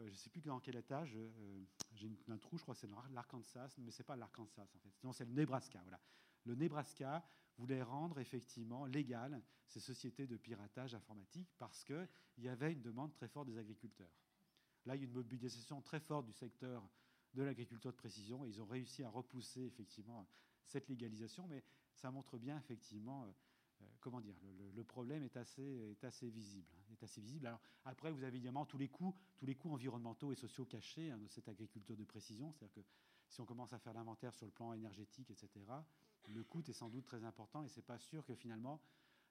euh, 0.00 0.06
je 0.06 0.10
ne 0.10 0.16
sais 0.16 0.30
plus 0.30 0.40
dans 0.40 0.58
quel 0.58 0.76
étage, 0.76 1.14
euh, 1.16 1.64
j'ai 1.94 2.10
un 2.28 2.38
trou, 2.38 2.58
je 2.58 2.62
crois 2.62 2.74
que 2.74 2.80
c'est 2.80 2.90
l'Arkansas, 3.12 3.76
mais 3.78 3.90
ce 3.90 4.02
n'est 4.02 4.04
pas 4.04 4.16
l'Arkansas 4.16 4.62
en 4.62 4.78
fait. 4.78 4.92
Non, 5.02 5.12
c'est 5.12 5.24
le 5.24 5.32
Nebraska. 5.32 5.80
Voilà. 5.82 6.00
Le 6.44 6.54
Nebraska 6.54 7.24
voulait 7.56 7.82
rendre 7.82 8.18
effectivement 8.18 8.84
légal 8.84 9.40
ces 9.66 9.80
sociétés 9.80 10.26
de 10.26 10.36
piratage 10.36 10.94
informatique 10.94 11.48
parce 11.56 11.82
qu'il 11.84 12.08
y 12.38 12.48
avait 12.48 12.72
une 12.72 12.82
demande 12.82 13.14
très 13.14 13.28
forte 13.28 13.46
des 13.46 13.58
agriculteurs. 13.58 14.12
Là, 14.84 14.94
il 14.94 15.00
y 15.00 15.04
a 15.04 15.06
une 15.06 15.14
mobilisation 15.14 15.80
très 15.80 16.00
forte 16.00 16.26
du 16.26 16.32
secteur 16.32 16.86
de 17.36 17.42
l'agriculture 17.42 17.92
de 17.92 17.96
précision 17.96 18.44
ils 18.44 18.60
ont 18.60 18.66
réussi 18.66 19.04
à 19.04 19.10
repousser 19.10 19.62
effectivement 19.62 20.26
cette 20.66 20.88
légalisation, 20.88 21.46
mais 21.46 21.62
ça 21.94 22.10
montre 22.10 22.38
bien 22.38 22.58
effectivement, 22.58 23.24
euh, 23.24 23.30
euh, 23.82 23.84
comment 24.00 24.20
dire, 24.20 24.34
le, 24.74 24.84
problème 24.84 25.22
est 25.22 25.36
assez, 25.36 25.62
est 25.62 26.04
assez 26.04 26.28
visible. 26.28 26.68
Hein, 26.78 26.92
est 26.92 27.04
assez 27.04 27.20
visible. 27.20 27.46
Alors, 27.46 27.60
après, 27.84 28.10
vous 28.10 28.22
avez 28.24 28.36
évidemment 28.36 28.66
tous 28.66 28.78
les 28.78 28.88
coûts, 28.88 29.14
tous 29.36 29.46
les 29.46 29.54
coûts 29.54 29.72
environnementaux 29.72 30.32
et 30.32 30.34
sociaux 30.34 30.64
cachés 30.64 31.10
hein, 31.10 31.18
de 31.18 31.28
cette 31.28 31.48
agriculture 31.48 31.96
de 31.96 32.04
précision, 32.04 32.52
c'est-à-dire 32.52 32.74
que 32.74 32.88
si 33.28 33.40
on 33.40 33.46
commence 33.46 33.72
à 33.72 33.78
faire 33.78 33.94
l'inventaire 33.94 34.34
sur 34.34 34.46
le 34.46 34.52
plan 34.52 34.72
énergétique, 34.72 35.30
etc., 35.30 35.50
le 36.28 36.42
coût 36.42 36.62
est 36.66 36.72
sans 36.72 36.88
doute 36.88 37.04
très 37.04 37.22
important 37.24 37.62
et 37.62 37.68
c'est 37.68 37.82
pas 37.82 37.98
sûr 37.98 38.24
que 38.24 38.34
finalement 38.34 38.80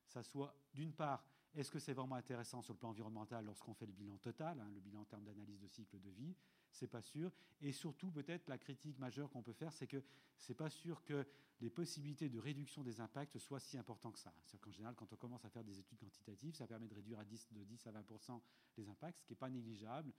ça 0.05 0.23
soit 0.23 0.55
d'une 0.73 0.93
part 0.93 1.25
est-ce 1.53 1.69
que 1.69 1.79
c'est 1.79 1.93
vraiment 1.93 2.15
intéressant 2.15 2.61
sur 2.61 2.73
le 2.73 2.79
plan 2.79 2.89
environnemental 2.89 3.43
lorsqu'on 3.45 3.73
fait 3.73 3.85
le 3.85 3.91
bilan 3.91 4.17
total, 4.17 4.59
hein, 4.61 4.69
le 4.73 4.79
bilan 4.79 5.01
en 5.01 5.05
termes 5.05 5.23
d'analyse 5.23 5.59
de 5.59 5.67
cycle 5.67 5.99
de 5.99 6.09
vie 6.09 6.35
C'est 6.75 6.87
pas 6.87 7.01
sûr. 7.01 7.31
Et 7.61 7.71
surtout, 7.71 8.11
peut-être 8.11 8.49
la 8.49 8.57
critique 8.57 8.99
majeure 8.99 9.31
qu'on 9.31 9.41
peut 9.41 9.53
faire, 9.53 9.71
c'est 9.71 9.87
que 9.87 10.03
c'est 10.37 10.53
pas 10.53 10.69
sûr 10.69 11.03
que 11.05 11.25
les 11.61 11.69
possibilités 11.69 12.27
de 12.27 12.37
réduction 12.37 12.83
des 12.83 12.99
impacts 12.99 13.37
soient 13.39 13.61
si 13.61 13.77
importantes 13.77 14.15
que 14.15 14.19
ça. 14.19 14.33
C'est-à-dire 14.43 14.59
qu'en 14.59 14.71
général, 14.71 14.95
quand 14.95 15.11
on 15.13 15.15
commence 15.15 15.45
à 15.45 15.49
faire 15.49 15.63
des 15.63 15.79
études 15.79 15.97
quantitatives, 15.97 16.53
ça 16.53 16.67
permet 16.67 16.87
de 16.87 16.93
réduire 16.93 17.17
à 17.19 17.23
10, 17.23 17.47
de 17.53 17.63
10 17.63 17.87
à 17.87 17.91
20% 17.93 18.41
les 18.77 18.89
impacts, 18.89 19.19
ce 19.19 19.23
qui 19.23 19.31
n'est 19.31 19.37
pas 19.37 19.49
négligeable, 19.49 20.11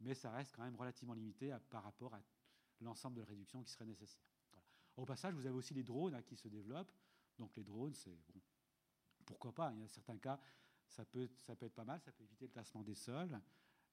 mais 0.00 0.14
ça 0.14 0.30
reste 0.30 0.54
quand 0.54 0.62
même 0.62 0.76
relativement 0.76 1.14
limité 1.14 1.52
par 1.68 1.82
rapport 1.82 2.14
à 2.14 2.22
l'ensemble 2.80 3.16
de 3.16 3.22
la 3.22 3.26
réduction 3.26 3.64
qui 3.64 3.72
serait 3.72 3.84
nécessaire. 3.84 4.22
Au 4.96 5.04
passage, 5.04 5.34
vous 5.34 5.46
avez 5.46 5.56
aussi 5.56 5.74
les 5.74 5.82
drones 5.82 6.14
hein, 6.14 6.22
qui 6.22 6.36
se 6.36 6.46
développent. 6.46 6.92
Donc 7.38 7.56
les 7.56 7.64
drones, 7.64 7.94
c'est 7.94 8.16
pourquoi 9.26 9.52
pas 9.52 9.72
Il 9.72 9.80
y 9.80 9.82
a 9.84 9.88
certains 9.88 10.18
cas, 10.18 10.38
ça 10.86 11.04
peut, 11.04 11.28
ça 11.38 11.56
peut 11.56 11.66
être 11.66 11.74
pas 11.74 11.84
mal, 11.84 12.00
ça 12.00 12.12
peut 12.12 12.22
éviter 12.22 12.46
le 12.46 12.52
tassement 12.52 12.84
des 12.84 12.94
sols. 12.94 13.40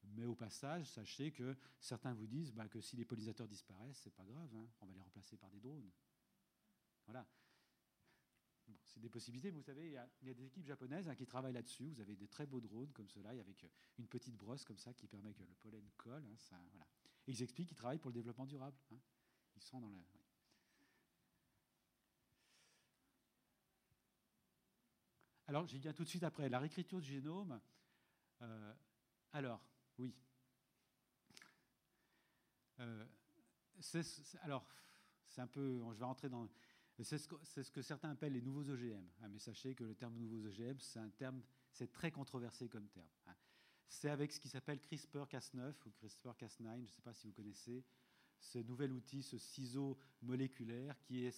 Mais 0.04 0.26
au 0.26 0.36
passage, 0.36 0.90
sachez 0.90 1.32
que 1.32 1.56
certains 1.80 2.14
vous 2.14 2.28
disent 2.28 2.52
bah, 2.52 2.68
que 2.68 2.82
si 2.82 2.96
les 2.96 3.06
pollinisateurs 3.06 3.48
disparaissent, 3.48 4.00
c'est 4.04 4.14
pas 4.14 4.26
grave, 4.26 4.50
hein, 4.56 4.68
on 4.82 4.86
va 4.86 4.94
les 4.94 5.00
remplacer 5.00 5.38
par 5.38 5.50
des 5.50 5.60
drones. 5.60 5.90
Voilà. 7.06 7.28
c'est 8.84 9.00
des 9.00 9.10
possibilités, 9.10 9.52
mais 9.52 9.60
vous 9.60 9.66
savez, 9.66 9.88
il 9.88 9.94
y, 9.94 9.98
a, 9.98 10.34
des 10.34 10.46
équipes 10.46 10.66
japonaises 10.66 11.08
hein, 11.08 11.16
qui 11.16 11.26
travaillent 11.26 11.54
là-dessus. 11.54 11.90
Vous 11.90 12.02
avez 12.02 12.16
des 12.16 12.28
très 12.28 12.46
beaux 12.46 12.62
drones 12.62 12.92
comme 12.92 13.10
cela, 13.10 13.30
avec 13.30 13.66
une 13.98 14.08
petite 14.08 14.36
brosse 14.36 14.66
comme 14.66 14.78
ça 14.78 14.94
qui 14.94 15.08
permet 15.08 15.34
que 15.34 15.44
le 15.44 15.54
pollen 15.56 15.90
colle. 15.98 16.26
Hein, 16.26 16.58
voilà. 16.72 16.88
Et 17.28 17.32
ils 17.32 17.44
expliquent 17.44 17.70
qu'ils 17.70 17.78
travaillent 17.78 18.00
pour 18.00 18.10
le 18.12 18.16
développement 18.16 18.46
durable. 18.46 18.78
Ils 19.56 19.62
sont 19.62 19.80
dans 19.80 19.90
le. 19.90 19.98
Alors, 25.48 25.68
j'y 25.68 25.80
viens 25.80 25.92
tout 25.92 26.06
de 26.06 26.10
suite 26.10 26.24
après. 26.24 26.48
La 26.48 26.60
réécriture 26.60 27.02
du 27.02 27.12
génome. 27.12 27.60
Euh, 28.42 28.74
alors, 29.34 29.62
oui. 29.98 30.14
Euh, 32.80 33.06
alors, 34.42 34.66
c'est 35.28 35.42
un 35.42 35.48
peu. 35.48 35.82
Je 35.94 36.00
vais 36.00 36.06
rentrer 36.06 36.30
dans. 36.30 36.48
C'est 37.04 37.18
ce, 37.18 37.72
que 37.72 37.82
certains 37.82 38.12
appellent 38.12 38.34
les 38.34 38.42
nouveaux 38.42 38.70
OGM. 38.70 39.08
Hein, 39.22 39.28
mais 39.30 39.40
sachez 39.40 39.74
que 39.74 39.84
le 39.84 39.96
terme 39.96 40.18
nouveaux 40.18 40.46
OGM, 40.48 40.78
c'est 40.80 41.00
un 41.00 41.10
terme, 41.10 41.42
c'est 41.72 41.92
très 41.92 42.12
controversé 42.12 42.70
comme 42.70 42.88
terme. 42.90 43.08
Hein. 43.26 43.34
C'est 43.88 44.10
avec 44.10 44.32
ce 44.32 44.40
qui 44.40 44.50
s'appelle 44.50 44.80
CRISPR-Cas9 44.80 45.74
ou 45.86 45.90
CRISPR-Cas9, 45.90 46.76
je 46.76 46.82
ne 46.82 46.88
sais 46.88 47.02
pas 47.02 47.14
si 47.14 47.28
vous 47.28 47.34
connaissez, 47.34 47.84
ce 48.40 48.60
nouvel 48.60 48.92
outil, 48.92 49.24
ce 49.24 49.38
ciseau 49.38 49.98
moléculaire 50.22 51.00
qui, 51.02 51.26
est, 51.26 51.36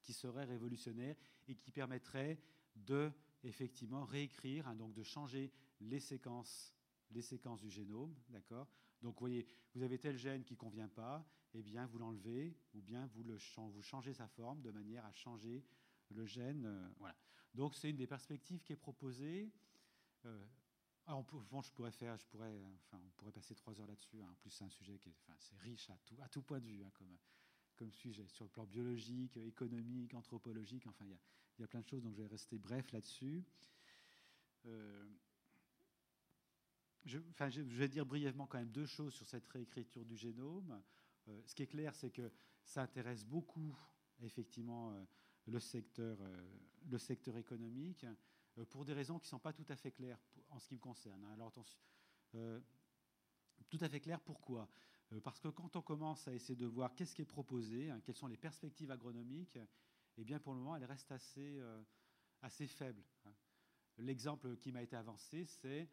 qui 0.00 0.12
serait 0.12 0.44
révolutionnaire 0.44 1.16
et 1.46 1.54
qui 1.54 1.70
permettrait 1.70 2.40
de 2.74 3.12
effectivement 3.44 4.04
réécrire, 4.04 4.66
hein, 4.68 4.74
donc 4.74 4.94
de 4.94 5.02
changer 5.02 5.52
les 5.80 6.00
séquences, 6.00 6.74
les 7.10 7.22
séquences 7.22 7.60
du 7.60 7.70
génome, 7.70 8.14
d'accord? 8.28 8.68
Donc 9.02 9.14
vous 9.14 9.20
voyez, 9.20 9.46
vous 9.74 9.82
avez 9.82 9.98
tel 9.98 10.16
gène 10.16 10.44
qui 10.44 10.54
ne 10.54 10.58
convient 10.58 10.88
pas, 10.88 11.26
eh 11.54 11.62
bien 11.62 11.86
vous 11.86 11.98
l'enlevez, 11.98 12.56
ou 12.74 12.80
bien 12.80 13.06
vous, 13.06 13.22
le, 13.22 13.38
vous 13.70 13.82
changez 13.82 14.14
sa 14.14 14.28
forme 14.28 14.60
de 14.60 14.70
manière 14.70 15.04
à 15.04 15.12
changer 15.12 15.64
le 16.10 16.26
gène. 16.26 16.66
Euh, 16.66 16.88
voilà. 16.98 17.16
Donc 17.54 17.74
c'est 17.74 17.90
une 17.90 17.96
des 17.96 18.06
perspectives 18.06 18.62
qui 18.62 18.72
est 18.72 18.76
proposée. 18.76 19.50
Euh, 20.24 20.44
alors, 21.06 21.24
je 21.62 21.70
pourrais 21.72 21.90
faire, 21.90 22.18
je 22.18 22.26
pourrais, 22.26 22.60
enfin, 22.84 23.02
on 23.02 23.10
pourrait 23.16 23.32
passer 23.32 23.54
trois 23.54 23.80
heures 23.80 23.86
là-dessus. 23.86 24.20
Hein. 24.20 24.28
En 24.30 24.34
plus, 24.34 24.50
c'est 24.50 24.64
un 24.64 24.68
sujet 24.68 24.98
qui 24.98 25.08
est, 25.08 25.14
riche 25.62 25.88
à 26.20 26.28
tout, 26.28 26.42
point 26.42 26.60
de 26.60 26.66
vue, 26.66 26.84
hein, 26.84 26.90
comme, 27.76 27.90
sujet, 27.92 28.28
sur 28.28 28.44
le 28.44 28.50
plan 28.50 28.66
biologique, 28.66 29.38
économique, 29.38 30.12
anthropologique. 30.12 30.86
Enfin, 30.86 31.06
il 31.06 31.12
y 31.12 31.14
a, 31.14 31.18
il 31.56 31.62
y 31.62 31.64
a 31.64 31.66
plein 31.66 31.80
de 31.80 31.86
choses, 31.86 32.02
donc 32.02 32.14
je 32.14 32.20
vais 32.20 32.28
rester 32.28 32.58
bref 32.58 32.92
là-dessus. 32.92 33.42
Euh, 34.66 35.08
je, 37.04 37.18
vais 37.62 37.88
dire 37.88 38.06
brièvement 38.06 38.46
quand 38.46 38.58
même 38.58 38.70
deux 38.70 38.86
choses 38.86 39.14
sur 39.14 39.26
cette 39.26 39.46
réécriture 39.48 40.04
du 40.04 40.16
génome. 40.16 40.82
Euh, 41.28 41.40
ce 41.46 41.54
qui 41.54 41.62
est 41.62 41.66
clair, 41.66 41.94
c'est 41.94 42.10
que 42.10 42.30
ça 42.64 42.82
intéresse 42.82 43.24
beaucoup, 43.24 43.76
effectivement, 44.20 44.92
euh, 44.92 45.04
le, 45.46 45.60
secteur, 45.60 46.18
le 46.90 46.98
secteur 46.98 47.36
économique, 47.36 48.06
pour 48.70 48.84
des 48.84 48.92
raisons 48.92 49.18
qui 49.18 49.26
ne 49.26 49.30
sont 49.30 49.38
pas 49.38 49.52
tout 49.52 49.66
à 49.68 49.76
fait 49.76 49.92
claires 49.92 50.18
en 50.50 50.58
ce 50.58 50.68
qui 50.68 50.74
me 50.74 50.80
concerne. 50.80 51.24
Hein. 51.24 51.32
Alors, 51.34 51.52
tout 53.70 53.78
à 53.80 53.88
fait 53.88 54.00
clair, 54.00 54.20
pourquoi? 54.20 54.68
Parce 55.22 55.40
que 55.40 55.48
quand 55.48 55.74
on 55.76 55.82
commence 55.82 56.28
à 56.28 56.34
essayer 56.34 56.56
de 56.56 56.66
voir 56.66 56.94
qu'est-ce 56.94 57.14
qui 57.14 57.22
est 57.22 57.26
proposé, 57.26 57.90
hein, 57.90 58.00
quelles 58.04 58.16
sont 58.16 58.26
les 58.26 58.36
perspectives 58.36 58.90
agronomiques, 58.90 59.58
eh 60.18 60.24
bien 60.24 60.38
pour 60.38 60.52
le 60.52 60.58
moment, 60.58 60.76
elle 60.76 60.84
reste 60.84 61.10
assez, 61.12 61.58
euh, 61.58 61.82
assez 62.42 62.66
faible. 62.66 63.02
Hein. 63.24 63.32
L'exemple 63.98 64.56
qui 64.58 64.70
m'a 64.70 64.82
été 64.82 64.96
avancé, 64.96 65.44
c'est 65.46 65.88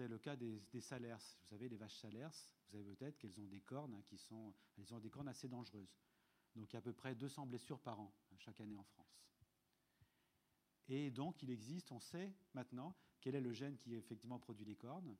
euh, 0.00 0.08
le 0.08 0.18
cas 0.18 0.36
des, 0.36 0.80
salaires. 0.80 1.18
Vous 1.18 1.48
savez, 1.48 1.68
les 1.68 1.76
vaches 1.76 1.96
salaires, 1.96 2.30
vous 2.30 2.76
savez 2.76 2.84
peut-être 2.84 3.18
qu'elles 3.18 3.38
ont 3.40 3.46
des 3.46 3.60
cornes 3.60 3.94
hein, 3.94 4.02
qui 4.06 4.18
sont, 4.18 4.54
elles 4.78 4.92
ont 4.94 5.00
des 5.00 5.10
cornes 5.10 5.28
assez 5.28 5.48
dangereuses. 5.48 5.96
Donc 6.54 6.72
il 6.72 6.74
y 6.74 6.76
a 6.76 6.80
à 6.80 6.82
peu 6.82 6.92
près 6.92 7.14
200 7.14 7.46
blessures 7.46 7.80
par 7.80 8.00
an 8.00 8.12
hein, 8.32 8.36
chaque 8.38 8.60
année 8.60 8.76
en 8.76 8.84
France. 8.84 9.24
Et 10.88 11.10
donc 11.10 11.42
il 11.42 11.50
existe, 11.50 11.92
on 11.92 12.00
sait 12.00 12.32
maintenant 12.54 12.96
quel 13.20 13.34
est 13.34 13.40
le 13.40 13.52
gène 13.52 13.76
qui 13.76 13.94
effectivement 13.94 14.38
produit 14.38 14.64
les 14.64 14.76
cornes. 14.76 15.16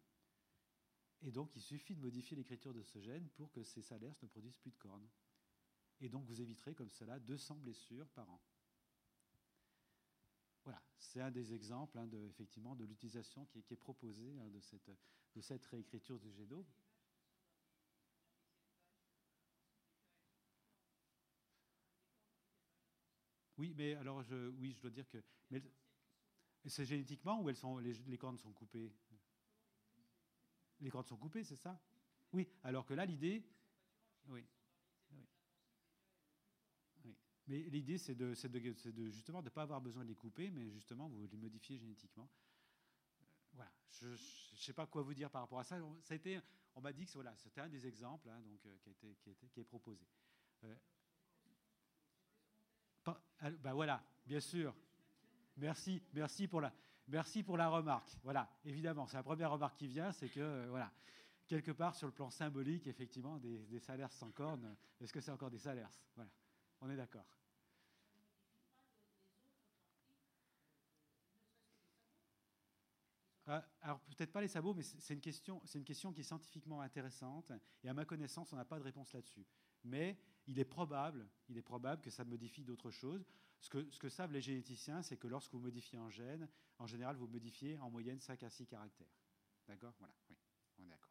Et 1.23 1.31
donc 1.31 1.55
il 1.57 1.63
suffit 1.63 1.95
de 1.95 2.01
modifier 2.01 2.37
l'écriture 2.37 2.73
de 2.73 2.83
ce 2.83 3.01
gène 3.01 3.29
pour 3.31 3.51
que 3.51 3.63
ces 3.63 3.83
salaires 3.83 4.15
ne 4.23 4.29
produisent 4.29 4.57
plus 4.57 4.71
de 4.71 4.77
cornes. 4.77 5.09
Et 6.01 6.09
donc 6.09 6.25
vous 6.27 6.41
éviterez 6.41 6.75
comme 6.75 6.91
cela 6.91 7.19
200 7.19 7.57
blessures 7.57 8.09
par 8.11 8.31
an. 8.31 8.41
Voilà, 10.69 10.83
c'est 10.99 11.23
un 11.23 11.31
des 11.31 11.55
exemples 11.55 11.99
hein, 11.99 12.07
de, 12.07 12.27
effectivement, 12.27 12.77
de 12.77 12.85
l'utilisation 12.85 13.47
qui, 13.47 13.65
est 13.71 13.77
proposée 13.77 14.39
hein, 14.39 14.51
de, 14.51 14.61
cette, 15.41 15.65
réécriture 15.65 16.21
du 16.21 16.31
génome. 16.31 16.67
Oui, 23.57 23.73
mais 23.79 23.95
alors, 23.95 24.23
je, 24.23 24.49
oui, 24.59 24.75
je 24.75 24.83
dois 24.83 24.91
dire 24.91 25.09
que. 25.09 25.25
c'est 26.67 26.85
génétiquement 26.85 27.41
ou 27.41 27.49
elles 27.49 27.57
sont, 27.57 27.79
les, 27.79 27.95
les, 27.95 28.19
cornes 28.19 28.37
sont 28.37 28.53
coupées? 28.53 28.93
Les 30.81 30.91
cornes 30.91 31.07
sont 31.07 31.17
coupées, 31.17 31.45
c'est 31.45 31.57
ça? 31.57 31.81
Oui, 32.35 32.47
alors 32.63 32.85
que 32.85 32.93
là, 32.93 33.07
l'idée. 33.07 33.43
Oui. 34.27 34.45
Mais 37.49 37.61
l'idée, 37.63 37.97
c'est 37.97 38.15
de, 38.15 38.35
de, 38.35 39.11
justement 39.11 39.41
de 39.41 39.47
ne 39.47 39.51
pas 39.51 39.63
avoir 39.63 39.81
besoin 39.81 40.05
de 40.05 40.09
les 40.09 40.15
couper, 40.15 40.51
mais 40.51 40.71
justement, 40.71 41.09
vous 41.09 41.27
les 41.27 41.37
modifiez 41.39 41.79
génétiquement. 41.79 42.29
Voilà. 43.55 43.71
Je 44.01 44.07
ne 44.07 44.17
sais 44.59 44.75
pas 44.75 44.87
quoi 44.87 45.01
vous 45.03 45.15
dire 45.15 45.31
par 45.31 45.43
rapport 45.43 45.59
à 45.59 45.65
ça. 45.65 45.81
ça 46.03 46.13
a 46.13 46.17
été, 46.17 46.39
on 46.75 46.83
m'a 46.83 46.93
dit 46.93 47.07
que 47.07 47.13
voilà, 47.13 47.35
c'était 47.37 47.63
un 47.63 47.69
des 47.69 47.87
exemples 47.87 48.29
hein, 48.29 48.41
donc, 48.43 48.67
euh, 48.67 48.77
qui, 48.83 48.91
a 48.91 48.93
été, 48.93 49.17
qui, 49.51 49.61
est 49.61 49.65
proposé. 49.65 50.07
Euh, 50.65 50.75
bah 53.63 53.73
voilà, 53.73 54.05
bien 54.27 54.41
sûr. 54.41 54.75
Merci, 55.57 56.03
merci 56.13 56.47
pour 56.47 56.61
la, 56.61 56.73
merci 57.09 57.43
pour 57.43 57.57
la 57.57 57.71
remarque. 57.71 58.11
Voilà, 58.23 58.49
évidemment, 58.67 59.07
c'est 59.07 59.17
la 59.17 59.23
première 59.23 59.51
remarque 59.51 59.79
qui 59.79 59.89
vient, 59.89 60.13
c'est 60.13 60.29
que 60.29 60.41
euh, 60.41 60.67
voilà, 60.69 60.93
quelque 61.47 61.73
part 61.73 61.95
sur 61.95 62.07
le 62.07 62.13
plan 62.13 62.29
symbolique, 62.29 62.87
effectivement, 62.87 63.39
des, 63.39 63.65
des 63.67 63.81
salaires 63.81 64.13
sans 64.13 64.31
cornes, 64.33 64.77
est-ce 65.01 65.15
que 65.15 65.21
c'est 65.21 65.31
encore 65.31 65.51
des 65.51 65.59
salaires? 65.59 65.91
Voilà, 66.15 66.31
on 66.83 66.91
est 66.91 66.97
d'accord. 66.97 67.25
Euh, 73.49 73.61
alors 73.81 74.01
peut-être 74.01 74.33
pas 74.33 74.41
les 74.41 74.49
sabots, 74.49 74.75
mais 74.75 74.83
c'est 74.83 75.15
une, 75.15 75.21
question, 75.21 75.63
une 75.75 75.85
question 75.85 76.13
qui 76.13 76.21
est 76.21 76.25
scientifiquement 76.25 76.81
intéressante. 76.81 77.53
Et 77.83 77.89
à 77.89 77.95
ma 77.95 78.05
connaissance, 78.05 78.53
on 78.53 78.57
n'a 78.57 78.65
pas 78.65 78.79
de 78.79 78.85
réponse 78.85 79.13
là-dessus. 79.13 79.47
Mais 79.85 80.19
il 80.47 80.59
est 80.59 80.65
probable, 80.65 81.29
il 81.49 81.57
est 81.57 81.63
probable 81.63 82.03
que 82.03 82.11
ça 82.11 82.25
modifie 82.25 82.65
d'autres 82.65 82.91
choses. 82.91 83.25
Ce 83.61 83.69
que, 83.71 84.09
savent 84.09 84.33
les 84.33 84.41
généticiens, 84.41 85.03
c'est 85.03 85.17
que 85.17 85.27
lorsque 85.27 85.53
vous 85.53 85.61
modifiez 85.61 85.99
un 85.99 86.11
gène, 86.11 86.49
en 86.79 86.87
général, 86.87 87.17
vous 87.17 87.27
modifiez 87.27 87.79
en 87.79 87.91
moyenne 87.91 88.21
5 88.21 88.43
à 88.45 88.51
6 88.51 88.67
caractères. 88.67 89.11
D'accord? 89.67 89.95
Voilà, 89.99 90.15
oui, 90.31 90.37
on 90.79 90.85
est 90.85 90.89
d'accord. 90.89 91.11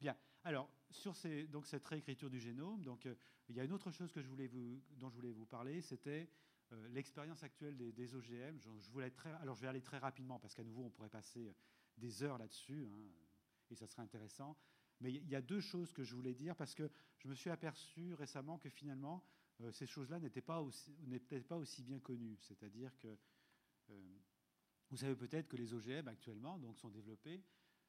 Bien, 0.00 0.16
alors, 0.44 0.68
sur 0.90 1.16
ces, 1.16 1.46
donc, 1.46 1.66
cette 1.66 1.86
réécriture 1.86 2.28
du 2.28 2.40
génome, 2.40 2.82
donc, 2.82 3.06
euh, 3.06 3.14
il 3.48 3.56
y 3.56 3.60
a 3.60 3.64
une 3.64 3.72
autre 3.72 3.90
chose 3.90 4.12
que 4.12 4.20
je 4.20 4.28
voulais 4.28 4.48
vous, 4.48 4.82
dont 4.96 5.08
je 5.08 5.14
voulais 5.14 5.32
vous 5.32 5.46
parler, 5.46 5.80
c'était 5.80 6.28
euh, 6.72 6.88
l'expérience 6.88 7.42
actuelle 7.42 7.76
des, 7.76 8.14
OGM, 8.14 8.58
je, 8.58 8.90
voulais 8.90 9.10
très, 9.10 9.32
alors 9.34 9.54
je 9.54 9.62
vais 9.62 9.68
aller 9.68 9.82
très 9.82 9.98
rapidement 9.98 10.38
parce 10.38 10.54
qu'à 10.54 10.64
nouveau 10.64 10.84
on 10.84 10.90
pourrait 10.90 11.10
passer 11.10 11.46
euh, 11.46 11.54
des 11.98 12.22
heures 12.22 12.38
là-dessus 12.38 12.86
hein, 12.86 12.98
et 13.70 13.74
ça 13.74 13.86
serait 13.86 14.02
intéressant. 14.02 14.56
Mais 15.00 15.12
il 15.12 15.28
y 15.28 15.34
a 15.34 15.42
deux 15.42 15.60
choses 15.60 15.92
que 15.92 16.04
je 16.04 16.14
voulais 16.14 16.34
dire 16.34 16.56
parce 16.56 16.74
que 16.74 16.90
je 17.18 17.28
me 17.28 17.34
suis 17.34 17.50
aperçu 17.50 18.14
récemment 18.14 18.58
que 18.58 18.68
finalement 18.68 19.24
euh, 19.60 19.72
ces 19.72 19.86
choses-là 19.86 20.20
n'étaient 20.20 20.40
pas 20.40 20.62
aussi, 20.62 20.94
pas 21.48 21.56
aussi 21.56 21.82
bien 21.82 21.98
connues. 21.98 22.38
C'est-à-dire 22.40 22.96
que 22.98 23.18
vous 24.88 24.96
savez 24.96 25.16
peut-être 25.16 25.48
que 25.48 25.56
les 25.56 25.74
OGM 25.74 26.08
actuellement 26.08 26.58
donc, 26.58 26.78
sont 26.78 26.88
développés, 26.88 27.42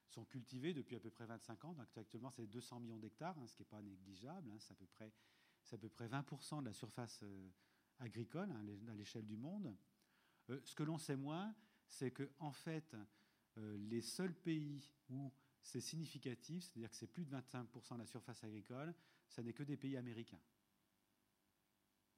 sont 0.09 0.25
cultivés 0.25 0.73
depuis 0.73 0.97
à 0.97 0.99
peu 0.99 1.09
près 1.09 1.25
25 1.25 1.65
ans. 1.65 1.73
Donc 1.73 1.88
actuellement 1.97 2.31
c'est 2.31 2.47
200 2.47 2.81
millions 2.81 2.97
d'hectares, 2.97 3.38
hein, 3.38 3.47
ce 3.47 3.55
qui 3.55 3.61
n'est 3.61 3.69
pas 3.69 3.81
négligeable. 3.81 4.49
Hein, 4.51 4.57
c'est 4.59 4.73
à 4.73 4.75
peu 4.75 4.88
près, 4.88 5.13
à 5.71 5.77
peu 5.77 5.88
près 5.88 6.07
20% 6.07 6.61
de 6.61 6.65
la 6.65 6.73
surface 6.73 7.23
agricole 8.03 8.51
hein, 8.51 8.65
à 8.89 8.95
l'échelle 8.95 9.25
du 9.25 9.37
monde. 9.37 9.75
Euh, 10.49 10.59
ce 10.63 10.75
que 10.75 10.83
l'on 10.83 10.97
sait 10.97 11.15
moins, 11.15 11.55
c'est 11.87 12.11
que 12.11 12.29
en 12.39 12.51
fait, 12.51 12.95
euh, 13.57 13.77
les 13.77 14.01
seuls 14.01 14.33
pays 14.33 14.91
où 15.09 15.31
c'est 15.61 15.81
significatif, 15.81 16.63
c'est-à-dire 16.65 16.89
que 16.89 16.95
c'est 16.95 17.07
plus 17.07 17.25
de 17.25 17.31
25% 17.31 17.93
de 17.93 17.99
la 17.99 18.05
surface 18.05 18.43
agricole, 18.43 18.93
ça 19.27 19.41
n'est 19.41 19.53
que 19.53 19.63
des 19.63 19.77
pays 19.77 19.95
américains. 19.95 20.41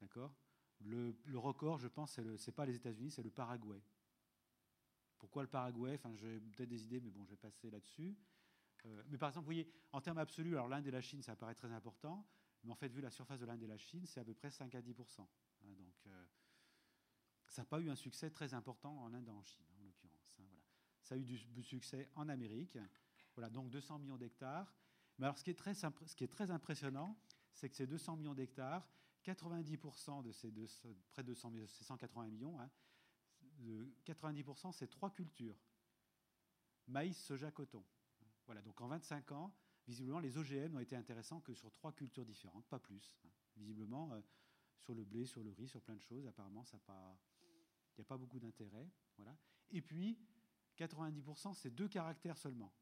D'accord? 0.00 0.34
Le, 0.80 1.14
record, 1.34 1.78
je 1.78 1.88
pense, 1.88 2.12
ce 2.12 2.20
n'est 2.20 2.54
pas 2.54 2.66
les 2.66 2.76
États-Unis, 2.76 3.10
c'est 3.10 3.22
le 3.22 3.30
Paraguay. 3.30 3.80
Pourquoi 5.18 5.42
le 5.42 5.48
Paraguay? 5.48 5.94
Enfin, 5.94 6.14
j'ai 6.16 6.38
peut-être 6.40 6.68
des 6.68 6.84
idées, 6.84 7.00
mais 7.00 7.10
bon, 7.10 7.24
je 7.24 7.30
vais 7.30 7.36
passer 7.36 7.70
là-dessus. 7.70 8.14
Euh, 8.84 9.02
mais 9.08 9.16
par 9.16 9.30
exemple, 9.30 9.44
vous 9.44 9.52
voyez, 9.52 9.72
en 9.92 10.00
termes 10.00 10.18
absolus, 10.18 10.52
alors 10.52 10.68
l'Inde 10.68 10.86
et 10.86 10.90
la 10.90 11.00
Chine, 11.00 11.22
ça 11.22 11.34
paraît 11.34 11.54
très 11.54 11.72
important, 11.72 12.26
mais 12.64 12.72
en 12.72 12.74
fait, 12.74 12.88
vu 12.88 13.00
la 13.00 13.10
surface 13.10 13.40
de 13.40 13.46
l'Inde 13.46 13.62
et 13.62 13.66
la 13.66 13.78
Chine, 13.78 14.04
c'est 14.06 14.20
à 14.20 14.24
peu 14.24 14.34
près 14.34 14.50
5 14.50 14.74
à 14.74 14.82
10 14.82 14.94
hein, 15.18 15.28
Donc, 15.74 16.06
euh, 16.06 16.24
ça 17.48 17.62
n'a 17.62 17.66
pas 17.66 17.80
eu 17.80 17.90
un 17.90 17.96
succès 17.96 18.30
très 18.30 18.54
important 18.54 19.02
en 19.02 19.12
Inde 19.12 19.28
et 19.28 19.30
en 19.30 19.42
Chine, 19.42 19.66
en 19.78 19.84
l'occurrence. 19.84 20.36
Hein, 20.40 20.44
voilà. 20.48 20.64
Ça 21.02 21.14
a 21.14 21.18
eu 21.18 21.24
du, 21.24 21.62
succès 21.62 22.10
en 22.14 22.28
Amérique. 22.28 22.78
Voilà, 23.34 23.50
donc 23.50 23.70
200 23.70 23.98
millions 23.98 24.16
d'hectares. 24.16 24.74
Mais 25.18 25.26
alors, 25.26 25.38
ce 25.38 25.44
qui 25.44 25.50
est 25.50 25.54
très, 25.54 25.74
ce 25.74 26.16
qui 26.16 26.24
est 26.24 26.32
très 26.32 26.50
impressionnant, 26.50 27.18
c'est 27.52 27.68
que 27.68 27.76
ces 27.76 27.86
200 27.86 28.16
millions 28.16 28.34
d'hectares, 28.34 28.88
90% 29.24 30.22
de 30.22 30.32
ces 30.32 30.52
près 31.10 31.24
de 31.24 31.34
180 31.34 32.28
millions, 32.28 32.60
hein, 32.60 32.70
90% 34.04 34.72
c'est 34.72 34.88
trois 34.88 35.10
cultures 35.10 35.58
maïs, 36.88 37.16
soja, 37.16 37.50
coton. 37.50 37.84
Voilà, 38.46 38.62
donc 38.62 38.80
en 38.80 38.88
25 38.88 39.32
ans, 39.32 39.54
visiblement, 39.86 40.20
les 40.20 40.38
OGM 40.38 40.72
n'ont 40.72 40.80
été 40.80 40.96
intéressants 40.96 41.40
que 41.40 41.54
sur 41.54 41.72
trois 41.72 41.92
cultures 41.92 42.24
différentes, 42.24 42.66
pas 42.66 42.78
plus. 42.78 43.18
Hein. 43.24 43.30
Visiblement, 43.56 44.12
euh, 44.12 44.20
sur 44.78 44.94
le 44.94 45.04
blé, 45.04 45.26
sur 45.26 45.42
le 45.42 45.52
riz, 45.52 45.68
sur 45.68 45.80
plein 45.80 45.96
de 45.96 46.02
choses, 46.02 46.26
apparemment, 46.26 46.64
il 46.64 46.76
n'y 46.76 48.02
a 48.02 48.04
pas 48.04 48.18
beaucoup 48.18 48.38
d'intérêt. 48.38 48.90
Voilà. 49.16 49.36
Et 49.70 49.82
puis, 49.82 50.18
90%, 50.78 51.54
c'est 51.54 51.70
deux 51.70 51.88
caractères 51.88 52.38
seulement. 52.38 52.72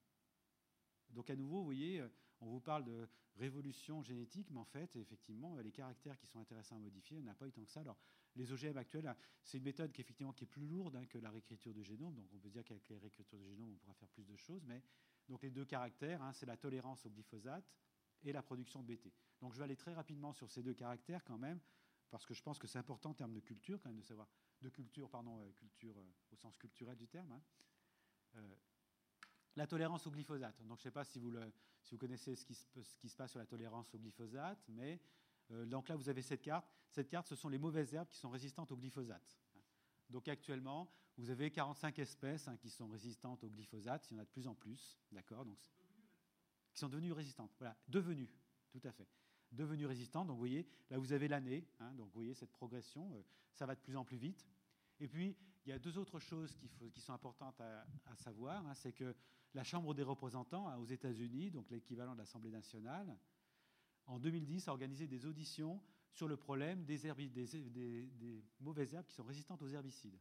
Donc 1.10 1.30
à 1.30 1.36
nouveau, 1.36 1.58
vous 1.58 1.64
voyez, 1.64 2.00
euh, 2.00 2.08
on 2.40 2.46
vous 2.46 2.60
parle 2.60 2.84
de 2.84 3.08
révolution 3.36 4.02
génétique, 4.02 4.50
mais 4.50 4.58
en 4.58 4.64
fait, 4.64 4.94
effectivement, 4.96 5.56
les 5.58 5.72
caractères 5.72 6.18
qui 6.18 6.26
sont 6.26 6.40
intéressants 6.40 6.76
à 6.76 6.80
modifier, 6.80 7.18
on 7.18 7.22
n'a 7.22 7.34
pas 7.34 7.46
eu 7.46 7.52
tant 7.52 7.64
que 7.64 7.70
ça. 7.70 7.80
Alors, 7.80 7.98
les 8.36 8.52
OGM 8.52 8.76
actuels, 8.76 9.14
c'est 9.42 9.58
une 9.58 9.64
méthode 9.64 9.92
qui, 9.92 10.00
effectivement, 10.00 10.32
qui 10.32 10.44
est 10.44 10.48
plus 10.48 10.66
lourde 10.66 10.96
hein, 10.96 11.06
que 11.06 11.18
la 11.18 11.30
réécriture 11.30 11.72
de 11.72 11.82
génome. 11.82 12.14
Donc, 12.14 12.26
on 12.32 12.38
peut 12.38 12.50
dire 12.50 12.64
qu'avec 12.64 12.88
les 12.88 12.98
réécritures 12.98 13.38
de 13.38 13.44
génome, 13.44 13.72
on 13.72 13.76
pourra 13.76 13.94
faire 13.94 14.08
plus 14.08 14.24
de 14.24 14.36
choses. 14.36 14.64
Mais 14.66 14.82
donc, 15.28 15.42
les 15.42 15.50
deux 15.50 15.64
caractères, 15.64 16.22
hein, 16.22 16.32
c'est 16.32 16.46
la 16.46 16.56
tolérance 16.56 17.06
au 17.06 17.10
glyphosate 17.10 17.64
et 18.24 18.32
la 18.32 18.42
production 18.42 18.82
de 18.82 18.86
BT. 18.86 19.12
Donc, 19.40 19.52
je 19.52 19.58
vais 19.58 19.64
aller 19.64 19.76
très 19.76 19.94
rapidement 19.94 20.32
sur 20.32 20.50
ces 20.50 20.62
deux 20.62 20.74
caractères 20.74 21.24
quand 21.24 21.38
même, 21.38 21.60
parce 22.14 22.26
que 22.26 22.34
je 22.34 22.44
pense 22.44 22.60
que 22.60 22.68
c'est 22.68 22.78
important 22.78 23.10
en 23.10 23.14
termes 23.14 23.32
de 23.32 23.40
culture, 23.40 23.80
quand 23.82 23.88
même, 23.88 23.98
de 23.98 24.04
savoir 24.04 24.28
de 24.62 24.68
culture, 24.68 25.10
pardon, 25.10 25.40
euh, 25.40 25.50
culture 25.56 25.98
euh, 25.98 26.12
au 26.30 26.36
sens 26.36 26.56
culturel 26.56 26.96
du 26.96 27.08
terme. 27.08 27.32
Hein. 27.32 27.42
Euh, 28.36 28.54
la 29.56 29.66
tolérance 29.66 30.06
au 30.06 30.12
glyphosate. 30.12 30.62
Donc, 30.62 30.78
je 30.78 30.82
ne 30.82 30.84
sais 30.84 30.90
pas 30.92 31.02
si 31.02 31.18
vous, 31.18 31.32
le, 31.32 31.52
si 31.82 31.90
vous 31.90 31.98
connaissez 31.98 32.36
ce 32.36 32.44
qui, 32.44 32.54
se, 32.54 32.66
ce 32.84 32.96
qui, 32.98 33.08
se, 33.08 33.16
passe 33.16 33.32
sur 33.32 33.40
la 33.40 33.46
tolérance 33.46 33.92
au 33.96 33.98
glyphosate, 33.98 34.62
mais 34.68 35.00
donc 35.66 35.88
là, 35.88 35.96
vous 35.96 36.08
avez 36.08 36.22
cette 36.22 36.42
carte. 36.42 36.72
Cette 36.88 37.08
carte, 37.08 37.26
ce 37.26 37.34
sont 37.34 37.48
les 37.48 37.58
mauvaises 37.58 37.92
herbes 37.92 38.08
qui 38.08 38.16
sont 38.16 38.30
résistantes 38.30 38.70
au 38.70 38.76
glyphosate. 38.76 39.36
Donc 40.08 40.28
actuellement, 40.28 40.88
vous 41.16 41.30
avez 41.30 41.50
45 41.50 41.98
espèces 41.98 42.46
hein, 42.46 42.56
qui 42.56 42.70
sont 42.70 42.88
résistantes 42.88 43.42
au 43.42 43.50
glyphosate. 43.50 44.08
Il 44.10 44.14
y 44.14 44.16
en 44.18 44.22
a 44.22 44.24
de 44.24 44.30
plus 44.30 44.46
en 44.46 44.54
plus, 44.54 45.00
d'accord 45.10 45.44
qui 46.72 46.78
sont 46.78 46.88
devenues 46.88 47.12
résistantes. 47.12 47.54
Voilà, 47.58 47.76
devenues, 47.88 48.30
tout 48.70 48.80
à 48.84 48.92
fait. 48.92 49.08
Devenues 49.54 49.86
résistantes. 49.86 50.26
Donc 50.26 50.34
vous 50.34 50.40
voyez, 50.40 50.66
là 50.90 50.98
vous 50.98 51.12
avez 51.12 51.28
l'année. 51.28 51.66
Hein, 51.80 51.92
donc 51.94 52.06
vous 52.06 52.14
voyez 52.14 52.34
cette 52.34 52.52
progression. 52.52 53.14
Euh, 53.14 53.22
ça 53.52 53.66
va 53.66 53.74
de 53.74 53.80
plus 53.80 53.96
en 53.96 54.04
plus 54.04 54.16
vite. 54.16 54.46
Et 55.00 55.08
puis, 55.08 55.36
il 55.66 55.70
y 55.70 55.72
a 55.72 55.78
deux 55.78 55.96
autres 55.98 56.18
choses 56.18 56.54
qui, 56.56 57.00
sont 57.00 57.12
importantes 57.12 57.60
à, 57.60 58.16
savoir. 58.16 58.66
Hein, 58.66 58.74
c'est 58.74 58.92
que 58.92 59.14
la 59.54 59.64
Chambre 59.64 59.94
des 59.94 60.02
représentants 60.02 60.76
aux 60.78 60.84
États-Unis, 60.84 61.50
donc 61.50 61.70
l'équivalent 61.70 62.12
de 62.12 62.18
l'Assemblée 62.18 62.50
nationale, 62.50 63.16
en 64.06 64.18
2010, 64.18 64.68
a 64.68 64.72
organisé 64.72 65.06
des 65.06 65.24
auditions 65.24 65.80
sur 66.12 66.28
le 66.28 66.36
problème 66.36 66.84
des, 66.84 67.00
mauvaises 68.60 68.94
herbes 68.94 69.06
qui 69.06 69.14
sont 69.14 69.24
résistantes 69.24 69.62
aux 69.62 69.68
herbicides. 69.68 70.18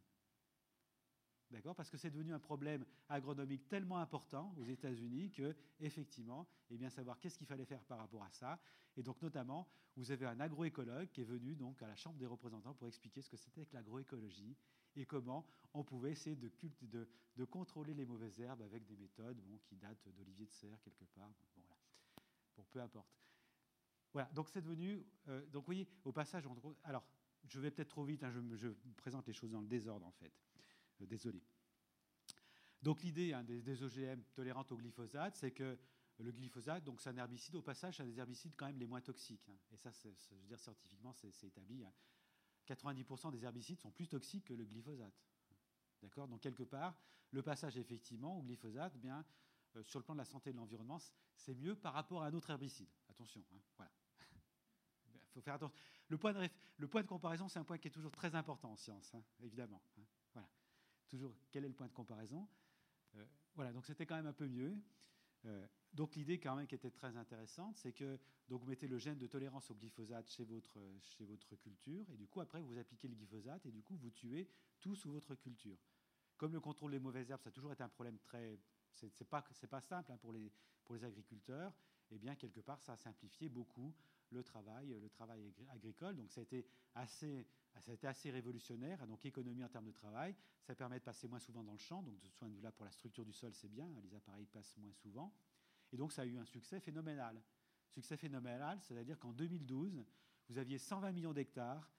D'accord? 1.54 1.76
Parce 1.76 1.92
que 1.92 1.98
c'est 1.98 2.10
devenu 2.10 2.34
un 2.34 2.40
problème 2.40 2.84
agronomique 3.10 3.68
tellement 3.68 4.00
important 4.00 4.56
aux 4.58 4.64
États-Unis 4.64 5.30
que, 5.30 5.56
effectivement, 5.80 6.48
eh 6.72 6.78
bien, 6.78 6.90
savoir 6.90 7.20
qu'est-ce 7.20 7.38
qu'il 7.38 7.46
fallait 7.46 7.64
faire 7.64 7.84
par 7.84 8.00
rapport 8.00 8.24
à 8.24 8.32
ça. 8.32 8.60
Et 8.98 9.04
donc, 9.04 9.22
notamment, 9.22 9.68
vous 9.96 10.10
avez 10.10 10.26
un 10.26 10.40
agroécologue 10.40 11.10
qui 11.12 11.22
est 11.22 11.26
venu 11.26 11.56
donc 11.56 11.80
à 11.84 11.88
la 11.88 11.96
Chambre 11.96 12.18
des 12.18 12.26
représentants 12.26 12.74
pour 12.74 12.88
expliquer 12.88 13.22
ce 13.22 13.30
que 13.30 13.38
c'était 13.38 13.68
que 13.68 13.76
l'agroécologie 13.76 14.58
et 14.96 15.06
comment 15.06 15.46
on 15.76 15.84
pouvait 15.84 16.12
essayer 16.12 16.36
de, 16.36 16.52
de, 16.82 17.08
de, 17.36 17.46
contrôler 17.46 17.94
les 17.94 18.06
mauvaises 18.06 18.40
herbes 18.40 18.64
avec 18.64 18.88
des 18.88 18.96
méthodes 18.96 19.40
bon, 19.42 19.60
qui 19.64 19.76
datent 19.76 20.10
d'Olivier 20.10 20.48
de 20.48 20.52
Serre 20.52 20.82
quelque 20.82 21.06
part. 21.06 21.30
Bon, 21.30 21.46
voilà. 21.56 21.76
bon, 22.58 22.66
peu 22.72 22.82
importe. 22.82 23.16
Voilà, 24.12 24.30
donc 24.34 24.50
c'est 24.50 24.62
devenu. 24.62 25.06
Euh, 25.28 25.46
donc 25.48 25.66
voyez, 25.66 25.88
au 26.04 26.12
passage, 26.12 26.48
alors 26.84 27.04
je 27.46 27.60
vais 27.60 27.70
peut-être 27.70 27.90
trop 27.90 28.04
vite, 28.04 28.24
hein, 28.24 28.32
je, 28.56 28.70
présente 28.98 29.28
les 29.28 29.34
choses 29.34 29.52
dans 29.52 29.62
le 29.62 29.68
désordre 29.68 30.08
en 30.08 30.12
fait. 30.12 30.32
Euh, 31.02 31.06
désolé. 31.06 31.42
Donc 32.82 33.02
l'idée 33.02 33.34
hein, 33.34 33.44
des, 33.44 33.84
OGM 33.84 34.22
tolérantes 34.34 34.72
au 34.72 34.78
glyphosate, 34.78 35.36
c'est 35.36 35.52
que 35.52 35.78
le 36.20 36.32
glyphosate, 36.32 36.84
donc 36.84 37.02
c'est 37.02 37.10
un 37.10 37.18
herbicide, 37.18 37.56
au 37.56 37.62
passage, 37.62 37.98
c'est 37.98 38.04
un 38.04 38.06
des 38.06 38.20
herbicides 38.20 38.56
quand 38.56 38.68
même 38.68 38.78
les 38.78 38.86
moins 38.86 39.02
toxiques. 39.02 39.48
Hein. 39.50 39.58
et 39.72 39.78
ça, 39.78 39.90
je 39.92 40.36
veux 40.36 40.48
dire, 40.48 40.60
scientifiquement, 40.60 41.14
c'est 41.14 41.48
établi. 41.48 41.84
90% 42.68 43.32
des 43.32 43.44
herbicides 43.44 43.80
sont 43.80 43.92
plus 43.92 44.08
toxiques 44.08 44.46
que 44.46 44.54
le 44.54 44.66
glyphosate. 44.66 45.14
D'accord? 46.02 46.28
Donc 46.28 46.42
quelque 46.42 46.64
part, 46.64 46.96
le 47.32 47.42
passage 47.42 47.78
effectivement 47.78 48.38
au 48.38 48.44
glyphosate, 48.44 48.98
bien, 48.98 49.26
euh, 49.76 49.84
sur 49.84 50.00
le 50.00 50.04
plan 50.04 50.14
de 50.14 50.20
la 50.20 50.26
santé 50.26 50.50
et 50.50 50.54
de 50.54 50.58
l'environnement, 50.58 51.00
c'est 51.36 51.56
mieux 51.56 51.76
par 51.76 51.94
rapport 51.94 52.24
à 52.24 52.28
un 52.28 52.34
autre 52.34 52.50
herbicide. 52.50 52.90
Attention, 53.10 53.44
voilà 53.78 53.92
faut 55.34 55.42
faire 55.42 55.56
attention. 55.56 55.76
Le 56.10 56.18
point, 56.18 56.34
de, 56.34 56.48
le 56.78 56.88
point 56.88 57.02
de 57.02 57.08
comparaison, 57.08 57.48
c'est 57.48 57.60
un 57.60 57.64
point 57.64 57.78
qui 57.78 57.88
est 57.88 57.92
toujours 57.92 58.12
très 58.12 58.36
important 58.36 58.72
en 58.72 58.76
science, 58.76 59.14
hein, 59.16 59.24
évidemment. 59.42 59.82
Toujours, 61.14 61.36
quel 61.52 61.64
est 61.64 61.68
le 61.68 61.76
point 61.76 61.86
de 61.86 61.94
comparaison 61.94 62.48
euh, 63.18 63.26
Voilà, 63.54 63.72
donc 63.72 63.86
c'était 63.86 64.04
quand 64.04 64.16
même 64.16 64.26
un 64.26 64.34
peu 64.34 64.48
mieux. 64.48 64.76
Euh, 65.46 65.68
donc 65.94 66.16
l'idée 66.16 66.40
quand 66.40 66.56
même 66.56 66.66
qui 66.66 66.74
était 66.74 66.90
très 66.90 67.16
intéressante, 67.18 67.78
c'est 67.78 67.94
que 67.94 68.20
donc 68.50 68.62
vous 68.62 68.68
mettez 68.68 68.88
le 68.88 68.98
gène 68.98 69.20
de 69.20 69.28
tolérance 69.28 69.70
au 69.70 69.76
glyphosate 69.76 70.28
chez 70.28 70.44
votre, 70.44 70.80
chez 71.02 71.24
votre 71.24 71.56
culture, 71.58 72.10
et 72.10 72.18
du 72.18 72.26
coup 72.26 72.42
après 72.42 72.60
vous 72.62 72.80
appliquez 72.80 73.08
le 73.08 73.14
glyphosate, 73.14 73.64
et 73.68 73.72
du 73.72 73.84
coup 73.84 73.96
vous 73.96 74.10
tuez 74.10 74.50
tout 74.80 74.96
sous 74.96 75.12
votre 75.12 75.36
culture. 75.36 75.78
Comme 76.36 76.52
le 76.52 76.60
contrôle 76.60 76.94
des 76.94 77.00
mauvaises 77.00 77.30
herbes, 77.30 77.44
ça 77.44 77.50
a 77.50 77.52
toujours 77.52 77.74
été 77.74 77.84
un 77.84 77.90
problème 77.90 78.18
très... 78.18 78.60
C'est 78.96 79.30
pas, 79.30 79.44
pas 79.70 79.82
simple 79.82 80.12
hein, 80.12 80.18
pour, 80.18 80.34
les, 80.34 80.52
pour 80.84 80.96
les 80.96 81.04
agriculteurs, 81.04 81.76
et 82.10 82.16
eh 82.16 82.18
bien 82.18 82.34
quelque 82.34 82.62
part 82.62 82.82
ça 82.82 82.94
a 82.94 82.98
simplifié 82.98 83.50
beaucoup 83.50 83.94
le 84.32 84.44
travail, 84.44 84.98
le 85.00 85.10
travail 85.10 85.54
agricole. 85.70 86.16
Donc 86.16 86.32
ça 86.32 86.42
a 86.42 86.44
été 86.44 86.66
assez, 86.96 87.46
ça 87.82 87.92
a 87.92 87.94
été 87.94 88.08
assez 88.08 88.30
révolutionnaire. 88.32 89.06
Donc 89.08 89.26
économie 89.26 89.64
en 89.64 89.70
termes 89.70 89.86
de 89.86 89.92
travail, 89.92 90.36
ça 90.62 90.76
permet 90.76 91.00
de 91.00 91.04
passer 91.04 91.28
moins 91.28 91.40
souvent 91.40 91.64
dans 91.64 91.72
le 91.72 91.78
champ. 91.78 92.02
Donc 92.04 92.20
de 92.20 92.28
ce 92.28 92.34
point 92.34 92.50
de 92.50 92.56
vue-là, 92.56 92.72
pour 92.72 92.86
la 92.86 92.92
structure 92.92 93.26
du 93.26 93.34
sol, 93.34 93.54
c'est 93.54 93.70
bien. 93.70 93.90
Les 94.04 94.14
appareils 94.14 94.46
passent 94.46 94.78
moins 94.78 94.94
souvent. 94.94 95.34
Et 95.92 95.98
donc 95.98 96.12
ça 96.12 96.24
a 96.24 96.26
eu 96.26 96.38
un 96.38 96.46
succès 96.46 96.80
phénoménal. 96.80 97.42
Succès 97.90 98.18
phénoménal, 98.18 98.80
c'est-à-dire 98.82 99.20
qu'en 99.20 99.34
2012, 99.34 100.04
vous 100.50 100.58
aviez 100.58 100.78
120 100.78 101.12
millions 101.12 101.34
d'hectares 101.34 101.92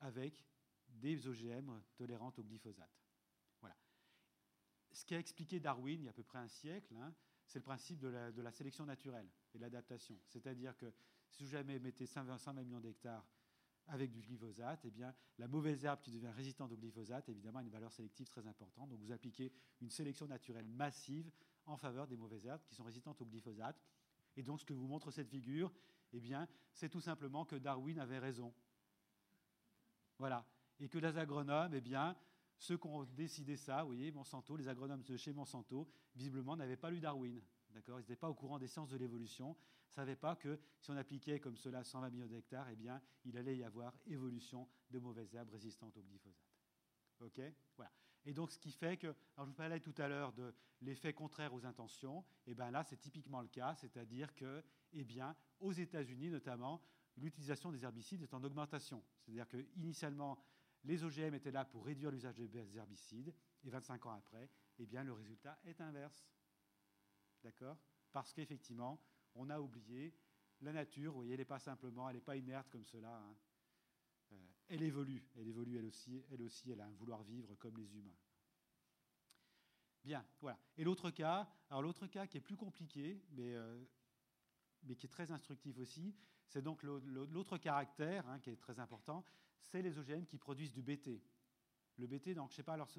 avec 0.00 0.46
des 0.88 1.26
OGM 1.26 1.80
tolérantes 1.96 2.38
au 2.38 2.42
glyphosate. 2.42 2.90
Voilà. 3.60 3.76
Ce 4.92 5.04
qui 5.04 5.14
a 5.14 5.18
expliqué 5.18 5.60
Darwin 5.60 6.00
il 6.00 6.04
y 6.04 6.08
a 6.08 6.10
à 6.10 6.14
peu 6.14 6.22
près 6.22 6.38
un 6.38 6.48
siècle, 6.48 6.94
hein, 6.96 7.14
c'est 7.46 7.58
le 7.58 7.64
principe 7.64 7.98
de 7.98 8.08
la, 8.42 8.52
sélection 8.52 8.86
naturelle 8.86 9.28
et 9.54 9.58
l'adaptation. 9.58 10.18
C'est-à-dire 10.26 10.76
que 10.76 10.92
si 11.30 11.44
vous 11.44 11.50
jamais 11.50 11.78
mettez 11.78 12.06
120 12.06 12.52
millions 12.62 12.80
d'hectares 12.80 13.26
avec 13.90 14.10
du 14.10 14.22
glyphosate, 14.22 14.80
eh 14.84 14.90
bien, 14.90 15.14
la 15.38 15.48
mauvaise 15.48 15.84
herbe 15.84 16.00
qui 16.00 16.10
devient 16.10 16.30
résistante 16.30 16.72
au 16.72 16.76
glyphosate, 16.76 17.28
évidemment, 17.28 17.58
a 17.58 17.62
une 17.62 17.70
valeur 17.70 17.92
sélective 17.92 18.28
très 18.28 18.46
importante. 18.46 18.88
Donc, 18.88 19.00
vous 19.00 19.12
appliquez 19.12 19.52
une 19.80 19.90
sélection 19.90 20.26
naturelle 20.26 20.66
massive 20.66 21.30
en 21.66 21.76
faveur 21.76 22.06
des 22.06 22.16
mauvaises 22.16 22.46
herbes 22.46 22.62
qui 22.64 22.74
sont 22.74 22.84
résistantes 22.84 23.20
au 23.20 23.26
glyphosate. 23.26 23.80
Et 24.36 24.42
donc, 24.42 24.60
ce 24.60 24.64
que 24.64 24.72
vous 24.72 24.86
montre 24.86 25.10
cette 25.10 25.28
figure, 25.28 25.72
eh 26.12 26.20
c'est 26.72 26.88
tout 26.88 27.00
simplement 27.00 27.44
que 27.44 27.56
Darwin 27.56 27.98
avait 27.98 28.18
raison. 28.18 28.54
Voilà. 30.18 30.46
Et 30.78 30.88
que 30.88 30.98
les 30.98 31.18
agronomes, 31.18 31.74
eh 31.74 31.80
bien, 31.80 32.16
ceux 32.58 32.78
qui 32.78 32.86
ont 32.86 33.04
décidé 33.04 33.56
ça, 33.56 33.82
vous 33.82 33.88
voyez, 33.88 34.10
Monsanto, 34.12 34.56
les 34.56 34.68
agronomes 34.68 35.02
de 35.02 35.16
chez 35.16 35.32
Monsanto, 35.32 35.88
visiblement 36.14 36.56
n'avaient 36.56 36.76
pas 36.76 36.90
lu 36.90 37.00
Darwin. 37.00 37.40
Ils 37.70 37.94
n'étaient 37.96 38.16
pas 38.16 38.28
au 38.28 38.34
courant 38.34 38.58
des 38.58 38.66
sciences 38.66 38.90
de 38.90 38.96
l'évolution, 38.96 39.56
savaient 39.90 40.16
pas 40.16 40.36
que 40.36 40.58
si 40.80 40.90
on 40.90 40.96
appliquait 40.96 41.40
comme 41.40 41.56
cela 41.56 41.84
120 41.84 42.10
millions 42.10 42.26
d'hectares, 42.26 42.68
eh 42.68 42.76
bien, 42.76 43.00
il 43.24 43.36
allait 43.36 43.56
y 43.56 43.64
avoir 43.64 43.96
évolution 44.06 44.68
de 44.90 44.98
mauvaises 44.98 45.34
herbes 45.34 45.50
résistantes 45.50 45.96
au 45.96 46.02
glyphosate. 46.02 46.50
OK? 47.20 47.40
Voilà. 47.76 47.92
Et 48.24 48.34
donc, 48.34 48.50
ce 48.50 48.58
qui 48.58 48.70
fait 48.70 48.96
que, 48.96 49.06
alors 49.06 49.46
je 49.46 49.50
vous 49.50 49.54
parlais 49.54 49.80
tout 49.80 49.94
à 49.98 50.08
l'heure 50.08 50.32
de 50.32 50.54
l'effet 50.82 51.12
contraire 51.12 51.54
aux 51.54 51.64
intentions, 51.64 52.24
eh 52.46 52.54
bien 52.54 52.70
là, 52.70 52.84
c'est 52.84 52.98
typiquement 52.98 53.40
le 53.40 53.48
cas, 53.48 53.74
c'est-à-dire 53.74 54.34
que, 54.34 54.62
eh 54.92 55.04
bien, 55.04 55.34
aux 55.58 55.72
États-Unis 55.72 56.30
notamment, 56.30 56.82
l'utilisation 57.16 57.72
des 57.72 57.84
herbicides 57.84 58.22
est 58.22 58.34
en 58.34 58.42
augmentation. 58.44 59.02
C'est-à-dire 59.20 59.48
qu'initialement, 59.48 60.38
les 60.84 61.04
OGM 61.04 61.34
étaient 61.34 61.50
là 61.50 61.64
pour 61.64 61.84
réduire 61.84 62.10
l'usage 62.10 62.36
des 62.36 62.76
herbicides. 62.76 63.34
Et 63.64 63.70
25 63.70 64.06
ans 64.06 64.12
après, 64.12 64.50
eh 64.78 64.86
bien, 64.86 65.04
le 65.04 65.12
résultat 65.12 65.58
est 65.64 65.80
inverse. 65.80 66.26
D'accord? 67.42 67.76
Parce 68.12 68.32
qu'effectivement, 68.32 68.98
on 69.34 69.50
a 69.50 69.60
oublié 69.60 70.14
la 70.62 70.72
nature, 70.72 71.12
vous 71.12 71.18
voyez, 71.18 71.32
elle 71.32 71.38
n'est 71.38 71.44
pas 71.44 71.58
simplement, 71.58 72.08
elle 72.08 72.16
n'est 72.16 72.22
pas 72.22 72.36
inerte 72.36 72.68
comme 72.70 72.84
cela. 72.84 73.16
Hein. 73.16 73.36
Euh, 74.32 74.36
elle 74.68 74.82
évolue, 74.82 75.24
elle 75.36 75.48
évolue 75.48 75.78
elle 75.78 75.86
aussi, 76.42 76.70
elle 76.70 76.80
a 76.80 76.86
un 76.86 76.92
vouloir 76.92 77.22
vivre 77.22 77.54
comme 77.56 77.76
les 77.76 77.96
humains. 77.96 78.16
Bien, 80.04 80.24
voilà. 80.40 80.58
Et 80.76 80.84
l'autre 80.84 81.10
cas, 81.10 81.48
alors 81.68 81.82
l'autre 81.82 82.06
cas 82.06 82.26
qui 82.26 82.38
est 82.38 82.42
plus 82.42 82.56
compliqué, 82.56 83.22
mais, 83.32 83.54
euh, 83.54 83.84
mais 84.84 84.96
qui 84.96 85.06
est 85.06 85.10
très 85.10 85.30
instructif 85.30 85.78
aussi, 85.78 86.14
c'est 86.46 86.62
donc 86.62 86.82
l'autre 86.82 87.58
caractère 87.58 88.26
hein, 88.28 88.40
qui 88.40 88.50
est 88.50 88.56
très 88.56 88.78
important, 88.80 89.24
c'est 89.60 89.82
les 89.82 89.98
OGM 89.98 90.24
qui 90.24 90.38
produisent 90.38 90.72
du 90.72 90.82
BT. 90.82 91.22
Le 91.98 92.06
BT, 92.06 92.34
donc 92.34 92.50
je 92.50 92.56
sais 92.56 92.62
pas, 92.62 92.74
alors 92.74 92.90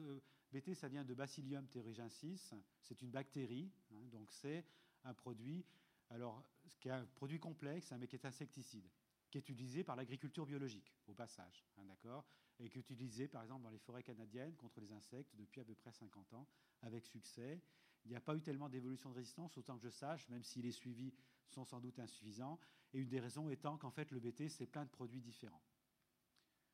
BT 0.52 0.76
ça 0.76 0.88
vient 0.88 1.04
de 1.04 1.14
Bacillium 1.14 1.68
thuringiensis, 1.68 2.54
c'est 2.82 3.02
une 3.02 3.10
bactérie, 3.10 3.72
hein, 3.92 4.08
donc 4.12 4.32
c'est 4.32 4.66
un 5.04 5.14
produit, 5.14 5.66
alors 6.12 6.44
qui 6.82 6.90
est 6.90 6.92
un 6.92 7.06
produit 7.06 7.40
complexe, 7.40 7.92
hein, 7.92 7.98
mais 8.00 8.08
qui 8.08 8.16
est 8.16 8.26
insecticide, 8.26 8.90
qui 9.30 9.38
est 9.38 9.50
utilisé 9.50 9.84
par 9.84 9.96
l'agriculture 9.96 10.46
biologique, 10.46 10.92
au 11.08 11.14
passage, 11.14 11.64
d'accord, 11.78 12.26
et 12.60 12.70
qui 12.70 12.80
est 12.80 12.90
utilisé 12.90 13.28
par 13.28 13.44
exemple 13.44 13.64
dans 13.64 13.70
les 13.70 13.80
forêts 13.80 14.04
canadiennes 14.04 14.56
contre 14.56 14.80
les 14.82 14.92
insectes 14.92 15.34
depuis 15.36 15.62
à 15.62 15.64
peu 15.64 15.76
près 15.76 15.92
50 15.92 16.34
ans, 16.34 16.48
avec 16.82 17.06
succès. 17.06 17.62
Il 18.04 18.10
n'y 18.10 18.18
a 18.18 18.22
pas 18.22 18.36
eu 18.36 18.42
tellement 18.42 18.68
d'évolution 18.68 19.12
de 19.12 19.16
résistance, 19.16 19.56
autant 19.58 19.78
que 19.78 19.84
je 19.84 19.90
sache, 19.90 20.28
même 20.30 20.44
si 20.44 20.62
les 20.62 20.72
suivis 20.72 21.14
sont 21.48 21.64
sans 21.66 21.80
doute 21.80 22.00
insuffisants. 22.00 22.60
Et 22.94 23.00
une 23.00 23.10
des 23.10 23.20
raisons 23.20 23.48
étant 23.50 23.78
qu'en 23.78 23.92
fait, 23.92 24.10
le 24.12 24.20
BT, 24.20 24.50
c'est 24.50 24.66
plein 24.66 24.86
de 24.86 24.90
produits 24.90 25.22
différents. 25.22 25.62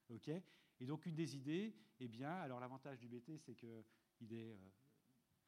OK? 0.09 0.29
Et 0.79 0.85
donc, 0.85 1.05
une 1.05 1.15
des 1.15 1.35
idées, 1.35 1.75
eh 1.99 2.07
bien, 2.07 2.31
alors 2.31 2.61
l'avantage 2.61 2.97
du 2.99 3.09
BT, 3.09 3.37
c'est 3.37 3.55
qu'il 3.55 4.33
est 4.33 4.53
euh, 4.53 4.71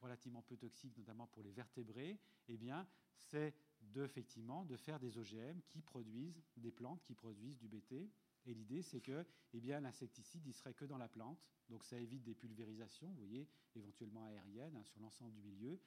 relativement 0.02 0.42
peu 0.42 0.58
toxique, 0.58 0.98
notamment 0.98 1.28
pour 1.28 1.44
les 1.44 1.52
vertébrés. 1.52 2.20
Eh 2.50 2.58
bien, 2.58 2.86
c'est 3.16 3.56
de, 3.82 4.04
effectivement 4.04 4.66
de 4.66 4.76
faire 4.76 5.00
des 5.00 5.18
OGM 5.18 5.62
qui 5.68 5.82
produisent 5.82 6.42
des 6.58 6.72
plantes 6.72 7.02
qui 7.04 7.16
produisent 7.16 7.58
du 7.58 7.68
BT 7.68 8.10
et 8.46 8.54
l'idée, 8.54 8.82
c'est 8.82 9.02
que 9.02 9.26
eh 9.54 9.60
bien, 9.60 9.80
l'insecticide, 9.80 10.46
il 10.46 10.54
serait 10.54 10.74
que 10.74 10.86
dans 10.86 10.98
la 10.98 11.08
plante. 11.08 11.40
Donc 11.70 11.84
ça 11.84 12.00
évite 12.00 12.24
des 12.24 12.36
pulvérisations, 12.36 13.08
vous 13.10 13.18
voyez, 13.18 13.48
éventuellement 13.76 14.26
aériennes, 14.26 14.76
hein, 14.76 14.84
sur 14.84 15.00
l'ensemble 15.00 15.34
du 15.34 15.42
milieu. 15.42 15.80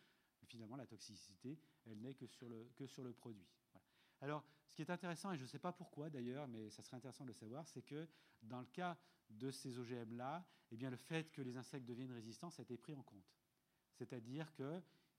Finalement, 0.44 0.76
la 0.76 0.86
toxicité, 0.86 1.58
elle 1.86 2.00
n'est 2.00 2.14
que 2.14 2.26
sur 2.26 2.48
le, 2.48 2.68
que 2.76 2.86
sur 2.86 3.04
le 3.04 3.12
produit. 3.12 3.46
Alors, 4.20 4.44
ce 4.66 4.74
qui 4.74 4.82
est 4.82 4.90
intéressant, 4.90 5.32
et 5.32 5.36
je 5.36 5.42
ne 5.42 5.48
sais 5.48 5.58
pas 5.58 5.72
pourquoi 5.72 6.10
d'ailleurs, 6.10 6.46
mais 6.48 6.70
ça 6.70 6.82
serait 6.82 6.96
intéressant 6.96 7.24
de 7.24 7.28
le 7.28 7.34
savoir, 7.34 7.66
c'est 7.68 7.82
que 7.82 8.08
dans 8.42 8.60
le 8.60 8.66
cas 8.66 8.98
de 9.30 9.50
ces 9.50 9.78
OGM-là, 9.78 10.44
eh 10.70 10.76
bien, 10.76 10.90
le 10.90 10.96
fait 10.96 11.30
que 11.30 11.42
les 11.42 11.56
insectes 11.56 11.86
deviennent 11.86 12.12
résistants, 12.12 12.50
ça 12.50 12.62
a 12.62 12.64
été 12.64 12.76
pris 12.76 12.94
en 12.94 13.02
compte. 13.02 13.32
C'est-à-dire 13.94 14.52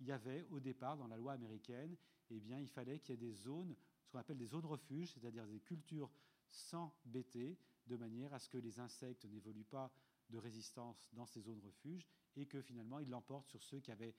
qu'il 0.04 0.10
y 0.10 0.12
avait 0.12 0.46
au 0.52 0.60
départ, 0.60 0.98
dans 0.98 1.08
la 1.08 1.16
loi 1.16 1.32
américaine, 1.32 1.96
eh 2.30 2.40
bien, 2.40 2.60
il 2.60 2.68
fallait 2.68 3.00
qu'il 3.00 3.14
y 3.14 3.14
ait 3.14 3.30
des 3.30 3.34
zones, 3.34 3.74
ce 4.04 4.12
qu'on 4.12 4.20
appelle 4.20 4.38
des 4.38 4.48
zones 4.48 4.66
refuges, 4.66 5.14
c'est-à-dire 5.14 5.48
des 5.48 5.62
cultures 5.62 6.12
sans 6.50 6.94
BT, 7.06 7.58
de 7.88 7.96
manière 7.96 8.34
à 8.34 8.40
ce 8.40 8.50
que 8.50 8.58
les 8.58 8.80
insectes 8.80 9.26
n'évoluent 9.26 9.64
pas 9.64 9.94
de 10.30 10.38
résistance 10.38 11.10
dans 11.14 11.26
ces 11.26 11.42
zones 11.42 11.60
refuges 11.60 12.08
et 12.36 12.46
que 12.46 12.62
finalement 12.62 13.00
ils 13.00 13.10
l'emportent 13.10 13.50
sur 13.50 13.64
ceux 13.64 13.80
qui 13.80 13.92
avaient, 13.92 14.16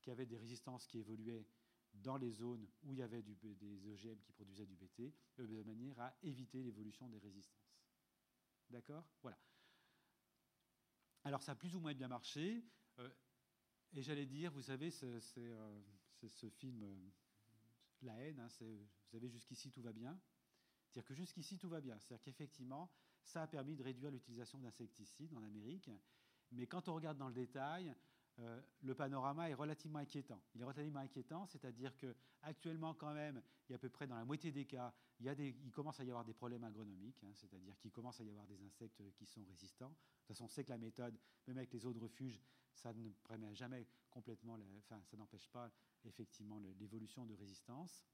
qui 0.00 0.10
avaient 0.10 0.26
des 0.26 0.36
résistances 0.36 0.86
qui 0.86 0.98
évoluaient 0.98 1.46
dans 1.92 2.16
les 2.16 2.30
zones 2.30 2.66
où 2.82 2.92
il 2.92 2.98
y 2.98 3.02
avait 3.02 3.22
des 3.22 3.86
OGM 3.86 4.18
qui 4.22 4.32
produisaient 4.32 4.66
du 4.66 4.76
BT, 4.76 5.14
euh, 5.38 5.46
de 5.46 5.62
manière 5.62 5.98
à 6.00 6.14
éviter 6.22 6.62
l'évolution 6.62 7.08
des 7.08 7.18
résistances. 7.18 7.78
D'accord? 8.70 9.04
Voilà. 9.20 9.38
Alors 11.24 11.42
ça 11.42 11.52
a 11.52 11.54
plus 11.54 11.74
ou 11.74 11.80
moins 11.80 11.94
bien 11.94 12.08
marché. 12.08 12.64
Euh, 12.98 13.10
et 13.94 14.02
j'allais 14.02 14.26
dire, 14.26 14.50
vous 14.52 14.62
savez, 14.62 14.90
c'est 14.90 15.20
euh, 15.38 15.80
ce 16.26 16.48
film 16.48 16.84
La 18.02 18.14
haine, 18.14 18.40
hein, 18.40 18.48
vous 18.60 18.86
savez, 19.10 19.28
jusqu'ici 19.28 19.70
tout 19.70 19.82
va 19.82 19.92
bien. 19.92 20.18
C'est-à-dire 20.92 21.08
que 21.08 21.14
jusqu'ici, 21.14 21.58
tout 21.58 21.70
va 21.70 21.80
bien. 21.80 21.98
C'est-à-dire 21.98 22.22
qu'effectivement, 22.22 22.90
ça 23.24 23.42
a 23.42 23.46
permis 23.46 23.76
de 23.76 23.82
réduire 23.82 24.10
l'utilisation 24.10 24.58
d'insecticides 24.58 25.34
en 25.34 25.42
Amérique. 25.42 25.90
Mais 26.50 26.66
quand 26.66 26.88
on 26.88 26.94
regarde 26.94 27.16
dans 27.16 27.28
le 27.28 27.34
détail, 27.34 27.94
euh, 28.38 28.60
le 28.82 28.94
panorama 28.94 29.48
est 29.48 29.54
relativement 29.54 30.00
inquiétant. 30.00 30.42
Il 30.54 30.60
est 30.60 30.64
relativement 30.64 31.00
inquiétant, 31.00 31.46
c'est-à-dire 31.46 31.96
qu'actuellement, 31.96 32.92
quand 32.92 33.14
même, 33.14 33.42
il 33.68 33.72
y 33.72 33.74
a 33.74 33.76
à 33.76 33.78
peu 33.78 33.88
près 33.88 34.06
dans 34.06 34.16
la 34.16 34.24
moitié 34.24 34.52
des 34.52 34.66
cas, 34.66 34.92
il, 35.20 35.72
commence 35.72 35.98
à 36.00 36.04
y 36.04 36.08
avoir 36.08 36.24
des 36.24 36.34
problèmes 36.34 36.64
agronomiques, 36.64 37.22
hein, 37.24 37.32
c'est-à-dire 37.34 37.78
qu'il 37.78 37.90
commence 37.90 38.20
à 38.20 38.24
y 38.24 38.28
avoir 38.28 38.46
des 38.46 38.62
insectes 38.62 39.02
qui 39.14 39.24
sont 39.24 39.44
résistants. 39.44 39.88
De 39.88 39.94
toute 39.94 40.26
façon, 40.28 40.44
on 40.44 40.48
sait 40.48 40.64
que 40.64 40.70
la 40.70 40.78
méthode, 40.78 41.18
même 41.46 41.56
avec 41.56 41.72
les 41.72 41.78
zones 41.78 41.94
de 41.94 42.00
refuge, 42.00 42.40
ça 42.74 42.92
ne 42.92 43.10
permet 43.28 43.54
jamais 43.54 43.86
complètement, 44.10 44.58
enfin, 44.78 45.00
ça 45.04 45.16
n'empêche 45.16 45.48
pas 45.48 45.70
effectivement 46.04 46.58
l'évolution 46.78 47.26
de 47.26 47.34
résistance. 47.34 48.04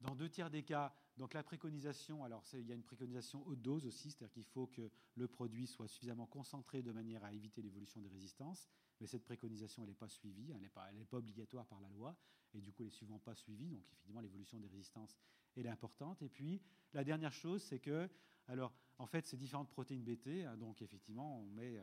Dans 0.00 0.16
deux 0.16 0.28
tiers 0.28 0.50
des 0.50 0.64
cas, 0.64 0.92
donc 1.16 1.34
la 1.34 1.44
préconisation, 1.44 2.24
alors 2.24 2.42
il 2.54 2.66
y 2.66 2.72
a 2.72 2.74
une 2.74 2.82
préconisation 2.82 3.46
haute 3.46 3.62
dose 3.62 3.86
aussi, 3.86 4.10
c'est-à-dire 4.10 4.32
qu'il 4.32 4.44
faut 4.44 4.66
que 4.66 4.90
le 5.14 5.28
produit 5.28 5.66
soit 5.66 5.86
suffisamment 5.86 6.26
concentré 6.26 6.82
de 6.82 6.90
manière 6.90 7.22
à 7.22 7.32
éviter 7.32 7.62
l'évolution 7.62 8.00
des 8.00 8.08
résistances, 8.08 8.68
mais 9.00 9.06
cette 9.06 9.24
préconisation, 9.24 9.82
elle 9.82 9.90
n'est 9.90 9.94
pas 9.94 10.08
suivie, 10.08 10.50
elle 10.50 10.60
n'est 10.60 10.68
pas, 10.68 10.90
obligatoire 11.12 11.66
par 11.66 11.80
la 11.80 11.88
loi, 11.90 12.16
et 12.54 12.60
du 12.60 12.72
coup, 12.72 12.82
elle 12.82 12.88
n'est 12.88 12.94
souvent 12.94 13.20
pas 13.20 13.34
suivie, 13.34 13.68
donc 13.68 13.84
effectivement, 13.84 14.20
l'évolution 14.20 14.58
des 14.58 14.68
résistances, 14.68 15.16
est 15.56 15.68
importante. 15.68 16.22
Et 16.22 16.28
puis, 16.28 16.60
la 16.94 17.04
dernière 17.04 17.32
chose, 17.32 17.62
c'est 17.62 17.78
que, 17.78 18.08
alors, 18.48 18.72
en 18.98 19.06
fait, 19.06 19.26
ces 19.26 19.36
différentes 19.36 19.70
protéines 19.70 20.02
BT, 20.02 20.44
hein, 20.44 20.56
donc 20.56 20.82
effectivement, 20.82 21.40
on 21.40 21.46
met, 21.50 21.78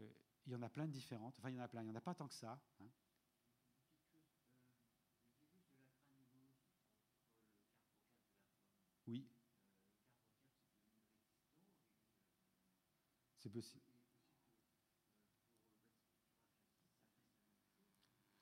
euh, 0.00 0.08
il 0.46 0.52
y 0.52 0.56
en 0.56 0.62
a 0.62 0.68
plein 0.68 0.86
de 0.86 0.92
différentes, 0.92 1.34
enfin, 1.38 1.50
il 1.50 1.56
y 1.56 1.60
en 1.60 1.64
a 1.64 1.68
plein, 1.68 1.82
il 1.82 1.86
n'y 1.86 1.92
en 1.92 1.96
a 1.96 2.00
pas 2.00 2.14
tant 2.14 2.28
que 2.28 2.34
ça, 2.34 2.58
hein, 2.80 2.88
Oui. 9.06 9.26
C'est 13.38 13.50
possible. 13.50 13.84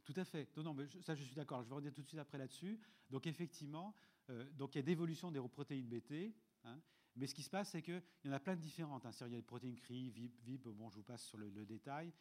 Tout 0.04 0.14
à 0.16 0.24
fait. 0.24 0.48
Non, 0.56 0.62
non, 0.62 0.74
mais 0.74 0.86
ça, 1.02 1.14
je 1.14 1.22
suis 1.24 1.34
d'accord. 1.34 1.62
Je 1.62 1.68
vais 1.68 1.74
revenir 1.74 1.92
tout 1.92 2.02
de 2.02 2.06
suite 2.06 2.20
après 2.20 2.38
là-dessus. 2.38 2.80
Donc, 3.10 3.26
effectivement, 3.26 3.94
euh, 4.30 4.48
donc 4.52 4.74
il 4.74 4.78
y 4.78 4.80
a 4.80 4.82
d'évolution 4.82 5.30
des 5.30 5.40
protéines 5.40 5.88
BT. 5.88 6.34
Hein. 6.64 6.80
Mais 7.16 7.26
ce 7.26 7.34
qui 7.34 7.42
se 7.42 7.50
passe, 7.50 7.70
c'est 7.70 7.82
qu'il 7.82 8.02
y 8.24 8.28
en 8.28 8.32
a 8.32 8.40
plein 8.40 8.56
de 8.56 8.60
différentes. 8.60 9.04
Hein. 9.04 9.10
Il 9.20 9.32
y 9.32 9.34
a 9.34 9.40
des 9.40 9.42
protéines 9.42 9.76
CRI, 9.76 10.10
VIP, 10.10 10.40
VIP, 10.44 10.68
bon, 10.68 10.88
je 10.88 10.96
vous 10.96 11.02
passe 11.02 11.24
sur 11.24 11.38
le, 11.38 11.50
détail. 11.66 12.12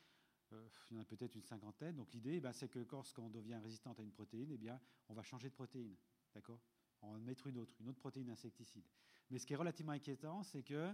Euh, 0.51 0.67
il 0.89 0.97
y 0.97 0.99
en 0.99 1.01
a 1.01 1.05
peut-être 1.05 1.35
une 1.35 1.43
cinquantaine. 1.43 1.95
Donc, 1.95 2.11
l'idée, 2.13 2.41
ben, 2.41 2.51
c'est 2.51 2.67
que 2.67 2.83
quand 2.83 3.03
on 3.17 3.29
devient 3.29 3.55
résistante 3.55 3.99
à 3.99 4.03
une 4.03 4.11
protéine, 4.11 4.51
eh 4.51 4.57
bien, 4.57 4.79
on 5.07 5.13
va 5.13 5.23
changer 5.23 5.49
de 5.49 5.53
protéine. 5.53 5.95
D'accord? 6.33 6.59
On 7.01 7.13
va 7.13 7.19
mettre 7.19 7.47
une 7.47 7.57
autre, 7.57 7.73
une 7.79 7.87
autre 7.87 7.99
protéine 7.99 8.29
insecticide. 8.29 8.85
Mais 9.29 9.39
ce 9.39 9.45
qui 9.45 9.53
est 9.53 9.57
relativement 9.57 9.93
inquiétant, 9.93 10.43
c'est 10.43 10.61
que 10.61 10.93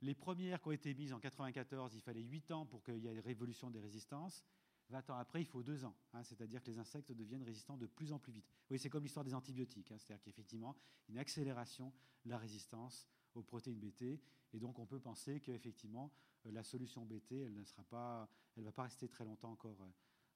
les 0.00 0.14
premières 0.14 0.60
qui 0.60 0.68
ont 0.68 0.72
été 0.72 0.94
mises 0.94 1.12
en 1.12 1.20
94, 1.20 1.94
il 1.94 2.00
fallait 2.00 2.22
8 2.22 2.50
ans 2.52 2.66
pour 2.66 2.82
qu'il 2.82 2.98
y 2.98 3.06
ait 3.06 3.12
une 3.12 3.20
révolution 3.20 3.70
des 3.70 3.80
résistances. 3.80 4.44
20 4.88 5.10
ans 5.10 5.16
après, 5.16 5.42
il 5.42 5.46
faut 5.46 5.62
2 5.62 5.84
ans. 5.84 5.96
Hein, 6.12 6.22
c'est-à-dire 6.22 6.62
que 6.62 6.70
les 6.70 6.78
insectes 6.78 7.12
deviennent 7.12 7.42
résistants 7.42 7.76
de 7.76 7.86
plus 7.86 8.12
en 8.12 8.18
plus 8.18 8.32
vite. 8.32 8.48
Oui, 8.70 8.78
c'est 8.78 8.88
comme 8.88 9.02
l'histoire 9.02 9.24
des 9.24 9.34
antibiotiques. 9.34 9.90
Hein, 9.90 9.98
c'est-à-dire 9.98 10.22
qu'effectivement, 10.22 10.76
une 11.08 11.18
accélération 11.18 11.92
de 12.24 12.30
la 12.30 12.38
résistance 12.38 13.08
aux 13.38 13.42
protéines 13.42 13.78
BT. 13.78 14.20
Et 14.52 14.58
donc, 14.58 14.78
on 14.78 14.86
peut 14.86 15.00
penser 15.00 15.40
qu'effectivement, 15.40 16.12
euh, 16.46 16.52
la 16.52 16.62
solution 16.62 17.04
BT, 17.04 17.42
elle 17.42 17.54
ne 17.54 17.64
sera 17.64 17.84
pas, 17.84 18.28
elle 18.56 18.64
va 18.64 18.72
pas 18.72 18.84
rester 18.84 19.08
très 19.08 19.24
longtemps 19.24 19.52
encore, 19.52 19.80
euh, 19.82 19.90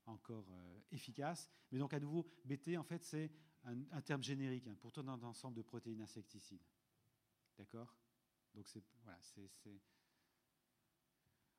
encore 0.07 0.47
euh, 0.51 0.81
efficace. 0.93 1.51
Mais 1.71 1.79
donc, 1.79 1.95
à 1.95 2.01
nouveau, 2.01 2.27
BT, 2.45 2.77
en 2.77 2.85
fait, 2.85 3.05
c'est 3.05 3.31
un, 3.65 4.01
terme 4.03 4.23
générique 4.23 4.67
hein, 4.67 4.77
pour 4.81 4.93
tout 4.93 5.01
un 5.01 5.23
ensemble 5.23 5.57
de 5.57 5.63
protéines 5.63 6.01
insecticides. 6.01 6.65
D'accord? 7.59 7.95
Donc 8.55 8.67
c'est 8.67 8.83
voilà, 9.05 9.19
c'est 9.21 9.49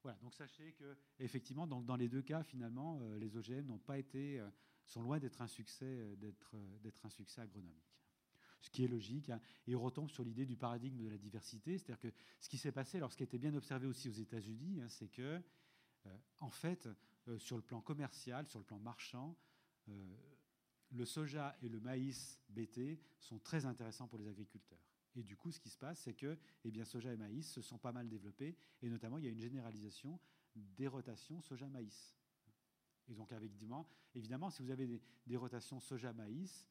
voilà. 0.01 0.17
Donc 0.17 0.33
sachez 0.33 0.73
que 0.73 0.97
effectivement, 1.19 1.67
dans, 1.67 1.79
dans 1.79 1.95
les 1.95 2.09
deux 2.09 2.23
cas, 2.23 2.43
finalement, 2.43 2.99
les 3.17 3.37
OGM 3.37 3.67
n'ont 3.67 3.77
pas 3.77 3.99
été, 3.99 4.43
sont 4.85 5.01
loin 5.01 5.19
d'être 5.19 5.41
un 5.41 5.47
succès, 5.47 5.85
euh, 5.85 6.15
d'être 6.81 7.05
un 7.05 7.09
succès 7.09 7.41
agronomique. 7.41 7.90
Ce 8.61 8.69
qui 8.69 8.83
est 8.83 8.87
logique, 8.87 9.29
hein. 9.29 9.39
et 9.67 9.75
retombe 9.75 10.09
sur 10.09 10.23
l'idée 10.23 10.45
du 10.45 10.55
paradigme 10.55 10.97
de 11.03 11.09
la 11.09 11.17
diversité, 11.17 11.77
c'est-à-dire 11.77 11.99
que 11.99 12.13
ce 12.39 12.47
qui 12.47 12.57
s'est 12.57 12.71
passé, 12.71 12.97
alors 12.97 13.11
ce 13.11 13.17
qui 13.17 13.23
a 13.23 13.25
été 13.25 13.39
bien 13.39 13.53
observé 13.55 13.87
aussi 13.87 14.07
aux 14.07 14.13
États-Unis, 14.13 14.81
hein, 14.81 14.89
c'est 14.89 15.07
que, 15.07 15.41
en 16.39 16.49
fait, 16.49 16.87
sur 17.37 17.55
le 17.55 17.63
plan 17.63 17.81
commercial, 17.81 18.47
sur 18.47 18.59
le 18.59 18.65
plan 18.65 18.79
marchand, 18.79 19.35
le 20.91 21.05
soja 21.05 21.55
et 21.61 21.69
le 21.69 21.79
maïs 21.79 22.39
BT 22.49 22.99
sont 23.19 23.39
très 23.39 23.65
intéressants 23.65 24.07
pour 24.07 24.17
les 24.17 24.27
agriculteurs. 24.27 24.79
Et 25.15 25.23
du 25.23 25.35
coup, 25.35 25.51
ce 25.51 25.59
qui 25.59 25.69
se 25.69 25.77
passe, 25.77 25.99
c'est 25.99 26.13
que 26.13 26.37
eh 26.63 26.71
bien, 26.71 26.85
soja 26.85 27.11
et 27.13 27.17
maïs 27.17 27.49
se 27.49 27.61
sont 27.61 27.77
pas 27.77 27.91
mal 27.91 28.07
développés, 28.07 28.55
et 28.81 28.89
notamment, 28.89 29.17
il 29.17 29.25
y 29.25 29.27
a 29.27 29.31
une 29.31 29.39
généralisation 29.39 30.19
des 30.55 30.87
rotations 30.87 31.41
soja-maïs. 31.41 32.17
Et 33.09 33.13
donc, 33.13 33.31
évidemment, 33.33 33.87
évidemment, 34.15 34.49
si 34.49 34.61
vous 34.61 34.71
avez 34.71 35.01
des, 35.27 35.37
rotations 35.37 35.79
soja-maïs, 35.79 36.67
euh, 36.67 36.70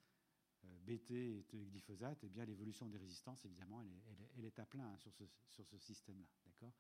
BT 0.87 1.11
et 1.13 1.47
glyphosate, 1.71 2.19
eh 2.25 2.29
bien, 2.29 2.45
l'évolution 2.45 2.89
des 2.89 2.99
résistances, 2.99 3.45
évidemment, 3.45 3.83
elle 4.37 4.45
est, 4.45 4.59
à 4.59 4.67
plein 4.67 4.97
sur 4.97 5.13
ce, 5.13 5.79
système-là. 5.79 6.73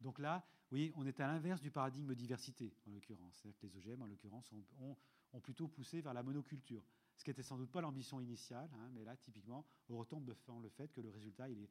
Donc 0.00 0.18
là, 0.18 0.46
oui, 0.70 0.92
on 0.96 1.06
est 1.06 1.18
à 1.20 1.26
l'inverse 1.26 1.60
du 1.60 1.70
paradigme 1.70 2.14
diversité, 2.14 2.74
en 2.86 2.90
l'occurrence. 2.90 3.34
C'est-à-dire 3.36 3.58
que 3.58 3.66
les 3.66 3.76
OGM, 3.76 4.02
en 4.02 4.06
l'occurrence, 4.06 4.52
ont, 4.80 4.96
plutôt 5.40 5.68
poussé 5.68 6.00
vers 6.00 6.14
la 6.14 6.22
monoculture. 6.22 6.82
Ce 7.16 7.24
qui 7.24 7.30
n'était 7.30 7.42
sans 7.42 7.58
doute 7.58 7.70
pas 7.70 7.80
l'ambition 7.80 8.20
initiale, 8.20 8.70
hein, 8.74 8.90
mais 8.92 9.04
là, 9.04 9.16
typiquement, 9.16 9.66
on 9.88 9.98
retombe 9.98 10.24
devant 10.24 10.60
le 10.60 10.68
fait 10.68 10.88
que 10.88 11.00
le 11.00 11.10
résultat, 11.10 11.48
il 11.48 11.60
est. 11.60 11.70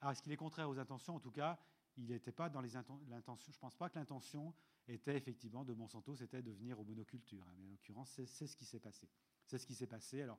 Alors, 0.00 0.12
est-ce 0.12 0.22
qu'il 0.22 0.32
est 0.32 0.36
contraire 0.36 0.68
aux 0.68 0.78
intentions? 0.78 1.16
En 1.16 1.20
tout 1.20 1.30
cas, 1.30 1.58
il 1.96 2.06
n'était 2.06 2.32
pas 2.32 2.48
dans 2.48 2.60
les 2.60 2.76
intentions. 2.76 3.50
Je 3.50 3.56
ne 3.56 3.60
pense 3.60 3.76
pas 3.76 3.88
que 3.88 3.98
l'intention 3.98 4.54
était 4.86 5.16
effectivement 5.16 5.64
de 5.64 5.72
Monsanto, 5.72 6.14
c'était 6.16 6.42
de 6.42 6.52
venir 6.52 6.78
aux 6.78 6.84
monocultures. 6.84 7.46
Hein, 7.48 7.54
mais 7.58 7.64
en 7.64 7.70
l'occurrence, 7.70 8.10
c'est 8.26 8.46
ce 8.46 8.56
qui 8.56 8.64
s'est 8.64 8.80
passé. 8.80 9.08
C'est 9.48 9.56
ce 9.56 9.66
qui 9.66 9.74
s'est 9.74 9.86
passé. 9.86 10.20
Alors, 10.20 10.38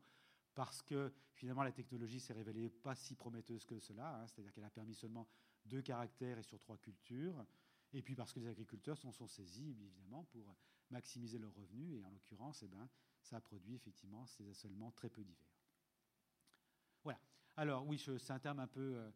parce 0.54 0.84
que 0.84 1.12
finalement, 1.34 1.64
la 1.64 1.72
technologie 1.72 2.20
s'est 2.20 2.34
révélée 2.34 2.70
pas 2.70 2.94
si 2.94 3.16
prometteuse 3.16 3.66
que 3.66 3.80
cela, 3.80 4.16
hein, 4.16 4.28
c'est-à-dire 4.28 4.54
qu'elle 4.54 4.64
a 4.64 4.70
permis 4.70 4.94
seulement 4.94 5.28
deux 5.66 5.82
caractères 5.82 6.38
et 6.38 6.44
sur 6.44 6.60
trois 6.60 6.78
cultures, 6.78 7.44
et 7.92 8.04
puis 8.04 8.16
parce 8.16 8.32
que 8.32 8.40
les 8.40 8.48
agriculteurs 8.48 9.00
s'en 9.00 9.12
sont 9.12 9.28
saisis, 9.28 9.72
évidemment, 9.72 10.26
pour 10.26 10.56
maximiser 10.92 11.40
leurs 11.40 11.56
revenus, 11.56 12.00
et 12.00 12.04
en 12.04 12.12
l'occurrence, 12.12 12.62
eh 12.62 12.68
ben, 12.68 12.88
ça 13.24 13.38
a 13.38 13.42
produit 13.42 13.74
effectivement 13.74 14.28
ces 14.28 14.48
assolements 14.48 14.92
très 14.92 15.10
peu 15.10 15.24
divers. 15.24 15.58
Voilà. 17.04 17.20
Alors, 17.58 17.88
oui, 17.88 17.98
c'est 17.98 18.32
un 18.32 18.40
terme 18.40 18.60
un 18.60 18.68
peu. 18.68 18.96
Euh, 18.96 19.12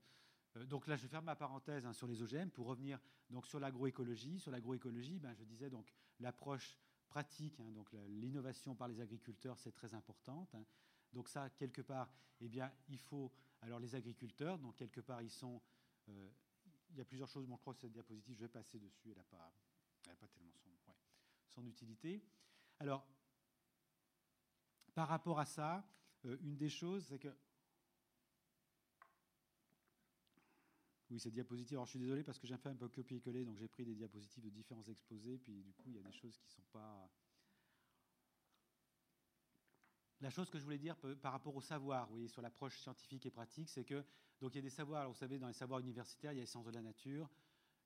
euh, 0.58 0.66
donc 0.66 0.88
là, 0.88 0.96
je 0.96 1.06
faire 1.06 1.22
ma 1.22 1.36
parenthèse 1.36 1.86
hein, 1.86 1.94
sur 1.94 2.08
les 2.08 2.20
OGM 2.24 2.50
pour 2.50 2.66
revenir 2.66 3.00
donc 3.30 3.46
sur 3.46 3.60
l'agroécologie. 3.60 4.40
Sur 4.40 4.52
l'agroécologie, 4.52 5.20
ben, 5.20 5.36
je 5.36 5.44
disais 5.44 5.70
donc 5.70 5.94
l'approche 6.20 6.80
pratique, 7.14 7.60
hein, 7.60 7.72
donc 7.72 7.92
l'innovation 8.08 8.74
par 8.74 8.88
les 8.88 9.00
agriculteurs, 9.00 9.60
c'est 9.60 9.72
très 9.72 9.94
importante. 9.94 10.56
Hein. 10.56 10.66
Donc 11.14 11.30
ça, 11.30 11.48
quelque 11.52 11.84
part, 11.84 12.12
eh 12.42 12.50
bien, 12.50 12.72
il 12.90 12.98
faut. 12.98 13.32
Alors 13.62 13.80
les 13.80 13.94
agriculteurs, 13.94 14.58
donc 14.58 14.76
quelque 14.76 15.00
part, 15.00 15.22
ils 15.22 15.30
sont. 15.30 15.62
Euh, 16.10 16.30
il 16.90 16.98
y 16.98 17.02
a 17.02 17.06
plusieurs 17.06 17.30
choses. 17.30 17.46
Bon, 17.46 17.56
je 17.56 17.62
crois 17.62 17.76
que 17.76 17.82
cette 17.82 17.92
diapositive, 17.92 18.36
je 18.36 18.42
vais 18.42 18.50
passer 18.50 18.80
dessus. 18.80 19.12
Elle 19.12 19.18
n'a 19.18 19.24
pas, 19.26 19.54
pas 20.20 20.28
tellement 20.28 20.56
son, 20.56 20.72
son, 21.50 21.68
utilité. 21.68 22.24
Alors, 22.80 23.06
par 24.96 25.08
rapport 25.08 25.40
à 25.40 25.46
ça, 25.46 25.88
euh, 26.26 26.38
une 26.42 26.58
des 26.58 26.70
choses, 26.70 27.06
c'est 27.06 27.20
que 27.20 27.36
Oui, 31.14 31.20
cette 31.20 31.34
diapositive. 31.34 31.78
Alors, 31.78 31.86
je 31.86 31.92
suis 31.92 32.00
désolé 32.00 32.24
parce 32.24 32.40
que 32.40 32.48
j'ai 32.48 32.58
fait 32.58 32.70
un 32.70 32.76
peu 32.76 32.90
copier-coller, 32.90 33.46
donc 33.46 33.60
j'ai 33.60 33.68
pris 33.68 33.86
des 33.86 33.94
diapositives 33.94 34.44
de 34.44 34.50
différents 34.50 34.84
exposés, 34.86 35.38
puis 35.38 35.62
du 35.62 35.72
coup, 35.72 35.92
il 35.92 35.96
y 35.96 36.00
a 36.00 36.02
des 36.02 36.12
choses 36.12 36.36
qui 36.40 36.48
ne 36.48 36.50
sont 36.50 36.64
pas. 36.72 37.08
La 40.22 40.32
chose 40.32 40.50
que 40.50 40.58
je 40.58 40.64
voulais 40.64 40.80
dire 40.80 40.98
par 41.22 41.34
rapport 41.34 41.56
au 41.56 41.62
savoir, 41.62 42.12
oui, 42.12 42.28
sur 42.30 42.42
l'approche 42.42 42.80
scientifique 42.80 43.28
et 43.28 43.30
pratique, 43.30 43.70
c'est 43.70 43.84
que 43.84 44.04
donc 44.42 44.56
il 44.56 44.58
y 44.58 44.60
a 44.60 44.64
des 44.64 44.72
savoirs. 44.72 45.02
Alors, 45.02 45.14
vous 45.14 45.20
savez, 45.20 45.38
dans 45.38 45.46
les 45.46 45.54
savoirs 45.54 45.82
universitaires, 45.82 46.32
il 46.32 46.38
y 46.38 46.40
a 46.40 46.42
les 46.42 46.48
sciences 46.48 46.66
de 46.66 46.72
la 46.72 46.82
nature, 46.82 47.30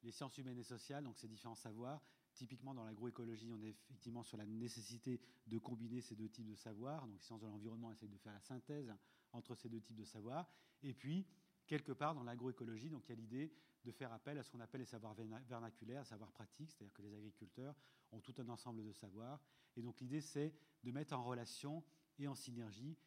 les 0.03 0.11
sciences 0.11 0.37
humaines 0.37 0.59
et 0.59 0.63
sociales, 0.63 1.03
donc 1.03 1.17
ces 1.17 1.27
différents 1.27 1.55
savoirs. 1.55 2.01
Typiquement, 2.33 2.73
dans 2.73 2.85
l'agroécologie, 2.85 3.51
on 3.51 3.61
est 3.61 3.71
effectivement 3.71 4.23
sur 4.23 4.37
la 4.37 4.45
nécessité 4.45 5.19
de 5.47 5.57
combiner 5.57 5.99
ces 5.99 6.15
deux 6.15 6.29
types 6.29 6.47
de 6.47 6.55
savoirs. 6.55 7.05
Donc, 7.07 7.15
les 7.15 7.25
sciences 7.25 7.41
de 7.41 7.47
l'environnement 7.47 7.91
essayent 7.91 8.07
de 8.07 8.17
faire 8.19 8.31
la 8.31 8.39
synthèse 8.39 8.95
entre 9.33 9.53
ces 9.53 9.67
deux 9.67 9.81
types 9.81 9.97
de 9.97 10.05
savoirs. 10.05 10.47
Et 10.81 10.93
puis, 10.93 11.25
quelque 11.67 11.91
part 11.91 12.15
dans 12.15 12.23
l'agroécologie, 12.23 12.89
donc 12.89 13.03
il 13.07 13.09
y 13.09 13.13
a 13.13 13.15
l'idée 13.15 13.53
de 13.83 13.91
faire 13.91 14.11
appel 14.11 14.37
à 14.37 14.43
ce 14.43 14.49
qu'on 14.49 14.59
appelle 14.59 14.81
les 14.81 14.85
savoirs 14.85 15.15
vernaculaires, 15.47 16.05
savoirs 16.05 16.31
pratiques, 16.31 16.71
c'est-à-dire 16.71 16.93
que 16.93 17.01
les 17.01 17.13
agriculteurs 17.13 17.75
ont 18.11 18.19
tout 18.19 18.33
un 18.39 18.49
ensemble 18.49 18.83
de 18.83 18.91
savoirs. 18.91 19.41
Et 19.75 19.81
donc 19.81 19.99
l'idée, 19.99 20.21
c'est 20.21 20.53
de 20.83 20.91
mettre 20.91 21.13
en 21.13 21.23
relation 21.23 21.83
et 22.17 22.27
en 22.27 22.35
synergie 22.35 22.97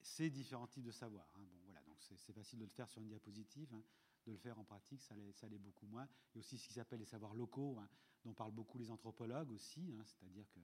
ces 0.00 0.30
différents 0.30 0.66
types 0.66 0.84
de 0.84 0.90
savoirs. 0.90 1.30
Hein. 1.36 1.44
Bon, 1.48 1.58
voilà, 1.64 1.80
donc 1.82 1.96
c'est 2.00 2.32
facile 2.32 2.58
de 2.58 2.64
le 2.64 2.70
faire 2.70 2.88
sur 2.88 3.00
une 3.00 3.08
diapositive, 3.08 3.72
hein. 3.74 3.82
de 4.26 4.32
le 4.32 4.38
faire 4.38 4.58
en 4.58 4.64
pratique, 4.64 5.02
ça 5.02 5.14
l'est 5.16 5.58
beaucoup 5.58 5.86
moins. 5.86 6.04
A 6.34 6.38
aussi 6.38 6.58
ce 6.58 6.68
qui 6.68 6.74
s'appelle 6.74 7.00
les 7.00 7.06
savoirs 7.06 7.34
locaux, 7.34 7.78
hein, 7.78 7.88
dont 8.24 8.34
parlent 8.34 8.52
beaucoup 8.52 8.78
les 8.78 8.90
anthropologues 8.90 9.50
aussi, 9.50 9.92
c'est-à-dire 10.04 10.48
que 10.50 10.60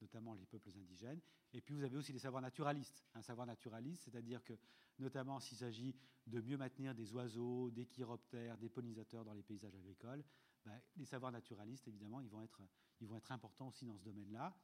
notamment 0.00 0.34
les 0.34 0.46
peuples 0.46 0.70
indigènes. 0.76 1.20
Et 1.52 1.60
puis 1.60 1.74
vous 1.74 1.82
avez 1.82 1.96
aussi 1.96 2.12
les 2.12 2.18
savoirs 2.18 2.42
naturalistes. 2.42 3.04
Un 3.14 3.22
savoir 3.22 3.46
naturaliste, 3.46 4.04
c'est-à-dire 4.04 4.42
que 4.44 4.54
notamment 4.98 5.40
s'il 5.40 5.58
s'agit 5.58 5.94
de 6.26 6.40
mieux 6.40 6.56
maintenir 6.56 6.94
des 6.94 7.12
oiseaux, 7.12 7.70
des 7.70 7.86
chiroptères, 7.86 8.58
des 8.58 8.68
pollinisateurs 8.68 9.24
dans 9.24 9.32
les 9.32 9.42
paysages 9.42 9.74
agricoles, 9.74 10.24
ben, 10.64 10.80
les 10.96 11.04
savoirs 11.04 11.32
naturalistes, 11.32 11.86
évidemment, 11.86 12.20
ils 12.20 12.28
vont, 12.28 12.42
être, 12.42 12.60
ils 13.00 13.06
vont 13.06 13.16
être 13.16 13.30
importants 13.30 13.68
aussi 13.68 13.86
dans 13.86 13.96
ce 13.96 14.02
domaine-là. 14.02 14.54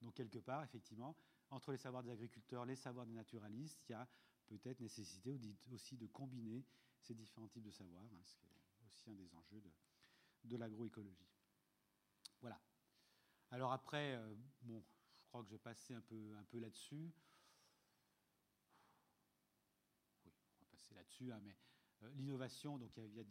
Donc 0.00 0.14
quelque 0.14 0.38
part, 0.38 0.64
effectivement, 0.64 1.16
entre 1.50 1.70
les 1.70 1.78
savoirs 1.78 2.02
des 2.02 2.10
agriculteurs, 2.10 2.64
les 2.64 2.76
savoirs 2.76 3.06
des 3.06 3.12
naturalistes, 3.12 3.80
il 3.88 3.92
y 3.92 3.94
a 3.94 4.08
peut-être 4.46 4.80
nécessité 4.80 5.38
aussi 5.70 5.96
de 5.96 6.06
combiner 6.06 6.64
ces 7.00 7.14
différents 7.14 7.48
types 7.48 7.62
de 7.62 7.70
savoirs, 7.70 8.02
hein, 8.02 8.20
ce 8.24 8.34
qui 8.36 8.46
est 8.46 8.86
aussi 8.86 9.10
un 9.10 9.14
des 9.14 9.34
enjeux 9.34 9.60
de, 9.60 9.70
de 10.44 10.56
l'agroécologie. 10.56 11.28
Voilà. 12.40 12.60
Alors 13.52 13.70
après, 13.70 14.14
euh, 14.14 14.34
bon, 14.62 14.82
je 15.20 15.28
crois 15.28 15.42
que 15.42 15.48
je 15.48 15.52
vais 15.52 15.58
passer 15.58 15.92
un 15.92 16.00
peu, 16.00 16.34
un 16.38 16.44
peu 16.44 16.58
là-dessus. 16.58 17.12
Oui, 20.24 20.32
on 20.56 20.60
va 20.60 20.66
passer 20.70 20.94
là-dessus, 20.94 21.30
hein, 21.30 21.38
mais 21.42 21.54
euh, 22.02 22.10
l'innovation, 22.14 22.78
donc 22.78 22.96
il 22.96 23.14
y 23.14 23.20
a, 23.20 23.24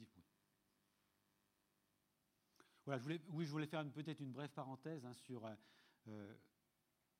Voilà, 2.86 3.00
je 3.00 3.04
voulais, 3.04 3.22
oui, 3.30 3.46
je 3.46 3.52
voulais 3.52 3.66
faire 3.66 3.84
peut-être 3.92 4.20
une 4.20 4.32
brève 4.32 4.52
parenthèse 4.52 5.04
hein, 5.08 5.14
sur 5.14 5.44
euh, 6.08 6.36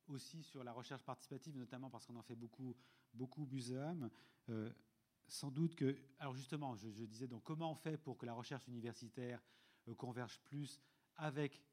aussi 0.06 0.44
sur 0.44 0.64
la 0.64 0.72
recherche 0.72 1.04
participative, 1.04 1.58
notamment 1.58 1.90
parce 1.90 2.06
qu'on 2.06 2.18
en 2.18 2.24
fait 2.24 2.36
beaucoup, 2.36 2.78
beaucoup 3.16 3.48
muséum. 3.48 4.12
sans 5.28 5.50
doute 5.50 5.74
que, 5.76 5.98
alors 6.20 6.36
justement, 6.36 6.76
je, 6.76 6.92
je, 6.92 7.06
disais 7.06 7.28
donc 7.28 7.44
comment 7.44 7.72
on 7.72 7.76
fait 7.76 7.98
pour 7.98 8.20
que 8.20 8.28
la 8.28 8.34
recherche 8.34 8.68
universitaire 8.68 9.42
converge 9.98 10.40
plus 10.42 10.80
avec 11.16 11.64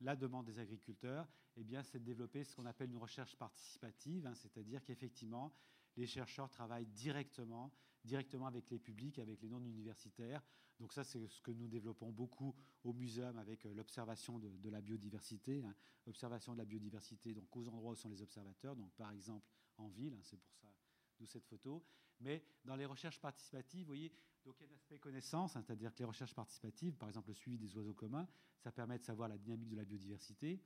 la 0.00 0.16
demande 0.16 0.46
des 0.46 0.58
agriculteurs, 0.58 1.28
eh 1.56 1.64
bien, 1.64 1.82
c'est 1.82 1.98
de 1.98 2.04
développer 2.04 2.44
ce 2.44 2.54
qu'on 2.54 2.66
appelle 2.66 2.90
une 2.90 2.98
recherche 2.98 3.36
participative, 3.36 4.26
hein, 4.26 4.34
c'est-à-dire 4.34 4.84
qu'effectivement, 4.84 5.52
les 5.96 6.06
chercheurs 6.06 6.50
travaillent 6.50 6.86
directement, 6.86 7.72
directement 8.04 8.46
avec 8.46 8.70
les 8.70 8.78
publics, 8.78 9.18
avec 9.18 9.40
les 9.40 9.48
non-universitaires. 9.48 10.42
Donc 10.78 10.92
ça, 10.92 11.04
c'est 11.04 11.26
ce 11.26 11.40
que 11.40 11.50
nous 11.50 11.68
développons 11.68 12.10
beaucoup 12.10 12.54
au 12.84 12.92
muséum 12.92 13.38
avec 13.38 13.64
euh, 13.64 13.72
l'observation 13.74 14.38
de, 14.38 14.68
la 14.68 14.82
biodiversité, 14.82 15.64
hein. 15.64 15.74
observation 16.06 16.52
de 16.52 16.58
la 16.58 16.66
biodiversité 16.66 17.32
donc 17.32 17.54
aux 17.56 17.66
endroits 17.68 17.92
où 17.92 17.96
sont 17.96 18.10
les 18.10 18.20
observateurs, 18.20 18.76
donc 18.76 18.92
par 18.92 19.10
exemple 19.12 19.48
en 19.78 19.88
ville, 19.88 20.12
hein, 20.12 20.22
c'est 20.22 20.38
pour 20.38 20.54
ça 20.54 20.68
d'où 21.18 21.26
cette 21.26 21.46
photo. 21.46 21.82
Mais 22.20 22.44
dans 22.64 22.76
les 22.76 22.86
recherches 22.86 23.20
participatives, 23.20 23.82
vous 23.82 23.86
voyez, 23.86 24.12
donc 24.44 24.56
il 24.60 24.64
y 24.64 24.66
a 24.66 24.72
un 24.72 24.74
aspect 24.76 24.98
connaissance, 24.98 25.56
hein, 25.56 25.62
c'est-à-dire 25.62 25.92
que 25.92 25.98
les 25.98 26.04
recherches 26.04 26.34
participatives, 26.34 26.96
par 26.96 27.08
exemple 27.08 27.28
le 27.28 27.34
suivi 27.34 27.58
des 27.58 27.76
oiseaux 27.76 27.94
communs, 27.94 28.28
ça 28.58 28.72
permet 28.72 28.98
de 28.98 29.04
savoir 29.04 29.28
la 29.28 29.36
dynamique 29.36 29.68
de 29.68 29.76
la 29.76 29.84
biodiversité. 29.84 30.60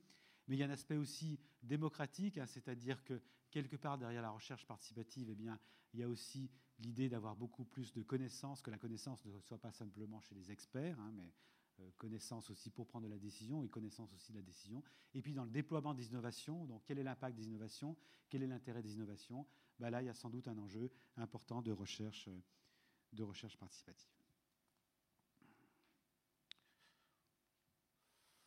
Mais 0.47 0.55
il 0.55 0.59
y 0.59 0.63
a 0.63 0.67
un 0.67 0.71
aspect 0.71 0.97
aussi 0.97 1.39
démocratique, 1.63 2.37
hein, 2.37 2.45
c'est-à-dire 2.45 3.03
que 3.03 3.21
quelque 3.49 3.75
part 3.75 3.97
derrière 3.97 4.21
la 4.21 4.31
recherche 4.31 4.65
participative, 4.65 5.29
eh 5.29 5.35
bien, 5.35 5.59
il 5.93 5.99
y 5.99 6.03
a 6.03 6.09
aussi 6.09 6.49
l'idée 6.79 7.09
d'avoir 7.09 7.35
beaucoup 7.35 7.65
plus 7.65 7.93
de 7.93 8.01
connaissances, 8.01 8.61
que 8.61 8.71
la 8.71 8.77
connaissance 8.77 9.25
ne 9.25 9.39
soit 9.39 9.59
pas 9.59 9.71
simplement 9.71 10.21
chez 10.21 10.35
les 10.35 10.51
experts, 10.51 10.99
hein, 10.99 11.11
mais 11.13 11.33
euh, 11.79 11.89
connaissance 11.97 12.49
aussi 12.49 12.69
pour 12.69 12.87
prendre 12.87 13.07
la 13.07 13.17
décision 13.17 13.63
et 13.63 13.69
connaissance 13.69 14.13
aussi 14.13 14.31
de 14.31 14.37
la 14.37 14.43
décision. 14.43 14.83
Et 15.13 15.21
puis 15.21 15.33
dans 15.33 15.43
le 15.43 15.51
déploiement 15.51 15.93
des 15.93 16.07
innovations, 16.07 16.65
donc 16.65 16.83
quel 16.85 16.99
est 16.99 17.03
l'impact 17.03 17.35
des 17.35 17.47
innovations, 17.47 17.95
quel 18.29 18.43
est 18.43 18.47
l'intérêt 18.47 18.81
des 18.81 18.95
innovations 18.95 19.45
ben 19.81 19.89
Là, 19.89 20.01
il 20.01 20.05
y 20.05 20.09
a 20.09 20.13
sans 20.13 20.29
doute 20.29 20.47
un 20.47 20.57
enjeu 20.59 20.91
important 21.17 21.61
de 21.61 21.71
recherche, 21.71 22.27
euh, 22.27 22.39
de 23.13 23.23
recherche 23.23 23.57
participative. 23.57 24.11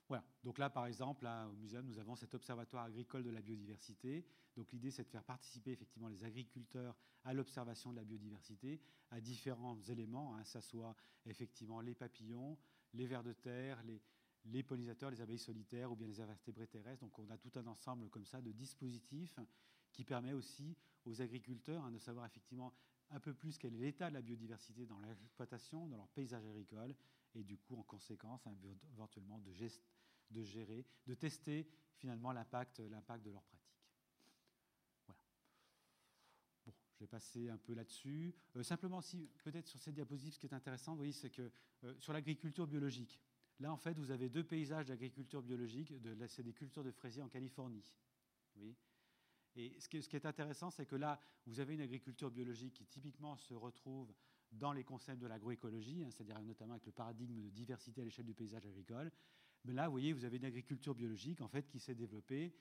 Voilà. 0.07 0.25
Donc 0.45 0.59
là, 0.59 0.71
par 0.71 0.87
exemple, 0.87 1.27
au 1.27 1.57
muséum, 1.57 1.85
nous 1.87 1.99
avons 1.99 2.15
cet 2.15 2.35
observatoire 2.35 2.85
agricole 2.85 3.25
de 3.25 3.31
la 3.31 3.43
biodiversité. 3.43 4.25
Donc 4.55 4.71
l'idée, 4.71 4.93
c'est 4.93 5.03
de 5.03 5.09
faire 5.09 5.25
participer 5.25 5.73
effectivement 5.73 6.07
les 6.07 6.23
agriculteurs 6.23 6.95
à 7.25 7.35
l'observation 7.35 7.91
de 7.91 7.97
la 7.97 8.05
biodiversité, 8.05 8.81
à 9.11 9.21
différents 9.21 9.81
éléments, 9.89 10.37
hein, 10.37 10.45
ça 10.45 10.61
soit 10.61 10.95
effectivement 11.27 11.81
les 11.81 11.95
papillons, 11.95 12.57
les 12.93 13.07
vers 13.07 13.25
de 13.25 13.33
terre, 13.33 13.83
les, 13.83 14.01
les 14.45 14.63
pollinisateurs, 14.63 15.11
les 15.11 15.21
abeilles 15.21 15.39
solitaires 15.39 15.91
ou 15.91 15.97
bien 15.97 16.07
les 16.07 16.21
invertébrés 16.21 16.69
terrestres. 16.69 17.03
Donc 17.03 17.19
on 17.19 17.29
a 17.31 17.39
tout 17.39 17.59
un 17.59 17.67
ensemble 17.67 18.09
comme 18.11 18.27
ça 18.27 18.41
de 18.41 18.53
dispositifs 18.53 19.41
qui 19.91 20.05
permet 20.05 20.35
aussi 20.35 20.77
aux 21.07 21.23
agriculteurs 21.23 21.91
de 21.91 21.99
savoir 21.99 22.27
effectivement 22.27 22.73
un 23.11 23.21
peu 23.21 23.35
plus 23.35 23.59
quel 23.59 23.75
est 23.75 23.79
l'état 23.79 24.09
de 24.09 24.15
la 24.15 24.23
biodiversité 24.23 24.87
dans 24.87 24.99
l'exploitation, 25.01 25.87
dans 25.89 25.97
leur 25.97 26.09
paysage 26.09 26.45
agricole, 26.47 26.95
et 27.35 27.43
du 27.43 27.59
coup, 27.59 27.77
en 27.77 27.83
conséquence, 27.83 28.47
hein, 28.47 28.55
éventuellement 28.93 29.39
de, 29.39 29.53
gérer, 30.43 30.85
de 31.07 31.15
tester 31.15 31.69
finalement 31.97 32.33
l'impact 32.33 32.81
de 32.81 33.31
leur 33.31 33.43
pratique. 33.43 33.77
Voilà. 35.07 35.21
Bon, 36.67 36.75
je 36.95 37.01
vais 37.01 37.07
passer 37.07 37.49
un 37.49 37.59
peu 37.59 37.75
là-dessus. 37.75 38.35
Euh, 38.57 38.63
simplement, 38.63 39.01
si 39.01 39.29
peut-être 39.43 39.67
sur 39.67 39.81
cette 39.81 39.95
diapositive, 39.95 40.35
ce 40.35 40.39
qui 40.39 40.47
est 40.47 40.55
intéressant, 40.55 40.93
vous 40.93 40.99
voyez, 40.99 41.13
c'est 41.13 41.31
que 41.31 41.51
euh, 41.85 41.95
sur 41.99 42.13
l'agriculture 42.13 42.67
biologique, 42.67 43.21
là, 43.59 43.73
en 43.73 43.77
fait, 43.77 43.99
vous 43.99 44.11
avez 44.11 44.29
deux 44.29 44.45
paysages 44.45 44.87
d'agriculture 44.87 45.43
biologique. 45.43 45.93
C'est 46.29 46.43
des 46.43 46.55
cultures 46.55 46.85
de 46.85 46.93
fraisiers 46.93 47.23
en 47.23 47.29
Californie. 47.29 47.95
Oui. 48.57 48.77
Et 49.57 49.79
ce 49.79 49.89
qui, 49.89 50.17
est 50.17 50.27
intéressant, 50.27 50.71
c'est 50.71 50.87
que 50.87 50.97
là, 50.97 51.21
vous 51.47 51.61
avez 51.61 51.75
une 51.75 51.81
agriculture 51.81 52.31
biologique 52.31 52.75
qui 52.75 52.87
typiquement 52.87 53.37
se 53.37 53.55
retrouve 53.55 54.13
dans 54.51 54.73
les 54.73 54.85
concepts 54.85 55.21
de 55.21 55.27
l'agroécologie, 55.27 56.03
hein, 56.03 56.11
c'est-à-dire 56.11 56.41
notamment 56.43 56.75
avec 56.75 56.87
le 56.87 56.93
paradigme 56.93 57.41
de 57.41 57.51
diversité 57.51 58.01
à 58.01 58.05
l'échelle 58.05 58.27
du 58.27 58.35
paysage 58.35 58.67
agricole. 58.67 59.13
Mais 59.65 59.73
là, 59.73 59.87
vous 59.87 59.93
voyez, 59.93 60.13
vous 60.13 60.25
avez 60.25 60.37
une 60.37 60.45
agriculture 60.45 60.95
biologique 60.95 61.41
en 61.41 61.49
fait 61.49 61.69
qui 61.69 61.79
s'est 61.79 61.95
développée 61.95 62.55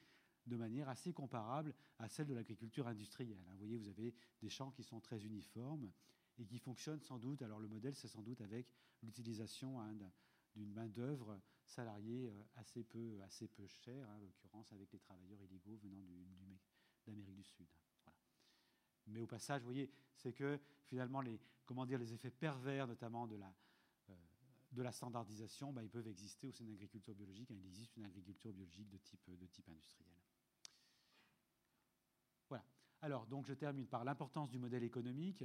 de 0.46 0.56
manière 0.56 0.90
assez 0.90 1.14
comparable 1.14 1.74
à 2.00 2.08
celle 2.08 2.28
de 2.28 2.34
l'agriculture 2.34 2.88
industrielle. 2.88 3.44
Hein. 3.48 3.52
Vous 3.54 3.60
voyez, 3.60 3.78
vous 3.78 3.88
avez 3.88 4.14
des 4.42 4.50
champs 4.50 4.72
qui 4.72 4.84
sont 4.84 5.00
très 5.00 5.24
uniformes 5.26 5.92
et 6.38 6.46
qui 6.46 6.60
fonctionnent 6.60 7.02
sans 7.02 7.18
doute. 7.18 7.42
Alors 7.42 7.60
le 7.60 7.68
modèle, 7.68 7.96
c'est 7.96 8.08
sans 8.08 8.22
doute 8.22 8.42
avec 8.42 8.68
l'utilisation 9.02 9.80
hein, 9.82 9.94
d'une 10.56 10.72
main-d'œuvre 10.74 11.40
salariée 11.66 12.28
euh, 12.28 12.44
assez 12.56 12.84
peu, 12.84 13.20
assez 13.24 13.48
peu 13.48 13.68
chère, 13.68 14.10
en 14.10 14.20
l'occurrence 14.20 14.72
avec 14.74 14.92
les 14.92 15.00
travailleurs 15.00 15.42
illégaux 15.42 15.78
venant 15.78 16.04
d'Amérique 17.06 17.36
du 17.36 17.44
Sud. 17.44 17.68
Mais 19.08 19.20
au 19.20 19.28
passage, 19.28 19.62
vous 19.62 19.68
voyez, 19.68 19.92
c'est 20.16 20.34
que 20.34 20.60
finalement, 20.86 21.22
les, 21.22 21.40
comment 21.66 21.86
dire, 21.86 22.00
les 22.00 22.14
effets 22.14 22.32
pervers, 22.32 22.88
notamment 22.88 23.28
de 23.28 23.36
la, 23.36 23.54
euh, 24.10 24.14
de 24.72 24.82
la 24.82 24.92
standardisation, 24.92 25.74
bah, 25.74 25.84
ils 25.84 25.90
peuvent 25.90 26.08
exister 26.08 26.48
au 26.48 26.52
sein 26.52 26.64
d'une 26.64 26.76
agriculture 26.76 27.14
biologique. 27.14 27.50
il 27.50 27.66
existe 27.66 27.96
une 27.98 28.06
agriculture 28.06 28.54
biologique 28.54 28.90
de 28.90 28.98
type, 28.98 29.22
de 29.28 29.48
type 29.48 29.68
industriel. 29.70 30.14
Voilà. 32.48 32.64
Alors, 33.02 33.28
donc, 33.28 33.46
je 33.46 33.54
termine 33.54 33.88
par 33.88 34.06
l'importance 34.06 34.50
du 34.50 34.60
modèle 34.60 34.84
économique. 34.84 35.44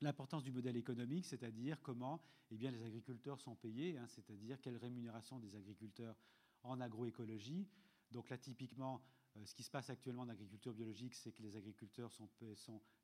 L'importance 0.00 0.42
du 0.42 0.52
modèle 0.52 0.76
économique, 0.76 1.24
c'est-à-dire 1.24 1.80
comment 1.80 2.20
eh 2.50 2.56
bien, 2.56 2.70
les 2.70 2.82
agriculteurs 2.82 3.40
sont 3.40 3.56
payés, 3.56 3.96
hein, 3.96 4.06
c'est-à-dire 4.08 4.60
quelle 4.60 4.76
rémunération 4.76 5.38
des 5.38 5.56
agriculteurs 5.56 6.16
en 6.62 6.80
agroécologie. 6.80 7.66
Donc 8.10 8.28
là, 8.28 8.38
typiquement, 8.38 9.02
ce 9.44 9.54
qui 9.54 9.62
se 9.62 9.70
passe 9.70 9.90
actuellement 9.90 10.22
en 10.22 10.28
agriculture 10.28 10.72
biologique, 10.72 11.14
c'est 11.14 11.32
que 11.32 11.42
les 11.42 11.56
agriculteurs 11.56 12.12
sont, 12.12 12.28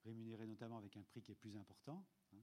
rémunérés 0.05 0.47
notamment 0.47 0.79
avec 0.79 0.97
un 0.97 1.03
prix 1.03 1.23
qui 1.23 1.33
est 1.33 1.37
plus 1.37 1.57
important. 1.57 2.05
Hein. 2.33 2.41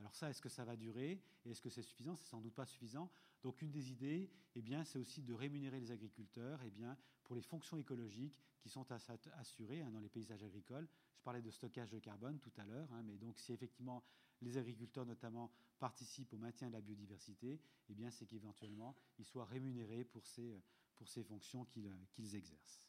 Alors 0.00 0.14
ça, 0.14 0.30
est-ce 0.30 0.40
que 0.40 0.48
ça 0.48 0.64
va 0.64 0.76
durer? 0.76 1.20
Est-ce 1.44 1.60
que 1.60 1.70
c'est 1.70 1.82
suffisant? 1.82 2.14
C'est 2.16 2.26
sans 2.26 2.40
doute 2.40 2.54
pas 2.54 2.66
suffisant. 2.66 3.10
Donc 3.42 3.62
une 3.62 3.70
des 3.70 3.90
idées, 3.90 4.30
eh 4.54 4.62
bien, 4.62 4.84
c'est 4.84 4.98
aussi 4.98 5.22
de 5.22 5.34
rémunérer 5.34 5.80
les 5.80 5.90
agriculteurs 5.90 6.60
eh 6.64 6.70
bien, 6.70 6.96
pour 7.24 7.34
les 7.34 7.42
fonctions 7.42 7.76
écologiques 7.76 8.40
qui 8.60 8.68
sont 8.68 8.86
assurées 9.34 9.82
hein, 9.82 9.90
dans 9.90 10.00
les 10.00 10.08
paysages 10.08 10.42
agricoles. 10.42 10.88
Je 11.16 11.22
parlais 11.22 11.42
de 11.42 11.50
stockage 11.50 11.90
de 11.90 11.98
carbone 11.98 12.38
tout 12.38 12.52
à 12.56 12.64
l'heure, 12.64 12.92
hein, 12.92 13.02
mais 13.02 13.16
donc 13.16 13.38
si 13.38 13.52
effectivement 13.52 14.04
les 14.40 14.56
agriculteurs 14.56 15.04
notamment 15.04 15.52
participent 15.78 16.32
au 16.32 16.38
maintien 16.38 16.68
de 16.68 16.74
la 16.74 16.80
biodiversité, 16.80 17.60
eh 17.88 17.94
bien, 17.94 18.10
c'est 18.10 18.26
qu'éventuellement 18.26 18.96
ils 19.18 19.24
soient 19.24 19.46
rémunérés 19.46 20.04
pour 20.04 20.26
ces 20.26 21.24
fonctions 21.24 21.64
qu'ils 21.66 22.36
exercent. 22.36 22.88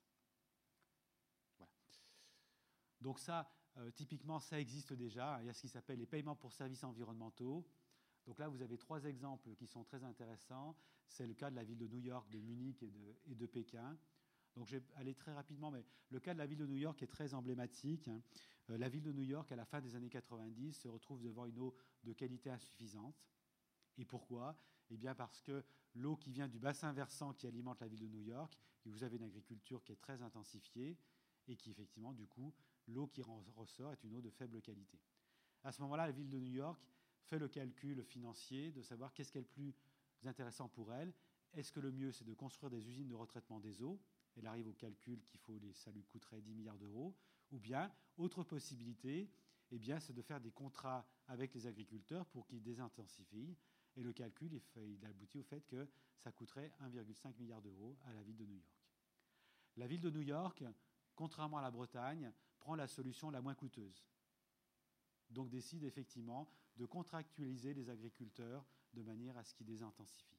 Donc 3.02 3.20
ça, 3.20 3.50
euh, 3.78 3.92
typiquement, 3.92 4.40
ça 4.40 4.60
existe 4.60 4.94
déjà. 4.94 5.38
Il 5.42 5.48
y 5.48 5.50
a 5.50 5.54
ce 5.54 5.62
qui 5.62 5.70
s'appelle 5.70 6.00
les 6.00 6.06
paiements 6.06 6.36
pour 6.36 6.54
services 6.54 6.84
environnementaux. 6.84 7.66
Donc 8.26 8.40
là, 8.40 8.48
vous 8.48 8.62
avez 8.62 8.78
trois 8.78 9.04
exemples 9.06 9.56
qui 9.56 9.68
sont 9.68 9.84
très 9.84 10.04
intéressants. 10.04 10.76
C'est 11.08 11.26
le 11.26 11.34
cas 11.34 11.50
de 11.50 11.56
la 11.56 11.64
ville 11.64 11.78
de 11.78 11.88
New 11.88 12.00
York, 12.00 12.30
de 12.30 12.40
Munich 12.40 12.84
et 12.84 13.36
de, 13.36 13.46
Pékin. 13.48 13.98
Donc 14.56 14.68
je 14.68 14.78
vais 14.78 14.84
aller 14.96 15.16
très 15.16 15.34
rapidement, 15.34 15.72
mais 15.72 15.86
le 16.10 16.20
cas 16.20 16.34
de 16.34 16.40
la 16.40 16.46
ville 16.46 16.58
de 16.58 16.68
New 16.68 16.76
York 16.76 17.02
est 17.02 17.08
très 17.08 17.34
emblématique. 17.34 18.10
Euh, 18.70 18.78
la 18.78 18.90
ville 18.90 19.04
de 19.04 19.12
New 19.12 19.24
York, 19.24 19.52
à 19.52 19.56
la 19.56 19.66
fin 19.66 19.82
des 19.82 19.96
années 19.96 20.10
90, 20.10 20.74
se 20.74 20.88
retrouve 20.88 21.22
devant 21.22 21.46
une 21.46 21.60
eau 21.60 21.76
de 22.04 22.14
qualité 22.14 22.50
insuffisante. 22.50 23.28
Et 23.98 24.06
pourquoi? 24.06 24.56
Eh 24.92 24.98
bien 24.98 25.16
parce 25.16 25.42
que 25.42 25.64
l'eau 25.96 26.16
qui 26.16 26.32
vient 26.32 26.48
du 26.48 26.60
bassin 26.60 26.92
versant 26.94 27.34
qui 27.34 27.48
alimente 27.48 27.80
la 27.80 27.88
ville 27.88 28.02
de 28.02 28.08
New 28.08 28.22
York, 28.22 28.58
et 28.86 28.90
vous 28.90 29.04
avez 29.04 29.18
une 29.18 29.24
agriculture 29.24 29.84
qui 29.84 29.92
est 29.92 30.02
très 30.02 30.22
intensifiée 30.22 30.98
et 31.48 31.56
qui 31.56 31.72
effectivement, 31.72 32.14
du 32.14 32.28
coup, 32.28 32.54
l'eau 32.90 33.08
qui 33.08 33.22
ressort 33.22 33.94
est 33.94 34.04
une 34.04 34.16
eau 34.16 34.22
de 34.22 34.30
faible 34.30 34.62
qualité. 34.62 35.00
À 35.64 35.72
ce 35.72 35.82
moment-là, 35.82 36.06
la 36.06 36.12
ville 36.12 36.30
de 36.30 36.40
New 36.40 36.54
York 36.54 36.82
fait 37.24 37.40
le 37.40 37.48
calcul 37.48 38.04
financier 38.04 38.72
de 38.72 38.82
savoir 38.82 39.14
qu'est-ce 39.14 39.32
qui 39.32 39.38
est 39.38 39.42
le 39.42 39.48
plus 39.48 39.76
intéressant 40.26 40.68
pour 40.68 40.94
elle. 40.94 41.14
Est-ce 41.54 41.72
que 41.72 41.80
le 41.80 41.92
mieux, 41.92 42.12
c'est 42.12 42.26
de 42.26 42.34
construire 42.34 42.70
des 42.70 42.88
usines 42.88 43.08
de 43.08 43.16
retraitement 43.16 43.60
des 43.60 43.82
eaux? 43.82 44.00
Elle 44.36 44.48
arrive 44.48 44.68
au 44.68 44.74
calcul 44.74 45.22
qu'il 45.26 45.40
faut, 45.40 45.60
ça 45.74 45.92
lui 45.92 46.04
coûterait 46.04 46.42
10 46.42 46.54
milliards 46.54 46.78
d'euros. 46.78 47.16
Ou 47.52 47.60
bien, 47.60 47.92
autre 48.18 48.44
possibilité, 48.44 49.30
eh 49.72 49.80
bien, 49.80 50.00
c'est 50.00 50.14
de 50.14 50.22
faire 50.22 50.40
des 50.40 50.52
contrats 50.52 51.08
avec 51.28 51.54
les 51.54 51.68
agriculteurs 51.68 52.26
pour 52.28 52.46
qu'ils 52.48 52.62
désintensifient. 52.62 53.58
Et 53.96 54.04
le 54.04 54.14
calcul, 54.14 54.62
il 54.78 55.06
aboutit 55.06 55.40
au 55.40 55.44
fait 55.44 55.62
que 55.62 55.88
ça 56.18 56.32
coûterait 56.32 56.72
1,5 56.82 57.36
milliard 57.38 57.62
d'euros 57.62 57.98
à 58.06 58.14
la 58.14 58.24
ville 58.24 58.38
de 58.38 58.46
New 58.46 58.56
York. 58.56 58.86
La 59.78 59.88
ville 59.88 60.02
de 60.02 60.10
New 60.10 60.22
York, 60.22 60.64
contrairement 61.16 61.58
à 61.58 61.62
la 61.62 61.72
Bretagne, 61.72 62.32
prend 62.70 62.76
la 62.76 62.86
solution 62.86 63.32
la 63.32 63.42
moins 63.42 63.56
coûteuse. 63.56 64.06
Donc 65.32 65.50
décide 65.50 65.84
effectivement 65.84 66.48
de 66.78 66.86
contractualiser 66.86 67.74
les 67.74 67.90
agriculteurs 67.90 68.64
de 68.94 69.02
manière 69.02 69.36
à 69.38 69.44
ce 69.44 69.56
qu'ils 69.56 69.66
désintensifient. 69.66 70.38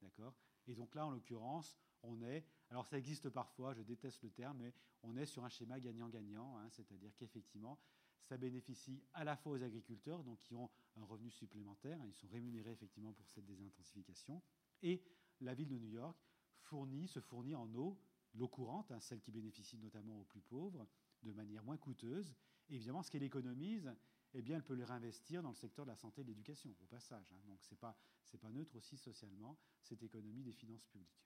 D'accord? 0.00 0.34
Et 0.68 0.74
donc 0.74 0.94
là, 0.94 1.04
en 1.04 1.10
l'occurrence, 1.10 1.76
on 2.02 2.22
est, 2.22 2.46
alors 2.70 2.86
ça 2.86 2.96
existe 2.96 3.28
parfois, 3.28 3.74
je 3.74 3.82
déteste 3.82 4.22
le 4.22 4.30
terme, 4.30 4.56
mais 4.56 4.72
on 5.02 5.18
est 5.18 5.26
sur 5.26 5.44
un 5.44 5.50
schéma 5.50 5.78
gagnant-gagnant, 5.78 6.56
hein, 6.56 6.70
c'est-à-dire 6.70 7.14
qu'effectivement, 7.14 7.78
ça 8.22 8.38
bénéficie 8.38 9.04
à 9.12 9.24
la 9.24 9.36
fois 9.36 9.52
aux 9.52 9.62
agriculteurs, 9.62 10.24
donc 10.24 10.40
qui 10.40 10.54
ont 10.54 10.70
un 10.96 11.04
revenu 11.04 11.30
supplémentaire, 11.30 12.00
hein, 12.00 12.06
ils 12.06 12.14
sont 12.14 12.28
rémunérés 12.28 12.72
effectivement 12.72 13.12
pour 13.12 13.28
cette 13.28 13.44
désintensification, 13.44 14.42
et 14.80 15.04
la 15.42 15.52
ville 15.52 15.68
de 15.68 15.76
New 15.76 15.90
York 15.90 16.16
fournit, 16.56 17.06
se 17.06 17.20
fournit 17.20 17.54
en 17.54 17.70
eau, 17.74 18.00
l'eau 18.32 18.48
courante, 18.48 18.90
hein, 18.92 19.00
celle 19.00 19.20
qui 19.20 19.30
bénéficie 19.30 19.76
notamment 19.76 20.18
aux 20.22 20.24
plus 20.24 20.40
pauvres, 20.40 20.86
de 21.26 21.32
manière 21.32 21.62
moins 21.62 21.76
coûteuse. 21.76 22.34
Et 22.68 22.76
évidemment, 22.76 23.02
ce 23.02 23.10
qu'elle 23.10 23.22
économise, 23.22 23.92
eh 24.34 24.42
bien, 24.42 24.56
elle 24.56 24.64
peut 24.64 24.74
le 24.74 24.84
réinvestir 24.84 25.42
dans 25.42 25.50
le 25.50 25.54
secteur 25.54 25.84
de 25.84 25.90
la 25.90 25.96
santé 25.96 26.20
et 26.20 26.24
de 26.24 26.28
l'éducation, 26.28 26.70
au 26.80 26.86
passage. 26.86 27.32
Hein. 27.32 27.40
Donc, 27.46 27.62
ce 27.62 27.72
n'est 27.72 27.78
pas, 27.78 27.96
pas 28.40 28.50
neutre 28.50 28.76
aussi 28.76 28.96
socialement, 28.96 29.58
cette 29.82 30.02
économie 30.02 30.42
des 30.42 30.52
finances 30.52 30.84
publiques. 30.84 31.22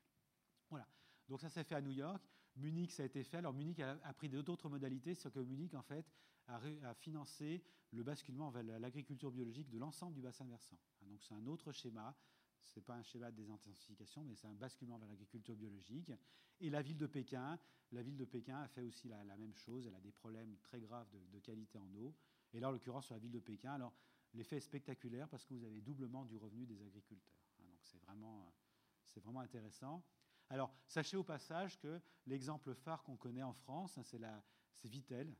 Voilà. 0.68 0.86
Donc, 1.28 1.40
ça 1.40 1.48
s'est 1.48 1.64
fait 1.64 1.74
à 1.74 1.80
New 1.80 1.90
York. 1.90 2.22
Munich, 2.56 2.92
ça 2.92 3.02
a 3.02 3.06
été 3.06 3.22
fait. 3.24 3.38
Alors, 3.38 3.52
Munich 3.52 3.80
a, 3.80 3.96
pris 4.14 4.28
d'autres 4.28 4.68
modalités, 4.68 5.14
c'est 5.14 5.32
que 5.32 5.40
Munich, 5.40 5.74
en 5.74 5.82
fait, 5.82 6.06
a, 6.46 6.60
a, 6.84 6.94
financé 6.94 7.64
le 7.92 8.02
basculement 8.02 8.50
vers 8.50 8.62
l'agriculture 8.62 9.30
biologique 9.30 9.70
de 9.70 9.78
l'ensemble 9.78 10.14
du 10.14 10.22
bassin 10.22 10.46
versant. 10.46 10.78
Hein. 11.02 11.06
Donc, 11.08 11.22
c'est 11.22 11.34
un 11.34 11.46
autre 11.46 11.72
schéma 11.72 12.16
ce 12.64 12.78
n'est 12.78 12.84
pas 12.84 12.94
un 12.94 13.02
schéma 13.02 13.30
de 13.30 13.36
désintensification, 13.36 14.24
mais 14.24 14.34
c'est 14.34 14.46
un 14.46 14.54
basculement 14.54 14.98
vers 14.98 15.08
l'agriculture 15.08 15.56
biologique. 15.56 16.12
Et 16.60 16.70
la 16.70 16.82
ville 16.82 16.98
de 16.98 17.06
Pékin, 17.06 17.58
la 17.92 18.02
ville 18.02 18.16
de 18.16 18.24
Pékin 18.24 18.60
a 18.60 18.68
fait 18.68 18.82
aussi 18.82 19.08
la, 19.08 19.24
même 19.36 19.54
chose. 19.54 19.86
Elle 19.86 19.94
a 19.94 20.00
des 20.00 20.12
problèmes 20.12 20.56
très 20.62 20.80
graves 20.80 21.08
de, 21.32 21.38
qualité 21.40 21.78
en 21.78 21.94
eau. 21.96 22.14
Et 22.52 22.60
là, 22.60 22.68
en 22.68 22.72
l'occurrence, 22.72 23.06
sur 23.06 23.14
la 23.14 23.20
ville 23.20 23.32
de 23.32 23.40
Pékin, 23.40 23.72
alors 23.72 23.92
l'effet 24.34 24.56
est 24.56 24.60
spectaculaire 24.60 25.28
parce 25.28 25.44
que 25.44 25.54
vous 25.54 25.64
avez 25.64 25.80
doublement 25.80 26.24
du 26.24 26.36
revenu 26.36 26.66
des 26.66 26.82
agriculteurs. 26.82 27.40
Hein, 27.58 27.64
donc 27.68 27.80
c'est 27.82 28.00
vraiment, 28.02 28.52
c'est 29.06 29.20
vraiment 29.20 29.40
intéressant. 29.40 30.04
Alors, 30.48 30.74
sachez 30.86 31.16
au 31.16 31.24
passage 31.24 31.78
que 31.78 32.00
l'exemple 32.26 32.74
phare 32.74 33.02
qu'on 33.04 33.16
connaît 33.16 33.42
en 33.42 33.52
France, 33.52 33.96
hein, 33.98 34.02
c'est 34.02 34.88
Vitel, 34.88 35.34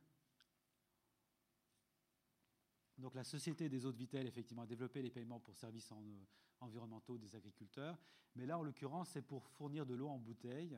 donc 3.01 3.15
la 3.15 3.23
Société 3.23 3.67
des 3.67 3.85
eaux 3.85 3.91
de 3.91 3.97
Vitel, 3.97 4.27
effectivement, 4.27 4.61
a 4.61 4.67
développé 4.67 5.01
les 5.01 5.09
paiements 5.09 5.39
pour 5.39 5.55
services 5.55 5.91
euh, 5.91 6.25
environnementaux 6.59 7.17
des 7.17 7.35
agriculteurs. 7.35 7.97
Mais 8.35 8.45
là, 8.45 8.57
en 8.57 8.63
l'occurrence, 8.63 9.09
c'est 9.09 9.21
pour 9.21 9.49
fournir 9.49 9.85
de 9.85 9.95
l'eau 9.95 10.07
en 10.07 10.19
bouteille. 10.19 10.77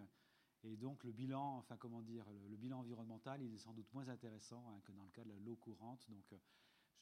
Et 0.63 0.77
donc 0.77 1.03
le 1.03 1.11
bilan, 1.11 1.57
enfin 1.57 1.75
comment 1.75 2.01
dire, 2.01 2.25
le, 2.49 2.55
bilan 2.55 2.79
environnemental, 2.79 3.41
il 3.41 3.53
est 3.53 3.57
sans 3.57 3.73
doute 3.73 3.93
moins 3.93 4.07
intéressant 4.07 4.63
hein, 4.69 4.79
que 4.85 4.93
dans 4.93 5.03
le 5.03 5.09
cas 5.09 5.25
de 5.25 5.33
l'eau 5.45 5.57
courante. 5.57 6.09
Donc 6.09 6.31
euh, 6.31 6.37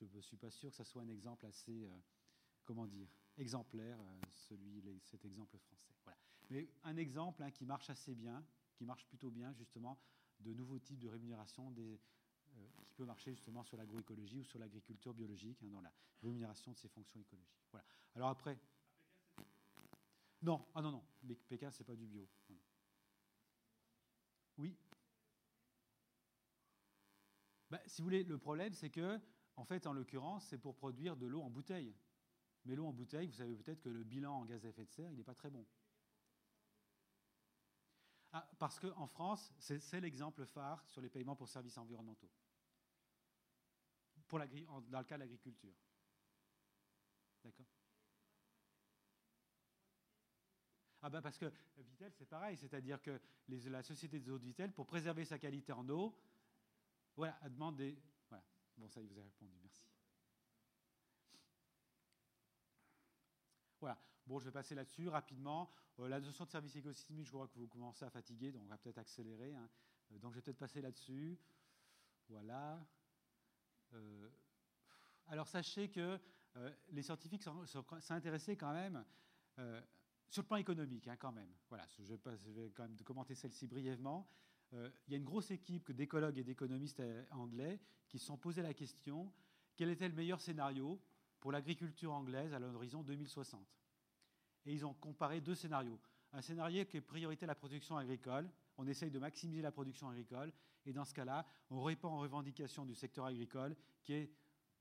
je 0.02 0.18
ne 0.18 0.22
suis 0.22 0.38
pas 0.38 0.50
sûr 0.50 0.72
que 0.72 0.76
ce 0.76 0.84
soit 0.84 1.04
un 1.04 1.10
exemple 1.10 1.46
assez, 1.46 1.86
euh, 1.86 1.96
comment 2.66 2.88
dire, 2.88 3.08
exemplaire, 3.38 4.00
celui, 4.36 4.82
cet 5.04 5.26
exemple 5.26 5.60
français. 5.60 5.94
Voilà. 6.04 6.18
Mais 6.50 6.68
un 6.84 6.98
exemple 6.98 7.44
hein, 7.44 7.52
qui 7.52 7.68
marche 7.68 7.92
assez 7.92 8.16
bien, 8.16 8.44
qui 8.74 8.84
marche 8.84 9.06
plutôt 9.06 9.30
bien 9.30 9.54
justement, 9.54 10.00
de 10.40 10.54
nouveaux 10.56 10.80
types 10.80 11.00
de 11.00 11.08
rémunération 11.08 11.70
des, 11.70 12.00
qui 12.86 12.94
peut 12.94 13.06
marcher 13.06 13.32
justement 13.32 13.64
sur 13.64 13.78
l'agroécologie 13.78 14.40
ou 14.40 14.44
sur 14.44 14.60
l'agriculture 14.60 15.14
biologique, 15.14 15.62
hein, 15.64 15.70
dans 15.70 15.82
la 15.82 15.92
rémunération 16.22 16.72
de 16.72 16.78
ces 16.78 16.90
fonctions 16.90 17.20
écologiques. 17.20 17.66
Voilà. 17.72 17.86
Alors 18.16 18.30
après. 18.30 18.60
Non, 20.42 20.66
ah 20.74 20.82
non, 20.82 20.92
non, 20.92 21.04
mais 21.24 21.36
Pékin, 21.36 21.70
c'est 21.72 21.84
pas 21.84 21.96
du 21.96 22.08
bio. 22.08 22.28
Oui. 24.58 24.76
Bah, 27.70 27.80
si 27.86 28.02
vous 28.02 28.06
voulez, 28.06 28.24
le 28.24 28.38
problème, 28.38 28.74
c'est 28.74 28.90
que, 28.90 29.20
en 29.56 29.64
fait, 29.64 29.88
en 29.88 29.94
l'occurrence, 29.94 30.46
c'est 30.46 30.58
pour 30.58 30.76
produire 30.76 31.16
de 31.16 31.28
l'eau 31.28 31.42
en 31.42 31.50
bouteille. 31.50 31.96
Mais 32.66 32.76
l'eau 32.76 32.86
en 32.86 32.94
bouteille, 32.94 33.28
vous 33.28 33.34
savez 33.34 33.56
peut-être 33.56 33.82
que 33.82 33.90
le 33.90 34.04
bilan 34.04 34.34
en 34.34 34.46
gaz 34.46 34.66
à 34.66 34.70
effet 34.70 34.86
de 34.86 34.92
serre, 34.92 35.12
il 35.12 35.18
n'est 35.18 35.24
pas 35.24 35.34
très 35.34 35.50
bon. 35.50 35.66
Ah, 38.34 38.50
parce 38.58 38.80
qu'en 38.80 39.08
France, 39.08 39.54
c'est 39.60 40.00
l'exemple 40.00 40.46
phare 40.46 40.88
sur 40.88 41.02
les 41.02 41.10
paiements 41.10 41.36
pour 41.36 41.50
services 41.50 41.78
environnementaux, 41.78 42.32
pour 44.28 44.40
la, 44.40 44.48
dans 44.48 45.00
le 45.00 45.04
cas 45.04 45.16
de 45.16 45.22
l'agriculture. 45.22 45.76
D'accord. 47.44 47.66
Ah 51.02 51.10
ben 51.10 51.22
parce 51.22 51.38
que 51.38 51.52
Vitel, 51.78 52.14
c'est 52.14 52.28
pareil, 52.28 52.56
c'est-à-dire 52.58 53.02
que 53.02 53.20
la 53.48 53.82
société 53.82 54.20
des 54.20 54.30
eaux 54.30 54.38
de 54.38 54.46
Vitel, 54.46 54.72
pour 54.72 54.86
préserver 54.86 55.26
sa 55.26 55.40
qualité 55.40 55.74
en 55.74 55.88
eau, 55.90 56.16
voilà, 57.16 57.38
a 57.42 57.50
demandé... 57.50 58.00
Voilà, 58.30 58.46
bon 58.78 58.88
ça, 58.88 59.02
il 59.02 59.08
vous 59.08 59.20
a 59.20 59.24
répondu, 59.24 59.58
merci. 59.62 59.88
Voilà, 63.80 64.00
Bon, 64.28 64.40
je 64.40 64.46
vais 64.46 64.52
passer 64.52 64.76
là-dessus 64.76 65.10
rapidement. 65.10 65.70
Euh, 66.00 66.08
la 66.08 66.20
notion 66.20 66.46
de 66.46 66.50
service 66.50 66.76
écosystémique, 66.76 67.26
je 67.26 67.32
crois 67.32 67.48
que 67.48 67.58
vous 67.58 67.68
commencez 67.68 68.06
à 68.06 68.10
fatiguer, 68.10 68.52
donc 68.52 68.64
on 68.64 68.68
va 68.68 68.78
peut-être 68.78 68.98
accélérer. 68.98 69.54
Hein. 69.54 69.70
Euh, 70.12 70.20
donc 70.20 70.32
je 70.32 70.38
vais 70.38 70.42
peut-être 70.42 70.58
passer 70.58 70.82
là-dessus. 70.82 71.38
Voilà. 72.30 72.86
Euh, 73.94 74.30
alors 75.28 75.48
sachez 75.48 75.90
que 75.90 76.20
les 76.90 77.02
scientifiques 77.02 77.48
intéressés 78.10 78.58
quand 78.58 78.74
même 78.74 79.06
sur 80.30 80.42
le 80.42 80.48
plan 80.48 80.58
économique, 80.58 81.08
hein, 81.08 81.16
quand 81.16 81.32
même. 81.32 81.50
Voilà, 81.70 81.86
je 81.98 82.04
vais, 82.04 82.20
je 82.36 82.52
vais 82.52 82.72
quand 82.72 82.84
même 82.84 82.98
commenter 83.04 83.36
celle-ci 83.36 83.68
brièvement. 83.68 84.30
il 84.74 85.12
y 85.12 85.14
a 85.14 85.18
une 85.18 85.24
grosse 85.24 85.50
équipe 85.52 85.94
d'écologues 85.94 86.38
et 86.38 86.44
d'économistes 86.44 87.02
anglais 87.32 87.80
qui 88.10 88.20
se 88.20 88.26
sont 88.26 88.38
posés 88.38 88.62
la 88.62 88.74
question 88.74 89.32
quel 89.76 89.90
était 89.90 90.08
le 90.08 90.14
meilleur 90.14 90.42
scénario 90.42 91.02
pour 91.40 91.52
l'agriculture 91.52 92.14
anglaise 92.14 92.54
à 92.54 92.60
l'horizon 92.60 93.02
2060. 93.02 93.66
Et 94.66 94.74
ils 94.74 94.86
ont 94.86 94.94
comparé 94.94 95.42
deux 95.42 95.56
scénarios. 95.56 96.00
Un 96.34 96.42
scénario 96.42 96.86
qui 96.86 96.98
est 96.98 97.02
priorité 97.02 97.46
à 97.46 97.48
la 97.48 97.56
production 97.56 97.98
agricole. 97.98 98.50
On 98.78 98.88
essaye 98.88 99.12
de 99.12 99.20
maximiser 99.20 99.62
la 99.62 99.72
production 99.72 100.10
agricole. 100.10 100.54
Et 100.86 100.94
dans 100.94 101.06
ce 101.06 101.14
cas-là, 101.14 101.46
on 101.70 101.82
répond 101.82 102.10
aux 102.10 102.20
revendications 102.20 102.86
du 102.86 102.96
secteur 102.96 103.26
agricole 103.26 103.76
qui 104.02 104.14
est, 104.14 104.32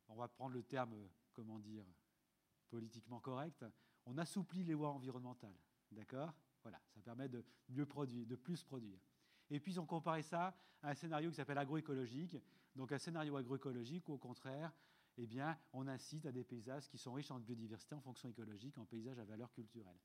on 0.08 0.14
va 0.14 0.28
prendre 0.28 0.54
le 0.54 0.62
terme, 0.62 0.94
comment 1.32 1.58
dire, 1.58 1.84
politiquement 2.68 3.20
correct, 3.20 3.64
on 4.06 4.16
assouplit 4.18 4.64
les 4.64 4.72
lois 4.72 4.90
environnementales. 4.90 5.56
D'accord? 5.90 6.32
Voilà, 6.62 6.80
ça 6.94 7.00
permet 7.00 7.28
de 7.28 7.44
mieux 7.68 7.86
produire, 7.86 8.26
de 8.26 8.36
plus 8.36 8.62
produire. 8.62 8.98
Et 9.50 9.58
puis 9.58 9.72
ils 9.72 9.80
ont 9.80 9.86
comparé 9.86 10.22
ça 10.22 10.54
à 10.82 10.90
un 10.90 10.94
scénario 10.94 11.30
qui 11.30 11.36
s'appelle 11.36 11.58
agroécologique. 11.58 12.36
Donc 12.76 12.92
un 12.92 12.98
scénario 12.98 13.36
agroécologique 13.36 14.08
où 14.08 14.12
au 14.14 14.18
contraire, 14.18 14.72
eh 15.22 15.26
bien, 15.26 15.58
on 15.74 15.86
incite 15.86 16.24
à 16.24 16.32
des 16.32 16.44
paysages 16.44 16.88
qui 16.88 16.96
sont 16.96 17.12
riches 17.12 17.30
en 17.30 17.38
biodiversité, 17.38 17.94
en 17.94 18.00
fonction 18.00 18.26
écologique, 18.26 18.78
en 18.78 18.86
paysages 18.86 19.18
à 19.18 19.24
valeur 19.24 19.52
culturelle. 19.52 19.98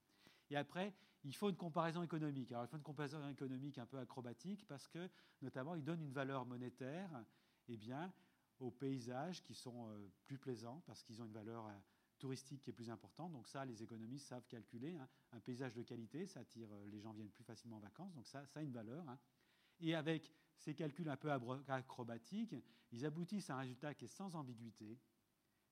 Et 0.50 0.58
après, 0.58 0.94
il 1.24 1.34
faut 1.34 1.50
une 1.50 1.56
comparaison 1.56 2.04
économique. 2.04 2.52
Alors, 2.52 2.66
il 2.66 2.68
faut 2.68 2.76
une 2.76 2.84
comparaison 2.84 3.26
économique 3.30 3.78
un 3.78 3.86
peu 3.86 3.98
acrobatique 3.98 4.68
parce 4.68 4.90
que, 4.90 5.10
notamment, 5.42 5.74
il 5.76 5.86
donne 5.86 6.02
une 6.02 6.12
valeur 6.12 6.46
monétaire 6.46 7.10
eh 7.70 7.78
bien, 7.78 8.14
aux 8.60 8.72
paysages 8.72 9.42
qui 9.42 9.56
sont 9.56 9.88
euh, 9.88 10.12
plus 10.26 10.38
plaisants 10.38 10.84
parce 10.86 11.02
qu'ils 11.02 11.22
ont 11.22 11.26
une 11.26 11.32
valeur 11.32 11.66
euh, 11.66 11.72
touristique 12.20 12.62
qui 12.62 12.72
est 12.72 12.74
plus 12.74 12.90
importante. 12.90 13.32
Donc 13.32 13.48
ça, 13.48 13.64
les 13.64 13.82
économistes 13.84 14.28
savent 14.28 14.46
calculer. 14.48 14.98
Hein. 14.98 15.08
Un 15.32 15.40
paysage 15.40 15.76
de 15.76 15.84
qualité, 15.84 16.28
ça 16.28 16.42
attire, 16.42 16.68
euh, 16.74 16.86
les 16.88 17.00
gens 17.00 17.14
viennent 17.14 17.32
plus 17.32 17.46
facilement 17.46 17.78
en 17.78 17.80
vacances. 17.80 18.14
Donc 18.14 18.28
ça, 18.28 18.44
a 18.54 18.62
une 18.62 18.74
valeur. 18.74 19.08
Hein. 19.08 19.18
Et 19.80 19.96
avec 19.96 20.34
ces 20.58 20.74
calculs 20.74 21.10
un 21.10 21.18
peu 21.18 21.32
acrobatiques, 21.68 22.56
ils 22.92 23.06
aboutissent 23.06 23.50
à 23.50 23.56
un 23.56 23.60
résultat 23.60 23.94
qui 23.94 24.06
est 24.06 24.10
sans 24.10 24.36
ambiguïté, 24.36 24.98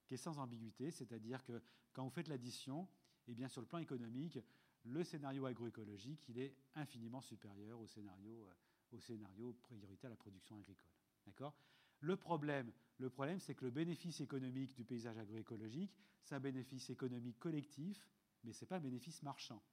qui 0.06 0.14
est 0.14 0.18
sans 0.18 0.40
ambiguïté, 0.40 0.92
c'est-à-dire 0.92 1.44
que 1.44 1.62
quand 1.94 2.04
vous 2.04 2.10
faites 2.10 2.28
l'addition, 2.28 2.88
eh 3.28 3.34
bien 3.34 3.48
sur 3.48 3.62
le 3.62 3.68
plan 3.68 3.80
économique, 3.80 4.40
le 4.84 5.04
scénario 5.04 5.46
agroécologique, 5.46 6.28
il 6.30 6.40
est 6.40 6.56
infiniment 6.76 7.22
supérieur 7.22 7.80
au 7.80 7.88
scénario, 7.88 8.46
euh, 8.46 8.98
au 8.98 9.00
scénario 9.00 9.54
prioritaire 9.54 10.10
à 10.10 10.12
la 10.12 10.18
production 10.18 10.58
agricole. 10.58 10.92
D'accord? 11.26 11.56
Le 12.02 12.18
problème, 12.18 12.72
le 12.98 13.10
problème 13.10 13.40
c'est 13.40 13.56
que 13.56 13.66
le 13.66 13.72
bénéfice 13.72 14.20
économique 14.20 14.76
du 14.76 14.84
paysage 14.84 15.18
agroécologique, 15.18 15.96
c'est 16.24 16.36
un 16.36 16.40
bénéfice 16.40 16.90
économique 16.90 17.40
collectif, 17.40 18.10
mais 18.44 18.52
ce 18.52 18.62
n'est 18.64 18.68
pas 18.68 18.78
un 18.78 18.82
bénéfice 18.82 19.24
marchand. 19.24 19.64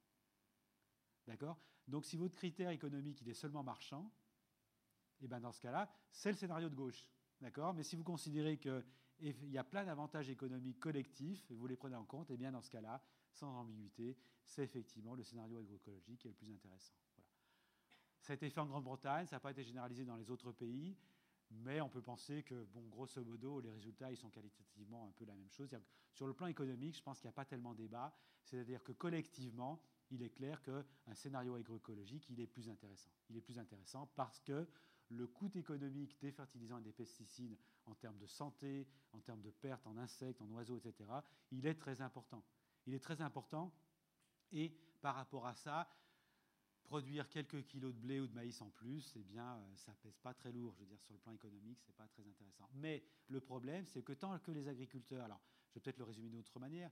D'accord? 1.27 1.59
Donc 1.89 2.05
si 2.05 2.17
votre 2.17 2.37
critère 2.37 2.71
économique 2.71 3.21
il 3.23 3.29
est 3.29 3.35
seulement 3.35 3.65
marchand, 3.65 4.13
eh 5.21 5.29
ben 5.29 5.41
dans 5.41 5.53
ce 5.53 5.61
cas-là, 5.61 5.91
c'est 6.11 6.31
le 6.31 6.37
scénario 6.37 6.69
de 6.69 6.75
gauche. 6.75 7.09
D'accord? 7.41 7.75
Mais 7.75 7.83
si 7.83 7.97
vous 7.97 8.05
considérez 8.05 8.59
qu'il 8.59 8.85
y 9.21 9.59
a 9.59 9.65
plein 9.65 9.85
d'avantages 9.85 10.29
économiques 10.29 10.79
collectifs, 10.79 11.51
et 11.51 11.55
vous 11.55 11.67
les 11.67 11.77
prenez 11.77 11.97
en 11.97 12.05
compte, 12.05 12.31
eh 12.31 12.37
bien 12.37 12.53
dans 12.53 12.63
ce 12.63 12.71
cas-là, 12.71 13.03
sans 13.33 13.61
ambiguïté, 13.61 14.19
c'est 14.45 14.63
effectivement 14.63 15.15
le 15.15 15.23
scénario 15.23 15.59
agroécologique 15.59 16.21
qui 16.21 16.29
est 16.29 16.31
le 16.31 16.37
plus 16.37 16.51
intéressant. 16.51 16.95
Ça 18.21 18.33
a 18.33 18.37
été 18.37 18.51
fait 18.51 18.61
en 18.61 18.67
Grande-Bretagne, 18.67 19.27
ça 19.27 19.37
n'a 19.37 19.41
pas 19.41 19.53
été 19.53 19.65
généralisé 19.65 20.05
dans 20.05 20.17
les 20.17 20.31
autres 20.31 20.53
pays, 20.53 20.97
mais 21.51 21.81
on 21.81 21.89
peut 21.89 22.03
penser 22.03 22.43
que, 22.43 22.65
bon, 22.67 22.87
grosso 22.89 23.25
modo, 23.25 23.61
les 23.61 23.71
résultats, 23.71 24.11
ils 24.11 24.17
sont 24.17 24.31
qualitativement 24.31 25.09
un 25.09 25.13
peu 25.13 25.25
la 25.25 25.35
même 25.35 25.51
chose. 25.51 25.75
Sur 26.13 26.27
le 26.27 26.35
plan 26.35 26.47
économique, 26.47 26.97
je 26.97 27.03
pense 27.03 27.19
qu'il 27.19 27.27
n'y 27.27 27.31
a 27.31 27.35
pas 27.35 27.45
tellement 27.45 27.73
de 27.73 27.79
débat. 27.79 28.15
C'est-à-dire 28.45 28.83
que 28.85 28.93
collectivement, 28.93 29.83
il 30.11 30.23
est 30.23 30.31
clair 30.31 30.63
qu'un 30.63 31.15
scénario 31.15 31.55
agroécologique, 31.55 32.29
il 32.31 32.41
est 32.41 32.47
plus 32.47 32.69
intéressant. 32.69 33.11
Il 33.31 33.37
est 33.37 33.41
plus 33.41 33.59
intéressant 33.59 34.07
parce 34.15 34.41
que 34.41 34.69
le 35.11 35.27
coût 35.27 35.51
économique 35.55 36.19
des 36.21 36.31
fertilisants 36.31 36.79
et 36.79 36.83
des 36.83 36.93
pesticides 36.93 37.57
en 37.87 37.95
termes 37.95 38.19
de 38.19 38.27
santé, 38.27 38.87
en 39.13 39.21
termes 39.21 39.43
de 39.43 39.51
pertes 39.51 39.87
en 39.87 39.97
insectes, 39.97 40.41
en 40.41 40.51
oiseaux, 40.51 40.79
etc., 40.79 41.11
il 41.51 41.67
est 41.67 41.75
très 41.75 42.01
important. 42.01 42.45
Il 42.87 42.95
est 42.95 43.01
très 43.01 43.21
important 43.21 43.73
et 44.53 44.73
par 45.01 45.15
rapport 45.15 45.47
à 45.47 45.55
ça, 45.55 45.89
produire 46.83 47.29
quelques 47.29 47.65
kilos 47.67 47.95
de 47.95 48.01
blé 48.01 48.21
ou 48.21 48.27
de 48.27 48.35
maïs 48.35 48.61
en 48.61 48.71
plus, 48.71 49.15
eh 49.17 49.23
bien, 49.23 49.55
euh, 49.55 49.77
ça 49.77 49.95
pèse 50.03 50.19
pas 50.19 50.35
très 50.35 50.51
lourd. 50.51 50.75
Je 50.75 50.81
veux 50.81 50.87
dire, 50.87 51.01
sur 51.01 51.15
le 51.15 51.21
plan 51.21 51.33
économique, 51.33 51.79
c'est 51.81 51.95
pas 51.95 52.09
très 52.09 52.27
intéressant. 52.27 52.69
Mais 52.75 53.05
le 53.29 53.41
problème, 53.41 53.87
c'est 53.87 54.03
que 54.03 54.13
tant 54.13 54.37
que 54.41 54.51
les 54.51 54.67
agriculteurs, 54.67 55.25
alors, 55.25 55.41
je 55.69 55.75
vais 55.75 55.81
peut-être 55.81 55.99
le 55.99 56.05
résumer 56.05 56.29
d'une 56.29 56.41
autre 56.41 56.59
manière, 56.59 56.91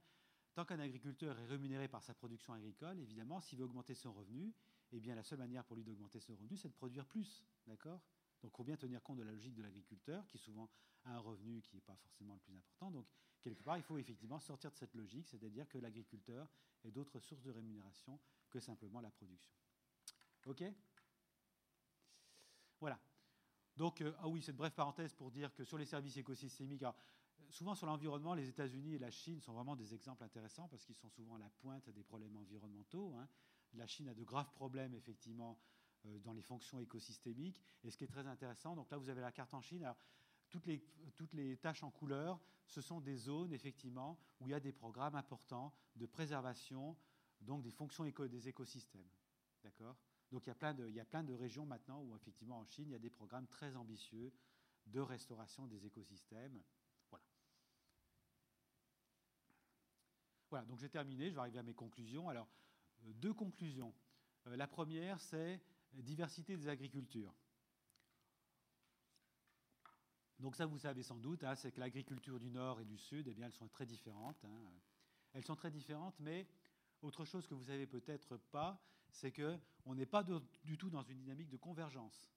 tant 0.54 0.64
qu'un 0.64 0.78
agriculteur 0.78 1.36
est 1.38 1.46
rémunéré 1.46 1.88
par 1.88 2.02
sa 2.02 2.14
production 2.14 2.52
agricole, 2.52 3.00
évidemment, 3.00 3.40
s'il 3.40 3.58
veut 3.58 3.64
augmenter 3.64 3.94
son 3.94 4.12
revenu, 4.12 4.54
eh 4.92 5.14
la 5.14 5.22
seule 5.22 5.38
manière 5.38 5.64
pour 5.64 5.76
lui 5.76 5.84
d'augmenter 5.84 6.20
son 6.20 6.34
revenu, 6.34 6.56
c'est 6.56 6.68
de 6.68 6.74
produire 6.74 7.06
plus. 7.06 7.44
D'accord? 7.66 8.00
Donc, 8.42 8.52
il 8.52 8.56
faut 8.56 8.64
bien 8.64 8.76
tenir 8.76 9.02
compte 9.02 9.18
de 9.18 9.22
la 9.22 9.32
logique 9.32 9.54
de 9.54 9.62
l'agriculteur, 9.62 10.26
qui 10.26 10.38
souvent 10.38 10.70
a 11.04 11.14
un 11.14 11.18
revenu 11.18 11.60
qui 11.62 11.74
n'est 11.74 11.82
pas 11.82 11.96
forcément 11.96 12.34
le 12.34 12.40
plus 12.40 12.54
important. 12.54 12.90
Donc, 12.90 13.06
quelque 13.40 13.62
part, 13.62 13.76
il 13.76 13.82
faut 13.82 13.98
effectivement 13.98 14.38
sortir 14.38 14.70
de 14.70 14.76
cette 14.76 14.94
logique, 14.94 15.28
c'est-à-dire 15.28 15.68
que 15.68 15.78
l'agriculteur 15.78 16.48
ait 16.84 16.90
d'autres 16.90 17.18
sources 17.18 17.42
de 17.42 17.50
rémunération 17.50 18.18
que 18.48 18.60
simplement 18.60 19.00
la 19.00 19.10
production. 19.10 19.52
OK? 20.46 20.62
Voilà. 22.80 22.98
Donc, 23.76 24.00
euh, 24.00 24.14
ah 24.18 24.28
oui, 24.28 24.42
cette 24.42 24.56
brève 24.56 24.72
parenthèse 24.72 25.12
pour 25.14 25.30
dire 25.30 25.52
que 25.54 25.64
sur 25.64 25.78
les 25.78 25.86
services 25.86 26.16
écosystémiques, 26.16 26.84
souvent 27.50 27.74
sur 27.74 27.86
l'environnement, 27.86 28.34
les 28.34 28.48
États-Unis 28.48 28.94
et 28.94 28.98
la 28.98 29.10
Chine 29.10 29.40
sont 29.40 29.52
vraiment 29.52 29.76
des 29.76 29.94
exemples 29.94 30.24
intéressants 30.24 30.68
parce 30.68 30.84
qu'ils 30.84 30.94
sont 30.94 31.10
souvent 31.10 31.36
à 31.36 31.38
la 31.38 31.50
pointe 31.50 31.88
des 31.90 32.02
problèmes 32.02 32.36
environnementaux. 32.36 33.14
Hein. 33.14 33.28
La 33.74 33.86
Chine 33.86 34.08
a 34.08 34.14
de 34.14 34.24
graves 34.24 34.50
problèmes, 34.52 34.94
effectivement, 34.94 35.58
euh, 36.06 36.18
dans 36.20 36.32
les 36.32 36.42
fonctions 36.42 36.78
écosystémiques. 36.80 37.60
Et 37.84 37.90
ce 37.90 37.96
qui 37.96 38.04
est 38.04 38.08
très 38.08 38.26
intéressant, 38.26 38.74
donc 38.74 38.90
là, 38.90 38.98
vous 38.98 39.08
avez 39.08 39.20
la 39.20 39.32
carte 39.32 39.54
en 39.54 39.60
Chine. 39.60 39.86
toutes, 40.48 40.66
les, 40.66 40.84
toutes 41.16 41.34
tâches 41.60 41.82
en 41.82 41.90
couleur, 41.90 42.40
ce 42.66 42.80
sont 42.80 43.00
des 43.00 43.16
zones, 43.16 43.52
effectivement, 43.52 44.18
où 44.40 44.46
il 44.46 44.50
y 44.50 44.54
a 44.54 44.60
des 44.60 44.72
programmes 44.72 45.14
importants 45.14 45.74
de 45.96 46.06
préservation, 46.06 46.96
donc 47.40 47.62
des 47.62 47.70
fonctions 47.70 48.04
des 48.04 48.48
écosystèmes. 48.48 49.08
D'accord? 49.62 49.96
Donc 50.30 50.46
il 50.46 50.48
y, 50.48 50.52
a 50.52 50.54
plein 50.54 50.74
de, 50.74 50.86
il 50.86 50.94
y 50.94 51.00
a 51.00 51.04
plein 51.04 51.24
de 51.24 51.32
régions 51.32 51.64
maintenant 51.64 52.02
où, 52.02 52.14
effectivement, 52.16 52.58
en 52.58 52.64
Chine, 52.64 52.88
il 52.88 52.92
y 52.92 52.96
a 52.96 52.98
des 52.98 53.10
programmes 53.10 53.46
très 53.46 53.74
ambitieux 53.76 54.32
de 54.86 55.00
restauration 55.00 55.66
des 55.66 55.86
écosystèmes. 55.86 56.62
Voilà. 57.10 57.24
Voilà, 60.50 60.66
donc 60.66 60.78
j'ai 60.78 60.90
terminé, 60.90 61.30
je 61.30 61.34
vais 61.34 61.40
arriver 61.40 61.58
à 61.58 61.62
mes 61.62 61.74
conclusions. 61.74 62.28
Alors, 62.28 62.48
deux 63.04 63.34
conclusions. 63.34 63.94
Euh, 64.46 64.56
la 64.56 64.66
première, 64.66 65.20
c'est 65.20 65.60
diversité 65.92 66.56
des 66.56 66.68
agricultures. 66.68 67.34
Donc 70.38 70.54
ça, 70.54 70.66
vous 70.66 70.78
savez 70.78 71.02
sans 71.02 71.18
doute, 71.18 71.42
hein, 71.42 71.56
c'est 71.56 71.72
que 71.72 71.80
l'agriculture 71.80 72.38
du 72.38 72.50
Nord 72.50 72.80
et 72.80 72.84
du 72.84 72.96
Sud, 72.96 73.26
eh 73.26 73.34
bien, 73.34 73.46
elles 73.46 73.52
sont 73.52 73.68
très 73.68 73.86
différentes. 73.86 74.44
Hein. 74.44 74.70
Elles 75.32 75.44
sont 75.44 75.56
très 75.56 75.70
différentes, 75.70 76.18
mais 76.20 76.46
autre 77.02 77.24
chose 77.24 77.46
que 77.46 77.54
vous 77.54 77.64
savez 77.64 77.86
peut-être 77.86 78.36
pas, 78.36 78.80
c'est 79.10 79.32
qu'on 79.32 79.94
n'est 79.94 80.06
pas 80.06 80.22
du 80.64 80.78
tout 80.78 80.90
dans 80.90 81.02
une 81.02 81.18
dynamique 81.18 81.48
de 81.48 81.56
convergence. 81.56 82.30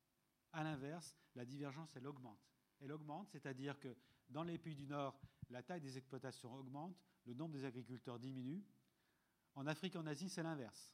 À 0.54 0.64
l'inverse, 0.64 1.16
la 1.36 1.46
divergence, 1.46 1.96
elle 1.96 2.08
augmente. 2.08 2.40
Elle 2.80 2.92
augmente, 2.92 3.30
c'est-à-dire 3.30 3.80
que 3.80 3.96
dans 4.30 4.44
les 4.44 4.58
pays 4.58 4.76
du 4.76 4.88
Nord, 4.88 5.20
la 5.50 5.62
taille 5.62 5.82
des 5.82 5.98
exploitations 5.98 6.54
augmente, 6.56 6.98
le 7.26 7.34
nombre 7.34 7.54
des 7.54 7.66
agriculteurs 7.66 8.20
diminue. 8.20 8.64
En 9.56 9.68
Afrique 9.68 9.96
et 9.96 9.98
en 9.98 10.08
Asie, 10.08 10.30
c'est 10.30 10.44
l'inverse 10.44 10.94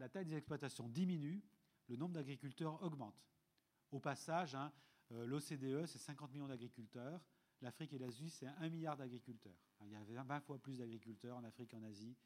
la 0.00 0.08
taille 0.08 0.24
des 0.24 0.34
exploitations 0.34 0.88
diminue, 0.88 1.42
le 1.88 1.96
nombre 1.96 2.14
d'agriculteurs 2.14 2.82
augmente. 2.82 3.22
Au 3.92 4.00
passage, 4.00 4.54
hein, 4.54 4.72
euh, 5.12 5.26
l'OCDE, 5.26 5.86
c'est 5.86 5.98
50 5.98 6.32
millions 6.32 6.48
d'agriculteurs. 6.48 7.20
L'Afrique 7.60 7.92
et 7.92 7.98
l'Asie, 7.98 8.30
c'est 8.30 8.46
1 8.46 8.68
milliard 8.70 8.96
d'agriculteurs. 8.96 9.58
Il 9.82 10.12
y 10.12 10.16
a 10.16 10.22
20 10.22 10.40
fois 10.40 10.58
plus 10.58 10.78
d'agriculteurs 10.78 11.36
en 11.36 11.44
Afrique 11.44 11.74
et 11.74 11.76
en 11.76 11.82
Asie 11.82 12.16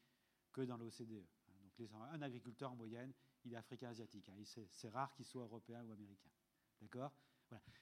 que 0.53 0.61
dans 0.61 0.77
l'OCDE. 0.77 1.25
Donc 1.61 1.77
les, 1.77 1.89
un 1.93 2.21
agriculteur 2.21 2.71
en 2.71 2.75
moyenne, 2.75 3.13
il 3.43 3.53
est 3.53 3.57
africain 3.57 3.89
asiatique. 3.89 4.29
Hein. 4.29 4.41
C'est 4.71 4.89
rare 4.89 5.11
qu'il 5.13 5.25
soit 5.25 5.43
européen 5.43 5.83
ou 5.83 5.91
américain. 5.91 6.29
D'accord? 6.79 7.11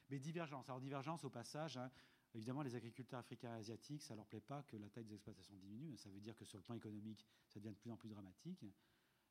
Mais 0.09 0.19
divergence. 0.19 0.67
Alors 0.69 0.81
divergence, 0.81 1.23
au 1.23 1.29
passage, 1.29 1.77
hein, 1.77 1.91
évidemment, 2.33 2.61
les 2.61 2.75
agriculteurs 2.75 3.19
africains 3.19 3.55
et 3.55 3.59
asiatiques, 3.59 4.01
ça 4.01 4.13
ne 4.13 4.17
leur 4.17 4.27
plaît 4.27 4.41
pas 4.41 4.63
que 4.63 4.77
la 4.77 4.89
taille 4.89 5.05
des 5.05 5.15
exploitations 5.15 5.55
diminue. 5.55 5.97
Ça 5.97 6.09
veut 6.09 6.19
dire 6.19 6.35
que 6.35 6.45
sur 6.45 6.57
le 6.57 6.63
plan 6.63 6.75
économique, 6.75 7.25
ça 7.47 7.59
devient 7.59 7.73
de 7.73 7.79
plus 7.79 7.91
en 7.91 7.97
plus 7.97 8.09
dramatique. 8.09 8.63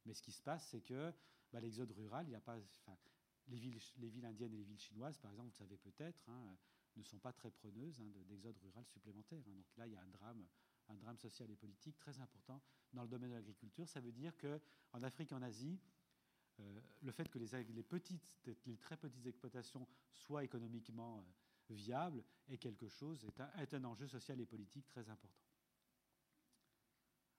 Mais 0.05 0.15
ce 0.15 0.23
qui 0.23 0.33
se 0.33 0.43
passe, 0.43 0.69
c'est 0.69 0.81
que 0.81 1.13
bah, 1.53 1.61
l'exode 1.61 1.91
rural, 1.93 2.27
il 2.29 2.35
a 2.35 2.41
pas. 2.41 2.59
Les 3.49 3.59
villes, 3.59 3.79
les 3.99 4.09
villes, 4.09 4.25
indiennes 4.25 4.55
et 4.55 4.59
les 4.59 4.65
villes 4.65 4.79
chinoises, 4.79 5.19
par 5.19 5.31
exemple, 5.31 5.49
vous 5.49 5.55
le 5.55 5.59
savez 5.59 5.77
peut-être, 5.77 6.29
hein, 6.29 6.57
ne 6.97 7.03
sont 7.03 7.19
pas 7.19 7.33
très 7.33 7.51
preneuses 7.51 8.01
hein, 8.01 8.09
d'exode 8.29 8.57
rural 8.59 8.87
supplémentaire. 8.87 9.43
Hein. 9.49 9.53
Donc 9.53 9.67
là, 9.77 9.87
il 9.87 9.93
y 9.93 9.97
a 9.97 10.03
un 10.03 10.95
drame 10.95 11.19
social 11.19 11.51
et 11.51 11.57
politique 11.57 11.99
très 11.99 12.21
important 12.21 12.63
dans 12.93 13.03
le 13.03 13.09
domaine 13.09 13.31
de 13.31 13.35
l'agriculture. 13.35 13.89
Ça 13.89 14.01
veut 14.01 14.13
dire 14.13 14.33
qu'en 14.39 15.03
Afrique 15.03 15.33
et 15.33 15.35
en 15.35 15.43
Asie, 15.43 15.81
euh, 16.61 16.81
le 17.01 17.13
fait 17.13 17.29
que 17.29 17.39
les, 17.39 17.83
petites, 17.83 18.23
très 18.81 18.97
petites 18.97 19.27
exploitations 19.27 19.89
soient 20.13 20.45
économiquement 20.45 21.19
euh, 21.19 21.23
viables 21.73 22.25
est 22.49 22.59
quelque 22.59 22.89
chose, 22.89 23.25
est 23.25 23.41
un, 23.41 23.53
est 23.59 23.75
un 23.75 23.85
enjeu 23.85 24.07
social 24.07 24.41
et 24.41 24.47
politique 24.47 24.87
très 24.89 25.09
important. 25.09 25.43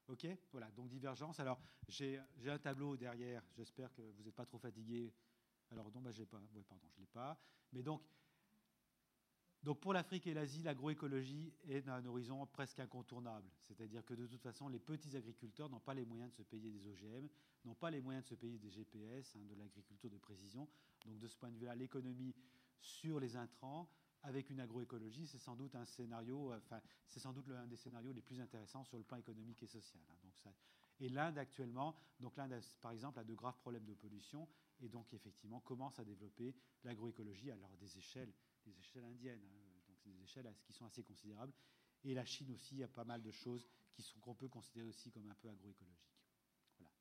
Ok, 0.07 0.27
voilà, 0.51 0.69
donc 0.71 0.89
divergence. 0.89 1.39
Alors, 1.39 1.61
j'ai 1.87 2.19
un 2.45 2.59
tableau 2.59 2.97
derrière, 2.97 3.43
j'espère 3.55 3.93
que 3.93 4.01
vous 4.01 4.23
n'êtes 4.23 4.35
pas 4.35 4.45
trop 4.45 4.57
fatigué. 4.57 5.13
Alors, 5.71 5.89
non, 5.91 6.01
bah, 6.01 6.11
pas, 6.29 6.41
ouais, 6.53 6.63
pardon, 6.67 6.85
je 6.89 6.97
ne 6.97 7.01
l'ai 7.01 7.07
pas. 7.07 7.39
Mais 7.71 7.81
donc, 7.81 8.01
donc 9.63 9.79
pour 9.79 9.93
l'Afrique 9.93 10.27
et 10.27 10.33
l'Asie, 10.33 10.61
l'agroécologie 10.61 11.53
est 11.69 11.87
un 11.87 12.05
horizon 12.05 12.45
presque 12.47 12.79
incontournable. 12.79 13.49
C'est-à-dire 13.61 14.03
que 14.03 14.13
de 14.13 14.27
toute 14.27 14.41
façon, 14.41 14.67
les 14.67 14.79
petits 14.79 15.15
agriculteurs 15.15 15.69
n'ont 15.69 15.79
pas 15.79 15.93
les 15.93 16.03
moyens 16.03 16.31
de 16.31 16.35
se 16.35 16.43
payer 16.43 16.69
des 16.69 16.85
OGM, 16.85 17.29
n'ont 17.63 17.75
pas 17.75 17.89
les 17.89 18.01
moyens 18.01 18.25
de 18.25 18.29
se 18.29 18.35
payer 18.35 18.59
des 18.59 18.69
GPS, 18.69 19.37
hein, 19.37 19.45
de 19.49 19.55
l'agriculture 19.55 20.09
de 20.09 20.17
précision. 20.17 20.67
Donc 21.05 21.17
de 21.17 21.27
ce 21.29 21.37
point 21.37 21.49
de 21.49 21.57
vue-là, 21.57 21.75
l'économie 21.75 22.35
sur 22.81 23.21
les 23.21 23.37
intrants, 23.37 23.89
avec 24.23 24.49
une 24.49 24.59
agroécologie, 24.59 25.27
c'est 25.27 25.37
sans 25.37 25.55
doute 25.55 25.75
un 25.75 25.85
scénario, 25.85 26.53
enfin, 26.53 26.81
c'est 27.07 27.19
sans 27.19 27.33
doute 27.33 27.47
l'un 27.47 27.67
des 27.67 27.75
scénarios 27.75 28.13
les 28.13 28.21
plus 28.21 28.39
intéressants 28.39 28.83
sur 28.85 28.97
le 28.97 29.03
plan 29.03 29.17
économique 29.17 29.61
et 29.63 29.67
social. 29.67 30.01
Hein. 30.09 30.17
Donc 30.23 30.37
ça, 30.37 30.53
et 30.99 31.09
l'Inde 31.09 31.37
actuellement, 31.37 31.95
donc 32.19 32.37
l'Inde 32.37 32.59
par 32.81 32.91
exemple 32.91 33.19
a 33.19 33.23
de 33.23 33.33
graves 33.33 33.57
problèmes 33.59 33.85
de 33.85 33.93
pollution 33.93 34.47
et 34.79 34.89
donc 34.89 35.13
effectivement 35.13 35.59
commence 35.59 35.99
à 35.99 36.05
développer 36.05 36.55
l'agroécologie 36.83 37.51
à 37.51 37.57
des 37.79 37.97
échelles 37.97 38.33
des 38.65 38.79
échelles 38.79 39.03
indiennes, 39.03 39.43
hein, 39.45 39.81
donc 39.87 39.97
des 40.05 40.23
échelles 40.23 40.53
qui 40.63 40.73
sont 40.73 40.85
assez 40.85 41.03
considérables. 41.03 41.53
Et 42.03 42.13
la 42.13 42.25
Chine 42.25 42.51
aussi 42.51 42.83
a 42.83 42.87
pas 42.87 43.03
mal 43.03 43.21
de 43.21 43.31
choses 43.31 43.67
qui 43.93 44.01
sont 44.01 44.19
qu'on 44.19 44.35
peut 44.35 44.47
considérer 44.47 44.87
aussi 44.87 45.11
comme 45.11 45.29
un 45.29 45.35
peu 45.35 45.49
agroécologiques. 45.49 46.17
Voilà. 46.77 46.91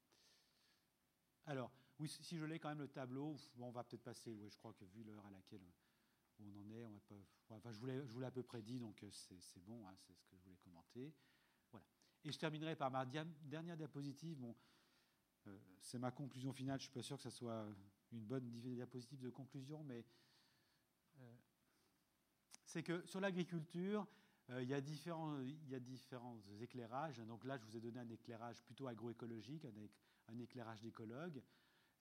Alors, 1.47 1.73
oui, 1.99 2.09
si 2.09 2.37
je 2.37 2.45
l'ai 2.45 2.59
quand 2.59 2.69
même 2.69 2.81
le 2.81 2.89
tableau, 2.89 3.37
bon, 3.55 3.69
on 3.69 3.71
va 3.71 3.85
peut-être 3.85 4.03
passer. 4.03 4.35
Oui, 4.35 4.49
je 4.51 4.57
crois 4.57 4.73
que 4.73 4.85
vu 4.85 5.05
l'heure 5.05 5.25
à 5.27 5.31
laquelle 5.31 5.63
on 6.43 6.61
en 6.61 6.71
est, 6.71 6.87
je 7.73 8.13
vous 8.13 8.21
l'ai 8.21 8.27
à 8.27 8.31
peu 8.31 8.43
près 8.43 8.63
dit, 8.63 8.79
donc 8.79 9.03
euh, 9.03 9.11
c'est 9.11 9.63
bon, 9.65 9.87
hein, 9.87 9.95
c'est 9.97 10.15
ce 10.15 10.25
que 10.27 10.37
je 10.37 10.43
voulais 10.43 10.57
commenter. 10.57 11.13
Et 12.25 12.31
je 12.31 12.39
terminerai 12.39 12.77
par 12.77 12.91
ma 12.91 13.05
dernière 13.05 13.77
diapositive. 13.77 14.55
Euh, 15.49 15.59
c'est 15.81 15.99
ma 15.99 16.13
conclusion 16.13 16.53
finale. 16.53 16.79
Je 16.79 16.85
suis 16.85 16.93
pas 16.93 17.03
sûr 17.03 17.17
que 17.17 17.23
ce 17.25 17.31
soit 17.31 17.67
une 18.13 18.25
bonne 18.25 18.49
diapositive 18.61 19.21
de 19.21 19.31
conclusion, 19.31 19.83
mais 19.83 20.05
euh, 21.19 21.35
c'est 22.65 22.85
que 22.85 23.05
sur 23.07 23.21
l'agriculture, 23.21 24.07
il, 24.51 24.69
y 24.69 24.75
a 24.75 24.81
différents, 24.81 25.37
éclairages. 26.61 27.19
Donc 27.27 27.45
là, 27.45 27.59
je 27.59 27.65
vous 27.65 27.77
ai 27.77 27.81
donné 27.81 27.99
un 27.99 28.09
éclairage 28.09 28.63
plutôt 28.63 28.87
agroécologique, 28.87 29.67
un 30.29 30.39
éclairage 30.39 30.81
d'écologue. 30.81 31.43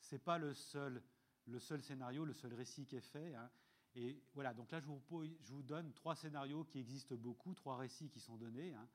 Ce 0.02 0.14
n'est 0.14 0.20
pas 0.20 0.38
le 0.38 0.54
seul, 0.54 1.02
le 1.48 1.60
seul 1.60 1.82
scénario, 1.82 2.26
le 2.26 2.34
seul 2.34 2.54
récit 2.54 2.86
qui 2.86 2.96
est 2.96 3.02
fait. 3.02 3.34
Hein. 3.34 3.50
Et 3.96 4.22
voilà, 4.34 4.54
donc 4.54 4.72
là, 4.72 4.80
je 4.80 4.88
vous, 4.88 5.64
donne 5.64 5.94
trois 5.94 6.16
scénarios 6.16 6.64
qui 6.64 6.80
existent 6.80 7.16
beaucoup, 7.16 7.54
trois 7.54 7.78
récits 7.78 8.10
qui 8.10 8.20
sont 8.20 8.38
donnés. 8.38 8.74
Hein. 8.74 8.88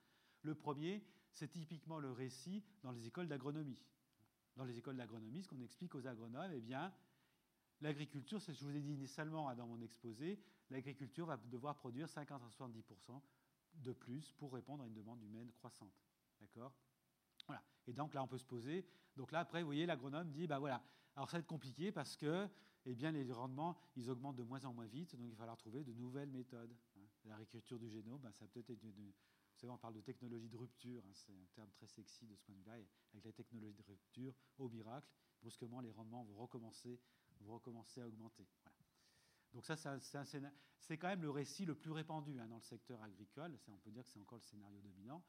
Le 0.42 0.54
premier, 0.54 1.04
c'est 1.32 1.48
typiquement 1.48 1.98
le 1.98 2.10
récit 2.10 2.64
dans 2.82 2.92
les 2.92 3.06
écoles 3.06 3.28
d'agronomie. 3.28 3.82
Dans 4.56 4.64
les 4.64 4.78
écoles 4.78 4.96
d'agronomie, 4.96 5.42
ce 5.42 5.48
qu'on 5.48 5.60
explique 5.60 5.94
aux 5.94 6.06
agronomes, 6.06 6.50
eh 6.54 6.62
bien, 6.62 6.94
L'agriculture, 7.80 8.40
c'est 8.40 8.52
ce 8.54 8.60
que 8.60 8.64
je 8.64 8.70
vous 8.70 8.76
ai 8.76 8.80
dit 8.80 8.94
initialement 8.94 9.48
hein, 9.48 9.54
dans 9.54 9.66
mon 9.66 9.80
exposé, 9.82 10.40
l'agriculture 10.70 11.26
va 11.26 11.36
devoir 11.36 11.76
produire 11.76 12.08
50 12.08 12.42
à 12.42 12.64
70% 12.64 13.20
de 13.74 13.92
plus 13.92 14.32
pour 14.32 14.54
répondre 14.54 14.82
à 14.82 14.86
une 14.86 14.94
demande 14.94 15.22
humaine 15.22 15.50
croissante. 15.52 15.92
D'accord? 16.40 16.72
Voilà. 17.46 17.62
Et 17.86 17.92
donc 17.92 18.14
là, 18.14 18.22
on 18.22 18.26
peut 18.26 18.38
se 18.38 18.46
poser. 18.46 18.86
Donc 19.16 19.30
là, 19.30 19.40
après, 19.40 19.60
vous 19.60 19.66
voyez, 19.66 19.84
l'agronome 19.84 20.30
dit, 20.30 20.46
bah 20.46 20.58
voilà, 20.58 20.82
alors 21.14 21.28
ça 21.28 21.36
va 21.36 21.40
être 21.40 21.46
compliqué 21.46 21.92
parce 21.92 22.16
que 22.16 22.48
eh 22.86 22.94
bien, 22.94 23.10
les 23.12 23.30
rendements, 23.32 23.76
ils 23.96 24.08
augmentent 24.10 24.36
de 24.36 24.42
moins 24.42 24.64
en 24.64 24.72
moins 24.72 24.86
vite, 24.86 25.16
donc 25.16 25.26
il 25.26 25.30
va 25.30 25.36
falloir 25.36 25.56
trouver 25.56 25.84
de 25.84 25.92
nouvelles 25.92 26.30
méthodes. 26.30 26.74
Hein. 26.96 27.06
L'agriculture 27.24 27.78
du 27.78 27.90
génome, 27.90 28.20
bah, 28.20 28.32
ça 28.32 28.46
peut-être 28.46 28.70
être 28.70 28.82
vous 28.82 29.60
savez, 29.60 29.72
on 29.72 29.78
parle 29.78 29.94
de 29.94 30.02
technologie 30.02 30.50
de 30.50 30.56
rupture, 30.56 31.02
hein, 31.06 31.12
c'est 31.14 31.32
un 31.32 31.46
terme 31.54 31.70
très 31.70 31.86
sexy 31.86 32.26
de 32.26 32.36
ce 32.36 32.42
point 32.42 32.54
de 32.54 32.60
vue-là. 32.60 32.74
Avec 33.12 33.24
la 33.24 33.32
technologie 33.32 33.82
de 33.82 33.88
rupture, 33.88 34.34
au 34.58 34.68
miracle, 34.68 35.08
brusquement, 35.40 35.80
les 35.80 35.90
rendements 35.90 36.24
vont 36.24 36.34
recommencer 36.34 37.00
vous 37.40 37.52
recommencez 37.54 38.00
à 38.00 38.06
augmenter. 38.06 38.46
Donc 39.52 39.64
ça, 39.64 39.76
c'est 39.76 40.98
quand 40.98 41.08
même 41.08 41.22
le 41.22 41.30
récit 41.30 41.64
le 41.64 41.74
plus 41.74 41.92
répandu 41.92 42.38
hein, 42.40 42.46
dans 42.48 42.56
le 42.56 42.62
secteur 42.62 43.02
agricole. 43.02 43.58
On 43.68 43.78
peut 43.78 43.90
dire 43.90 44.02
que 44.04 44.10
c'est 44.10 44.18
encore 44.18 44.38
le 44.38 44.44
scénario 44.44 44.80
dominant. 44.80 45.22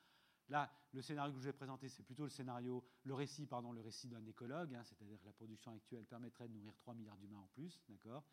Là, 0.50 0.72
le 0.94 1.02
scénario 1.02 1.34
que 1.34 1.40
je 1.40 1.46
vais 1.46 1.54
présenter, 1.54 1.90
c'est 1.90 2.04
plutôt 2.04 2.24
le 2.24 2.30
scénario, 2.30 2.84
le 3.04 3.14
récit, 3.14 3.46
pardon, 3.46 3.72
le 3.72 3.82
récit 3.82 4.08
d'un 4.08 4.26
écologue, 4.26 4.74
hein, 4.74 4.84
c'est-à-dire 4.84 5.20
que 5.20 5.26
la 5.26 5.34
production 5.34 5.72
actuelle 5.72 6.06
permettrait 6.06 6.48
de 6.48 6.54
nourrir 6.54 6.74
3 6.78 6.94
milliards 6.94 7.18
d'humains 7.18 7.40
en 7.40 7.48
plus, 7.48 7.82
d'accord? 7.90 8.24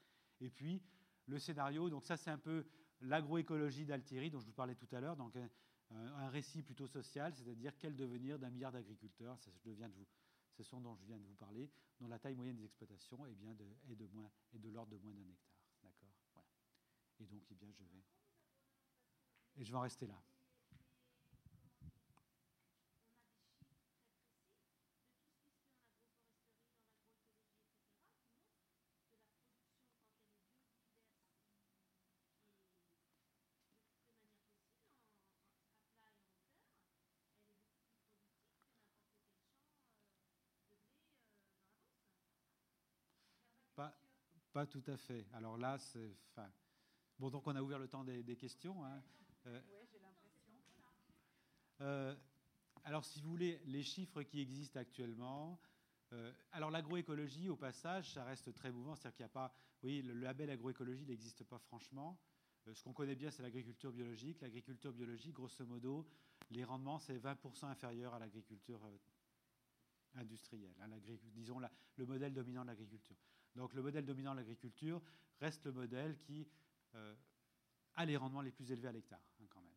Et 0.40 0.50
puis, 0.50 0.82
le 1.26 1.38
scénario, 1.38 1.90
donc 1.90 2.04
ça, 2.04 2.16
c'est 2.16 2.30
un 2.30 2.38
peu 2.38 2.66
l'agroécologie 3.00 3.84
d'Altieri, 3.84 4.30
dont 4.30 4.40
je 4.40 4.46
vous 4.46 4.52
parlais 4.52 4.74
tout 4.74 4.88
à 4.92 5.00
l'heure, 5.00 5.16
donc 5.16 5.34
un, 5.36 5.48
un, 5.90 6.28
récit 6.28 6.62
plutôt 6.62 6.86
social, 6.86 7.34
c'est-à-dire 7.34 7.76
quel 7.78 7.96
devenir 7.96 8.38
d'un 8.38 8.50
milliard 8.50 8.72
d'agriculteurs, 8.72 9.38
vous, 9.64 10.06
ce 10.52 10.62
sont 10.62 10.80
dont 10.80 10.94
je 10.94 11.04
viens 11.04 11.18
de 11.18 11.24
vous 11.24 11.34
parler, 11.34 11.70
dont 12.00 12.08
la 12.08 12.18
taille 12.18 12.34
moyenne 12.34 12.56
des 12.56 12.64
exploitations 12.64 13.26
est, 13.26 13.34
de, 13.34 14.68
l'ordre 14.70 14.92
de 14.92 14.98
moins 14.98 15.12
d'un 15.12 15.28
hectare. 15.28 15.56
D'accord? 15.82 16.44
Et 17.20 17.26
donc, 17.26 17.42
eh 17.50 17.54
bien, 17.54 17.70
je 17.72 17.82
vais. 17.84 18.04
Et 19.56 19.64
je 19.64 19.70
vais 19.70 19.78
en 19.78 19.82
rester 19.82 20.06
là. 20.06 20.20
Pas 44.54 44.66
tout 44.66 44.84
à 44.86 44.96
fait. 44.96 45.26
Alors 45.32 45.58
là, 45.58 45.76
c'est. 45.78 46.16
Enfin, 46.30 46.48
bon, 47.18 47.28
donc 47.28 47.44
on 47.48 47.56
a 47.56 47.60
ouvert 47.60 47.80
le 47.80 47.88
temps 47.88 48.04
des, 48.04 48.36
questions. 48.36 48.84
Hein. 48.84 49.02
Euh, 49.46 49.60
oui, 49.68 49.78
j'ai 49.90 49.98
l'impression. 49.98 50.52
Euh, 51.80 52.14
alors, 52.84 53.04
si 53.04 53.20
vous 53.20 53.30
voulez, 53.30 53.60
les 53.64 53.82
chiffres 53.82 54.22
qui 54.22 54.40
existent 54.40 54.78
actuellement. 54.78 55.58
Euh, 56.12 56.32
alors, 56.52 56.70
l'agroécologie, 56.70 57.48
au 57.48 57.56
passage, 57.56 58.12
ça 58.12 58.22
reste 58.22 58.54
très 58.54 58.70
mouvant. 58.70 58.94
C'est-à-dire 58.94 59.16
qu'il 59.16 59.24
n'y 59.24 59.30
a 59.30 59.32
pas. 59.32 59.52
Oui, 59.82 60.02
le 60.02 60.14
label 60.14 60.50
agroécologie 60.50 61.04
n'existe 61.04 61.42
pas 61.42 61.58
franchement. 61.58 62.16
ce 62.72 62.80
qu'on 62.84 62.92
connaît 62.92 63.16
bien, 63.16 63.32
c'est 63.32 63.42
l'agriculture 63.42 63.90
biologique. 63.90 64.40
L'agriculture 64.40 64.92
biologique, 64.92 65.34
grosso 65.34 65.66
modo, 65.66 66.06
les 66.52 66.62
rendements, 66.62 67.00
c'est 67.00 67.18
20% 67.18 67.66
inférieur 67.66 68.14
à 68.14 68.20
l'agriculture 68.20 68.80
industrielle. 70.14 70.76
Hein, 70.80 70.90
disons 71.34 71.60
le 71.96 72.06
modèle 72.06 72.32
dominant 72.32 72.62
de 72.62 72.68
l'agriculture. 72.68 73.16
Donc 73.54 73.74
le 73.74 73.82
modèle 73.82 74.04
dominant 74.04 74.32
de 74.32 74.38
l'agriculture 74.38 75.00
reste 75.40 75.64
le 75.64 75.72
modèle 75.72 76.16
qui 76.16 76.46
euh, 76.94 77.14
a 77.94 78.04
les 78.04 78.16
rendements 78.16 78.42
les 78.42 78.50
plus 78.50 78.70
élevés 78.72 78.88
à 78.88 78.92
l'hectare, 78.92 79.22
hein, 79.40 79.46
quand 79.48 79.60
même. 79.62 79.74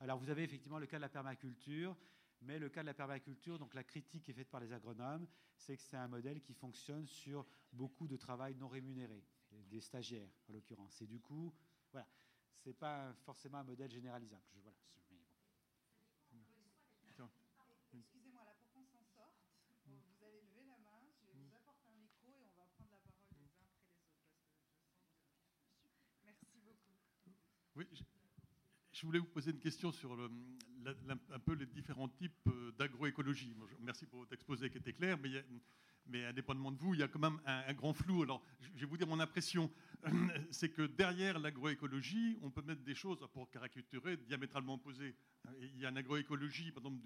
Alors 0.00 0.18
vous 0.18 0.30
avez 0.30 0.42
effectivement 0.42 0.78
le 0.78 0.86
cas 0.86 0.96
de 0.96 1.02
la 1.02 1.08
permaculture, 1.08 1.96
mais 2.40 2.58
le 2.58 2.68
cas 2.68 2.82
de 2.82 2.86
la 2.86 2.94
permaculture, 2.94 3.58
donc 3.58 3.74
la 3.74 3.84
critique 3.84 4.24
qui 4.24 4.30
est 4.32 4.34
faite 4.34 4.50
par 4.50 4.60
les 4.60 4.72
agronomes, 4.72 5.26
c'est 5.56 5.76
que 5.76 5.82
c'est 5.82 5.96
un 5.96 6.08
modèle 6.08 6.40
qui 6.40 6.54
fonctionne 6.54 7.06
sur 7.06 7.46
beaucoup 7.72 8.08
de 8.08 8.16
travail 8.16 8.56
non 8.56 8.68
rémunéré, 8.68 9.24
des 9.70 9.80
stagiaires 9.80 10.30
en 10.48 10.52
l'occurrence. 10.52 11.00
Et 11.02 11.06
du 11.06 11.20
coup, 11.20 11.54
voilà, 11.92 12.08
c'est 12.56 12.72
pas 12.72 13.12
forcément 13.24 13.58
un 13.58 13.64
modèle 13.64 13.90
généralisable. 13.90 14.42
voilà, 14.62 14.76
Oui, 27.90 28.11
je 29.02 29.06
voulais 29.08 29.18
vous 29.18 29.26
poser 29.26 29.50
une 29.50 29.58
question 29.58 29.90
sur 29.90 30.16
un 30.16 31.38
peu 31.40 31.54
les 31.54 31.66
différents 31.66 32.08
types 32.08 32.46
euh, 32.46 32.70
d'agroécologie. 32.78 33.52
Merci 33.80 34.06
pour 34.06 34.20
votre 34.20 34.32
exposé 34.32 34.70
qui 34.70 34.78
était 34.78 34.92
clair, 34.92 35.18
mais, 35.20 35.44
mais 36.06 36.24
indépendamment 36.24 36.70
de 36.70 36.78
vous, 36.78 36.94
il 36.94 37.00
y 37.00 37.02
a 37.02 37.08
quand 37.08 37.18
même 37.18 37.40
un, 37.44 37.72
grand 37.72 37.94
flou. 37.94 38.22
Alors, 38.22 38.44
je 38.76 38.82
vais 38.82 38.86
vous 38.86 38.96
dire 38.96 39.08
mon 39.08 39.18
impression. 39.18 39.72
C'est 40.52 40.68
que 40.68 40.82
derrière 40.82 41.40
l'agroécologie, 41.40 42.38
on 42.42 42.50
peut 42.52 42.62
mettre 42.62 42.82
des 42.82 42.94
choses 42.94 43.18
pour 43.32 43.50
caricaturer 43.50 44.18
diamétralement 44.18 44.74
opposées. 44.74 45.16
Il 45.60 45.80
y 45.80 45.84
a 45.84 45.88
une 45.88 45.98
agroécologie, 45.98 46.70
par 46.70 46.84
exemple, 46.84 47.04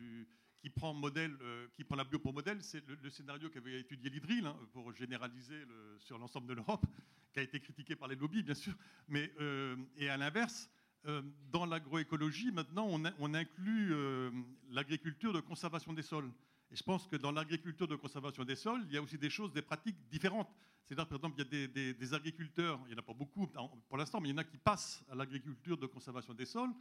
qui 0.60 0.68
prend 0.68 0.92
modèle, 0.92 1.34
euh, 1.40 1.66
qui 1.76 1.84
prend 1.84 1.96
la 1.96 2.04
bio 2.04 2.18
pour 2.18 2.34
modèle, 2.34 2.62
c'est 2.62 2.84
le, 2.86 3.08
scénario 3.08 3.48
qu'avait 3.48 3.80
étudié 3.80 4.10
l'Idril 4.10 4.44
hein, 4.44 4.56
pour 4.74 4.92
généraliser 4.92 5.62
sur 6.00 6.18
l'ensemble 6.18 6.46
de 6.48 6.52
l'Europe 6.52 6.84
qui 7.32 7.40
a 7.40 7.42
été 7.42 7.58
critiqué 7.60 7.96
par 7.96 8.08
les 8.08 8.16
lobbies, 8.16 8.42
bien 8.42 8.54
sûr. 8.54 8.74
Mais, 9.08 9.32
euh, 9.40 9.76
et 9.96 10.08
à 10.08 10.16
l'inverse, 10.16 10.70
euh, 11.06 11.22
dans 11.52 11.66
l'agroécologie, 11.66 12.50
maintenant, 12.50 12.88
on, 12.88 13.34
inclut 13.34 13.92
euh, 13.92 14.30
l'agriculture 14.70 15.32
de 15.32 15.40
conservation 15.40 15.92
des 15.92 16.02
sols. 16.02 16.30
Et 16.72 16.76
je 16.76 16.82
pense 16.82 17.06
que 17.06 17.14
dans 17.14 17.30
l'agriculture 17.30 17.86
de 17.86 17.94
conservation 17.94 18.44
des 18.44 18.56
sols, 18.56 18.82
il 18.88 18.94
y 18.94 18.96
a 18.96 19.02
aussi 19.02 19.16
des 19.16 19.30
choses, 19.30 19.52
des 19.52 19.62
pratiques 19.62 19.96
différentes. 20.10 20.48
C'est-à-dire, 20.84 21.06
par 21.06 21.18
exemple, 21.18 21.36
il 21.38 21.60
y 21.60 21.64
a 21.64 21.92
des, 21.94 22.14
agriculteurs, 22.14 22.80
il 22.86 22.88
n'y 22.88 22.94
en 22.94 22.98
a 22.98 23.02
pas 23.02 23.14
beaucoup 23.14 23.46
pour 23.88 23.96
l'instant, 23.96 24.20
mais 24.20 24.28
il 24.28 24.32
y 24.32 24.34
en 24.34 24.38
a 24.38 24.44
qui 24.44 24.56
passent 24.56 25.04
à 25.10 25.14
l'agriculture 25.14 25.76
de 25.76 25.86
conservation 25.86 26.34
des 26.34 26.46
sols 26.46 26.72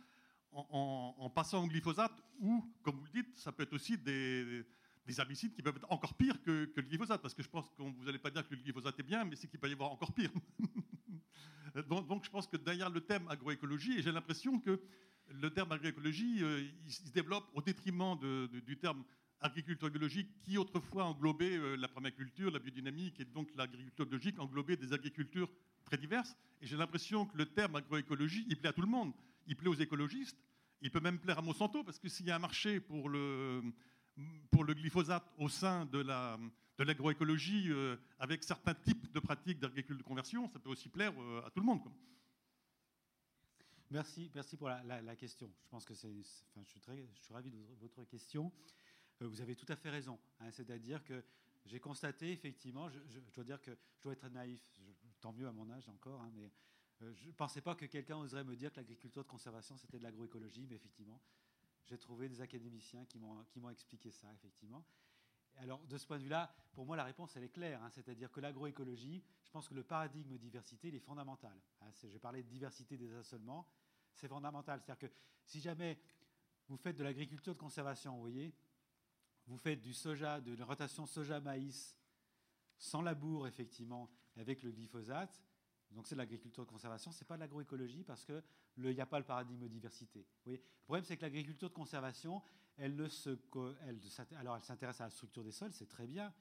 en, 0.52 1.30
passant 1.34 1.64
au 1.64 1.68
glyphosate, 1.68 2.24
ou, 2.40 2.66
comme 2.82 2.96
vous 2.96 3.06
le 3.14 3.22
dites, 3.22 3.38
ça 3.38 3.52
peut 3.52 3.64
être 3.64 3.74
aussi 3.74 3.98
des, 3.98 4.66
herbicides 5.18 5.54
qui 5.54 5.62
peuvent 5.62 5.76
être 5.76 5.92
encore 5.92 6.16
pires 6.16 6.42
que, 6.42 6.66
que 6.66 6.82
le 6.82 6.88
glyphosate, 6.88 7.22
parce 7.22 7.34
que 7.34 7.44
je 7.44 7.50
pense 7.50 7.70
que 7.70 7.84
vous 7.84 8.06
n'allez 8.06 8.18
pas 8.18 8.32
dire 8.32 8.48
que 8.48 8.56
le 8.56 8.62
glyphosate 8.62 9.00
est 9.00 9.04
bien, 9.04 9.24
mais 9.24 9.36
c'est 9.36 9.48
qu'il 9.48 9.60
peut 9.60 9.70
y 9.70 9.74
avoir 9.74 9.92
encore 9.92 10.14
pire. 10.14 10.32
donc, 11.84 12.24
je 12.24 12.30
pense 12.30 12.48
que 12.48 12.58
derrière 12.58 12.90
le 12.90 13.02
thème 13.02 13.28
agroécologie, 13.28 13.98
et 13.98 14.02
j'ai 14.02 14.12
l'impression 14.12 14.60
que 14.60 14.80
le 15.28 15.50
terme 15.50 15.72
agroécologie, 15.72 16.44
euh, 16.44 16.64
il 16.86 16.92
se 16.92 17.12
développe 17.12 17.46
au 17.54 17.62
détriment 17.62 18.18
du 18.20 18.78
terme 18.78 19.04
agriculture 19.42 19.90
biologique 19.90 20.30
qui 20.42 20.58
autrefois 20.58 21.06
englobait 21.06 21.58
euh, 21.58 21.76
la 21.76 21.88
permaculture, 21.88 22.52
la 22.52 22.60
biodynamique 22.60 23.20
et 23.20 23.26
donc 23.26 23.50
l'agriculture 23.56 24.06
biologique 24.06 24.40
englobait 24.40 24.78
des 24.78 24.94
agricultures 24.94 25.50
très 25.84 25.98
diverses. 25.98 26.36
Et 26.62 26.68
j'ai 26.68 26.78
l'impression 26.78 27.26
que 27.26 27.38
le 27.38 27.46
terme 27.46 27.76
agroécologie, 27.76 28.46
il 28.50 28.58
plaît 28.58 28.70
à 28.70 28.74
tout 28.74 28.82
le 28.82 28.88
monde. 28.88 29.14
Il 29.48 29.56
plaît 29.56 29.70
aux 29.70 29.76
écologistes, 29.76 30.38
il 30.82 30.90
peut 30.90 31.00
même 31.00 31.20
plaire 31.20 31.40
à 31.40 31.42
Monsanto, 31.42 31.84
parce 31.84 32.00
que 32.00 32.08
s'il 32.08 32.26
y 32.26 32.32
a 32.32 32.36
un 32.36 32.40
marché 32.40 32.80
pour 32.80 33.10
le, 33.10 33.62
pour 34.50 34.64
le 34.64 34.74
glyphosate 34.74 35.30
au 35.38 35.50
sein 35.50 35.86
de 35.86 36.00
la, 36.00 36.40
de 36.78 36.84
l'agroécologie 36.84 37.72
euh, 37.72 37.96
avec 38.20 38.44
certains 38.44 38.74
types 38.74 39.12
de 39.12 39.20
pratiques 39.20 39.60
d'agriculture 39.60 39.98
de 39.98 40.04
conversion, 40.04 40.50
ça 40.50 40.60
peut 40.60 40.70
aussi 40.70 40.90
plaire 40.90 41.14
euh, 41.22 41.46
à 41.46 41.50
tout 41.50 41.60
le 41.60 41.66
monde. 41.66 41.90
Merci, 43.92 44.30
merci 44.34 44.58
pour 44.58 44.68
la, 44.68 45.16
question. 45.16 45.50
Je 45.64 45.70
pense 45.70 45.86
que 45.86 45.94
c'est, 45.94 46.12
je 46.12 46.64
suis 46.64 46.82
très, 46.82 46.98
je 47.16 47.22
suis 47.22 47.34
ravi 47.34 47.52
de 47.52 47.58
votre 47.80 48.04
question. 48.04 48.52
Euh, 49.22 49.28
vous 49.28 49.42
avez 49.42 49.56
tout 49.56 49.68
à 49.70 49.76
fait 49.76 49.90
raison. 49.90 50.20
Hein. 50.40 50.52
c'est-à-dire 50.52 51.04
que 51.04 51.24
j'ai 51.66 51.80
constaté 51.80 52.32
effectivement, 52.32 52.90
je, 52.90 53.20
dois 53.34 53.44
dire 53.44 53.62
que 53.62 53.72
je 53.98 54.02
dois 54.02 54.14
être 54.14 54.28
naïf, 54.30 54.62
tant 55.22 55.32
mieux 55.34 55.48
à 55.48 55.52
mon 55.52 55.70
âge 55.70 55.88
encore, 55.88 56.22
hein, 56.22 56.32
mais 56.36 56.52
je 57.02 57.28
ne 57.28 57.32
pensais 57.34 57.62
pas 57.62 57.76
que 57.76 57.86
quelqu'un 57.86 58.18
oserait 58.18 58.44
me 58.44 58.56
dire 58.56 58.72
que 58.72 58.78
l'agriculture 58.78 59.24
de 59.24 59.28
conservation 59.28 59.78
c'était 59.78 59.98
de 59.98 60.04
l'agroécologie, 60.04 60.66
mais 60.68 60.76
effectivement, 60.76 61.22
j'ai 61.86 61.98
trouvé 61.98 62.28
des 62.28 62.42
académiciens 62.42 63.06
qui 63.06 63.20
m'ont 63.20 63.70
expliqué 63.70 64.12
ça, 64.12 64.28
effectivement. 64.34 64.84
Alors, 65.58 65.80
de 65.88 65.98
ce 65.98 66.06
point 66.06 66.18
de 66.18 66.24
vue-là, 66.24 66.54
pour 66.74 66.86
moi, 66.86 66.98
la 66.98 67.04
réponse, 67.04 67.36
elle 67.38 67.44
est 67.44 67.50
claire. 67.50 67.82
Hein. 67.82 67.90
C'est-à-dire 67.90 68.32
que 68.32 68.40
l'agroécologie, 68.40 69.24
je 69.44 69.52
pense 69.52 69.68
que 69.68 69.74
le 69.74 69.84
paradigme 69.84 70.38
diversité, 70.38 70.90
il 70.90 70.96
est 70.96 71.00
fondamental. 71.00 71.58
Hein. 71.82 71.92
je 71.94 72.18
parlais 72.18 72.44
de 72.44 72.50
diversité 72.50 72.98
des 72.98 73.14
assolements, 73.14 73.68
c'est 74.14 74.28
fondamental. 74.28 74.82
C'est-à-dire 74.82 75.10
que 75.10 75.16
si 75.44 75.62
jamais 75.62 76.00
vous 76.68 76.78
faites 76.78 76.98
de 76.98 77.04
l'agriculture 77.04 77.54
de 77.54 77.60
conservation, 77.60 78.16
vous 78.16 78.22
voyez, 78.22 78.54
vous 79.48 79.58
faites 79.58 79.82
du 79.82 79.94
soja, 79.94 80.42
de 80.42 80.56
la 80.56 80.66
rotation 80.66 81.06
soja-maïs, 81.06 81.98
sans 82.78 83.02
labour, 83.02 83.48
effectivement, 83.48 84.10
avec 84.36 84.64
le 84.64 84.72
glyphosate, 84.72 85.42
donc 85.92 86.08
c'est 86.08 86.16
de 86.16 86.20
l'agriculture 86.20 86.66
de 86.66 86.70
conservation, 86.70 87.12
ce 87.12 87.24
n'est 87.24 87.28
pas 87.28 87.36
de 87.36 87.42
l'agroécologie 87.42 88.04
parce 88.04 88.26
qu'il 88.26 88.44
n'y 88.78 89.00
a 89.00 89.06
pas 89.06 89.20
le 89.20 89.26
paradigme 89.26 89.68
diversité. 89.68 90.26
le 90.46 90.60
problème, 90.84 91.06
c'est 91.06 91.16
que 91.16 91.22
l'agriculture 91.22 91.70
de 91.70 91.74
conservation, 91.74 92.42
elle 92.78 92.96
ne 92.96 93.08
alors 94.38 94.56
elle 94.56 94.62
s'intéresse 94.62 95.02
à 95.02 95.06
la 95.06 95.10
structure 95.10 95.44
des 95.44 95.52
sols, 95.52 95.74
c'est 95.74 95.88
très 95.88 96.08
bien, 96.08 96.34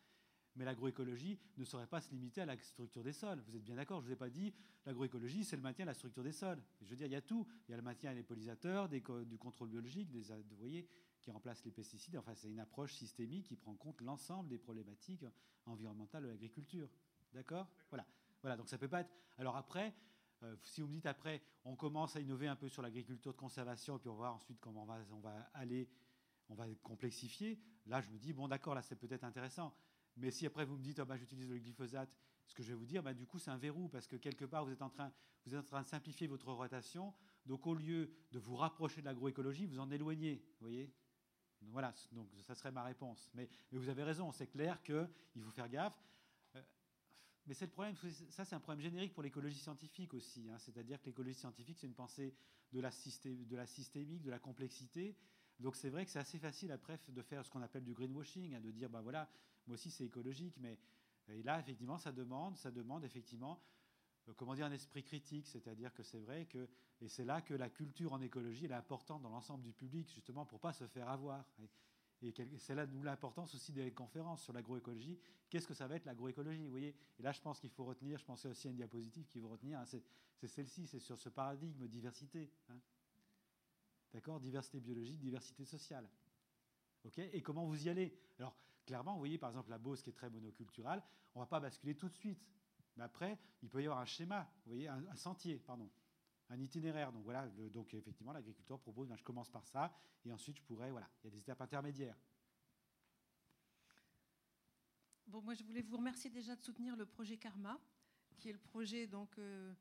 mais 0.56 0.64
l'agroécologie 0.64 1.38
ne 1.56 1.64
saurait 1.64 1.86
pas 1.86 2.00
se 2.00 2.10
limiter 2.10 2.40
à 2.40 2.46
la 2.46 2.56
structure 2.56 3.02
des 3.02 3.12
sols. 3.12 3.42
Vous 3.46 3.56
êtes 3.56 3.64
bien 3.64 3.76
d'accord 3.76 4.00
Je 4.00 4.04
ne 4.04 4.08
vous 4.08 4.12
ai 4.12 4.16
pas 4.16 4.30
dit 4.30 4.54
l'agroécologie, 4.86 5.44
c'est 5.44 5.56
le 5.56 5.62
maintien 5.62 5.84
de 5.84 5.90
la 5.90 5.94
structure 5.94 6.22
des 6.22 6.32
sols. 6.32 6.62
Je 6.82 6.90
veux 6.90 6.96
dire, 6.96 7.06
il 7.06 7.12
y 7.12 7.16
a 7.16 7.22
tout. 7.22 7.46
Il 7.68 7.72
y 7.72 7.74
a 7.74 7.76
le 7.76 7.82
maintien 7.82 8.14
des 8.14 8.22
pollinisateurs, 8.22 8.88
du 8.88 9.02
contrôle 9.38 9.68
biologique, 9.68 10.10
des, 10.10 10.22
vous 10.22 10.56
voyez, 10.56 10.88
qui 11.22 11.30
remplace 11.30 11.64
les 11.64 11.72
pesticides. 11.72 12.16
Enfin, 12.16 12.34
c'est 12.34 12.48
une 12.48 12.60
approche 12.60 12.94
systémique 12.94 13.46
qui 13.46 13.56
prend 13.56 13.72
en 13.72 13.76
compte 13.76 14.00
l'ensemble 14.00 14.48
des 14.48 14.58
problématiques 14.58 15.24
environnementales 15.66 16.22
de 16.22 16.28
l'agriculture. 16.28 16.88
D'accord? 17.32 17.68
Voilà. 17.90 18.06
Voilà. 18.42 18.56
Donc 18.56 18.68
ça 18.68 18.78
peut 18.78 18.88
pas 18.88 19.00
être. 19.00 19.10
Alors 19.38 19.56
après, 19.56 19.92
euh, 20.44 20.54
si 20.62 20.82
vous 20.82 20.88
me 20.88 20.92
dites 20.92 21.06
après, 21.06 21.42
on 21.64 21.74
commence 21.74 22.14
à 22.14 22.20
innover 22.20 22.46
un 22.46 22.56
peu 22.56 22.68
sur 22.68 22.82
l'agriculture 22.82 23.32
de 23.32 23.38
conservation, 23.38 23.98
puis 23.98 24.08
on 24.08 24.12
va 24.12 24.18
voir 24.18 24.34
ensuite 24.34 24.60
comment 24.60 24.82
on 24.82 25.20
va 25.20 25.50
aller 25.54 25.88
on 26.48 26.54
va 26.54 26.66
complexifier. 26.82 27.58
Là, 27.86 28.00
je 28.00 28.10
me 28.10 28.18
dis, 28.18 28.32
bon, 28.32 28.48
d'accord, 28.48 28.74
là, 28.74 28.82
c'est 28.82 28.96
peut-être 28.96 29.24
intéressant. 29.24 29.74
Mais 30.16 30.30
si 30.30 30.46
après 30.46 30.64
vous 30.64 30.76
me 30.76 30.82
dites, 30.82 30.98
oh, 31.00 31.04
bah, 31.04 31.16
j'utilise 31.16 31.48
le 31.48 31.58
glyphosate, 31.58 32.16
ce 32.46 32.54
que 32.54 32.62
je 32.62 32.68
vais 32.68 32.74
vous 32.74 32.86
dire, 32.86 33.02
bah, 33.02 33.14
du 33.14 33.26
coup, 33.26 33.38
c'est 33.38 33.50
un 33.50 33.56
verrou, 33.56 33.88
parce 33.88 34.06
que 34.06 34.16
quelque 34.16 34.44
part, 34.44 34.64
vous 34.64 34.72
êtes, 34.72 34.82
en 34.82 34.90
train, 34.90 35.12
vous 35.44 35.54
êtes 35.54 35.60
en 35.60 35.66
train 35.66 35.82
de 35.82 35.86
simplifier 35.86 36.26
votre 36.26 36.52
rotation. 36.52 37.14
Donc, 37.46 37.66
au 37.66 37.74
lieu 37.74 38.10
de 38.32 38.38
vous 38.38 38.56
rapprocher 38.56 39.00
de 39.00 39.06
l'agroécologie, 39.06 39.66
vous 39.66 39.78
en 39.78 39.90
éloignez. 39.90 40.44
Vous 40.60 40.66
voyez? 40.66 40.92
Voilà, 41.70 41.94
donc 42.12 42.28
ça 42.42 42.54
serait 42.54 42.70
ma 42.70 42.82
réponse. 42.82 43.30
Mais, 43.34 43.48
vous 43.72 43.88
avez 43.88 44.02
raison, 44.02 44.30
c'est 44.32 44.46
clair 44.46 44.82
qu'il 44.82 45.42
faut 45.42 45.50
faire 45.50 45.68
gaffe. 45.68 45.98
Euh, 46.56 46.62
mais 47.46 47.54
c'est 47.54 47.66
le 47.66 47.70
problème, 47.70 47.96
ça 48.28 48.44
c'est 48.44 48.54
un 48.54 48.60
problème 48.60 48.82
générique 48.82 49.14
pour 49.14 49.22
l'écologie 49.22 49.58
scientifique 49.58 50.14
aussi. 50.14 50.48
Hein. 50.50 50.58
C'est-à-dire 50.58 51.00
que 51.00 51.06
l'écologie 51.06 51.38
scientifique, 51.38 51.78
c'est 51.78 51.86
une 51.86 51.94
pensée 51.94 52.34
de 52.72 52.80
la, 52.80 52.90
de 52.90 53.56
la 53.56 53.66
systémique, 53.66 54.22
de 54.22 54.30
la 54.30 54.38
complexité. 54.38 55.16
Donc 55.60 55.76
c'est 55.76 55.90
vrai 55.90 56.04
que 56.04 56.10
c'est 56.10 56.18
assez 56.18 56.38
facile 56.38 56.72
après 56.72 56.98
de 57.08 57.22
faire 57.22 57.44
ce 57.44 57.50
qu'on 57.50 57.62
appelle 57.62 57.84
du 57.84 57.94
greenwashing, 57.94 58.54
hein, 58.54 58.60
de 58.60 58.70
dire 58.70 58.90
bah 58.90 59.00
voilà, 59.00 59.28
moi 59.66 59.74
aussi 59.74 59.90
c'est 59.90 60.04
écologique, 60.04 60.56
mais 60.58 60.78
et 61.28 61.42
là 61.42 61.58
effectivement 61.60 61.98
ça 61.98 62.12
demande, 62.12 62.56
ça 62.56 62.70
demande 62.70 63.04
effectivement 63.04 63.62
euh, 64.28 64.32
comment 64.36 64.54
dire 64.54 64.66
un 64.66 64.72
esprit 64.72 65.02
critique, 65.02 65.46
c'est-à-dire 65.46 65.94
que 65.94 66.02
c'est 66.02 66.18
vrai 66.18 66.46
que 66.46 66.68
et 67.00 67.08
c'est 67.08 67.24
là 67.24 67.40
que 67.40 67.54
la 67.54 67.70
culture 67.70 68.12
en 68.12 68.20
écologie 68.20 68.66
est 68.66 68.72
importante 68.72 69.22
dans 69.22 69.30
l'ensemble 69.30 69.62
du 69.62 69.72
public 69.72 70.08
justement 70.08 70.44
pour 70.44 70.60
pas 70.60 70.72
se 70.72 70.86
faire 70.86 71.08
avoir. 71.08 71.44
Et, 71.58 71.68
c'est 72.56 72.74
là 72.74 72.86
d'où 72.86 73.02
l'importance 73.02 73.54
aussi 73.54 73.72
des 73.72 73.92
conférences 73.92 74.42
sur 74.42 74.54
l'agroécologie. 74.54 75.18
Qu'est-ce 75.50 75.66
que 75.66 75.74
ça 75.74 75.86
va 75.86 75.96
être 75.96 76.06
l'agroécologie 76.06 76.64
Vous 76.64 76.70
voyez? 76.70 76.94
Et 77.18 77.22
là, 77.22 77.32
je 77.32 77.40
pense 77.42 77.60
qu'il 77.60 77.68
faut 77.68 77.84
retenir, 77.84 78.18
je 78.18 78.24
pensais 78.24 78.48
aussi 78.48 78.66
à 78.66 78.70
une 78.70 78.76
diapositive 78.76 79.26
qu'il 79.26 79.42
faut 79.42 79.48
retenir, 79.48 79.78
hein, 79.78 79.84
c'est 79.84 80.02
celle-ci, 80.48 80.86
c'est 80.86 81.00
sur 81.00 81.18
ce 81.18 81.28
paradigme 81.28 81.86
diversité. 81.86 82.50
Hein. 82.70 82.78
D'accord? 84.14 84.38
Diversité 84.38 84.78
biologique, 84.78 85.18
diversité 85.18 85.64
sociale. 85.64 86.08
Et 87.16 87.42
comment 87.42 87.66
vous 87.66 87.86
y 87.86 87.90
allez? 87.90 88.16
Alors, 88.38 88.56
clairement, 88.86 89.14
vous 89.14 89.18
voyez, 89.18 89.38
par 89.38 89.50
exemple, 89.50 89.70
la 89.70 89.78
Beauce 89.78 90.02
qui 90.02 90.10
est 90.10 90.14
très 90.14 90.30
monoculturale, 90.30 91.02
on 91.34 91.40
ne 91.40 91.44
va 91.44 91.48
pas 91.48 91.58
basculer 91.58 91.96
tout 91.96 92.08
de 92.08 92.14
suite. 92.14 92.40
Mais 92.96 93.02
après, 93.02 93.36
il 93.60 93.68
peut 93.68 93.82
y 93.82 93.86
avoir 93.86 93.98
un 93.98 94.04
schéma, 94.04 94.48
vous 94.64 94.70
voyez, 94.70 94.86
un, 94.86 95.16
sentier, 95.16 95.58
pardon, 95.58 95.90
un 96.48 96.60
itinéraire. 96.60 97.12
Donc 97.12 97.24
voilà, 97.24 97.48
donc 97.48 97.92
effectivement, 97.92 98.32
l'agriculteur 98.32 98.78
propose, 98.78 99.08
ben, 99.08 99.16
je 99.16 99.24
commence 99.24 99.50
par 99.50 99.66
ça, 99.66 99.92
et 100.24 100.32
ensuite 100.32 100.58
je 100.58 100.62
pourrais, 100.62 100.92
voilà, 100.92 101.10
il 101.22 101.24
y 101.24 101.28
a 101.28 101.30
des 101.32 101.40
étapes 101.40 101.60
intermédiaires. 101.60 102.16
Bon, 105.26 105.42
moi, 105.42 105.54
je 105.54 105.64
voulais 105.64 105.82
vous 105.82 105.96
remercier 105.96 106.30
déjà 106.30 106.54
de 106.54 106.62
soutenir 106.62 106.94
le 106.94 107.04
projet 107.04 107.36
Karma, 107.36 107.80
qui 108.38 108.48
est 108.48 108.52
le 108.52 108.60
projet 108.60 109.08
donc 109.08 109.36
euh, 109.38 109.74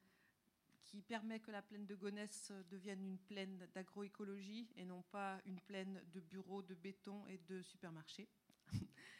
qui 0.85 1.01
permet 1.01 1.39
que 1.39 1.51
la 1.51 1.61
plaine 1.61 1.85
de 1.85 1.95
Gonesse 1.95 2.51
devienne 2.69 3.03
une 3.03 3.17
plaine 3.17 3.67
d'agroécologie 3.73 4.67
et 4.75 4.85
non 4.85 5.01
pas 5.11 5.39
une 5.45 5.59
plaine 5.59 6.01
de 6.13 6.19
bureaux, 6.19 6.61
de 6.61 6.75
béton 6.75 7.25
et 7.27 7.39
de 7.49 7.61
supermarchés. 7.61 8.27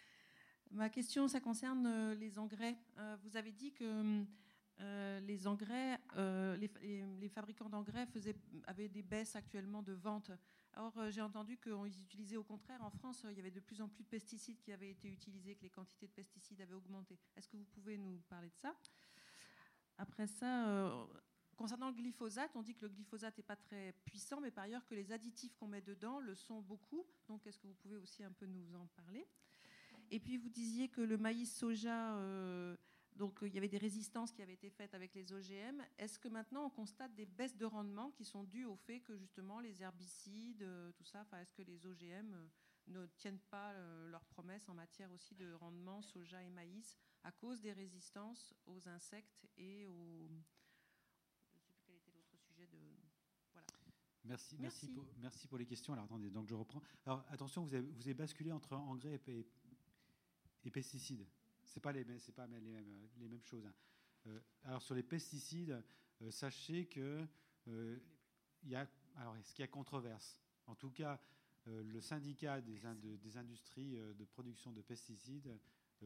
Ma 0.73 0.89
question, 0.89 1.27
ça 1.27 1.39
concerne 1.39 1.85
euh, 1.85 2.15
les 2.15 2.39
engrais. 2.39 2.75
Euh, 2.97 3.15
vous 3.21 3.37
avez 3.37 3.51
dit 3.51 3.73
que 3.73 4.25
euh, 4.79 5.19
les 5.19 5.45
engrais, 5.45 5.99
les, 6.57 7.29
fabricants 7.29 7.69
d'engrais 7.69 8.07
avaient 8.65 8.89
des 8.89 9.03
baisses 9.03 9.35
actuellement 9.35 9.83
de 9.83 9.93
vente. 9.93 10.31
Or, 10.75 11.11
j'ai 11.11 11.21
entendu 11.21 11.57
qu'ils 11.57 12.01
utilisaient 12.01 12.37
au 12.37 12.43
contraire, 12.43 12.83
en 12.83 12.89
France, 12.89 13.23
il 13.29 13.37
y 13.37 13.39
avait 13.39 13.51
de 13.51 13.59
plus 13.59 13.81
en 13.81 13.87
plus 13.87 14.03
de 14.03 14.09
pesticides 14.09 14.59
qui 14.61 14.71
avaient 14.71 14.89
été 14.89 15.07
utilisés, 15.07 15.53
que 15.53 15.61
les 15.61 15.69
quantités 15.69 16.07
de 16.07 16.11
pesticides 16.11 16.59
avaient 16.59 16.73
augmenté. 16.73 17.19
Est-ce 17.35 17.47
que 17.47 17.55
vous 17.55 17.65
pouvez 17.65 17.99
nous 17.99 18.19
parler 18.27 18.49
de 18.49 18.57
ça? 18.57 18.75
Après 19.99 20.25
ça, 20.25 21.07
Concernant 21.55 21.89
le 21.89 21.95
glyphosate, 21.95 22.55
on 22.55 22.63
dit 22.63 22.73
que 22.73 22.81
le 22.81 22.89
glyphosate 22.89 23.37
n'est 23.37 23.43
pas 23.43 23.55
très 23.55 23.93
puissant, 24.05 24.41
mais 24.41 24.51
par 24.51 24.63
ailleurs 24.63 24.85
que 24.85 24.95
les 24.95 25.11
additifs 25.11 25.53
qu'on 25.55 25.67
met 25.67 25.81
dedans 25.81 26.19
le 26.19 26.33
sont 26.35 26.61
beaucoup. 26.61 27.05
Donc, 27.27 27.45
est-ce 27.45 27.59
que 27.59 27.67
vous 27.67 27.75
pouvez 27.75 27.97
aussi 27.97 28.23
un 28.23 28.31
peu 28.31 28.45
nous 28.45 28.75
en 28.75 28.87
parler? 28.95 29.27
Et 30.09 30.19
puis, 30.19 30.37
vous 30.37 30.49
disiez 30.49 30.89
que 30.89 31.01
le 31.01 31.17
maïs 31.17 31.55
soja, 31.55 32.15
euh, 32.17 32.75
donc 33.15 33.39
il 33.43 33.53
y 33.53 33.57
avait 33.57 33.69
des 33.69 33.77
résistances 33.77 34.31
qui 34.31 34.41
avaient 34.41 34.53
été 34.53 34.69
faites 34.69 34.93
avec 34.95 35.13
les 35.13 35.31
OGM. 35.31 35.83
Est-ce 35.97 36.17
que 36.17 36.27
maintenant 36.27 36.65
on 36.65 36.69
constate 36.69 37.13
des 37.13 37.25
baisses 37.25 37.57
de 37.57 37.65
rendement 37.65 38.11
qui 38.11 38.25
sont 38.25 38.43
dues 38.43 38.65
au 38.65 38.75
fait 38.75 38.99
que 39.01 39.15
justement 39.15 39.59
les 39.59 39.83
herbicides, 39.83 40.63
euh, 40.63 40.91
tout 40.91 41.03
ça, 41.03 41.21
enfin, 41.21 41.39
est-ce 41.39 41.53
que 41.53 41.61
les 41.61 41.85
OGM 41.85 42.33
euh, 42.33 42.47
ne 42.87 43.05
tiennent 43.15 43.39
pas 43.49 43.73
leurs 44.09 44.25
promesses 44.25 44.67
en 44.67 44.73
matière 44.73 45.09
aussi 45.11 45.35
de 45.35 45.53
rendement 45.53 46.01
soja 46.01 46.43
et 46.43 46.49
maïs 46.49 46.97
à 47.23 47.31
cause 47.31 47.61
des 47.61 47.71
résistances 47.71 48.53
aux 48.65 48.89
insectes 48.89 49.47
et 49.57 49.87
aux 49.87 50.29
Merci, 54.25 54.55
merci. 54.59 54.87
Pour, 54.87 55.05
merci, 55.19 55.47
pour, 55.47 55.57
les 55.57 55.65
questions. 55.65 55.93
Alors 55.93 56.05
attendez, 56.05 56.29
donc 56.29 56.47
je 56.47 56.55
reprends. 56.55 56.81
Alors 57.05 57.25
attention, 57.29 57.63
vous 57.63 57.73
avez, 57.73 57.85
vous 57.85 58.03
avez 58.03 58.13
basculé 58.13 58.51
entre 58.51 58.73
engrais 58.73 59.19
et, 59.27 59.45
et 60.63 60.71
pesticides. 60.71 61.25
C'est 61.65 61.81
pas 61.81 61.91
les, 61.91 62.05
c'est 62.19 62.31
pas 62.31 62.47
les 62.47 62.61
mêmes, 62.61 63.09
les 63.17 63.27
mêmes 63.27 63.43
choses. 63.43 63.65
Hein. 63.65 63.73
Euh, 64.27 64.39
alors 64.63 64.81
sur 64.81 64.95
les 64.95 65.03
pesticides, 65.03 65.83
euh, 66.21 66.31
sachez 66.31 66.85
que 66.85 67.27
euh, 67.67 67.99
y 68.63 68.75
a, 68.75 68.87
alors, 69.17 69.35
est-ce 69.37 69.53
qu'il 69.53 69.61
y 69.61 69.65
a 69.65 69.67
controverse? 69.67 70.41
En 70.65 70.75
tout 70.75 70.91
cas, 70.91 71.19
le 71.65 72.01
syndicat 72.01 72.61
des, 72.61 72.85
industries 73.37 73.95
euh, 73.95 74.13
de 74.13 74.25
production 74.25 74.71
de 74.71 74.81
pesticides 74.81 75.57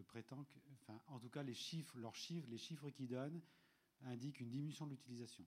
prétend 0.08 0.44
que, 0.44 0.60
enfin, 0.74 1.02
en 1.08 1.20
tout 1.20 1.30
cas, 1.30 1.42
les 1.42 1.56
chiffres, 1.56 1.98
leurs 1.98 2.16
chiffres, 2.16 2.48
les 2.50 2.60
chiffres 2.60 2.90
qu'ils 2.92 3.08
donnent 3.08 3.42
indiquent 4.02 4.40
une 4.40 4.50
diminution 4.50 4.86
de 4.86 4.92
l'utilisation. 4.92 5.44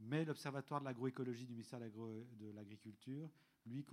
Mais 0.00 0.24
l'Observatoire 0.24 0.80
de 0.80 0.84
l'agroécologie 0.84 1.46
du 1.46 1.52
ministère 1.52 1.80
de 1.80 2.50
l'Agriculture, 2.54 3.30
lui, 3.66 3.84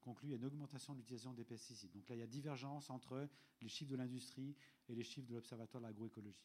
conclut 0.00 0.34
une 0.34 0.44
augmentation 0.44 0.92
de 0.92 0.98
l'utilisation 0.98 1.32
des 1.32 1.44
pesticides. 1.44 1.92
Donc 1.92 2.08
là, 2.08 2.16
il 2.16 2.18
y 2.18 2.22
a 2.22 2.26
divergence 2.26 2.90
entre 2.90 3.28
les 3.60 3.68
chiffres 3.68 3.90
de 3.90 3.96
l'industrie 3.96 4.54
et 4.88 4.94
les 4.94 5.04
chiffres 5.04 5.28
de 5.28 5.34
l'Observatoire 5.34 5.80
de 5.80 5.86
l'agroécologie. 5.86 6.44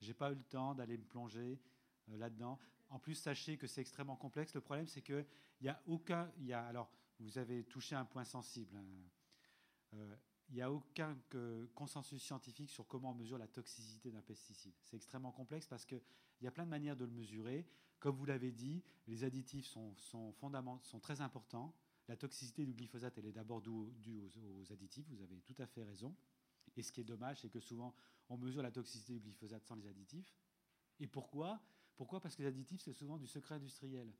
Je 0.00 0.08
n'ai 0.08 0.14
pas 0.14 0.32
eu 0.32 0.34
le 0.34 0.42
temps 0.44 0.74
d'aller 0.74 0.96
me 0.96 1.04
plonger 1.04 1.60
là-dedans. 2.08 2.58
En 2.88 2.98
plus, 2.98 3.14
sachez 3.14 3.56
que 3.56 3.66
c'est 3.66 3.82
extrêmement 3.82 4.16
complexe. 4.16 4.54
Le 4.54 4.60
problème, 4.60 4.86
c'est 4.86 5.02
qu'il 5.02 5.26
n'y 5.60 5.68
a 5.68 5.80
aucun. 5.86 6.32
Alors, 6.50 6.90
vous 7.18 7.38
avez 7.38 7.64
touché 7.64 7.94
un 7.94 8.06
point 8.06 8.24
sensible. 8.24 8.76
Hein. 8.76 8.84
Euh, 9.94 10.16
il 10.48 10.56
n'y 10.56 10.62
a 10.62 10.72
aucun 10.72 11.16
consensus 11.74 12.20
scientifique 12.20 12.70
sur 12.70 12.88
comment 12.88 13.12
on 13.12 13.14
mesure 13.14 13.38
la 13.38 13.46
toxicité 13.46 14.10
d'un 14.10 14.20
pesticide. 14.20 14.74
C'est 14.82 14.96
extrêmement 14.96 15.30
complexe 15.30 15.68
parce 15.68 15.84
qu'il 15.84 16.02
y 16.40 16.46
a 16.48 16.50
plein 16.50 16.64
de 16.64 16.70
manières 16.70 16.96
de 16.96 17.04
le 17.04 17.12
mesurer. 17.12 17.68
Comme 18.00 18.16
vous 18.16 18.24
l'avez 18.24 18.50
dit, 18.50 18.82
les 19.06 19.24
additifs 19.24 19.66
sont, 19.66 19.94
sont, 19.96 20.34
sont 20.82 21.00
très 21.00 21.20
importants. 21.20 21.74
La 22.08 22.16
toxicité 22.16 22.64
du 22.64 22.72
glyphosate, 22.72 23.16
elle 23.18 23.26
est 23.26 23.32
d'abord 23.32 23.60
due, 23.60 23.70
aux, 23.70 24.72
additifs, 24.72 25.06
vous 25.08 25.22
avez 25.22 25.40
tout 25.42 25.54
à 25.58 25.66
fait 25.66 25.84
raison. 25.84 26.14
Et 26.76 26.82
ce 26.82 26.92
qui 26.92 27.00
est 27.00 27.04
dommage, 27.04 27.40
c'est 27.40 27.50
que 27.50 27.60
souvent, 27.60 27.94
on 28.28 28.38
mesure 28.38 28.62
la 28.62 28.70
toxicité 28.70 29.12
du 29.12 29.20
glyphosate 29.20 29.64
sans 29.66 29.76
les 29.76 29.86
additifs. 29.86 30.34
Et 30.98 31.06
pourquoi? 31.06 31.60
Pourquoi? 31.96 32.20
Parce 32.20 32.34
que 32.34 32.42
les 32.42 32.48
additifs, 32.48 32.80
c'est 32.82 32.92
souvent 32.92 33.18
du 33.18 33.26
secret 33.26 33.56
industriel. 33.56 34.12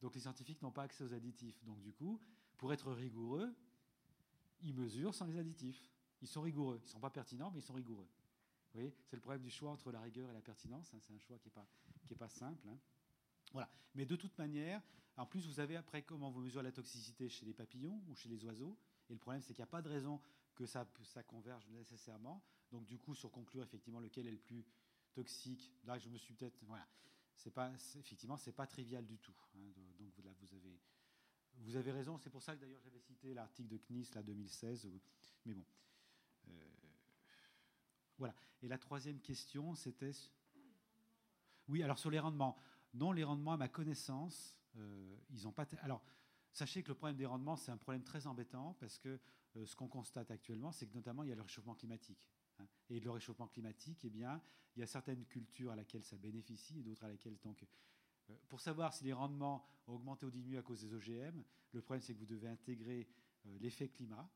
Donc 0.00 0.14
les 0.14 0.20
scientifiques 0.20 0.60
n'ont 0.62 0.72
pas 0.72 0.82
accès 0.82 1.04
aux 1.04 1.14
additifs. 1.14 1.64
Donc 1.64 1.80
du 1.80 1.92
coup, 1.92 2.20
pour 2.56 2.72
être 2.72 2.92
rigoureux, 2.92 3.54
ils 4.60 4.74
mesurent 4.74 5.14
sans 5.14 5.26
les 5.26 5.38
additifs. 5.38 5.90
Ils 6.22 6.28
sont 6.28 6.42
rigoureux. 6.42 6.80
Ils 6.82 6.86
ne 6.86 6.90
sont 6.90 7.00
pas 7.00 7.10
pertinents, 7.10 7.50
mais 7.50 7.60
ils 7.60 7.62
sont 7.64 7.74
rigoureux. 7.74 8.08
Vous 8.72 8.80
voyez? 8.80 8.94
C'est 9.06 9.16
le 9.16 9.22
problème 9.22 9.42
du 9.42 9.50
choix 9.50 9.70
entre 9.70 9.90
la 9.90 10.00
rigueur 10.00 10.28
et 10.30 10.34
la 10.34 10.42
pertinence. 10.42 10.92
Hein. 10.92 10.98
C'est 11.00 11.14
un 11.14 11.18
choix 11.18 11.38
qui 11.38 11.48
n'est 11.48 12.16
pas, 12.16 12.28
simple. 12.28 12.68
Hein. 12.68 12.78
Voilà. 13.52 13.68
Mais 13.94 14.04
de 14.04 14.16
toute 14.16 14.36
manière, 14.38 14.82
en 15.16 15.26
plus, 15.26 15.46
vous 15.46 15.60
avez 15.60 15.76
après 15.76 16.02
comment 16.02 16.30
vous 16.30 16.40
mesurez 16.40 16.62
la 16.62 16.72
toxicité 16.72 17.28
chez 17.28 17.46
les 17.46 17.54
papillons 17.54 18.02
ou 18.08 18.14
chez 18.14 18.28
les 18.28 18.44
oiseaux. 18.44 18.76
Et 19.08 19.12
le 19.14 19.18
problème, 19.18 19.40
c'est 19.42 19.54
qu'il 19.54 19.62
n'y 19.62 19.68
a 19.68 19.70
pas 19.70 19.82
de 19.82 19.88
raison 19.88 20.20
que 20.54 20.66
ça, 20.66 20.84
converge 21.26 21.68
nécessairement. 21.68 22.42
Donc 22.70 22.86
du 22.86 22.98
coup, 22.98 23.14
sur 23.14 23.30
conclure 23.30 23.62
effectivement 23.62 24.00
lequel 24.00 24.26
est 24.26 24.32
le 24.32 24.38
plus 24.38 24.64
toxique. 25.12 25.72
Là, 25.84 25.98
je 25.98 26.08
me 26.08 26.18
suis 26.18 26.34
peut-être. 26.34 26.58
Voilà. 26.64 26.86
C'est 27.36 27.50
pas, 27.50 27.72
effectivement, 27.98 28.36
c'est 28.36 28.52
pas 28.52 28.66
trivial 28.66 29.06
du 29.06 29.18
tout. 29.18 29.34
Hein, 29.56 29.72
donc 29.98 30.12
vous 30.40 30.54
avez, 30.54 30.80
vous 31.58 31.76
avez 31.76 31.92
raison. 31.92 32.18
C'est 32.18 32.30
pour 32.30 32.42
ça 32.42 32.56
que 32.56 32.60
d'ailleurs 32.60 32.80
j'avais 32.80 33.00
cité 33.00 33.34
l'article 33.34 33.68
de 33.68 33.76
CNIS, 33.76 34.10
là, 34.14 34.22
2016. 34.22 34.90
Mais 35.44 35.54
bon. 35.54 35.64
Euh, 36.48 36.52
voilà. 38.18 38.34
Et 38.62 38.68
la 38.68 38.78
troisième 38.78 39.20
question, 39.20 39.74
c'était. 39.74 40.12
Oui, 41.68 41.82
alors 41.82 41.98
sur 41.98 42.10
les 42.10 42.18
rendements. 42.18 42.56
Non, 42.96 43.12
les 43.12 43.24
rendements, 43.24 43.52
à 43.52 43.56
ma 43.58 43.68
connaissance, 43.68 44.56
euh, 44.76 45.16
ils 45.30 45.42
n'ont 45.42 45.52
pas. 45.52 45.66
Alors, 45.82 46.02
sachez 46.52 46.82
que 46.82 46.88
le 46.88 46.94
problème 46.94 47.16
des 47.16 47.26
rendements, 47.26 47.56
c'est 47.56 47.70
un 47.70 47.76
problème 47.76 48.02
très 48.02 48.26
embêtant 48.26 48.74
parce 48.80 48.98
que 48.98 49.20
euh, 49.56 49.66
ce 49.66 49.76
qu'on 49.76 49.88
constate 49.88 50.30
actuellement, 50.30 50.72
c'est 50.72 50.86
que 50.86 50.94
notamment, 50.94 51.22
il 51.22 51.28
y 51.28 51.32
a 51.32 51.34
le 51.34 51.42
réchauffement 51.42 51.74
climatique. 51.74 52.26
Hein. 52.58 52.66
Et 52.88 52.98
le 52.98 53.10
réchauffement 53.10 53.48
climatique, 53.48 54.02
eh 54.04 54.10
bien, 54.10 54.40
il 54.74 54.80
y 54.80 54.82
a 54.82 54.86
certaines 54.86 55.26
cultures 55.26 55.72
à 55.72 55.76
laquelle 55.76 56.04
ça 56.04 56.16
bénéficie 56.16 56.78
et 56.78 56.82
d'autres 56.82 57.04
à 57.04 57.08
laquelle. 57.08 57.36
Donc, 57.44 57.62
euh, 58.30 58.34
pour 58.48 58.60
savoir 58.60 58.94
si 58.94 59.04
les 59.04 59.12
rendements 59.12 59.66
ont 59.86 59.94
augmenté 59.94 60.24
ou 60.24 60.30
diminué 60.30 60.56
à 60.56 60.62
cause 60.62 60.80
des 60.80 60.94
OGM, 60.94 61.42
le 61.72 61.82
problème 61.82 62.00
c'est 62.00 62.14
que 62.14 62.18
vous 62.18 62.26
devez 62.26 62.48
intégrer 62.48 63.06
l'effet 63.60 63.88
climat, 63.88 64.28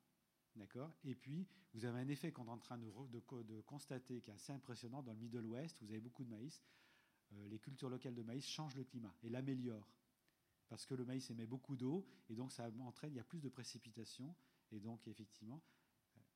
d'accord 0.54 0.94
Et 1.04 1.14
puis 1.14 1.48
vous 1.74 1.84
avez 1.84 1.98
un 2.00 2.08
effet 2.08 2.30
qu'on 2.30 2.46
est 2.46 2.50
en 2.50 2.58
train 2.58 2.78
de, 2.78 2.92
de, 3.42 3.60
constater 3.62 4.20
qui 4.20 4.30
est 4.30 4.34
assez 4.34 4.52
impressionnant 4.52 5.02
dans 5.02 5.12
le 5.12 5.18
Middle 5.18 5.46
West. 5.46 5.78
Vous 5.82 5.90
avez 5.90 6.00
beaucoup 6.00 6.24
de 6.24 6.30
maïs. 6.30 6.62
Euh, 7.32 7.48
les 7.48 7.58
cultures 7.58 7.88
locales 7.88 8.14
de 8.14 8.22
maïs 8.22 8.46
changent 8.46 8.76
le 8.76 8.84
climat 8.84 9.14
et 9.22 9.28
l'améliorent 9.28 9.88
parce 10.68 10.86
que 10.86 10.94
le 10.94 11.04
maïs 11.04 11.28
émet 11.30 11.46
beaucoup 11.46 11.76
d'eau 11.76 12.06
et 12.28 12.34
donc 12.34 12.52
ça 12.52 12.68
entraîne 12.80 13.12
il 13.12 13.16
y 13.16 13.20
a 13.20 13.24
plus 13.24 13.40
de 13.40 13.48
précipitations 13.48 14.34
et 14.70 14.80
donc 14.80 15.06
effectivement, 15.08 15.60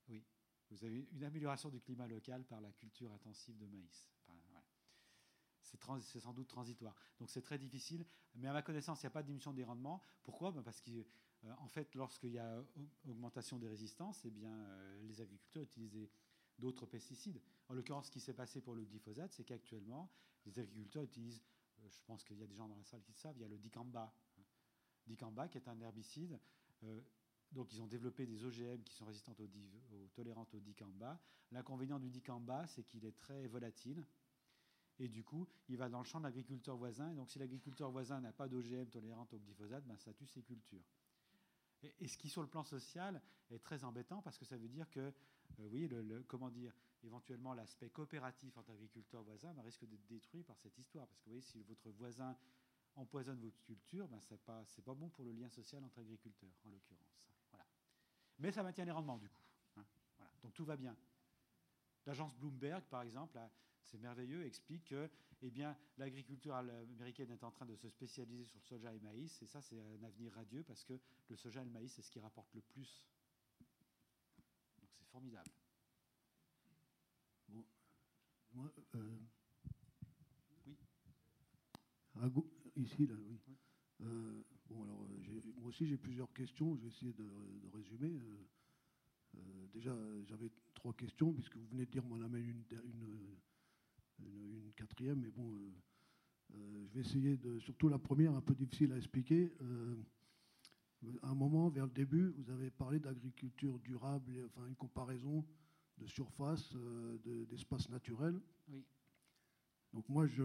oui. 0.09 0.25
Vous 0.71 0.85
avez 0.85 1.07
une 1.13 1.25
amélioration 1.25 1.69
du 1.69 1.81
climat 1.81 2.09
local 2.09 2.45
par 2.45 2.61
la 2.61 2.73
culture 2.73 3.13
intensive 3.13 3.57
de 3.59 3.67
maïs. 3.67 4.09
C'est 6.01 6.21
sans 6.21 6.33
doute 6.33 6.49
transitoire. 6.49 6.95
Donc 7.19 7.31
c'est 7.31 7.43
très 7.43 7.59
difficile. 7.59 8.05
Mais 8.35 8.49
à 8.49 8.53
ma 8.53 8.63
connaissance, 8.63 9.03
il 9.03 9.07
n'y 9.07 9.09
a 9.09 9.11
pas 9.11 9.23
de 9.23 9.27
diminution 9.27 9.53
des 9.53 9.65
rendements. 9.65 10.01
Pourquoi? 10.23 10.53
Ben, 10.53 10.63
Parce 10.63 10.81
qu'en 10.81 10.91
euh, 11.45 11.69
fait, 11.69 11.95
lorsqu'il 11.95 12.31
y 12.31 12.39
a 12.39 12.65
augmentation 13.09 13.59
des 13.59 13.69
résistances, 13.69 14.25
eh 14.25 14.31
bien, 14.31 14.53
euh, 14.53 15.03
les 15.03 15.21
agriculteurs 15.21 15.63
utilisent 15.63 16.09
d'autres 16.59 16.87
pesticides. 16.87 17.41
En 17.69 17.75
l'occurrence, 17.75 18.07
ce 18.07 18.11
qui 18.11 18.21
s'est 18.21 18.35
passé 18.35 18.61
pour 18.61 18.75
le 18.75 18.85
glyphosate, 18.85 19.33
c'est 19.33 19.45
qu'actuellement, 19.45 20.11
les 20.47 20.59
agriculteurs 20.59 21.03
utilisent, 21.03 21.43
euh, 21.81 21.89
je 21.89 22.01
pense 22.07 22.25
qu'il 22.25 22.39
y 22.39 22.43
a 22.43 22.47
des 22.47 22.55
gens 22.55 22.69
dans 22.69 22.77
la 22.77 22.85
salle 22.85 23.03
qui 23.03 23.13
le 23.13 23.19
savent, 23.19 23.37
il 23.37 23.43
y 23.43 23.45
a 23.45 23.49
le 23.49 23.59
dicamba. 23.59 24.15
Dicamba, 25.07 25.49
qui 25.49 25.59
est 25.59 25.69
un 25.69 25.81
herbicide 25.81 26.39
donc 27.55 27.73
ils 27.73 27.81
ont 27.81 27.87
développé 27.87 28.27
des 28.27 28.45
OGM 28.45 28.83
qui 28.83 28.93
sont 28.93 29.05
résistantes 29.05 29.41
au, 29.41 29.49
tolérantes 30.15 30.53
au 30.55 30.61
dicamba. 30.61 31.21
L'inconvénient 31.53 31.99
du 31.99 32.11
dicamba, 32.11 32.67
c'est 32.67 32.83
qu'il 32.83 33.05
est 33.05 33.17
très 33.17 33.47
volatile. 33.47 34.05
Et 34.99 35.09
du 35.09 35.25
coup, 35.25 35.49
il 35.69 35.77
va 35.77 35.89
dans 35.89 35.99
le 35.99 36.05
champ 36.05 36.19
de 36.19 36.25
l'agriculteur 36.25 36.77
voisin. 36.77 37.11
Et 37.11 37.15
donc 37.15 37.31
si 37.31 37.39
l'agriculteur 37.39 37.91
voisin 37.91 38.21
n'a 38.21 38.33
pas 38.33 38.49
d'OGM 38.49 38.89
tolérante 38.89 39.33
au 39.35 39.39
glyphosate, 39.39 39.85
ben, 39.87 39.97
ça 39.99 40.13
tue 40.13 40.27
ses 40.27 40.43
cultures. 40.43 40.85
Et, 42.01 42.09
ce 42.09 42.17
qui, 42.17 42.29
sur 42.29 42.43
le 42.43 42.49
plan 42.49 42.65
social, 42.65 43.21
est 43.51 43.63
très 43.63 43.85
embêtant 43.85 44.23
parce 44.23 44.39
que 44.39 44.45
ça 44.45 44.57
veut 44.57 44.69
dire 44.69 44.91
que, 44.91 45.01
euh, 45.01 45.69
oui, 45.71 45.89
comment 46.27 46.51
dire, 46.51 46.75
éventuellement 47.03 47.55
l'aspect 47.55 47.91
coopératif 47.91 48.57
entre 48.57 48.71
agriculteurs 48.71 49.23
voisins 49.23 49.53
ben, 49.53 49.63
risque 49.63 49.85
d'être 49.85 50.07
détruit 50.07 50.43
par 50.43 50.59
cette 50.59 50.77
histoire. 50.79 51.07
Parce 51.07 51.21
que, 51.21 51.25
vous 51.27 51.33
voyez, 51.33 51.43
si 51.43 51.63
votre 51.63 51.91
voisin 51.91 52.37
empoisonne 52.97 53.41
votre 53.41 53.61
culture, 53.63 54.09
ben, 54.09 54.21
ce 54.21 54.35
n'est 54.35 54.39
pas, 54.39 54.65
pas 54.85 54.95
bon 54.95 55.09
pour 55.11 55.25
le 55.25 55.33
lien 55.33 55.49
social 55.49 55.83
entre 55.85 55.99
agriculteurs, 56.01 56.55
en 56.65 56.71
l'occurrence. 56.71 57.25
Mais 58.39 58.51
ça 58.51 58.63
maintient 58.63 58.85
les 58.85 58.91
rendements, 58.91 59.19
du 59.19 59.29
coup. 59.29 59.43
Hein. 59.77 59.85
Donc 60.43 60.55
tout 60.55 60.65
va 60.65 60.77
bien. 60.77 60.97
L'agence 62.07 62.35
Bloomberg, 62.35 62.83
par 62.85 63.03
exemple, 63.03 63.39
c'est 63.85 63.99
merveilleux, 63.99 64.45
explique 64.45 64.85
que 64.85 65.11
eh 65.43 65.51
bien, 65.51 65.77
l'agriculture 65.99 66.55
américaine 66.55 67.31
est 67.31 67.45
en 67.45 67.51
train 67.51 67.67
de 67.67 67.77
se 67.77 67.89
spécialiser 67.89 68.45
sur 68.45 68.59
le 68.59 68.65
soja 68.65 68.93
et 68.93 68.95
le 68.95 69.03
maïs, 69.03 69.43
et 69.43 69.47
ça, 69.47 69.61
c'est 69.61 69.81
un 69.81 70.03
avenir 70.03 70.33
radieux 70.33 70.63
parce 70.63 70.85
que 70.85 70.99
le 71.29 71.37
soja 71.37 71.63
et 71.63 71.65
le 71.65 71.71
maïs, 71.71 71.93
c'est 71.93 72.03
ce 72.03 72.11
qui 72.11 72.21
rapporte 72.21 72.53
le 72.55 72.63
plus. 72.63 73.07
Donc 74.79 74.89
c'est 74.93 75.07
formidable. 75.07 75.51
Bon, 77.49 77.65
moi, 78.55 78.73
euh, 78.95 79.19
oui. 80.67 80.77
ici, 82.77 83.07
là, 83.07 83.15
oui. 83.29 83.39
Euh, 84.01 84.43
bon, 84.69 84.83
alors, 84.83 85.03
euh, 85.03 85.53
moi 85.57 85.69
aussi, 85.69 85.87
j'ai 85.87 85.97
plusieurs 85.97 86.33
questions. 86.33 86.75
Je 86.77 86.83
vais 86.83 86.89
essayer 86.89 87.13
de, 87.13 87.29
résumer. 87.73 88.19
Euh, 89.37 89.67
déjà, 89.73 89.97
j'avais 90.27 90.51
trois 90.75 90.93
questions, 90.95 91.33
puisque 91.33 91.57
vous 91.57 91.67
venez 91.67 91.87
de 91.87 91.91
dire, 91.91 92.05
m'en 92.05 92.21
amène 92.21 92.45
une, 92.45 92.65
une, 92.85 93.37
quatrième, 94.77 95.21
mais 95.21 95.31
bon, 95.31 95.53
je 96.53 96.95
vais 96.95 97.01
essayer 97.01 97.37
de. 97.37 97.59
Surtout 97.61 97.89
la 97.89 97.99
première, 97.99 98.35
un 98.35 98.41
peu 98.41 98.55
difficile 98.55 98.93
à 98.93 98.97
expliquer. 98.97 99.53
à 101.23 101.29
un 101.29 101.35
moment, 101.35 101.69
vers 101.69 101.87
le 101.87 101.93
début, 101.93 102.35
vous 102.37 102.51
avez 102.51 102.71
parlé 102.71 102.99
d'agriculture 102.99 103.79
durable, 103.81 104.33
enfin 104.47 104.67
une 104.67 104.77
comparaison 104.77 105.45
de 105.99 106.07
surface, 106.07 106.75
d'espace 107.49 107.89
naturel. 107.89 108.41
Oui. 108.69 108.85
Donc 109.93 110.09
moi, 110.09 110.27
je, 110.27 110.43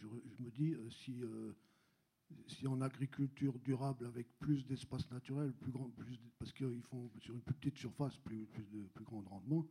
je 0.00 0.42
me 0.42 0.50
dis, 0.50 0.74
si 0.90 1.22
si 2.46 2.66
en 2.66 2.80
agriculture 2.80 3.58
durable 3.60 4.06
avec 4.06 4.26
plus 4.38 4.66
d'espace 4.66 5.10
naturel, 5.10 5.52
plus 5.52 5.72
grand, 5.72 5.90
plus, 5.90 6.18
parce 6.38 6.52
qu'ils 6.52 6.82
font 6.82 7.10
sur 7.18 7.34
une 7.34 7.40
plus 7.40 7.54
petite 7.54 7.76
surface 7.76 8.16
plus, 8.18 8.46
plus 8.46 8.66
de 8.70 8.86
plus 8.94 9.04
grand 9.04 9.22
rendement. 9.22 9.66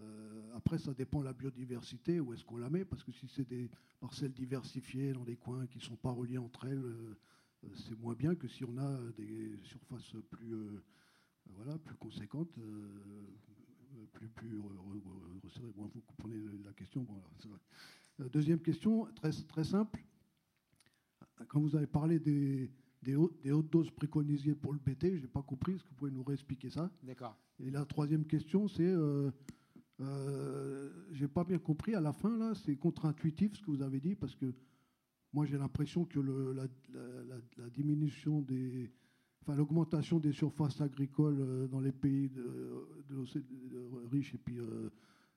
Euh, 0.00 0.56
après, 0.56 0.78
ça 0.78 0.92
dépend 0.94 1.20
de 1.20 1.24
la 1.24 1.32
biodiversité, 1.32 2.20
où 2.20 2.32
est-ce 2.32 2.44
qu'on 2.44 2.56
la 2.56 2.70
met, 2.70 2.84
parce 2.84 3.04
que 3.04 3.12
si 3.12 3.28
c'est 3.28 3.46
des 3.48 3.70
parcelles 4.00 4.32
diversifiées 4.32 5.12
dans 5.12 5.24
des 5.24 5.36
coins 5.36 5.66
qui 5.66 5.78
ne 5.78 5.82
sont 5.82 5.96
pas 5.96 6.10
reliés 6.10 6.38
entre 6.38 6.66
elles, 6.66 6.84
euh, 6.84 7.14
c'est 7.74 7.98
moins 7.98 8.14
bien 8.14 8.34
que 8.34 8.48
si 8.48 8.64
on 8.64 8.76
a 8.76 8.98
des 9.16 9.58
surfaces 9.62 10.12
plus, 10.30 10.54
euh, 10.54 10.82
voilà, 11.56 11.78
plus 11.78 11.96
conséquentes, 11.96 12.52
plus, 14.12 14.28
plus 14.28 14.60
resserrées. 15.42 15.72
vous 15.76 16.02
comprenez 16.06 16.36
la 16.64 16.72
question. 16.72 17.06
Deuxième 18.18 18.60
question, 18.60 19.06
très, 19.14 19.30
très 19.30 19.64
simple 19.64 20.04
quand 21.48 21.60
vous 21.60 21.76
avez 21.76 21.86
parlé 21.86 22.18
des, 22.18 22.70
des, 23.02 23.16
hautes, 23.16 23.70
doses 23.70 23.90
préconisées 23.90 24.54
pour 24.54 24.72
le 24.72 24.78
BT, 24.78 25.16
je 25.16 25.22
n'ai 25.22 25.28
pas 25.28 25.42
compris. 25.42 25.74
Est-ce 25.74 25.84
que 25.84 25.88
vous 25.88 25.94
pouvez 25.94 26.10
nous 26.10 26.22
réexpliquer 26.22 26.70
ça? 26.70 26.90
D'accord. 27.02 27.36
Et 27.58 27.70
la 27.70 27.84
troisième 27.84 28.24
question, 28.24 28.68
c'est, 28.68 28.82
euh, 28.82 29.30
euh, 30.00 30.90
j'ai 31.12 31.28
pas 31.28 31.44
bien 31.44 31.58
compris 31.58 31.94
à 31.94 32.00
la 32.00 32.12
fin 32.12 32.36
là, 32.36 32.52
c'est 32.54 32.74
contre-intuitif 32.76 33.54
ce 33.54 33.62
que 33.62 33.70
vous 33.70 33.82
avez 33.82 34.00
dit 34.00 34.16
parce 34.16 34.34
que 34.34 34.52
moi 35.32 35.46
j'ai 35.46 35.56
l'impression 35.56 36.04
que 36.04 36.18
le, 36.18 36.52
la, 36.52 37.70
diminution 37.70 38.40
des, 38.42 38.90
enfin 39.42 39.54
l'augmentation 39.54 40.18
des 40.18 40.32
surfaces 40.32 40.80
agricoles 40.80 41.40
euh, 41.40 41.68
dans 41.68 41.80
les 41.80 41.92
pays 41.92 42.28
de, 42.28 42.86
riches 44.10 44.34
et 44.34 44.38
puis 44.38 44.58
euh, 44.58 44.90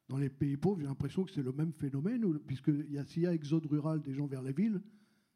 dans 0.07 0.17
les 0.17 0.29
pays 0.29 0.57
pauvres, 0.57 0.79
j'ai 0.79 0.87
l'impression 0.87 1.23
que 1.23 1.31
c'est 1.31 1.43
le 1.43 1.51
même 1.51 1.73
phénomène, 1.73 2.39
puisque 2.39 2.71
s'il 3.07 3.23
y 3.23 3.27
a 3.27 3.33
exode 3.33 3.65
rural 3.65 4.01
des 4.01 4.13
gens 4.13 4.25
vers 4.25 4.41
les 4.41 4.53
villes, 4.53 4.81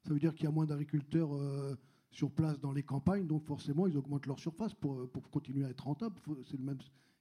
ça 0.03 0.13
veut 0.13 0.19
dire 0.19 0.33
qu'il 0.33 0.45
y 0.45 0.47
a 0.47 0.51
moins 0.51 0.65
d'agriculteurs 0.65 1.33
euh, 1.33 1.75
sur 2.09 2.31
place 2.31 2.59
dans 2.59 2.71
les 2.71 2.83
campagnes, 2.83 3.27
donc 3.27 3.45
forcément 3.45 3.85
ils 3.85 3.97
augmentent 3.97 4.25
leur 4.25 4.39
surface 4.39 4.73
pour, 4.73 5.09
pour 5.11 5.29
continuer 5.29 5.65
à 5.65 5.69
être 5.69 5.83
rentables. 5.83 6.15
Le 6.27 6.63
même, 6.63 6.77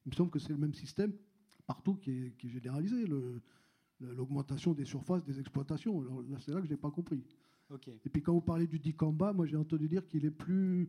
il 0.07 0.11
me 0.11 0.15
semble 0.15 0.31
que 0.31 0.39
c'est 0.39 0.53
le 0.53 0.59
même 0.59 0.75
système 0.75 1.13
partout 1.71 1.95
qui 1.95 2.11
est, 2.11 2.31
qui 2.37 2.49
est 2.49 2.51
généralisé. 2.51 3.07
Le, 3.07 3.41
l'augmentation 4.01 4.73
des 4.73 4.87
surfaces 4.87 5.23
des 5.25 5.39
exploitations. 5.39 6.01
là, 6.03 6.39
c'est 6.41 6.53
là 6.53 6.61
que 6.61 6.67
je 6.67 6.71
n'ai 6.71 6.77
pas 6.77 6.91
compris. 6.91 7.23
Et 8.05 8.09
puis 8.09 8.23
quand 8.23 8.33
vous 8.33 8.41
parlez 8.41 8.67
du 8.67 8.79
dicamba, 8.79 9.33
moi 9.33 9.47
j'ai 9.47 9.57
entendu 9.57 9.87
dire 9.87 10.05
qu'il 10.09 10.25
est 10.25 10.31
plus, 10.31 10.89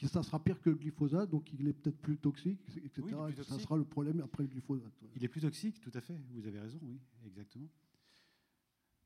que 0.00 0.06
ça 0.06 0.22
sera 0.22 0.42
pire 0.42 0.58
que 0.60 0.70
le 0.70 0.76
glyphosate, 0.76 1.28
donc 1.28 1.52
il 1.52 1.68
est 1.68 1.72
peut-être 1.74 1.98
plus 1.98 2.16
toxique, 2.16 2.60
etc. 2.84 3.02
ça 3.42 3.58
sera 3.58 3.76
le 3.76 3.84
problème 3.84 4.20
après 4.20 4.44
le 4.44 4.48
glyphosate. 4.48 4.92
Il 5.16 5.24
est 5.24 5.28
plus 5.28 5.42
toxique, 5.42 5.80
tout 5.80 5.90
à 5.92 6.00
fait. 6.00 6.16
Vous 6.30 6.46
avez 6.46 6.60
raison, 6.60 6.78
oui, 6.82 6.98
exactement. 7.26 7.68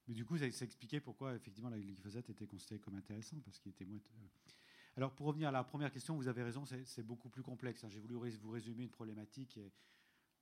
Mais 0.06 0.14
du 0.14 0.24
coup, 0.24 0.36
ça, 0.36 0.46
expliquait 0.46 1.00
pourquoi 1.00 1.34
effectivement 1.34 1.70
le 1.70 1.80
glyphosate 1.80 2.28
était 2.30 2.46
considéré 2.46 2.78
comme 2.80 2.94
intéressant, 2.94 3.40
parce 3.44 3.58
qu'il 3.58 3.70
était 3.70 3.86
moins. 3.86 3.98
Euh. 3.98 4.52
Alors 4.96 5.12
pour 5.14 5.26
revenir 5.26 5.48
à 5.48 5.52
la 5.52 5.64
première 5.64 5.90
question, 5.90 6.16
vous 6.16 6.28
avez 6.28 6.42
raison, 6.42 6.64
c'est 6.66 7.06
beaucoup 7.06 7.30
plus 7.30 7.42
complexe. 7.42 7.82
Hein. 7.82 7.88
J'ai 7.88 7.98
voulu 7.98 8.14
vous 8.14 8.50
résumer 8.50 8.84
une 8.84 8.90
problématique. 8.90 9.56
Et 9.56 9.72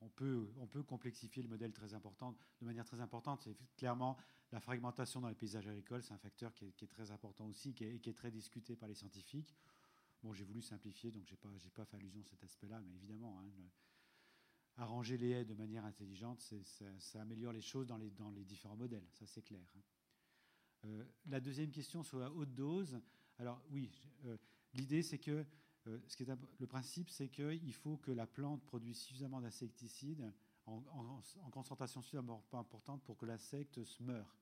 on 0.01 0.09
peut, 0.09 0.83
complexifier 0.87 1.43
le 1.43 1.49
modèle 1.49 1.71
de 1.71 2.65
manière 2.65 2.85
très 2.85 2.99
importante. 3.01 3.47
Clairement 3.77 4.17
la 4.51 4.59
fragmentation 4.59 5.21
dans 5.21 5.29
les 5.29 5.35
paysages 5.35 5.67
agricoles, 5.67 6.03
c'est 6.03 6.13
un 6.13 6.17
facteur 6.17 6.53
qui 6.53 6.65
est, 6.65 6.87
très 6.87 7.11
important 7.11 7.45
aussi, 7.45 7.73
qui 7.73 7.85
est, 7.85 7.99
qui 7.99 8.09
est 8.09 8.13
très 8.13 8.31
discuté 8.31 8.75
par 8.75 8.89
les 8.89 8.95
scientifiques. 8.95 9.55
Bon, 10.23 10.33
j'ai 10.33 10.43
voulu 10.43 10.61
simplifier, 10.61 11.11
donc 11.11 11.23
pas, 11.35 11.49
j'ai 11.57 11.69
pas 11.69 11.85
fait 11.85 11.97
allusion 11.97 12.21
à 12.21 12.25
cet 12.25 12.43
aspect-là, 12.43 12.81
mais 12.81 12.93
évidemment, 12.93 13.39
hein, 13.39 13.49
arranger 14.77 15.17
les 15.17 15.29
haies 15.29 15.45
de 15.45 15.53
manière 15.53 15.85
intelligente, 15.85 16.41
ça, 16.99 17.21
améliore 17.21 17.53
les 17.53 17.61
choses 17.61 17.87
dans 17.87 17.97
les, 17.97 18.11
dans 18.11 18.29
les 18.31 18.43
différents 18.43 18.75
modèles, 18.75 19.07
ça 19.11 19.25
c'est 19.25 19.41
clair. 19.41 19.65
Hein. 19.75 19.81
Euh, 20.85 21.05
la 21.27 21.39
deuxième 21.39 21.71
question 21.71 22.03
sur 22.03 22.19
la 22.19 22.31
haute 22.31 22.53
dose. 22.53 22.99
Alors 23.37 23.61
oui, 23.69 23.91
euh, 24.25 24.37
l'idée 24.73 25.03
c'est 25.03 25.19
que 25.19 25.45
euh, 25.87 25.99
le 26.59 26.67
principe, 26.67 27.09
c'est 27.09 27.29
qu'il 27.29 27.73
faut 27.73 27.97
que 27.97 28.11
la 28.11 28.27
plante 28.27 28.63
produise 28.63 28.99
suffisamment 28.99 29.41
d'insecticides 29.41 30.31
en, 30.67 31.21
concentration 31.51 32.01
suffisamment 32.01 32.43
importante 32.53 33.03
pour 33.03 33.17
que 33.17 33.25
l'insecte 33.25 33.83
se 33.83 34.03
meure. 34.03 34.37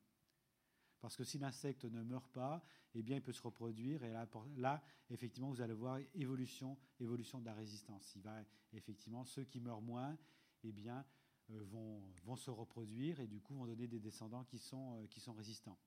Parce 1.00 1.16
que 1.16 1.24
si 1.24 1.38
l'insecte 1.38 1.86
ne 1.86 2.04
meurt 2.04 2.30
pas, 2.32 2.62
eh 2.94 3.02
bien, 3.02 3.16
il 3.16 3.22
peut 3.22 3.32
se 3.32 3.42
reproduire. 3.42 4.04
Et 4.04 4.12
là, 4.58 4.84
effectivement, 5.10 5.50
vous 5.50 5.62
allez 5.62 5.74
voir 5.74 6.00
évolution, 6.14 6.78
évolution 7.00 7.40
de 7.40 7.46
la 7.46 7.54
résistance. 7.54 8.14
Il 8.16 8.22
va, 8.22 8.44
effectivement, 8.74 9.24
ceux 9.24 9.46
qui 9.46 9.62
meurent 9.62 9.82
moins, 9.82 10.18
eh 10.64 10.74
bien, 10.74 11.06
euh, 11.52 11.64
vont, 11.64 12.02
vont, 12.26 12.36
se 12.36 12.52
reproduire 12.52 13.22
et 13.22 13.28
du 13.28 13.40
coup 13.40 13.56
vont 13.56 13.66
donner 13.66 13.88
des 13.88 14.00
descendants 14.00 14.44
qui 14.44 14.60
sont, 14.60 14.98
euh, 14.98 15.08
qui 15.08 15.22
sont 15.22 15.34
résistants. 15.34 15.80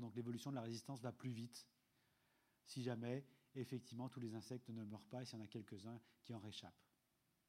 Donc 0.00 0.14
l'évolution 0.14 0.50
de 0.50 0.56
la 0.56 0.62
résistance 0.62 1.00
va 1.00 1.10
plus 1.10 1.30
vite 1.30 1.66
si 2.66 2.82
jamais 2.82 3.24
effectivement, 3.54 4.08
tous 4.08 4.20
les 4.20 4.34
insectes 4.34 4.68
ne 4.70 4.84
meurent 4.84 5.06
pas 5.06 5.22
et 5.22 5.24
s'il 5.24 5.38
y 5.38 5.42
en 5.42 5.44
a 5.44 5.48
quelques-uns 5.48 6.00
qui 6.22 6.34
en 6.34 6.38
réchappent. 6.38 6.82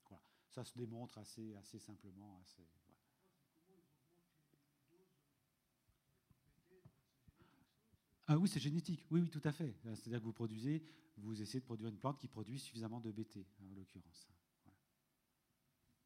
Voilà. 0.08 0.22
Ça 0.50 0.64
se 0.64 0.78
démontre 0.78 1.18
assez, 1.18 1.56
assez 1.56 1.80
simplement. 1.80 2.44
Ah 8.28 8.38
oui, 8.38 8.48
c'est 8.48 8.60
génétique. 8.60 9.06
Oui, 9.12 9.22
oui, 9.22 9.30
tout 9.30 9.42
à 9.44 9.52
fait. 9.52 9.76
C'est-à-dire 9.84 10.20
que 10.20 10.26
vous 10.26 10.34
produisez, 10.34 10.84
vous 11.18 11.42
essayez 11.42 11.60
de 11.60 11.66
produire 11.66 11.90
une 11.90 11.98
plante 11.98 12.18
qui 12.18 12.28
produit 12.28 12.60
suffisamment 12.60 13.02
de 13.02 13.12
BT, 13.12 13.46
en 13.60 13.76
l'occurrence. 13.76 14.30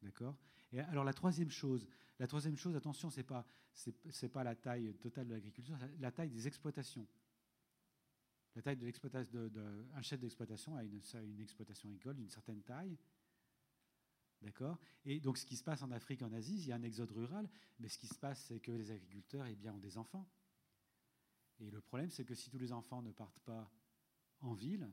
D'accord? 0.02 0.36
Et 0.72 0.80
alors 0.80 1.04
la 1.04 1.12
troisième 1.12 1.50
chose, 1.50 1.86
la 2.18 2.26
troisième 2.26 2.56
chose, 2.56 2.74
attention, 2.74 3.10
c'est 3.10 3.22
pas, 3.22 3.46
pas 4.32 4.44
la 4.44 4.56
taille 4.56 4.94
totale 4.94 5.28
de 5.28 5.34
l'agriculture, 5.34 5.78
la 6.00 6.10
taille 6.10 6.30
des 6.30 6.46
exploitations. 6.46 7.06
La 8.56 8.62
taille 8.62 8.78
de 8.78 8.86
l'exploitation, 8.86 9.50
un 9.94 10.02
chef 10.02 10.18
d'exploitation 10.18 10.76
a 10.76 10.82
une, 10.82 10.98
une 11.24 11.40
exploitation 11.40 11.90
agricole 11.90 12.16
d'une 12.16 12.30
certaine 12.30 12.62
taille. 12.62 12.96
D'accord? 14.40 14.78
Et 15.04 15.20
donc, 15.20 15.36
ce 15.36 15.44
qui 15.44 15.56
se 15.56 15.62
passe 15.62 15.82
en 15.82 15.90
Afrique, 15.90 16.22
en 16.22 16.32
Asie, 16.32 16.56
il 16.56 16.66
y 16.66 16.72
a 16.72 16.76
un 16.76 16.82
exode 16.82 17.10
rural, 17.12 17.48
mais 17.78 17.88
ce 17.88 17.98
qui 17.98 18.06
se 18.06 18.18
passe, 18.18 18.44
c'est 18.46 18.58
que 18.60 18.72
les 18.72 18.90
agriculteurs 18.90 19.46
eh 19.46 19.54
bien, 19.54 19.74
ont 19.74 19.78
des 19.78 19.98
enfants. 19.98 20.26
Et 21.60 21.70
le 21.70 21.82
problème, 21.82 22.08
c'est 22.08 22.24
que 22.24 22.34
si 22.34 22.48
tous 22.48 22.58
les 22.58 22.72
enfants 22.72 23.02
ne 23.02 23.12
partent 23.12 23.40
pas 23.40 23.70
en 24.40 24.54
ville, 24.54 24.90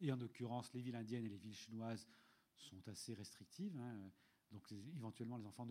et 0.00 0.12
en 0.12 0.16
l'occurrence, 0.16 0.72
les 0.72 0.80
villes 0.80 0.96
indiennes 0.96 1.24
et 1.24 1.28
les 1.28 1.38
villes 1.38 1.56
chinoises 1.56 2.06
sont 2.54 2.86
assez 2.88 3.14
restrictives, 3.14 3.76
hein, 3.78 4.12
donc 4.52 4.70
éventuellement, 4.94 5.38
les 5.38 5.46
enfants 5.46 5.66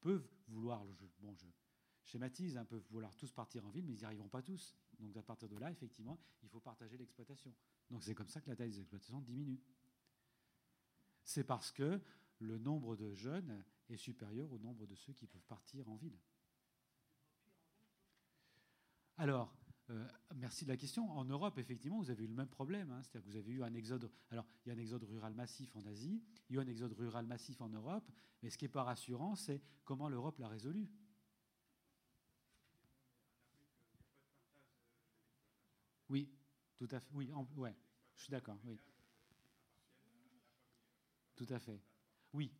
peuvent 0.00 0.28
vouloir, 0.48 0.84
bon, 1.20 1.34
je 1.34 1.46
schématise, 2.02 2.56
hein, 2.56 2.64
peuvent 2.64 2.86
vouloir 2.90 3.14
tous 3.14 3.30
partir 3.30 3.64
en 3.64 3.70
ville, 3.70 3.84
mais 3.84 3.94
ils 3.94 3.98
n'y 3.98 4.04
arriveront 4.04 4.28
pas 4.28 4.42
tous. 4.42 4.74
Donc 5.00 5.16
à 5.16 5.22
partir 5.22 5.48
de 5.48 5.56
là, 5.56 5.70
effectivement, 5.70 6.18
il 6.42 6.48
faut 6.48 6.60
partager 6.60 6.96
l'exploitation. 6.96 7.54
Donc 7.90 8.04
c'est 8.04 8.14
comme 8.14 8.28
ça 8.28 8.40
que 8.40 8.48
la 8.48 8.56
taille 8.56 8.70
des 8.70 8.80
exploitations 8.80 9.20
diminue. 9.20 9.60
C'est 11.24 11.44
parce 11.44 11.72
que 11.72 12.00
le 12.38 12.58
nombre 12.58 12.96
de 12.96 13.14
jeunes 13.14 13.64
est 13.88 13.96
supérieur 13.96 14.52
au 14.52 14.58
nombre 14.58 14.86
de 14.86 14.94
ceux 14.94 15.12
qui 15.12 15.26
peuvent 15.26 15.46
partir 15.46 15.88
en 15.88 15.96
ville. 15.96 16.18
Alors, 19.16 19.54
euh, 19.90 20.08
merci 20.36 20.64
de 20.64 20.70
la 20.70 20.76
question. 20.76 21.10
En 21.10 21.24
Europe, 21.24 21.58
effectivement, 21.58 21.98
vous 21.98 22.10
avez 22.10 22.24
eu 22.24 22.28
le 22.28 22.34
même 22.34 22.48
problème. 22.48 22.90
Hein. 22.90 23.02
C'est-à-dire 23.02 23.22
que 23.22 23.30
vous 23.30 23.36
avez 23.36 23.52
eu 23.52 23.62
un 23.62 23.74
exode. 23.74 24.10
Alors, 24.30 24.46
il 24.64 24.68
y 24.68 24.72
a 24.72 24.74
un 24.74 24.78
exode 24.78 25.02
rural 25.04 25.34
massif 25.34 25.74
en 25.76 25.84
Asie, 25.84 26.22
il 26.48 26.56
y 26.56 26.58
a 26.58 26.62
eu 26.62 26.64
un 26.64 26.68
exode 26.68 26.92
rural 26.92 27.26
massif 27.26 27.60
en 27.60 27.68
Europe. 27.68 28.08
Mais 28.42 28.50
ce 28.50 28.56
qui 28.56 28.64
n'est 28.64 28.70
pas 28.70 28.84
rassurant, 28.84 29.34
c'est 29.36 29.60
comment 29.84 30.08
l'Europe 30.08 30.38
l'a 30.38 30.48
résolu. 30.48 30.88
Oui, 36.08 36.28
tout 36.80 36.88
à 36.96 36.98
fait. 36.98 37.10
Oui, 37.12 37.30
ouais, 37.58 37.74
je 38.16 38.22
suis 38.22 38.30
d'accord. 38.30 38.56
Oui. 38.64 38.80
Tout 41.36 41.46
à 41.50 41.58
fait. 41.58 41.78
Oui, 42.32 42.50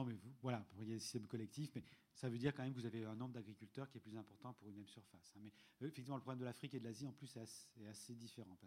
Non, 0.00 0.06
mais 0.06 0.14
vous, 0.14 0.32
voilà, 0.40 0.64
il 0.76 0.88
y 0.88 0.92
a 0.92 0.94
des 0.94 0.98
systèmes 0.98 1.26
collectifs, 1.26 1.72
mais 1.74 1.84
ça 2.14 2.30
veut 2.30 2.38
dire 2.38 2.54
quand 2.54 2.62
même 2.62 2.72
que 2.72 2.80
vous 2.80 2.86
avez 2.86 3.04
un 3.04 3.14
nombre 3.14 3.34
d'agriculteurs 3.34 3.86
qui 3.90 3.98
est 3.98 4.00
plus 4.00 4.16
important 4.16 4.54
pour 4.54 4.70
une 4.70 4.76
même 4.76 4.86
surface. 4.86 5.34
Hein. 5.36 5.40
Mais 5.42 5.52
euh, 5.82 5.88
effectivement, 5.88 6.16
le 6.16 6.22
problème 6.22 6.38
de 6.38 6.46
l'Afrique 6.46 6.72
et 6.72 6.80
de 6.80 6.84
l'Asie, 6.84 7.06
en 7.06 7.12
plus, 7.12 7.36
est 7.36 7.86
assez, 7.86 8.14
différent. 8.14 8.58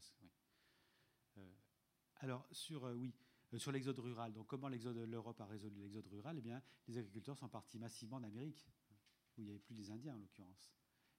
Euh, 1.38 1.52
alors, 2.18 2.46
sur, 2.52 2.86
euh, 2.86 2.94
oui, 2.94 3.16
sur 3.58 3.72
l'exode 3.72 3.98
rural, 3.98 4.32
donc 4.32 4.46
comment 4.46 4.70
l'Europe 4.70 5.42
a 5.42 5.48
résolu 5.48 5.82
l'exode 5.82 6.06
rural? 6.06 6.38
Eh 6.38 6.42
bien, 6.42 6.62
les 6.88 7.00
agriculteurs 7.00 7.40
sont 7.40 7.50
partis 7.50 7.80
massivement 7.80 8.18
en 8.18 8.24
Amérique, 8.24 8.68
où 9.36 9.42
il 9.42 9.46
n'y 9.46 9.50
avait 9.50 9.60
plus 9.60 9.74
les 9.74 9.90
Indiens, 9.90 10.14
en 10.14 10.20
l'occurrence. 10.20 10.72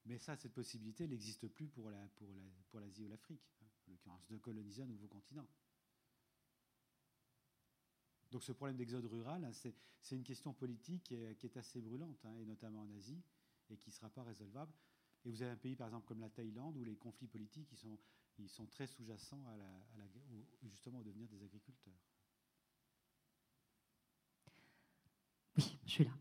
Mais 0.05 0.17
ça, 0.17 0.37
cette 0.37 0.53
possibilité, 0.53 1.09
n'existe 1.09 1.49
plus 1.49 1.67
pour 1.67 1.89
l'Asie 1.89 2.09
pour 2.15 2.31
la, 2.31 2.47
pour 2.69 2.79
ou 2.79 3.09
l'Afrique, 3.09 3.51
hein, 3.61 3.67
en 3.89 3.91
l'occurrence, 3.91 4.25
de 4.29 4.37
coloniser 4.37 4.83
un 4.83 4.87
nouveau 4.87 5.07
continent. 5.07 5.45
Donc 8.31 8.43
ce 8.43 8.51
problème 8.51 8.77
d'exode 8.77 9.05
rural, 9.05 9.43
hein, 9.45 9.51
c'est 9.53 10.15
une 10.15 10.23
question 10.23 10.53
politique 10.53 11.03
qui 11.03 11.15
est, 11.15 11.57
assez 11.57 11.81
brûlante, 11.81 12.23
hein, 12.25 12.35
et 12.39 12.45
notamment 12.45 12.81
en 12.81 12.91
Asie, 12.91 13.21
et 13.69 13.77
qui 13.77 13.89
ne 13.89 13.93
sera 13.93 14.09
pas 14.09 14.23
résolvable. 14.23 14.73
Et 15.23 15.31
vous 15.31 15.41
avez 15.41 15.51
un 15.51 15.57
pays, 15.57 15.75
par 15.75 15.87
exemple, 15.87 16.05
comme 16.05 16.19
la 16.19 16.29
Thaïlande, 16.29 16.77
où 16.77 16.83
les 16.83 16.95
conflits 16.95 17.27
politiques 17.27 17.73
sont, 17.75 18.67
très 18.67 18.87
sous-jacents 18.87 19.43
à 19.47 19.57
la, 19.57 20.07
justement 20.69 20.99
au 20.99 21.03
devenir 21.03 21.27
des 21.29 21.43
agriculteurs. 21.43 21.93
Oui, 25.57 25.79
je 25.85 25.91
suis 25.91 26.03
là. 26.03 26.11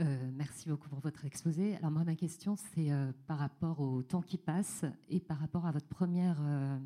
Euh, 0.00 0.30
merci 0.32 0.68
beaucoup 0.68 0.88
pour 0.88 1.00
votre 1.00 1.24
exposé. 1.24 1.76
Alors 1.76 1.90
moi, 1.90 2.04
ma 2.04 2.16
question, 2.16 2.56
c'est 2.56 2.90
euh, 2.90 3.12
par 3.26 3.38
rapport 3.38 3.80
au 3.80 4.02
temps 4.02 4.22
qui 4.22 4.38
passe 4.38 4.84
et 5.08 5.20
par 5.20 5.38
rapport 5.38 5.66
à 5.66 5.72
votre 5.72 5.86
première 5.86 6.40
euh, 6.40 6.78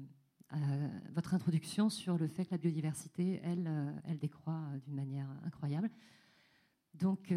euh, 0.55 0.89
votre 1.15 1.35
introduction 1.35 1.91
sur 1.91 2.17
le 2.17 2.27
fait 2.27 2.47
que 2.47 2.53
la 2.53 2.59
biodiversité, 2.59 3.39
elle, 3.45 3.67
euh, 3.67 3.93
elle 4.05 4.19
décroît 4.19 4.63
euh, 4.73 4.79
d'une 4.79 4.95
manière 4.95 5.29
incroyable. 5.45 5.91
Donc, 6.95 7.33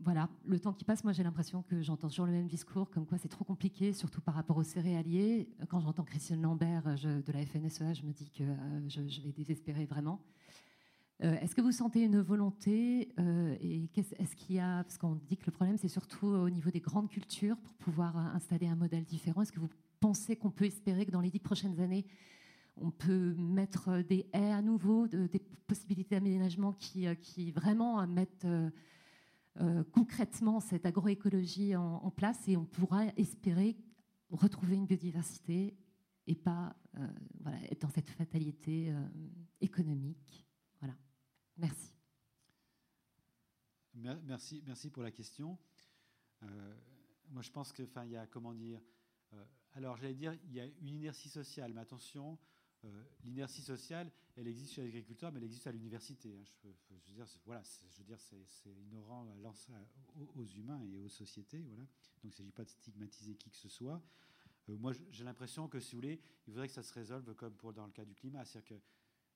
voilà, 0.00 0.28
le 0.44 0.60
temps 0.60 0.72
qui 0.72 0.84
passe, 0.84 1.02
moi 1.02 1.12
j'ai 1.12 1.24
l'impression 1.24 1.62
que 1.62 1.82
j'entends 1.82 2.08
toujours 2.08 2.26
le 2.26 2.30
même 2.30 2.46
discours, 2.46 2.88
comme 2.88 3.04
quoi 3.04 3.18
c'est 3.18 3.28
trop 3.28 3.44
compliqué, 3.44 3.92
surtout 3.92 4.20
par 4.20 4.34
rapport 4.34 4.56
aux 4.58 4.62
céréaliers. 4.62 5.48
Quand 5.68 5.80
j'entends 5.80 6.04
Christiane 6.04 6.42
Lambert 6.42 6.84
de 6.84 7.32
la 7.32 7.44
FNSEA, 7.44 7.94
je 7.94 8.04
me 8.04 8.12
dis 8.12 8.30
que 8.30 8.44
je, 8.86 9.20
vais 9.22 9.32
désespérer 9.32 9.86
vraiment. 9.86 10.22
est-ce 11.18 11.56
que 11.56 11.62
vous 11.62 11.72
sentez 11.72 12.02
une 12.04 12.20
volonté 12.20 13.12
et 13.60 13.90
est-ce 13.96 14.36
qu'il 14.36 14.54
y 14.54 14.60
a, 14.60 14.84
parce 14.84 14.98
qu'on 14.98 15.16
dit 15.16 15.36
que 15.36 15.46
le 15.46 15.52
problème 15.52 15.78
c'est 15.78 15.88
surtout 15.88 16.28
au 16.28 16.50
niveau 16.50 16.70
des 16.70 16.80
grandes 16.80 17.08
cultures 17.08 17.56
pour 17.56 17.74
pouvoir 17.74 18.16
installer 18.16 18.68
un 18.68 18.76
modèle 18.76 19.02
différent. 19.02 19.42
Est-ce 19.42 19.50
que 19.50 19.58
vous 19.58 19.70
pensez 20.00 20.36
qu'on 20.36 20.50
peut 20.50 20.64
espérer 20.64 21.06
que 21.06 21.10
dans 21.10 21.20
les 21.20 21.30
dix 21.30 21.40
prochaines 21.40 21.80
années, 21.80 22.06
on 22.76 22.90
peut 22.90 23.34
mettre 23.34 24.02
des 24.02 24.26
haies 24.32 24.52
à 24.52 24.62
nouveau, 24.62 25.08
des 25.08 25.40
possibilités 25.66 26.14
d'aménagement 26.14 26.72
qui, 26.72 27.06
qui, 27.16 27.50
vraiment 27.50 28.06
mettent 28.06 28.46
concrètement 29.90 30.60
cette 30.60 30.86
agroécologie 30.86 31.74
en, 31.74 32.10
place 32.12 32.46
et 32.46 32.56
on 32.56 32.64
pourra 32.64 33.06
espérer 33.16 33.76
retrouver 34.30 34.76
une 34.76 34.86
biodiversité 34.86 35.76
et 36.28 36.36
pas 36.36 36.76
voilà, 37.40 37.58
être 37.64 37.82
dans 37.82 37.90
cette 37.90 38.10
fatalité 38.10 38.94
économique. 39.60 40.46
Voilà. 40.80 40.94
Merci. 41.56 41.98
Merci, 43.94 44.62
merci 44.64 44.90
pour 44.90 45.02
la 45.02 45.10
question. 45.10 45.58
Euh, 46.44 46.74
moi, 47.30 47.42
je 47.42 47.50
pense 47.50 47.72
que, 47.72 47.82
enfin, 47.82 48.04
il 48.04 48.12
y 48.12 48.16
a, 48.16 48.26
comment 48.26 48.54
dire, 48.54 48.80
euh, 49.32 49.44
alors 49.74 49.96
j'allais 49.96 50.14
dire, 50.14 50.34
il 50.44 50.54
y 50.54 50.60
a 50.60 50.66
une 50.66 50.88
inertie 50.88 51.28
sociale, 51.28 51.72
mais 51.72 51.80
attention, 51.80 52.38
euh, 52.84 53.04
l'inertie 53.24 53.62
sociale, 53.62 54.10
elle 54.36 54.46
existe 54.46 54.74
chez 54.74 54.82
l'agriculteur, 54.82 55.32
mais 55.32 55.38
elle 55.38 55.44
existe 55.44 55.66
à 55.66 55.72
l'université. 55.72 56.34
Hein. 56.34 56.42
Je, 56.62 56.68
veux 57.08 57.14
dire, 57.14 57.26
voilà, 57.44 57.62
je 57.90 57.98
veux 57.98 58.04
dire, 58.04 58.20
c'est 58.20 58.70
ignorant 58.70 59.26
aux, 59.26 60.40
aux, 60.40 60.44
humains 60.44 60.80
et 60.82 60.98
aux 60.98 61.08
sociétés, 61.08 61.62
voilà. 61.62 61.82
Donc, 61.82 62.24
il 62.24 62.28
ne 62.28 62.32
s'agit 62.32 62.52
pas 62.52 62.64
de 62.64 62.70
stigmatiser 62.70 63.34
qui 63.34 63.50
que 63.50 63.56
ce 63.56 63.68
soit. 63.68 64.00
moi, 64.68 64.92
j'ai 65.10 65.24
l'impression 65.24 65.68
que, 65.68 65.80
si 65.80 65.92
vous 65.92 66.02
voulez, 66.02 66.20
il 66.46 66.52
faudrait 66.52 66.68
que 66.68 66.74
ça 66.74 66.82
se 66.82 66.92
résolve 66.92 67.34
comme 67.34 67.54
pour 67.54 67.72
dans 67.72 67.86
le 67.86 67.92
cas 67.92 68.04
du 68.04 68.14
climat, 68.14 68.44
c'est-à-dire 68.44 68.76
que 68.76 68.82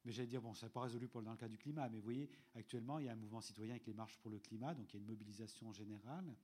mais 0.05 0.13
j'allais 0.13 0.29
dire, 0.29 0.43
bon, 0.43 0.55
ça 0.55 0.67
n'est 0.67 0.71
pas 0.71 0.81
résolu 0.81 1.07
pour, 1.09 1.23
dans 1.23 1.31
le 1.31 1.37
cas 1.37 1.49
du 1.49 1.59
climat, 1.59 1.89
mais 1.89 1.99
vous 1.99 2.05
voyez, 2.05 2.29
actuellement, 2.55 2.99
il 2.99 3.07
y 3.07 3.09
a 3.09 3.13
un 3.13 3.17
mouvement 3.17 3.41
citoyen 3.41 3.73
avec 3.73 3.87
les 3.87 3.95
marches 3.95 4.19
pour 4.19 4.31
le 4.31 4.41
climat, 4.41 4.75
donc 4.75 4.93
il 4.93 4.97
y 4.97 4.99
a 4.99 5.01
une 5.01 5.07
mobilisation 5.07 5.73
générale. 5.73 6.35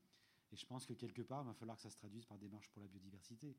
Et 0.52 0.56
je 0.56 0.66
pense 0.66 0.86
que 0.86 0.94
quelque 0.94 1.22
part, 1.22 1.42
il 1.42 1.46
va 1.46 1.54
falloir 1.54 1.76
que 1.76 1.82
ça 1.82 1.90
se 1.90 1.96
traduise 1.96 2.24
par 2.24 2.38
des 2.38 2.48
marches 2.48 2.70
pour 2.70 2.80
la 2.80 2.88
biodiversité. 2.88 3.56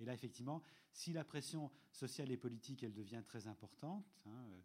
Et 0.00 0.04
là, 0.04 0.14
effectivement, 0.14 0.62
si 0.92 1.12
la 1.12 1.24
pression 1.24 1.70
sociale 1.92 2.30
et 2.30 2.36
politique, 2.36 2.82
elle 2.82 2.94
devient 2.94 3.22
très 3.24 3.46
importante, 3.46 4.04
hein, 4.26 4.44
euh, 4.50 4.60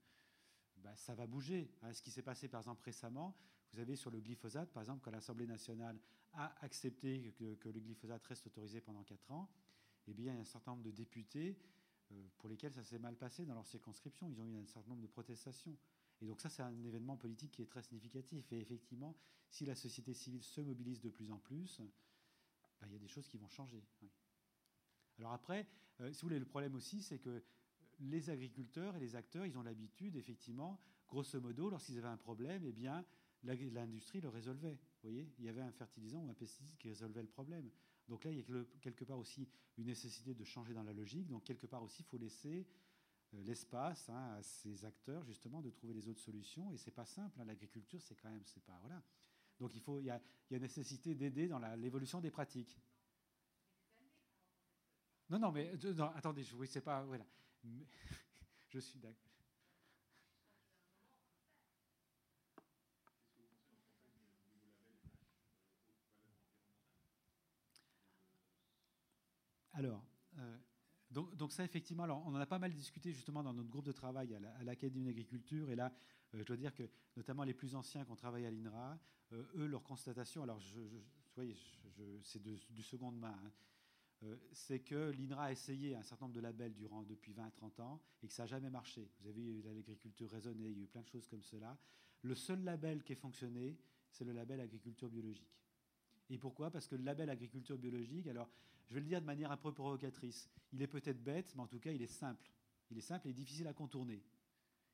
bah, 0.78 0.96
ça 0.96 1.14
va 1.14 1.28
bouger. 1.28 1.72
Hein, 1.82 1.94
ce 1.94 2.02
qui 2.02 2.12
s'est 2.12 2.24
passé, 2.24 2.48
par 2.48 2.62
exemple, 2.62 2.84
récemment, 2.84 3.36
vous 3.74 3.80
avez 3.80 3.96
sur 3.96 4.10
le 4.10 4.20
glyphosate, 4.20 4.72
par 4.72 4.82
exemple, 4.82 5.02
quand 5.04 5.12
l'Assemblée 5.12 5.46
nationale 5.46 6.00
a 6.34 6.56
accepté 6.64 7.34
que, 7.34 7.70
le 7.70 7.80
glyphosate 7.80 8.24
reste 8.26 8.48
autorisé 8.48 8.82
pendant 8.82 9.04
4 9.04 9.32
ans, 9.32 9.50
eh 10.08 10.14
bien, 10.14 10.34
il 10.34 10.36
y 10.36 10.40
a 10.40 10.42
un 10.42 10.46
certain 10.46 10.72
nombre 10.72 10.84
de 10.84 10.92
députés 10.92 11.58
euh, 12.12 12.28
pour 12.38 12.50
lesquels 12.50 12.74
ça 12.74 12.84
s'est 12.84 12.98
mal 12.98 13.16
passé 13.16 13.46
dans 13.46 13.54
leur 13.54 13.68
circonscription. 13.68 14.28
Ils 14.28 14.42
ont 14.42 14.48
eu 14.48 14.58
un 14.58 14.66
certain 14.66 14.90
nombre 14.90 15.02
de 15.02 15.08
protestations. 15.08 15.78
Et 16.22 16.26
donc 16.26 16.42
ça, 16.42 16.50
c'est 16.50 16.62
un 16.62 16.84
événement 16.84 17.18
politique 17.18 17.52
qui 17.52 17.62
est 17.62 17.68
très 17.68 17.82
significatif. 17.82 18.52
Et 18.52 18.60
effectivement, 18.60 19.16
si 19.50 19.66
la 19.66 19.76
société 19.76 20.14
civile 20.14 20.44
se 20.44 20.62
mobilise 20.62 21.02
de 21.02 21.10
plus 21.10 21.32
en 21.32 21.40
plus, 21.40 21.82
bah, 22.80 22.88
il 22.88 22.94
y 22.94 22.96
a 22.96 23.00
des 23.00 23.08
choses 23.08 23.28
qui 23.28 23.38
vont 23.38 23.50
changer. 23.50 23.84
Alors 25.18 25.34
après, 25.34 25.68
euh, 26.02 26.12
si 26.12 26.22
vous 26.22 26.28
voulez, 26.28 26.40
le 26.40 26.46
problème 26.46 26.76
aussi, 26.76 27.02
c'est 27.02 27.20
que 27.20 27.44
les 28.00 28.30
agriculteurs 28.30 28.96
et 28.96 29.00
les 29.00 29.16
acteurs, 29.16 29.46
ils 29.46 29.58
ont 29.58 29.64
l'habitude, 29.64 30.16
effectivement, 30.16 30.80
grosso 31.08 31.40
modo, 31.42 31.70
lorsqu'ils 31.70 31.98
avaient 31.98 32.08
un 32.08 32.18
problème, 32.18 32.64
eh 32.66 32.72
bien, 32.72 33.06
l'industrie 33.44 34.22
le 34.22 34.30
résolvait. 34.30 34.74
Vous 34.74 35.10
voyez, 35.10 35.34
il 35.38 35.46
y 35.46 35.50
avait 35.50 35.62
un 35.62 35.72
fertilisant 35.72 36.20
ou 36.22 36.30
un 36.30 36.34
pesticide 36.34 36.78
qui 36.78 36.90
résolvait 36.90 37.22
le 37.22 37.28
problème. 37.28 37.70
Donc 38.08 38.24
là, 38.24 38.32
il 38.32 38.38
y 38.38 38.42
a 38.42 38.66
quelque 38.82 39.04
part 39.04 39.20
aussi 39.20 39.48
une 39.78 39.86
nécessité 39.86 40.34
de 40.34 40.44
changer 40.44 40.74
dans 40.74 40.84
la 40.84 40.94
logique. 40.94 41.28
Donc 41.28 41.44
quelque 41.44 41.68
part 41.68 41.84
aussi, 41.84 42.02
il 42.02 42.06
faut 42.06 42.18
laisser 42.18 42.66
l'espace 43.34 44.10
hein, 44.10 44.36
à 44.38 44.44
ces 44.44 44.86
acteurs 44.86 45.24
justement 45.24 45.62
de 45.62 45.70
trouver 45.70 45.94
les 45.94 46.08
autres 46.08 46.22
solutions. 46.22 46.72
Et 46.72 46.78
c'est 46.78 46.92
pas 46.92 47.06
simple. 47.06 47.40
Hein. 47.40 47.46
L'agriculture, 47.46 48.02
c'est 48.02 48.16
quand 48.16 48.30
même, 48.30 48.44
c'est 48.46 48.64
pas 48.64 48.78
voilà. 48.82 49.02
Donc 49.60 49.76
il 49.76 49.82
faut, 49.82 50.00
il 50.00 50.06
y 50.06 50.10
a, 50.12 50.22
nécessité 50.60 51.16
d'aider 51.16 51.48
dans 51.48 51.60
l'évolution 51.76 52.22
des 52.22 52.32
pratiques. 52.32 52.80
Non, 55.30 55.38
non, 55.38 55.52
mais 55.52 55.74
non, 55.96 56.12
attendez, 56.16 56.46
oui, 56.56 56.68
c'est 56.68 56.82
pas 56.82 57.04
voilà. 57.04 57.26
je 58.70 58.80
suis 58.80 59.00
d'accord. 59.00 59.30
Alors, 69.74 70.09
euh, 71.16 71.22
donc, 71.36 71.52
ça, 71.52 71.64
effectivement, 71.64 72.04
alors, 72.04 72.24
on 72.26 72.30
en 72.30 72.40
a 72.40 72.46
pas 72.46 72.60
mal 72.60 72.74
discuté 72.74 73.12
justement 73.12 73.44
dans 73.44 73.54
notre 73.54 73.70
groupe 73.70 73.86
de 73.86 73.92
travail 73.92 74.36
à 74.36 74.64
l'Académie 74.64 75.06
d'agriculture. 75.06 75.70
Et 75.70 75.76
là, 75.76 75.92
euh, 76.34 76.40
je 76.40 76.44
dois 76.44 76.58
dire 76.58 76.74
que 76.74 76.84
notamment 77.16 77.44
les 77.44 77.54
plus 77.54 77.76
anciens 77.76 78.06
qui 78.06 78.12
ont 78.12 78.16
travaillé 78.16 78.48
à 78.48 78.52
l'INRA, 78.52 79.00
euh, 79.34 79.44
eux, 79.56 79.66
leur 79.66 79.84
constatation, 79.84 80.44
alors 80.44 80.60
je, 80.60 80.80
c'est 82.24 82.42
du 82.42 82.84
seconde 82.84 83.18
main, 83.18 83.40
hein, 83.44 84.36
c'est 84.52 84.80
que 84.80 85.12
l'INRA 85.12 85.46
a 85.46 85.52
essayé 85.52 85.96
un 85.96 86.04
certain 86.04 86.26
nombre 86.26 86.36
de 86.36 86.42
labels 86.42 86.74
durant, 86.74 87.04
depuis 87.04 87.34
20-30 87.34 87.82
ans 87.82 88.02
et 88.22 88.28
que 88.28 88.34
ça 88.34 88.44
n'a 88.44 88.48
jamais 88.48 88.70
marché. 88.70 89.10
Vous 89.22 89.30
avez 89.30 89.42
eu 89.42 89.62
l'agriculture 89.62 90.30
raisonnée, 90.30 90.70
il 90.70 90.78
y 90.78 90.82
a 90.82 90.84
eu 90.84 90.88
plein 90.88 91.02
de 91.02 91.08
choses 91.08 91.28
comme 91.28 91.44
cela. 91.44 91.78
Le 92.24 92.36
seul 92.36 92.62
label 92.64 93.04
qui 93.04 93.14
a 93.14 93.16
fonctionné, 93.16 93.78
c'est 94.12 94.26
le 94.26 94.34
label 94.34 94.60
agriculture 94.60 95.10
biologique. 95.10 95.56
Et 96.30 96.38
pourquoi? 96.38 96.70
Parce 96.70 96.88
que 96.88 96.96
le 96.96 97.04
label 97.04 97.30
agriculture 97.30 97.78
biologique, 97.78 98.28
alors 98.28 98.50
je 98.90 98.96
vais 98.96 99.02
le 99.02 99.06
dire 99.06 99.22
de 99.22 99.26
manière 99.26 99.52
un 99.52 99.58
peu 99.58 99.72
provocatrice. 99.72 100.50
Il 100.74 100.82
est 100.82 100.88
peut-être 100.88 101.24
bête, 101.24 101.54
mais 101.56 101.62
en 101.62 101.68
tout 101.68 101.80
cas, 101.80 101.92
il 101.92 102.02
est 102.02 102.08
simple. 102.08 102.50
Il 102.90 102.98
est 102.98 103.02
simple 103.02 103.28
et 103.28 103.34
difficile 103.34 103.68
à 103.68 103.74
contourner. 103.74 104.24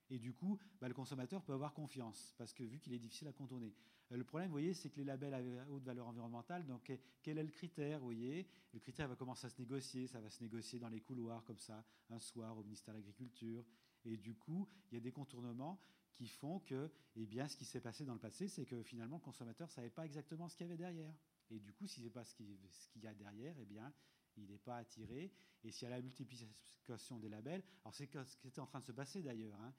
Et 0.09 0.19
du 0.19 0.33
coup, 0.33 0.59
bah, 0.79 0.87
le 0.87 0.93
consommateur 0.93 1.41
peut 1.41 1.53
avoir 1.53 1.73
confiance, 1.73 2.35
parce 2.37 2.53
que 2.53 2.63
vu 2.63 2.79
qu'il 2.79 2.93
est 2.93 2.99
difficile 2.99 3.27
à 3.27 3.33
contourner. 3.33 3.73
Euh, 4.11 4.17
le 4.17 4.23
problème, 4.23 4.49
vous 4.49 4.53
voyez, 4.53 4.73
c'est 4.73 4.89
que 4.89 4.97
les 4.97 5.03
labels 5.03 5.33
à 5.33 5.71
haute 5.71 5.83
valeur 5.83 6.07
environnementale, 6.07 6.65
donc 6.65 6.91
quel 7.23 7.37
est 7.37 7.43
le 7.43 7.49
critère, 7.49 7.99
vous 7.99 8.05
voyez? 8.05 8.47
Le 8.73 8.79
critère 8.79 9.07
va 9.07 9.15
commencer 9.15 9.47
à 9.47 9.49
se 9.49 9.57
négocier, 9.57 10.07
ça 10.07 10.19
va 10.19 10.29
se 10.29 10.43
négocier 10.43 10.77
dans 10.77 10.89
les 10.89 11.01
couloirs 11.01 11.43
comme 11.43 11.57
ça, 11.57 11.83
un 12.09 12.19
soir 12.19 12.57
au 12.57 12.63
ministère 12.63 12.93
de 12.93 12.99
l'Agriculture. 12.99 13.65
Et 14.03 14.17
du 14.17 14.35
coup, 14.35 14.67
il 14.91 14.95
y 14.95 14.97
a 14.97 15.01
des 15.01 15.11
contournements 15.11 15.79
qui 16.13 16.27
font 16.27 16.59
que, 16.59 16.91
eh 17.15 17.25
bien, 17.25 17.47
ce 17.47 17.57
qui 17.57 17.65
s'est 17.65 17.81
passé 17.81 18.05
dans 18.05 18.13
le 18.13 18.19
passé, 18.19 18.47
c'est 18.47 18.65
que 18.65 18.83
finalement, 18.83 19.17
le 19.17 19.23
consommateur 19.23 19.67
ne 19.67 19.73
savait 19.73 19.89
pas 19.89 20.05
exactement 20.05 20.47
ce 20.47 20.55
qu'il 20.55 20.67
y 20.67 20.69
avait 20.69 20.77
derrière. 20.77 21.13
Et 21.51 21.59
du 21.59 21.73
coup, 21.73 21.87
si 21.87 21.99
ce 21.99 22.01
n'est 22.01 22.09
pas 22.09 22.23
ce 22.23 22.35
qu'il 22.35 23.03
y 23.03 23.07
a 23.07 23.13
derrière, 23.13 23.55
eh 23.59 23.65
bien, 23.65 23.93
il 24.37 24.45
n'est 24.45 24.57
pas 24.57 24.77
attiré. 24.77 25.31
Et 25.63 25.71
s'il 25.71 25.83
y 25.83 25.91
a 25.91 25.95
la 25.95 26.01
multiplication 26.01 27.19
des 27.19 27.29
labels, 27.29 27.63
alors 27.83 27.93
c'est 27.93 28.09
ce 28.25 28.37
qui 28.37 28.47
était 28.47 28.59
en 28.59 28.67
train 28.67 28.79
de 28.79 28.85
se 28.85 28.91
passer 28.91 29.21
d'ailleurs. 29.21 29.59
Hein. 29.61 29.73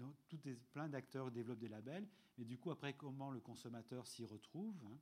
Euh, 0.00 0.10
tout 0.28 0.38
plein 0.72 0.88
d'acteurs 0.88 1.30
développent 1.30 1.58
des 1.58 1.68
labels, 1.68 2.08
mais 2.36 2.44
du 2.44 2.58
coup, 2.58 2.70
après, 2.70 2.94
comment 2.94 3.30
le 3.30 3.40
consommateur 3.40 4.06
s'y 4.06 4.24
retrouve 4.24 4.76
hein, 4.86 4.98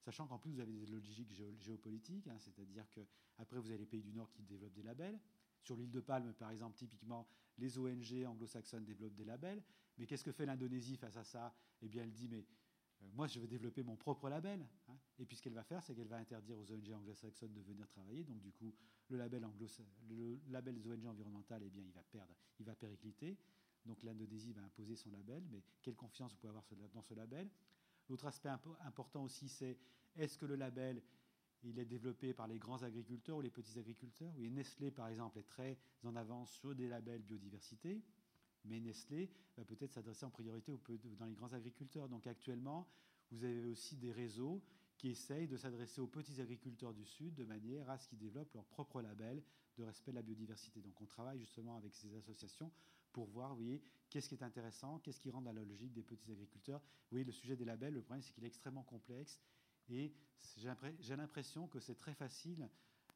Sachant 0.00 0.26
qu'en 0.26 0.38
plus, 0.38 0.50
vous 0.52 0.60
avez 0.60 0.72
des 0.72 0.86
logiques 0.86 1.32
géopolitiques, 1.58 2.26
hein, 2.26 2.38
c'est-à-dire 2.38 2.88
qu'après, 2.90 3.58
vous 3.58 3.68
avez 3.68 3.78
les 3.78 3.86
pays 3.86 4.02
du 4.02 4.12
Nord 4.12 4.30
qui 4.32 4.42
développent 4.42 4.72
des 4.72 4.82
labels. 4.82 5.20
Sur 5.62 5.76
l'île 5.76 5.90
de 5.90 6.00
Palme, 6.00 6.32
par 6.32 6.50
exemple, 6.50 6.76
typiquement, 6.76 7.28
les 7.58 7.78
ONG 7.78 8.24
anglo-saxonnes 8.26 8.84
développent 8.84 9.14
des 9.14 9.26
labels. 9.26 9.62
Mais 9.98 10.06
qu'est-ce 10.06 10.24
que 10.24 10.32
fait 10.32 10.46
l'Indonésie 10.46 10.96
face 10.96 11.16
à 11.16 11.24
ça? 11.24 11.54
Eh 11.82 11.88
bien, 11.88 12.02
elle 12.02 12.12
dit, 12.12 12.28
mais 12.28 12.46
moi, 13.14 13.26
je 13.26 13.40
veux 13.40 13.46
développer 13.46 13.82
mon 13.82 13.96
propre 13.96 14.28
label. 14.28 14.66
Hein. 14.88 14.96
Et 15.18 15.26
puis, 15.26 15.36
ce 15.36 15.42
qu'elle 15.42 15.54
va 15.54 15.64
faire, 15.64 15.82
c'est 15.82 15.94
qu'elle 15.94 16.08
va 16.08 16.16
interdire 16.16 16.58
aux 16.58 16.70
ONG 16.72 16.92
anglo-saxonnes 16.92 17.52
de 17.52 17.60
venir 17.60 17.88
travailler. 17.88 18.24
Donc, 18.24 18.40
du 18.40 18.52
coup, 18.52 18.74
le 19.08 19.16
label, 19.16 19.44
anglo 19.44 19.66
le 20.08 20.38
label 20.48 20.74
des 20.74 20.86
ONG 20.86 21.06
environnementales, 21.06 21.62
eh 21.64 21.70
bien, 21.70 21.82
il 21.82 21.92
va 21.92 22.02
perdre, 22.02 22.34
il 22.58 22.66
va 22.66 22.74
péricliter. 22.74 23.36
Donc, 23.86 24.02
l'Indonésie 24.02 24.52
va 24.52 24.62
imposer 24.62 24.96
son 24.96 25.10
label. 25.10 25.42
Mais 25.50 25.62
quelle 25.82 25.96
confiance 25.96 26.32
vous 26.32 26.38
pouvez 26.38 26.50
avoir 26.50 26.64
dans 26.92 27.02
ce 27.02 27.14
label? 27.14 27.48
L'autre 28.08 28.26
aspect 28.26 28.50
important 28.80 29.24
aussi, 29.24 29.48
c'est 29.48 29.78
est-ce 30.16 30.36
que 30.36 30.46
le 30.46 30.56
label 30.56 31.02
il 31.62 31.78
est 31.78 31.84
développé 31.84 32.32
par 32.32 32.46
les 32.46 32.58
grands 32.58 32.82
agriculteurs 32.82 33.36
ou 33.36 33.40
les 33.40 33.50
petits 33.50 33.78
agriculteurs? 33.78 34.32
Oui, 34.36 34.50
Nestlé, 34.50 34.90
par 34.90 35.08
exemple, 35.08 35.38
est 35.38 35.48
très 35.48 35.78
en 36.04 36.16
avance 36.16 36.50
sur 36.52 36.74
des 36.74 36.88
labels 36.88 37.22
biodiversité. 37.22 38.02
Mais 38.64 38.80
Nestlé 38.80 39.30
va 39.56 39.64
peut-être 39.64 39.92
s'adresser 39.92 40.24
en 40.24 40.30
priorité 40.30 40.72
dans 41.18 41.26
les 41.26 41.34
grands 41.34 41.52
agriculteurs. 41.52 42.08
Donc 42.08 42.26
actuellement, 42.26 42.88
vous 43.30 43.44
avez 43.44 43.66
aussi 43.66 43.96
des 43.96 44.12
réseaux 44.12 44.62
qui 44.96 45.08
essayent 45.08 45.48
de 45.48 45.56
s'adresser 45.56 46.00
aux 46.00 46.06
petits 46.06 46.40
agriculteurs 46.40 46.92
du 46.92 47.04
Sud 47.04 47.34
de 47.34 47.44
manière 47.44 47.88
à 47.88 47.98
ce 47.98 48.06
qu'ils 48.08 48.18
développent 48.18 48.52
leur 48.52 48.66
propre 48.66 49.00
label 49.00 49.42
de 49.78 49.84
respect 49.84 50.10
de 50.10 50.16
la 50.16 50.22
biodiversité. 50.22 50.82
Donc 50.82 51.00
on 51.00 51.06
travaille 51.06 51.38
justement 51.38 51.76
avec 51.76 51.94
ces 51.94 52.14
associations 52.14 52.70
pour 53.12 53.26
voir, 53.26 53.50
vous 53.50 53.62
voyez, 53.62 53.82
qu'est-ce 54.10 54.28
qui 54.28 54.34
est 54.34 54.42
intéressant, 54.42 54.98
qu'est-ce 54.98 55.20
qui 55.20 55.30
rentre 55.30 55.44
dans 55.44 55.52
la 55.52 55.64
logique 55.64 55.92
des 55.92 56.02
petits 56.02 56.30
agriculteurs. 56.30 56.80
Vous 56.80 57.12
voyez, 57.12 57.24
le 57.24 57.32
sujet 57.32 57.56
des 57.56 57.64
labels, 57.64 57.94
le 57.94 58.02
problème 58.02 58.22
c'est 58.22 58.32
qu'il 58.32 58.44
est 58.44 58.48
extrêmement 58.48 58.82
complexe 58.82 59.40
et 59.88 60.12
j'ai 60.56 61.16
l'impression 61.16 61.66
que 61.66 61.80
c'est 61.80 61.96
très 61.96 62.14
facile 62.14 62.68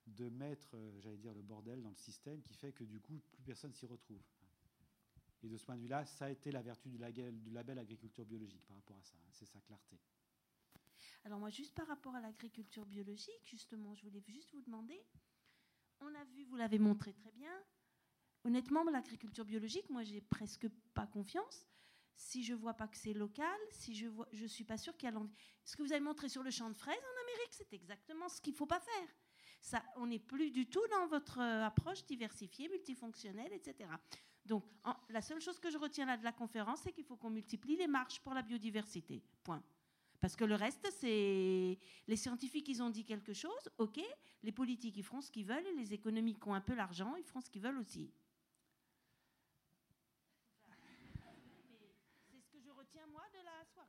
de 0.06 0.28
mettre, 0.28 0.70
euh, 0.74 1.00
j'allais 1.00 1.16
dire, 1.16 1.32
le 1.32 1.42
bordel 1.42 1.82
dans 1.82 1.90
le 1.90 1.96
système 1.96 2.42
qui 2.42 2.54
fait 2.54 2.72
que 2.72 2.84
du 2.84 3.00
coup, 3.00 3.20
plus 3.32 3.42
personne 3.42 3.72
s'y 3.72 3.86
retrouve. 3.86 4.20
Et 5.44 5.48
de 5.48 5.58
ce 5.58 5.66
point 5.66 5.76
de 5.76 5.82
vue-là, 5.82 6.06
ça 6.06 6.24
a 6.24 6.30
été 6.30 6.50
la 6.50 6.62
vertu 6.62 6.88
du 6.88 6.96
label, 6.96 7.78
agriculture 7.78 8.24
biologique 8.24 8.64
par 8.66 8.76
rapport 8.78 8.96
à 8.96 9.02
ça. 9.02 9.14
Hein, 9.14 9.30
c'est 9.30 9.44
sa 9.44 9.60
clarté. 9.60 10.00
Alors 11.24 11.38
moi, 11.38 11.50
juste 11.50 11.74
par 11.74 11.86
rapport 11.86 12.14
à 12.14 12.20
l'agriculture 12.22 12.86
biologique, 12.86 13.42
justement, 13.44 13.94
je 13.94 14.04
voulais 14.04 14.22
juste 14.26 14.54
vous 14.54 14.62
demander, 14.62 14.98
on 16.00 16.14
a 16.14 16.24
vu, 16.24 16.44
vous 16.44 16.56
l'avez 16.56 16.78
montré 16.78 17.12
très 17.12 17.30
bien, 17.32 17.52
honnêtement, 18.44 18.84
l'agriculture 18.84 19.44
biologique, 19.44 19.90
moi, 19.90 20.02
j'ai 20.02 20.22
presque 20.22 20.66
pas 20.94 21.06
confiance. 21.06 21.66
si 22.16 22.42
je 22.42 22.54
vois 22.54 22.74
pas 22.74 22.88
que 22.88 22.96
c'est 22.96 23.12
local, 23.12 23.58
si 23.70 23.94
je 23.94 24.06
vois, 24.06 24.28
suis 24.46 24.64
pas 24.64 24.78
sûre 24.78 24.96
qu'il 24.96 25.06
y 25.06 25.08
a 25.08 25.10
l'envie. 25.10 25.34
Ce 25.64 25.76
que 25.76 25.82
vous 25.82 25.92
avez 25.92 26.00
montré 26.00 26.28
sur 26.28 26.42
le 26.42 26.50
champ 26.50 26.70
de 26.70 26.76
fraises 26.76 26.96
en 26.96 27.22
Amérique, 27.22 27.52
c'est 27.52 27.72
exactement 27.74 28.28
ce 28.28 28.40
qu'il 28.40 28.54
faut 28.54 28.66
pas 28.66 28.80
faire. 28.80 29.82
On 29.96 30.06
n'est 30.06 30.20
plus 30.20 30.50
du 30.50 30.68
tout 30.68 30.86
dans 30.90 31.06
votre 31.08 31.40
euh, 31.40 31.64
approche 31.64 32.04
diversifiée, 32.06 32.68
multifonctionnelle, 32.68 33.52
etc. 33.52 33.90
Donc, 34.46 34.64
la 35.08 35.22
seule 35.22 35.40
chose 35.40 35.58
que 35.58 35.70
je 35.70 35.78
retiens 35.78 36.16
de 36.16 36.24
la 36.24 36.32
conférence, 36.32 36.80
c'est 36.82 36.92
qu'il 36.92 37.04
faut 37.04 37.16
qu'on 37.16 37.30
multiplie 37.30 37.76
les 37.76 37.86
marches 37.86 38.20
pour 38.20 38.34
la 38.34 38.42
biodiversité. 38.42 39.22
Point. 39.42 39.62
Parce 40.20 40.36
que 40.36 40.44
le 40.44 40.54
reste, 40.54 40.86
c'est 40.90 41.78
les 42.06 42.16
scientifiques, 42.16 42.68
ils 42.68 42.82
ont 42.82 42.90
dit 42.90 43.04
quelque 43.04 43.32
chose, 43.32 43.70
ok. 43.78 44.00
Les 44.42 44.52
politiques, 44.52 44.96
ils 44.96 45.02
feront 45.02 45.22
ce 45.22 45.30
qu'ils 45.30 45.46
veulent, 45.46 45.66
et 45.66 45.74
les 45.74 45.94
économiques 45.94 46.40
qui 46.40 46.48
ont 46.48 46.54
un 46.54 46.60
peu 46.60 46.74
l'argent, 46.74 47.14
ils 47.16 47.24
feront 47.24 47.40
ce 47.40 47.50
qu'ils 47.50 47.62
veulent 47.62 47.78
aussi. 47.78 48.12
C'est 52.30 52.40
ce 52.40 52.48
que 52.50 52.60
je 52.60 52.70
retiens 52.70 53.06
moi 53.06 53.24
de 53.32 53.38
la 53.44 53.64
soirée. 53.72 53.88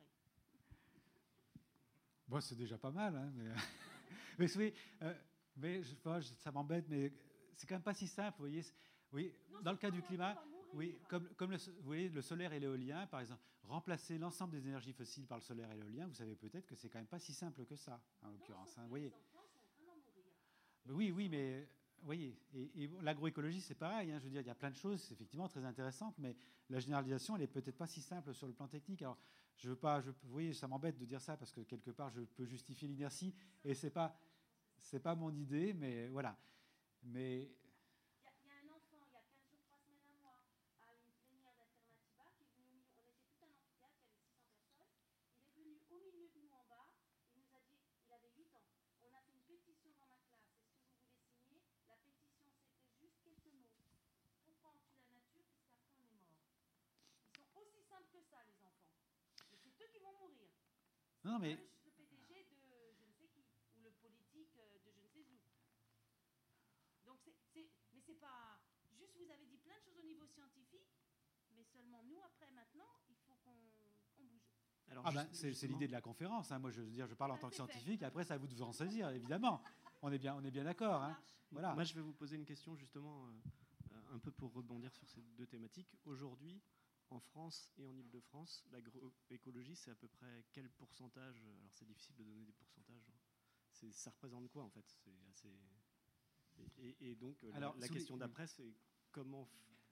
Bon, 2.28 2.42
c'est 2.42 2.56
déjà 2.56 2.78
pas 2.78 2.92
mal, 2.92 3.16
hein, 3.16 3.32
mais, 3.36 3.50
mais, 4.40 4.58
oui, 4.58 4.74
euh, 5.02 5.14
mais 5.58 5.82
ça 5.84 6.52
m'embête, 6.52 6.86
mais 6.88 7.14
c'est 7.56 7.68
quand 7.68 7.76
même 7.76 7.84
pas 7.84 7.94
si 7.94 8.08
simple, 8.08 8.38
vous 8.38 8.44
voyez. 8.44 8.64
Oui, 9.16 9.32
dans 9.64 9.72
le 9.72 9.78
cas 9.78 9.90
du 9.90 10.02
climat, 10.02 10.36
oui, 10.74 11.00
comme, 11.08 11.30
comme 11.36 11.52
le, 11.52 11.58
vous 11.58 11.86
voyez, 11.86 12.10
le 12.10 12.22
solaire 12.22 12.52
et 12.52 12.60
l'éolien, 12.60 13.08
par 13.08 13.22
exemple, 13.22 13.42
remplacer 13.64 14.18
l'ensemble 14.18 14.52
des 14.52 14.68
énergies 14.68 14.92
fossiles 14.92 15.26
par 15.26 15.38
le 15.38 15.42
solaire 15.42 15.72
et 15.72 15.76
l'éolien, 15.76 16.06
vous 16.06 16.14
savez 16.14 16.36
peut-être 16.36 16.66
que 16.66 16.76
c'est 16.76 16.90
quand 16.90 17.00
même 17.00 17.08
pas 17.08 17.18
si 17.18 17.32
simple 17.34 17.66
que 17.66 17.78
ça, 17.78 18.02
en 18.24 18.30
l'occurrence. 18.30 18.78
Hein, 18.78 18.82
vous 18.84 18.90
voyez. 18.90 19.14
Oui, 20.90 21.12
oui, 21.12 21.30
mais 21.30 21.66
voyez, 22.04 22.38
et, 22.54 22.90
l'agroécologie, 23.04 23.62
c'est 23.62 23.76
pareil. 23.76 24.12
Hein, 24.12 24.20
je 24.20 24.26
veux 24.26 24.32
dire, 24.32 24.42
il 24.42 24.48
y 24.48 24.52
a 24.52 24.56
plein 24.56 24.70
de 24.70 24.76
choses, 24.76 25.10
effectivement, 25.14 25.48
très 25.48 25.64
intéressantes, 25.64 26.16
mais 26.18 26.36
la 26.70 26.80
généralisation, 26.80 27.38
elle 27.38 27.44
est 27.44 27.48
peut-être 27.48 27.78
pas 27.78 27.88
si 27.88 28.02
simple 28.02 28.34
sur 28.34 28.48
le 28.48 28.54
plan 28.54 28.68
technique. 28.68 29.02
Alors, 29.02 29.18
je 29.56 29.70
veux 29.70 29.78
pas, 29.78 30.02
je, 30.02 30.10
vous 30.10 30.32
voyez, 30.32 30.54
ça 30.54 30.68
m'embête 30.68 30.98
de 30.98 31.06
dire 31.06 31.22
ça 31.22 31.38
parce 31.38 31.54
que 31.54 31.62
quelque 31.62 31.92
part, 31.92 32.10
je 32.10 32.20
peux 32.20 32.46
justifier 32.46 32.90
l'inertie, 32.90 33.34
et 33.64 33.76
c'est 33.76 33.92
pas, 33.92 34.20
c'est 34.78 35.00
pas 35.00 35.16
mon 35.16 35.34
idée, 35.34 35.74
mais 35.74 36.10
voilà. 36.10 36.38
Mais 37.02 37.50
Non, 61.25 61.25
mais. 61.25 61.25
Le 61.25 61.25
PDG 61.25 61.25
de 61.25 61.25
je 61.25 61.25
ne 61.25 61.25
sais 61.25 61.25
qui, 61.25 61.25
ou 61.25 61.25
le 61.25 61.25
politique 61.25 61.25
euh, 61.25 61.25
de 61.25 61.25
je 61.25 61.25
ne 61.25 61.25
sais 61.25 61.25
où. 61.25 61.25
Donc, 67.06 67.20
c'est, 67.54 67.70
mais 67.94 68.00
c'est 68.00 68.20
pas. 68.20 68.60
Juste, 68.98 69.18
vous 69.18 69.30
avez 69.30 69.46
dit 69.46 69.58
plein 69.58 69.78
de 69.78 69.84
choses 69.84 69.98
au 70.00 70.08
niveau 70.08 70.26
scientifique, 70.28 70.88
mais 71.54 71.64
seulement 71.64 72.04
nous, 72.04 72.22
après, 72.24 72.50
maintenant, 72.52 73.02
il 73.10 73.16
faut 73.28 73.36
qu'on 73.44 73.56
bouge. 73.56 73.76
Alors, 74.88 75.04
ah 75.08 75.12
ben, 75.12 75.28
c'est, 75.34 75.52
l'idée 75.68 75.88
de 75.88 75.92
la 75.92 76.02
conférence. 76.02 76.52
Hein. 76.52 76.60
Moi, 76.60 76.72
je 76.72 76.82
veux 76.82 76.90
dire, 76.90 77.08
je 77.08 77.16
parle 77.16 77.32
en 77.32 77.38
tant 77.38 77.50
que 77.50 77.56
scientifique. 77.56 78.04
Après, 78.04 78.24
c'est 78.24 78.34
à 78.34 78.38
vous 78.38 78.48
de 78.48 78.54
vous 78.54 78.62
en 78.62 78.72
saisir, 78.72 79.10
évidemment. 79.10 79.62
On 80.02 80.12
est 80.12 80.20
bien, 80.20 80.36
on 80.36 80.44
est 80.44 80.52
bien 80.52 80.64
d'accord. 80.64 81.04
Hein. 81.04 81.18
Voilà. 81.52 81.74
Moi, 81.74 81.84
je 81.84 81.94
vais 81.96 82.02
vous 82.02 82.14
poser 82.14 82.38
une 82.38 82.46
question 82.46 82.76
justement, 82.76 83.28
euh, 83.28 84.14
un 84.14 84.20
peu 84.20 84.32
pour 84.32 84.54
rebondir 84.54 84.94
sur 84.94 85.08
ces 85.10 85.22
deux 85.22 85.48
thématiques. 85.48 85.98
Aujourd'hui, 86.06 86.62
en 87.10 87.20
France 87.20 87.72
et 87.78 87.86
en 87.86 87.96
Ile-de-France, 87.98 88.64
l'agroécologie, 88.72 89.76
c'est 89.76 89.92
à 89.92 89.96
peu 89.96 90.08
près 90.08 90.46
quel 90.52 90.70
pourcentage 90.70 91.46
Alors 91.58 91.72
c'est 91.72 91.86
difficile 91.86 92.16
de 92.16 92.24
donner 92.24 92.44
des 92.44 92.54
pourcentages. 92.54 93.12
Ça 93.92 94.10
représente 94.10 94.50
quoi 94.50 94.64
en 94.64 94.70
fait? 94.70 94.86
Assez... 95.30 95.50
et, 97.02 97.16
donc 97.16 97.44
Alors, 97.54 97.76
la, 97.78 97.88
question 97.88 98.18
d'après, 98.18 98.48
c'est 98.48 98.74
comment, 99.12 99.50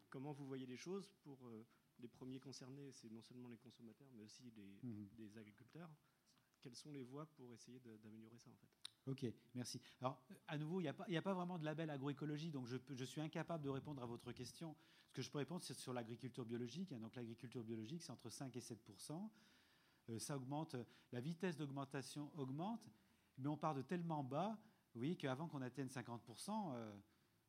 comment 0.10 0.32
vous 0.32 0.46
voyez 0.46 0.66
les 0.66 0.78
choses 0.78 1.12
pour 1.22 1.46
euh, 1.48 1.66
les 2.00 2.08
premiers 2.08 2.40
concernés 2.40 2.92
C'est 2.94 3.12
non 3.12 3.22
seulement 3.22 3.50
les 3.50 3.58
consommateurs, 3.58 4.10
mais 4.14 4.24
aussi 4.24 4.50
les, 4.56 4.80
mhm. 4.82 5.10
les 5.18 5.38
agriculteurs. 5.38 5.90
Quelles 6.62 6.76
sont 6.76 6.92
les 6.92 7.04
voies 7.04 7.26
pour 7.26 7.54
essayer 7.54 7.80
d'améliorer 7.80 8.38
ça 8.38 8.50
en 8.50 8.56
fait? 8.56 8.70
Ok, 9.06 9.26
merci. 9.54 9.82
Alors, 10.00 10.24
à 10.48 10.58
nouveau, 10.58 10.80
il 10.80 10.84
n'y 10.84 10.90
a, 11.18 11.20
a, 11.20 11.22
pas 11.22 11.34
vraiment 11.34 11.60
de 11.60 11.66
label 11.66 11.90
agroécologie, 11.90 12.52
donc 12.52 12.68
je, 12.68 12.78
je, 12.90 13.04
suis 13.04 13.20
incapable 13.20 13.62
de 13.62 13.70
répondre 13.70 14.02
à 14.02 14.06
votre 14.06 14.32
question. 14.32 14.78
Ce 15.14 15.18
que 15.18 15.22
je 15.22 15.30
peux 15.30 15.38
répondre, 15.38 15.64
c'est 15.64 15.76
sur 15.76 15.94
l'agriculture 15.94 16.44
biologique. 16.44 16.92
Hein. 16.92 16.98
Donc, 16.98 17.16
l'agriculture 17.16 17.64
biologique, 17.64 18.02
c'est 18.02 18.10
entre 18.10 18.32
5 18.32 18.56
et 18.56 18.60
7% 18.60 19.30
euh, 20.10 20.18
Ça 20.18 20.36
augmente, 20.36 20.76
la 21.12 21.22
vitesse 21.22 21.56
d'augmentation 21.56 22.32
augmente, 22.36 22.90
mais 23.38 23.48
on 23.48 23.56
part 23.56 23.76
de 23.76 23.84
tellement 23.84 24.24
bas, 24.24 24.58
vous 24.96 25.02
voyez, 25.02 25.16
qu'avant 25.16 25.48
qu'on 25.48 25.62
atteigne 25.62 25.86
50% 25.86 26.74
euh, 26.74 26.98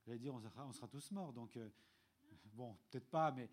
j'allais 0.05 0.19
dire, 0.19 0.35
on 0.35 0.73
sera, 0.73 0.89
tous 0.89 1.11
morts. 1.13 1.33
Donc, 1.33 1.57
euh, 1.57 1.71
bon, 2.53 2.77
peut-être 2.91 3.09
pas, 3.09 3.33
mais 3.33 3.49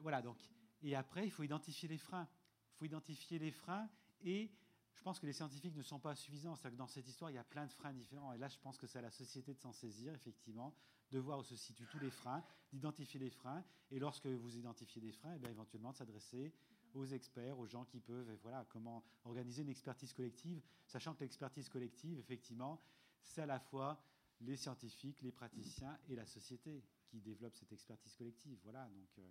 voilà. 0.00 0.22
Donc, 0.22 0.38
et 0.82 0.96
après, 0.96 1.24
il 1.24 1.30
faut 1.30 1.44
identifier 1.44 1.88
les 1.88 1.98
freins. 1.98 2.26
Il 2.74 2.78
faut 2.78 2.84
identifier 2.86 3.38
les 3.38 3.52
freins 3.52 3.88
et 4.22 4.50
je 4.92 5.02
pense 5.02 5.20
que 5.20 5.26
les 5.26 5.32
scientifiques 5.32 5.76
ne 5.76 5.82
sont 5.82 6.00
pas 6.00 6.16
suffisants. 6.16 6.56
C'est-à-dire 6.56 6.78
que 6.78 6.82
dans 6.82 6.88
cette 6.88 7.06
histoire, 7.06 7.30
il 7.30 7.34
y 7.34 7.38
a 7.38 7.44
plein 7.44 7.66
de 7.66 7.72
freins 7.72 7.92
différents. 7.92 8.32
Et 8.32 8.38
là, 8.38 8.48
je 8.48 8.58
pense 8.58 8.76
que 8.76 8.88
c'est 8.88 8.98
à 8.98 9.02
la 9.02 9.12
société 9.12 9.54
de 9.54 9.60
s'en 9.60 9.72
saisir, 9.72 10.12
effectivement, 10.14 10.74
de 11.12 11.18
voir 11.18 11.38
où 11.38 11.44
se 11.44 11.54
situent 11.54 11.86
tous 11.86 11.98
les 12.00 12.10
freins, 12.10 12.42
d'identifier 12.72 13.20
les 13.20 13.30
freins. 13.30 13.62
Et 13.90 13.98
lorsque 13.98 14.26
vous 14.26 14.56
identifiez 14.56 15.00
des 15.00 15.12
freins, 15.12 15.32
et 15.32 15.36
eh 15.36 15.38
bien, 15.38 15.50
éventuellement 15.50 15.92
de 15.92 15.96
s'adresser 15.96 16.52
aux 16.94 17.06
experts, 17.06 17.58
aux 17.58 17.66
gens 17.66 17.84
qui 17.84 18.00
peuvent, 18.00 18.36
voilà, 18.42 18.66
comment 18.70 19.04
organiser 19.24 19.62
une 19.62 19.68
expertise 19.68 20.12
collective, 20.12 20.60
sachant 20.86 21.14
que 21.14 21.20
l'expertise 21.20 21.68
collective, 21.68 22.18
effectivement, 22.18 22.80
c'est 23.22 23.42
à 23.42 23.46
la 23.46 23.60
fois 23.60 24.02
les 24.40 24.56
scientifiques, 24.56 25.20
les 25.22 25.32
praticiens 25.32 25.98
et 26.08 26.16
la 26.16 26.26
société 26.26 26.82
qui 27.06 27.20
développent 27.20 27.54
cette 27.54 27.72
expertise 27.72 28.14
collective. 28.16 28.58
Voilà, 28.64 28.88
donc. 28.88 29.18
Euh. 29.18 29.30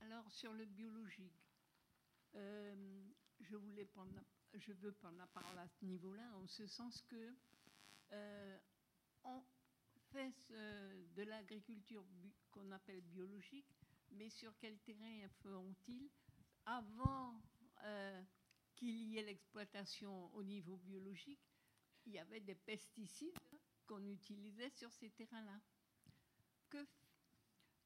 Alors, 0.00 0.30
sur 0.30 0.52
le 0.52 0.66
biologique, 0.66 1.48
euh, 2.34 3.02
je 3.40 3.56
veux 3.56 4.92
prendre 4.92 5.18
la 5.18 5.26
parole 5.26 5.58
à 5.58 5.66
ce 5.66 5.84
niveau-là, 5.84 6.36
en 6.36 6.46
ce 6.46 6.66
sens 6.66 7.02
que 7.02 7.34
euh, 8.12 8.58
on 9.24 9.42
fait 10.12 10.32
de 10.50 11.22
l'agriculture 11.22 12.04
qu'on 12.50 12.70
appelle 12.70 13.00
biologique, 13.00 13.74
mais 14.12 14.30
sur 14.30 14.56
quel 14.58 14.78
terrain 14.78 15.28
feront-ils 15.42 16.08
avant 16.66 17.40
euh, 17.82 18.22
qu'il 18.74 18.96
y 19.08 19.18
ait 19.18 19.22
l'exploitation 19.22 20.32
au 20.34 20.42
niveau 20.42 20.76
biologique? 20.76 21.40
Il 22.06 22.12
y 22.12 22.18
avait 22.18 22.40
des 22.40 22.54
pesticides 22.54 23.38
qu'on 23.86 24.06
utilisait 24.06 24.70
sur 24.70 24.92
ces 24.92 25.10
terrains-là. 25.10 25.60
Que, 26.70 26.86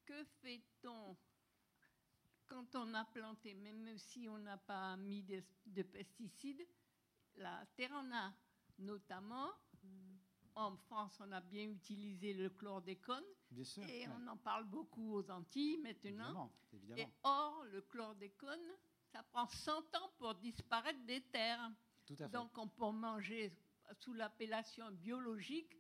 que 0.05 0.25
fait-on 0.43 1.17
quand 2.49 2.75
on 2.77 2.95
a 2.95 3.05
planté, 3.05 3.55
même 3.55 3.97
si 3.99 4.27
on 4.29 4.39
n'a 4.39 4.57
pas 4.57 4.97
mis 4.97 5.23
de, 5.23 5.83
pesticides, 5.83 6.67
la 7.37 7.65
terre 7.77 7.93
en 7.93 8.11
a. 8.13 8.33
Notamment, 8.79 9.51
en 10.59 10.77
France, 10.77 11.17
on 11.21 11.31
a 11.33 11.41
bien 11.41 11.65
utilisé 11.71 12.35
le 12.35 12.51
chlordécone. 12.51 13.25
Bien 13.51 13.65
sûr, 13.65 13.85
et 13.89 14.07
on 14.09 14.27
en 14.27 14.37
parle 14.37 14.65
beaucoup 14.65 15.15
aux 15.15 15.31
Antilles 15.31 15.79
maintenant. 15.79 16.53
Évidemment, 16.73 17.01
Et 17.01 17.09
or, 17.23 17.65
le 17.71 17.81
chlordécone, 17.83 18.75
ça 19.13 19.23
prend 19.23 19.47
100 19.47 19.79
ans 19.97 20.11
pour 20.19 20.35
disparaître 20.35 21.05
des 21.07 21.21
terres. 21.23 21.71
Tout 22.07 22.15
à 22.15 22.17
fait. 22.17 22.29
Donc, 22.29 22.57
on 22.59 22.69
peut 22.69 22.91
manger 22.91 23.53
sous 24.01 24.13
l'appellation 24.13 24.91
biologique 24.91 25.77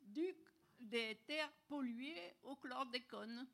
du, 0.00 0.34
des 0.78 1.20
terres 1.26 1.52
polluées 1.66 2.36
au 2.42 2.56
chlordécone. 2.56 3.46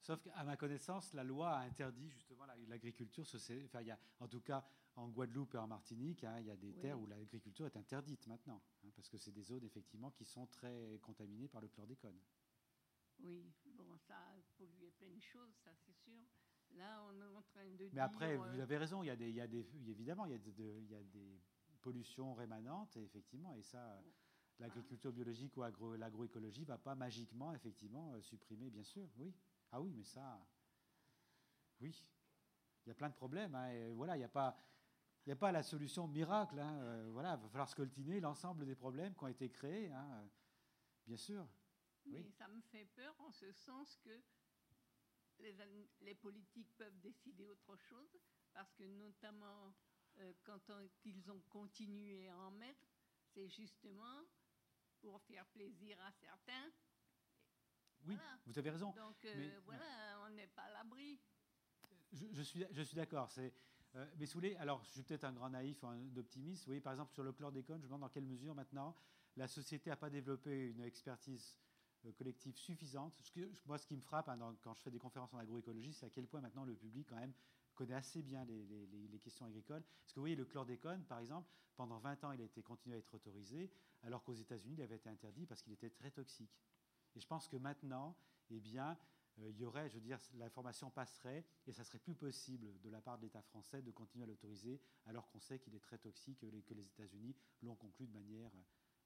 Sauf 0.00 0.20
qu'à 0.22 0.42
ma 0.44 0.56
connaissance, 0.56 1.12
la 1.14 1.22
loi 1.22 1.50
a 1.50 1.60
interdit 1.60 2.08
justement 2.10 2.44
l'agriculture. 2.68 3.24
Enfin, 3.64 3.82
en 4.20 4.28
tout 4.28 4.40
cas, 4.40 4.64
en 4.96 5.08
Guadeloupe 5.08 5.54
et 5.54 5.58
en 5.58 5.66
Martinique, 5.66 6.24
hein, 6.24 6.38
il 6.40 6.46
y 6.46 6.50
a 6.50 6.56
des 6.56 6.74
terres 6.74 7.00
où 7.00 7.06
l'agriculture 7.06 7.66
est 7.66 7.76
interdite 7.76 8.26
maintenant, 8.26 8.62
hein, 8.84 8.90
parce 8.94 9.08
que 9.08 9.18
c'est 9.18 9.32
des 9.32 9.42
zones 9.42 9.64
effectivement 9.64 10.10
qui 10.10 10.24
sont 10.24 10.46
très 10.46 10.98
contaminées 11.02 11.48
par 11.48 11.60
le 11.60 11.68
chlordécone. 11.68 12.18
Oui, 13.20 13.52
bon, 13.64 13.96
ça 13.96 14.16
a 14.16 14.34
pollué 14.56 14.90
plein 14.98 15.10
de 15.10 15.20
choses, 15.20 15.54
ça 15.64 15.70
c'est 15.86 15.94
sûr. 15.94 16.18
Là, 16.76 17.04
on 17.08 17.20
est 17.20 17.36
en 17.36 17.42
train 17.42 17.68
de. 17.76 17.88
Mais 17.92 18.00
après, 18.00 18.36
vous 18.36 18.44
euh, 18.44 18.62
avez 18.62 18.78
raison, 18.78 19.02
il 19.02 19.06
y 19.06 19.10
a 19.10 19.16
des, 19.16 19.28
il 19.28 19.36
y 19.36 19.40
a 19.40 19.46
des 19.46 19.66
évidemment, 19.88 20.24
il 20.26 20.32
y 20.32 20.34
a, 20.34 20.38
il 20.38 20.90
y 20.90 20.94
a 20.94 21.02
des 21.02 21.40
pollutions 21.82 22.34
rémanentes, 22.34 22.96
et 22.96 23.02
effectivement, 23.02 23.54
et 23.54 23.62
ça, 23.62 24.02
l'agriculture 24.58 25.12
biologique 25.12 25.56
ou 25.56 25.62
l'agroécologie 25.96 26.62
ne 26.62 26.66
va 26.66 26.78
pas 26.78 26.94
magiquement, 26.94 27.52
effectivement, 27.54 28.12
euh, 28.14 28.20
supprimer, 28.22 28.70
bien 28.70 28.84
sûr, 28.84 29.08
oui. 29.18 29.34
Ah 29.70 29.80
oui, 29.80 29.92
mais 29.94 30.04
ça, 30.04 30.46
oui, 31.80 32.04
il 32.84 32.88
y 32.88 32.92
a 32.92 32.94
plein 32.94 33.08
de 33.08 33.14
problèmes. 33.14 33.54
Hein, 33.54 33.70
et 33.70 33.92
voilà, 33.92 34.16
il 34.16 34.20
n'y 34.20 34.24
a 34.24 34.28
pas, 34.28 34.56
il 35.26 35.32
a 35.32 35.36
pas 35.36 35.52
la 35.52 35.62
solution 35.62 36.08
miracle. 36.08 36.58
Hein, 36.58 36.78
euh, 36.82 37.10
voilà, 37.12 37.34
il 37.34 37.42
va 37.42 37.48
falloir 37.48 37.68
scoltiner 37.68 38.20
l'ensemble 38.20 38.64
des 38.66 38.74
problèmes 38.74 39.14
qui 39.14 39.24
ont 39.24 39.28
été 39.28 39.50
créés, 39.50 39.90
hein, 39.92 40.28
bien 41.06 41.16
sûr. 41.16 41.46
Oui. 42.06 42.22
Mais 42.24 42.30
ça 42.30 42.48
me 42.48 42.60
fait 42.60 42.84
peur 42.96 43.14
en 43.20 43.30
ce 43.30 43.52
sens 43.52 43.96
que 43.98 44.20
les, 46.00 46.14
politiques 46.14 46.72
peuvent 46.76 46.98
décider 47.00 47.46
autre 47.46 47.76
chose, 47.76 48.18
parce 48.52 48.72
que 48.74 48.84
notamment 48.84 49.74
euh, 50.18 50.32
quand 50.44 50.70
ils 51.04 51.30
ont 51.30 51.40
continué 51.48 52.28
à 52.28 52.38
en 52.38 52.50
mettre, 52.52 52.86
c'est 53.32 53.48
justement 53.48 54.24
pour 55.00 55.20
faire 55.22 55.46
plaisir 55.46 56.00
à 56.00 56.12
certains. 56.12 56.70
Oui, 58.04 58.16
vous 58.46 58.58
avez 58.58 58.70
raison. 58.70 58.92
Donc 58.92 59.24
euh, 59.24 59.60
voilà, 59.64 60.20
on 60.24 60.30
n'est 60.30 60.48
pas 60.48 60.62
à 60.62 60.70
l'abri. 60.70 61.20
Je, 62.12 62.42
suis, 62.42 62.64
je 62.70 62.82
suis 62.82 62.96
d'accord. 62.96 63.30
C'est, 63.30 63.52
euh, 63.96 64.06
mais 64.18 64.26
Soulé, 64.26 64.56
alors 64.56 64.82
je 64.84 64.90
suis 64.90 65.02
peut-être 65.02 65.24
un 65.24 65.32
grand 65.32 65.50
naïf 65.50 65.82
ou 65.82 65.86
un 65.86 66.16
optimiste. 66.16 66.62
Vous 66.62 66.66
voyez, 66.66 66.80
par 66.80 66.92
exemple, 66.92 67.12
sur 67.12 67.22
le 67.22 67.32
chlordécone, 67.32 67.78
je 67.78 67.82
me 67.82 67.88
demande 67.88 68.00
dans 68.00 68.08
quelle 68.08 68.24
mesure 68.24 68.54
maintenant 68.54 68.96
la 69.36 69.48
société 69.48 69.90
n'a 69.90 69.96
pas 69.96 70.10
développé 70.10 70.68
une 70.68 70.80
expertise 70.80 71.58
euh, 72.06 72.12
collective 72.12 72.56
suffisante. 72.56 73.18
Moi, 73.66 73.78
ce 73.78 73.86
qui 73.86 73.96
me 73.96 74.00
frappe 74.00 74.28
hein, 74.28 74.56
quand 74.62 74.74
je 74.74 74.82
fais 74.82 74.90
des 74.90 74.98
conférences 74.98 75.32
en 75.34 75.38
agroécologie, 75.38 75.92
c'est 75.92 76.06
à 76.06 76.10
quel 76.10 76.26
point 76.26 76.40
maintenant 76.40 76.64
le 76.64 76.74
public, 76.74 77.06
quand 77.08 77.16
même, 77.16 77.32
connaît 77.74 77.94
assez 77.94 78.22
bien 78.22 78.44
les, 78.44 79.18
questions 79.18 79.46
agricoles. 79.46 79.82
Parce 80.02 80.12
que 80.12 80.20
vous 80.20 80.22
voyez, 80.22 80.36
le 80.36 80.44
chlordécone, 80.44 81.04
par 81.04 81.18
exemple, 81.18 81.48
pendant 81.76 81.98
20 81.98 82.24
ans, 82.24 82.32
il 82.32 82.40
a 82.40 82.44
été 82.44 82.62
continué 82.62 82.96
à 82.96 82.98
être 82.98 83.14
autorisé, 83.14 83.70
alors 84.02 84.22
qu'aux 84.24 84.34
États-Unis, 84.34 84.74
il 84.78 84.82
avait 84.82 84.96
été 84.96 85.08
interdit 85.08 85.46
parce 85.46 85.62
qu'il 85.62 85.72
était 85.72 85.90
très 85.90 86.10
toxique. 86.10 86.60
Et 87.14 87.20
je 87.20 87.26
pense 87.26 87.48
que 87.48 87.56
maintenant, 87.56 88.16
eh 88.50 88.60
bien, 88.60 88.98
il 89.38 89.58
y 89.58 89.64
aurait, 89.64 89.88
je 89.88 89.94
veux 89.94 90.00
dire, 90.00 90.18
l'information 90.34 90.90
passerait 90.90 91.44
et 91.66 91.72
ça 91.72 91.84
serait 91.84 91.98
plus 91.98 92.14
possible 92.14 92.80
de 92.80 92.90
la 92.90 93.00
part 93.00 93.18
de 93.18 93.22
l'État 93.22 93.42
français 93.42 93.82
de 93.82 93.90
continuer 93.90 94.24
à 94.24 94.26
l'autoriser 94.26 94.80
alors 95.06 95.28
qu'on 95.28 95.40
sait 95.40 95.58
qu'il 95.58 95.74
est 95.74 95.80
très 95.80 95.98
toxique 95.98 96.42
et 96.44 96.62
que 96.62 96.74
les 96.74 96.86
États-Unis 96.86 97.34
l'ont 97.62 97.74
conclu 97.74 98.06
de 98.06 98.12
manière 98.12 98.50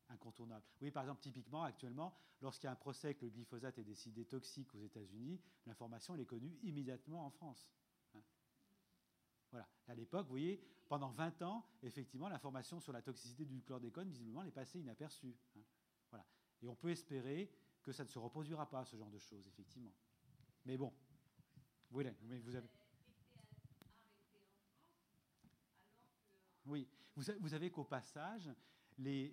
incontournable. 0.09 0.65
Oui, 0.81 0.91
par 0.91 1.03
exemple, 1.05 1.21
typiquement, 1.21 1.63
actuellement, 1.63 2.15
lorsqu'il 2.41 2.67
y 2.67 2.69
a 2.69 2.73
un 2.73 2.77
procès 2.77 3.15
que 3.15 3.25
le 3.25 3.31
glyphosate 3.31 3.79
est 3.79 3.85
décidé 3.85 4.25
toxique 4.25 4.75
aux 4.75 4.81
États-Unis, 4.81 5.41
l'information 5.67 6.17
est 6.17 6.25
connue 6.25 6.59
immédiatement 6.63 7.27
en 7.27 7.31
France. 7.31 7.69
Hein. 8.15 8.23
voilà. 9.51 9.69
À 9.89 9.95
l'époque, 9.95 10.27
vous 10.27 10.31
voyez, 10.31 10.61
pendant 10.89 11.11
20 11.11 11.43
ans, 11.43 11.67
effectivement, 11.83 12.29
l'information 12.29 12.81
sur 12.81 12.93
la 12.93 13.03
toxicité 13.03 13.45
du 13.45 13.63
chlordécone, 13.63 14.09
visiblement, 14.09 14.43
est 14.45 14.51
passée 14.51 14.81
inaperçue. 14.81 15.37
Hein. 15.57 15.61
voilà. 16.11 16.27
Et 16.63 16.69
on 16.69 16.77
peut 16.77 16.91
espérer 16.91 17.51
que 17.83 17.93
ça 17.93 18.05
ne 18.05 18.09
se 18.09 18.19
reproduira 18.19 18.69
pas, 18.69 18.85
ce 18.85 18.97
genre 18.97 19.11
de 19.11 19.19
choses, 19.19 19.47
effectivement. 19.47 19.93
Mais 20.67 20.77
bon, 20.77 20.93
vous 21.91 22.01
avez. 22.01 22.69
Oui, 26.67 26.89
vous, 27.15 27.49
savez 27.49 27.71
qu'au 27.71 27.85
passage, 27.85 28.51
les, 28.99 29.33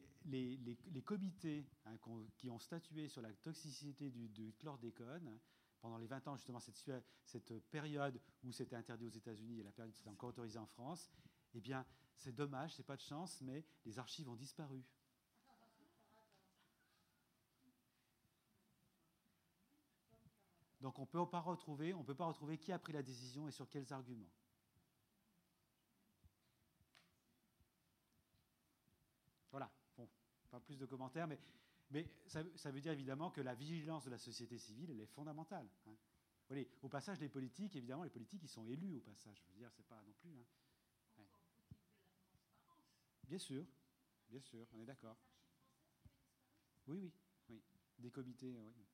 comités 1.04 1.66
hein, 1.86 1.98
qui 2.38 2.50
ont 2.52 2.60
statué 2.60 3.08
sur 3.08 3.24
la 3.24 3.34
toxicité 3.34 4.12
du, 4.12 4.54
chlordécone, 4.60 5.40
pendant 5.82 5.98
les 5.98 6.06
20 6.06 6.28
ans, 6.28 6.36
justement, 6.38 6.60
cette, 6.60 6.94
cette 7.26 7.60
période 7.72 8.22
où 8.44 8.52
c'était 8.52 8.76
interdit 8.76 9.08
aux 9.08 9.10
États-Unis 9.10 9.60
et 9.60 9.64
la 9.64 9.72
période 9.72 9.92
où 9.92 9.98
c'était 9.98 10.12
encore 10.12 10.30
autorisé 10.30 10.60
en 10.60 10.68
France, 10.68 11.10
eh 11.56 11.60
bien, 11.60 11.84
c'est 12.16 12.32
dommage, 12.32 12.76
c'est 12.76 12.86
pas 12.86 12.96
de 12.96 13.02
chance, 13.02 13.42
mais 13.42 13.66
les 13.86 13.98
archives 13.98 14.30
ont 14.30 14.36
disparu. 14.36 14.86
Donc 20.84 21.00
on 21.00 21.06
peut 21.06 21.26
pas 21.26 21.40
retrouver, 21.40 21.94
on 21.94 22.04
peut 22.04 22.14
pas 22.14 22.26
retrouver 22.26 22.58
qui 22.58 22.74
a 22.74 22.78
pris 22.78 22.92
la 22.92 23.02
décision 23.02 23.48
et 23.48 23.52
sur 23.52 23.70
quels 23.70 23.94
arguments. 23.94 24.30
Voilà, 29.50 29.72
pas 30.52 30.60
plus 30.60 30.78
de 30.78 30.86
commentaires, 30.86 31.26
mais, 31.90 32.10
ça, 32.28 32.44
veut 32.70 32.82
dire 32.82 32.92
évidemment 32.92 33.32
que 33.32 33.40
la 33.40 33.54
vigilance 33.54 34.04
de 34.04 34.10
la 34.10 34.18
société 34.18 34.58
civile, 34.58 35.00
est 35.00 35.06
fondamentale. 35.06 35.70
Hein. 35.88 36.64
au 36.82 36.90
passage, 36.90 37.22
les 37.22 37.30
politiques, 37.30 37.78
évidemment, 37.78 38.04
les 38.04 38.10
politiques, 38.10 38.44
ils 38.44 38.50
sont 38.50 38.68
élus 38.68 38.94
au 38.94 39.00
passage. 39.00 39.42
Je 39.42 39.54
veux 39.54 39.60
dire, 39.60 39.72
c'est 39.72 39.88
pas 39.88 40.02
non 40.02 40.12
plus. 40.20 40.36
Hein. 41.18 41.24
Bien 43.24 43.40
sûr, 43.40 43.66
bien 44.28 44.42
sûr, 44.42 44.68
on 44.74 44.82
est 44.82 44.86
d'accord. 44.86 45.16
Oui, 46.88 47.00
oui, 47.00 47.14
oui. 47.48 47.62
Des 48.00 48.12
comités, 48.12 48.54
oui. 48.58 48.86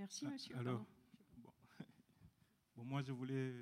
Merci, 0.00 0.24
ah, 0.26 0.30
monsieur. 0.30 0.56
Alors, 0.56 0.86
bon. 1.36 2.84
moi, 2.84 3.02
je 3.02 3.12
voulais. 3.12 3.52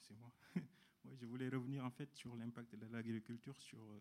C'est 0.00 0.18
moi. 0.18 0.32
moi. 1.04 1.14
Je 1.14 1.24
voulais 1.24 1.48
revenir 1.48 1.84
en 1.84 1.90
fait 1.92 2.12
sur 2.16 2.34
l'impact 2.34 2.74
de 2.74 2.86
l'agriculture 2.86 3.56
sur, 3.56 3.78
euh, 3.80 3.98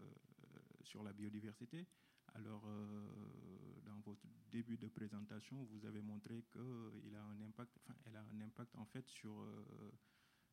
sur 0.81 1.03
la 1.03 1.13
biodiversité. 1.13 1.85
Alors, 2.33 2.63
euh, 2.65 3.79
dans 3.85 3.99
votre 3.99 4.25
début 4.51 4.79
de 4.79 4.87
présentation, 4.87 5.63
vous 5.65 5.85
avez 5.85 6.01
montré 6.01 6.45
qu'il 6.51 7.15
a 7.15 7.23
un 7.23 7.41
impact, 7.41 7.77
enfin, 7.83 7.95
elle 8.07 8.15
a 8.15 8.23
un 8.23 8.41
impact 8.41 8.75
en 8.75 8.85
fait 8.85 9.07
sur 9.07 9.39
euh, 9.39 9.91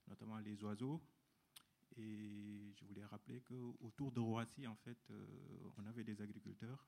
notamment 0.08 0.38
les 0.40 0.62
oiseaux. 0.62 1.02
Et 1.96 2.74
je 2.76 2.84
voulais 2.84 3.04
rappeler 3.06 3.40
qu'autour 3.40 4.12
de 4.12 4.20
Roissy, 4.20 4.66
en 4.66 4.76
fait, 4.76 4.98
on 5.78 5.86
avait 5.86 6.04
des 6.04 6.20
agriculteurs 6.20 6.86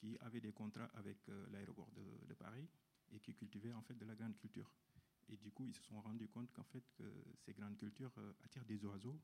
qui 0.00 0.16
avaient 0.20 0.40
des 0.40 0.52
contrats 0.52 0.90
avec 0.94 1.18
l'aéroport 1.52 1.90
de, 1.92 2.34
Paris 2.34 2.66
et 3.12 3.20
qui 3.20 3.34
cultivaient 3.34 3.74
en 3.74 3.82
fait 3.82 3.94
de 3.94 4.06
la 4.06 4.14
grande 4.14 4.36
culture. 4.38 4.72
Et 5.28 5.36
du 5.36 5.52
coup, 5.52 5.66
ils 5.66 5.74
se 5.74 5.82
sont 5.82 6.00
rendus 6.00 6.28
compte 6.28 6.50
qu'en 6.52 6.64
fait, 6.64 6.84
que 6.96 7.04
ces 7.44 7.52
grandes 7.52 7.76
cultures 7.76 8.12
euh, 8.18 8.32
attirent 8.42 8.64
des 8.64 8.82
oiseaux, 8.84 9.20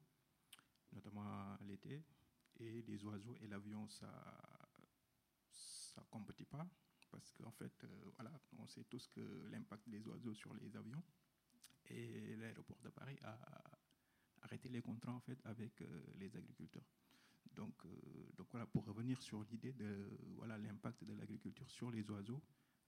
notamment 0.92 1.56
l'été. 1.66 2.04
Et 2.58 2.82
les 2.82 3.04
oiseaux 3.04 3.36
et 3.42 3.48
l'avion, 3.48 3.88
ça 3.88 4.08
ça 5.96 6.04
compétit 6.10 6.44
pas, 6.44 6.66
parce 7.10 7.32
qu'en 7.32 7.50
fait, 7.52 7.84
euh, 7.84 7.88
voilà, 8.16 8.32
on 8.58 8.66
sait 8.66 8.84
tous 8.84 9.08
que 9.08 9.48
l'impact 9.50 9.88
des 9.88 10.06
oiseaux 10.06 10.34
sur 10.34 10.52
les 10.54 10.76
avions. 10.76 11.02
Et 11.88 12.36
l'aéroport 12.36 12.80
de 12.82 12.90
Paris 12.90 13.18
a 13.22 13.38
arrêté 14.42 14.68
les 14.68 14.82
contrats 14.82 15.12
en 15.12 15.20
fait 15.20 15.38
avec 15.44 15.80
euh, 15.82 16.02
les 16.16 16.36
agriculteurs. 16.36 16.84
Donc, 17.54 17.86
donc 18.36 18.46
voilà, 18.50 18.66
pour 18.66 18.84
revenir 18.84 19.22
sur 19.22 19.42
l'idée 19.44 19.72
de 19.72 20.10
voilà 20.36 20.58
l'impact 20.58 21.04
de 21.04 21.14
l'agriculture 21.14 21.70
sur 21.70 21.90
les 21.90 22.10
oiseaux, 22.10 22.42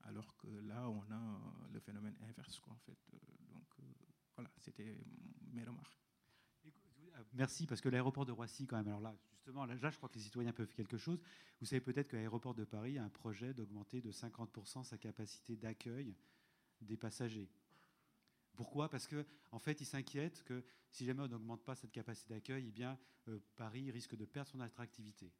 alors 0.05 0.37
que 0.37 0.47
là, 0.47 0.89
on 0.89 1.03
a 1.13 1.41
le 1.73 1.81
phénomène 1.81 2.17
inverse, 2.29 2.61
quoi, 2.61 2.73
en 2.73 2.79
fait. 2.79 2.99
Euh, 3.13 3.19
donc, 3.53 3.67
euh, 3.81 3.83
voilà, 4.35 4.51
c'était 4.59 4.99
mes 5.53 5.65
remarques. 5.65 5.99
Euh, 6.67 7.25
merci, 7.35 7.67
parce 7.67 7.81
que 7.81 7.89
l'aéroport 7.89 8.25
de 8.25 8.33
Roissy, 8.33 8.67
quand 8.67 8.77
même, 8.77 8.89
alors 8.89 9.01
là, 9.01 9.15
justement, 9.31 9.65
là, 9.65 9.77
je 9.77 9.97
crois 9.97 10.09
que 10.09 10.15
les 10.15 10.21
citoyens 10.21 10.53
peuvent 10.53 10.73
quelque 10.75 10.99
chose. 10.99 11.21
Vous 11.61 11.67
savez 11.67 11.81
peut-être 11.81 12.09
que 12.09 12.17
l'aéroport 12.17 12.55
de 12.55 12.65
Paris 12.65 12.99
a 12.99 13.05
un 13.05 13.09
projet 13.09 13.55
d'augmenter 13.55 14.01
de 14.01 14.13
50% 14.13 14.85
sa 14.85 14.99
capacité 14.99 15.57
d'accueil 15.57 16.15
des 16.81 16.97
passagers. 16.97 17.51
Pourquoi? 18.59 18.89
Parce 18.89 19.07
qu'en 19.07 19.23
en 19.53 19.61
fait, 19.61 19.81
ils 19.81 19.87
s'inquiètent 19.87 20.43
que 20.43 20.65
si 20.91 21.05
jamais 21.05 21.23
on 21.23 21.29
n'augmente 21.29 21.63
pas 21.63 21.77
cette 21.77 21.93
capacité 21.93 22.35
d'accueil, 22.35 22.65
eh 22.67 22.73
bien, 22.73 22.99
Paris 23.55 23.89
risque 23.93 24.17
de 24.17 24.25
perdre 24.25 24.51
son 24.51 24.59
attractivité. 24.59 25.33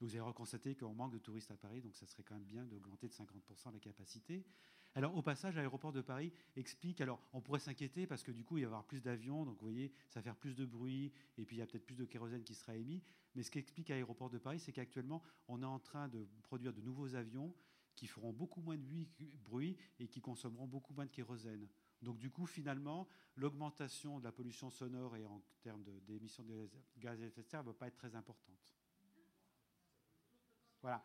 Vous 0.00 0.10
avez 0.10 0.20
reconstaté 0.20 0.76
qu'on 0.76 0.94
manque 0.94 1.12
de 1.12 1.18
touristes 1.18 1.50
à 1.50 1.56
Paris, 1.56 1.82
donc 1.82 1.96
ça 1.96 2.06
serait 2.06 2.22
quand 2.22 2.36
même 2.36 2.44
bien 2.44 2.64
d'augmenter 2.64 3.08
de 3.08 3.12
50% 3.12 3.72
la 3.72 3.80
capacité. 3.80 4.46
Alors, 4.94 5.16
au 5.16 5.20
passage, 5.20 5.56
l'aéroport 5.56 5.92
de 5.92 6.00
Paris 6.00 6.32
explique. 6.54 7.00
Alors, 7.00 7.20
on 7.32 7.40
pourrait 7.40 7.58
s'inquiéter 7.58 8.06
parce 8.06 8.22
que 8.22 8.30
du 8.30 8.44
coup, 8.44 8.56
il 8.56 8.60
va 8.60 8.62
y 8.62 8.66
avoir 8.66 8.84
plus 8.84 9.00
d'avions, 9.00 9.44
donc 9.44 9.56
vous 9.56 9.66
voyez, 9.66 9.92
ça 10.08 10.20
va 10.20 10.22
faire 10.22 10.36
plus 10.36 10.54
de 10.54 10.64
bruit, 10.64 11.12
et 11.38 11.44
puis 11.44 11.56
il 11.56 11.58
y 11.58 11.62
a 11.62 11.66
peut-être 11.66 11.84
plus 11.84 11.96
de 11.96 12.04
kérosène 12.04 12.44
qui 12.44 12.54
sera 12.54 12.76
émis. 12.76 13.02
Mais 13.34 13.42
ce 13.42 13.50
qu'explique 13.50 13.88
l'aéroport 13.88 14.30
de 14.30 14.38
Paris, 14.38 14.60
c'est 14.60 14.70
qu'actuellement, 14.70 15.24
on 15.48 15.60
est 15.60 15.66
en 15.66 15.80
train 15.80 16.06
de 16.06 16.24
produire 16.44 16.72
de 16.72 16.82
nouveaux 16.82 17.16
avions 17.16 17.52
qui 17.96 18.06
feront 18.06 18.32
beaucoup 18.32 18.60
moins 18.60 18.78
de 18.78 18.84
bruit 19.42 19.76
et 19.98 20.06
qui 20.06 20.20
consommeront 20.20 20.68
beaucoup 20.68 20.94
moins 20.94 21.06
de 21.06 21.10
kérosène. 21.10 21.66
Donc, 22.02 22.18
du 22.18 22.30
coup, 22.30 22.46
finalement, 22.46 23.06
l'augmentation 23.36 24.18
de 24.18 24.24
la 24.24 24.32
pollution 24.32 24.70
sonore 24.70 25.16
et 25.16 25.26
en 25.26 25.42
termes 25.62 25.82
d'émissions 26.06 26.44
de, 26.44 26.70
gaz 26.98 27.20
à 27.20 27.26
effet 27.26 27.42
de 27.42 27.48
serre 27.48 27.62
ne 27.62 27.68
va 27.68 27.74
pas 27.74 27.88
être 27.88 27.96
très 27.96 28.14
importante. 28.14 28.74
Voilà. 30.80 31.04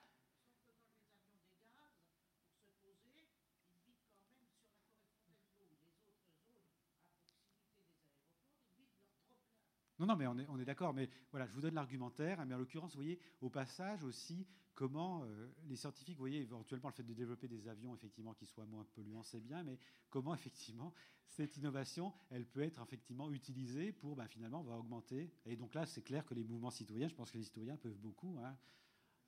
Non, 9.99 10.05
non, 10.05 10.15
mais 10.15 10.27
on 10.27 10.59
est, 10.59 10.65
d'accord. 10.65 10.93
Mais 10.93 11.09
voilà, 11.31 11.47
je 11.47 11.53
vous 11.53 11.61
donne 11.61 11.75
l'argumentaire. 11.75 12.45
Mais 12.45 12.53
en 12.53 12.57
l'occurrence, 12.57 12.91
vous 12.91 13.01
voyez, 13.01 13.19
au 13.41 13.49
passage 13.49 14.03
aussi, 14.03 14.45
comment 14.73 15.23
euh, 15.23 15.47
les 15.67 15.75
scientifiques, 15.75 16.15
vous 16.15 16.23
voyez, 16.23 16.41
éventuellement, 16.41 16.89
le 16.89 16.93
fait 16.93 17.03
de 17.03 17.13
développer 17.13 17.47
des 17.47 17.67
avions, 17.67 17.95
effectivement, 17.95 18.33
qui 18.33 18.45
soient 18.45 18.65
moins 18.65 18.85
polluants, 18.93 19.23
c'est 19.23 19.39
bien, 19.39 19.63
mais 19.63 19.79
comment, 20.09 20.33
effectivement, 20.35 20.93
cette 21.27 21.57
innovation, 21.57 22.13
elle 22.29 22.45
peut 22.45 22.61
être, 22.61 22.81
effectivement, 22.81 23.31
utilisée 23.31 23.91
pour, 23.91 24.15
ben, 24.15 24.27
finalement, 24.27 24.61
on 24.61 24.63
va 24.63 24.77
augmenter. 24.77 25.31
Et 25.45 25.55
donc 25.55 25.73
là, 25.73 25.85
c'est 25.85 26.01
clair 26.01 26.25
que 26.25 26.33
les 26.33 26.43
mouvements 26.43 26.71
citoyens, 26.71 27.07
je 27.07 27.15
pense 27.15 27.31
que 27.31 27.37
les 27.37 27.43
citoyens 27.43 27.77
peuvent 27.77 27.97
beaucoup 27.97 28.37
hein, 28.39 28.57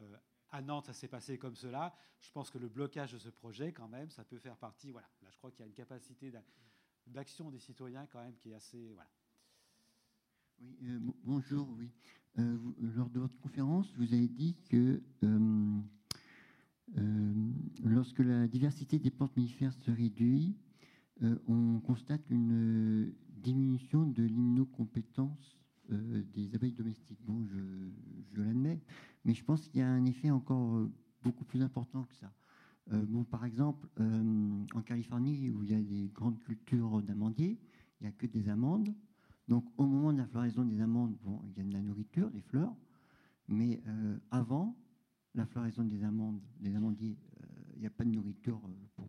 euh, 0.02 0.18
à 0.52 0.62
Nantes, 0.62 0.86
ça 0.86 0.94
s'est 0.94 1.08
passé 1.08 1.38
comme 1.38 1.56
cela. 1.56 1.96
Je 2.20 2.32
pense 2.32 2.50
que 2.50 2.58
le 2.58 2.70
blocage 2.70 3.14
de 3.14 3.18
ce 3.18 3.30
projet, 3.30 3.74
quand 3.74 3.88
même, 3.88 4.10
ça 4.10 4.24
peut 4.24 4.38
faire 4.38 4.58
partie. 4.58 4.92
Voilà. 4.92 5.08
Là, 5.22 5.30
je 5.32 5.38
crois 5.38 5.52
qu'il 5.52 5.62
y 5.62 5.64
a 5.64 5.68
une 5.68 5.74
capacité 5.74 6.32
d'action 7.06 7.52
des 7.52 7.60
citoyens, 7.60 8.06
quand 8.08 8.22
même, 8.22 8.36
qui 8.38 8.52
est 8.52 8.56
assez. 8.56 8.94
Voilà. 8.94 9.10
Oui, 10.60 10.76
euh, 10.86 11.00
bonjour, 11.24 11.70
oui. 11.78 11.92
Euh, 12.40 12.58
lors 12.96 13.10
de 13.10 13.20
votre 13.20 13.38
conférence, 13.40 13.94
vous 13.96 14.14
avez 14.14 14.28
dit 14.28 14.56
que 14.70 15.04
euh, 15.24 15.82
lorsque 17.84 18.20
la 18.20 18.48
diversité 18.48 18.98
des 18.98 19.12
plantes 19.12 19.36
mellifères 19.36 19.74
se 19.74 19.92
réduit, 19.92 20.56
on 21.48 21.80
constate 21.80 22.30
une 22.30 23.12
diminution 23.30 24.06
de 24.06 24.24
l'immunocompétence 24.24 25.58
des 25.90 26.54
abeilles 26.54 26.74
domestiques. 26.74 27.20
Bon, 27.24 27.44
je, 27.46 27.58
je 28.32 28.42
l'admets, 28.42 28.82
mais 29.26 29.34
je 29.34 29.44
pense 29.44 29.68
qu'il 29.68 29.80
y 29.80 29.84
a 29.84 29.90
un 29.90 30.06
effet 30.06 30.30
encore 30.30 30.88
beaucoup 31.24 31.44
plus 31.44 31.62
important 31.64 32.04
que 32.04 32.16
ça. 32.16 32.32
Bon, 32.92 33.24
par 33.24 33.46
exemple, 33.46 33.88
en 33.98 34.82
Californie, 34.84 35.50
où 35.50 35.64
il 35.64 35.72
y 35.72 35.76
a 35.76 35.82
des 35.82 36.10
grandes 36.10 36.40
cultures 36.40 37.02
d'amandiers, 37.02 37.60
il 38.00 38.04
n'y 38.04 38.10
a 38.10 38.12
que 38.12 38.28
des 38.28 38.48
amandes. 38.48 38.94
Donc, 39.48 39.66
au 39.78 39.86
moment 39.86 40.12
de 40.12 40.18
la 40.18 40.28
floraison 40.28 40.66
des 40.66 40.82
amandes, 40.82 41.16
bon, 41.24 41.42
il 41.46 41.58
y 41.58 41.62
a 41.62 41.64
de 41.64 41.74
la 41.74 41.82
nourriture, 41.82 42.30
des 42.32 42.42
fleurs. 42.42 42.76
Mais 43.48 43.82
euh, 43.88 44.18
avant 44.30 44.76
la 45.34 45.46
floraison 45.46 45.84
des 45.84 46.04
amandes, 46.04 46.42
des 46.60 46.76
amandiers, 46.76 47.18
il 47.76 47.82
n'y 47.82 47.88
a 47.88 47.92
pas 47.92 48.04
de 48.04 48.10
nourriture 48.10 48.60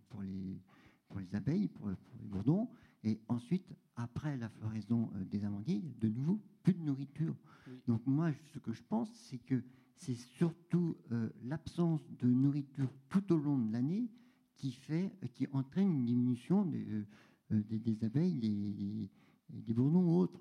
pour, 0.09 0.23
les, 0.23 0.60
pour 1.09 1.19
les 1.19 1.35
abeilles, 1.35 1.69
pour, 1.69 1.89
les 1.89 2.27
bourdons. 2.27 2.69
Et 3.02 3.20
ensuite, 3.28 3.74
après 3.97 4.36
la 4.36 4.48
floraison 4.48 5.10
des 5.31 5.44
amandiers, 5.44 5.82
de 6.01 6.09
nouveau 6.09 6.40
plus 6.62 6.74
de 6.74 6.82
nourriture. 6.82 7.35
Donc, 7.86 8.06
moi, 8.06 8.31
ce 8.52 8.59
que 8.59 8.73
je 8.73 8.82
pense, 8.82 9.10
c'est 9.12 9.39
que 9.39 9.62
c'est 9.97 10.15
surtout 10.15 10.97
euh, 11.10 11.28
l'absence 11.43 12.01
de 12.19 12.28
nourriture 12.28 12.89
tout 13.09 13.32
au 13.32 13.39
long 13.39 13.59
de 13.59 13.73
l'année 13.73 14.09
qui 14.55 14.73
fait, 14.73 15.12
qui 15.35 15.48
entraîne 15.52 15.90
une 15.90 16.05
diminution 16.05 16.65
des, 16.65 16.86
euh, 17.52 17.62
des, 17.70 18.05
abeilles, 18.05 18.35
des 18.35 19.10
bourdons 19.51 20.05
ou 20.05 20.19
autres. 20.19 20.41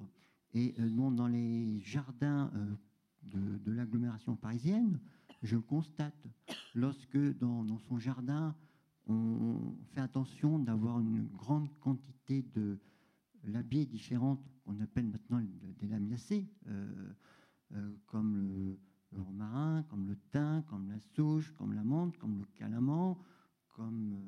Et 0.53 0.75
euh, 0.79 1.11
dans 1.11 1.27
les 1.27 1.79
jardins 1.79 2.51
de, 3.23 3.57
de 3.57 3.71
l'agglomération 3.71 4.35
parisienne, 4.35 4.99
je 5.43 5.57
constate. 5.57 6.27
Lorsque 6.73 7.17
dans, 7.39 7.77
son 7.79 7.99
jardin, 7.99 8.55
on 9.07 9.75
fait 9.91 10.01
attention 10.01 10.59
d'avoir 10.59 10.99
une 10.99 11.27
grande 11.27 11.69
quantité 11.79 12.43
de 12.55 12.79
labiers 13.43 13.85
différentes, 13.85 14.43
qu'on 14.65 14.79
appelle 14.81 15.07
maintenant 15.07 15.41
des 15.79 15.87
lamiacées, 15.87 16.49
comme 18.07 18.47
le, 18.47 18.79
romarin, 19.15 19.83
comme 19.89 20.07
le 20.07 20.15
thym, 20.31 20.63
comme 20.69 20.89
la 20.89 20.99
souche, 20.99 21.53
comme 21.57 21.73
la 21.73 21.83
menthe, 21.83 22.17
comme 22.17 22.39
le 22.39 22.45
calaman, 22.55 23.17
comme 23.69 24.19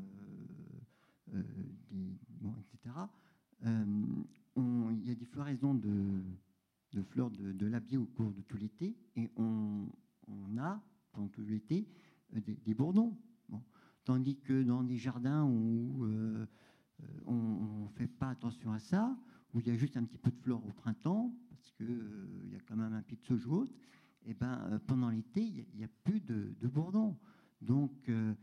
euh, 1.34 1.36
euh, 1.36 1.44
des, 2.42 2.56
etc. 2.60 2.96
Euh, 4.60 4.94
il 4.94 5.08
y 5.08 5.12
a 5.12 5.16
des 5.16 5.26
floraisons 5.26 5.74
de, 5.76 6.22
fleurs 7.10 7.32
de, 7.32 7.52
de 7.52 7.66
labier 7.66 7.98
au 7.98 8.06
cours 8.06 8.32
de 8.32 8.42
tout 8.42 8.58
l'été 8.58 8.96
et 9.16 9.30
on, 9.38 9.88
a 10.58 10.82
pendant 11.12 11.28
tout 11.30 11.42
l'été 11.42 11.88
des, 12.32 12.74
bourdons. 12.74 13.18
Tandis 14.04 14.38
que 14.38 14.64
dans 14.64 14.84
des 14.84 14.98
jardins 14.98 15.46
où 15.46 16.06
on 17.26 17.84
ne 17.84 17.90
fait 17.96 18.08
pas 18.08 18.30
attention 18.30 18.72
à 18.72 18.80
ça, 18.80 19.18
où 19.54 19.60
il 19.60 19.68
y 19.68 19.72
a 19.72 19.76
juste 19.76 19.98
un 19.98 20.04
petit 20.04 20.18
peu 20.18 20.32
de 20.32 20.38
fleurs 20.38 20.66
au 20.66 20.72
printemps, 20.72 21.34
parce 21.50 21.72
qu'il 21.72 22.52
y 22.52 22.56
a 22.56 22.60
quand 22.68 22.76
même 22.76 22.94
un 22.94 23.02
pied 23.02 23.18
de 23.18 23.48
ou 23.48 23.54
autre, 23.54 23.74
eh 24.26 24.34
ben, 24.34 24.60
euh, 24.72 24.80
pendant 24.80 25.10
l'été, 25.10 25.42
il 25.42 25.66
n'y 25.76 25.84
a, 25.84 25.90
plus 26.04 26.22
de, 26.22 26.54
bourdons. 26.68 27.18
Donc, 27.62 28.10
euh, 28.10 28.34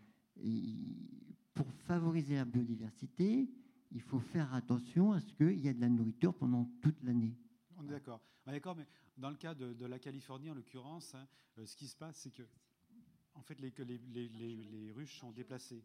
pour 1.55 1.73
favoriser 1.73 2.35
la 2.35 2.45
biodiversité, 2.45 3.49
il 3.93 4.03
faut 4.03 4.21
faire 4.21 4.53
attention 4.55 5.13
à 5.13 5.21
ce 5.21 5.33
qu'il 5.33 5.59
y 5.59 5.69
ait 5.69 5.75
de 5.75 5.81
la 5.81 5.89
nourriture 5.89 6.35
pendant 6.35 6.71
toute 6.83 7.03
l'année. 7.03 7.35
On 7.77 7.85
est 7.85 7.91
d'accord. 7.91 8.21
d'accord, 8.47 8.77
mais 8.77 8.87
dans 9.17 9.31
le 9.31 9.37
cas 9.37 9.55
de, 9.55 9.87
la 9.87 9.99
Californie, 9.99 10.51
en 10.51 10.55
l'occurrence, 10.55 11.15
hein, 11.15 11.27
euh, 11.59 11.67
ce 11.67 11.77
qui 11.77 11.87
se 11.87 11.97
passe, 11.97 12.17
c'est 12.17 12.31
que 12.31 12.43
en 13.37 13.43
fait, 13.43 13.61
les, 13.61 14.93
ruches 14.93 15.19
sont 15.19 15.31
déplacées 15.31 15.85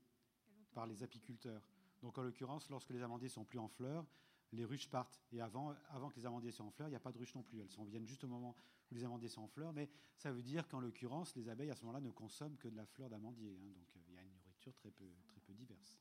par 0.73 0.88
les 0.88 1.03
apiculteurs. 1.03 1.61
Donc, 2.02 2.18
en 2.18 2.23
l'occurrence, 2.23 2.69
lorsque 2.69 2.90
les 2.91 3.02
amandiers 3.02 3.30
sont 3.30 3.44
plus 3.44 3.60
en 3.60 3.68
fleurs, 3.68 4.06
les 4.53 4.65
ruches 4.65 4.90
partent. 4.90 5.22
Et 5.32 5.41
avant, 5.41 5.76
avant 5.90 6.10
que 6.10 6.15
les 6.15 6.26
amandiers 6.26 6.52
soient 6.52 6.65
en 6.65 6.72
fleurs, 6.72 6.88
il 6.88 6.91
n'y 6.91 6.98
a 6.98 7.02
pas 7.02 7.11
de 7.11 7.18
ruches 7.18 7.36
non 7.36 7.44
plus. 7.44 7.60
Elles 7.60 7.69
sont, 7.69 7.84
viennent 7.84 8.06
juste 8.06 8.23
au 8.23 8.28
moment 8.28 8.56
où 8.90 8.95
les 8.95 9.03
amandiers 9.03 9.28
sont 9.28 9.41
en 9.41 9.48
fleurs. 9.48 9.73
Mais 9.73 9.90
ça 10.15 10.32
veut 10.32 10.41
dire 10.41 10.68
qu'en 10.68 10.80
l'occurrence, 10.80 11.36
les 11.36 11.49
abeilles, 11.49 11.69
à 11.69 11.76
ce 11.76 11.82
moment-là, 11.82 12.02
ne 12.02 12.10
consomment 12.10 12.57
que 12.57 12.68
de 12.68 12.76
la 12.76 12.86
fleur 12.86 13.10
d'amandier. 13.10 13.57
Hein. 13.61 13.72
donc 13.76 13.95
euh, 13.95 13.99
il 14.07 14.15
y 14.15 14.18
a 14.18 14.22
une 14.22 14.32
nourriture 14.32 14.73
très 14.73 14.91
peu, 14.91 15.06
très 15.28 15.41
peu 15.41 15.53
diverse. 15.53 15.98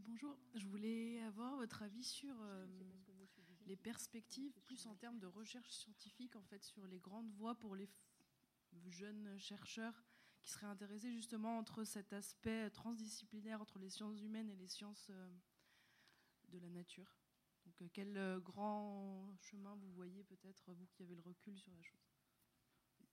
Bonjour, 0.00 0.36
je 0.54 0.66
voulais 0.66 1.20
avoir 1.22 1.56
votre 1.56 1.82
avis 1.82 2.04
sur 2.04 2.34
euh, 2.40 2.66
les 3.66 3.76
perspectives, 3.76 4.52
plus 4.64 4.86
en 4.86 4.94
termes 4.94 5.18
de 5.18 5.26
recherche 5.26 5.70
scientifique, 5.70 6.36
en 6.36 6.42
fait, 6.42 6.62
sur 6.62 6.86
les 6.86 6.98
grandes 6.98 7.30
voies 7.32 7.54
pour 7.54 7.76
les 7.76 7.88
jeunes 8.86 9.38
chercheurs 9.38 10.04
qui 10.42 10.50
serait 10.50 10.66
intéressé 10.66 11.12
justement 11.12 11.56
entre 11.58 11.84
cet 11.84 12.12
aspect 12.12 12.68
transdisciplinaire 12.70 13.60
entre 13.60 13.78
les 13.78 13.88
sciences 13.88 14.20
humaines 14.20 14.50
et 14.50 14.56
les 14.56 14.66
sciences 14.66 15.08
euh, 15.10 15.30
de 16.48 16.58
la 16.58 16.68
nature. 16.68 17.16
Donc, 17.64 17.80
euh, 17.80 17.88
quel 17.92 18.16
euh, 18.16 18.40
grand 18.40 19.32
chemin 19.40 19.76
vous 19.76 19.92
voyez 19.92 20.24
peut-être, 20.24 20.72
vous 20.72 20.86
qui 20.88 21.04
avez 21.04 21.14
le 21.14 21.20
recul 21.22 21.56
sur 21.56 21.72
la 21.72 21.82
chose? 21.82 22.00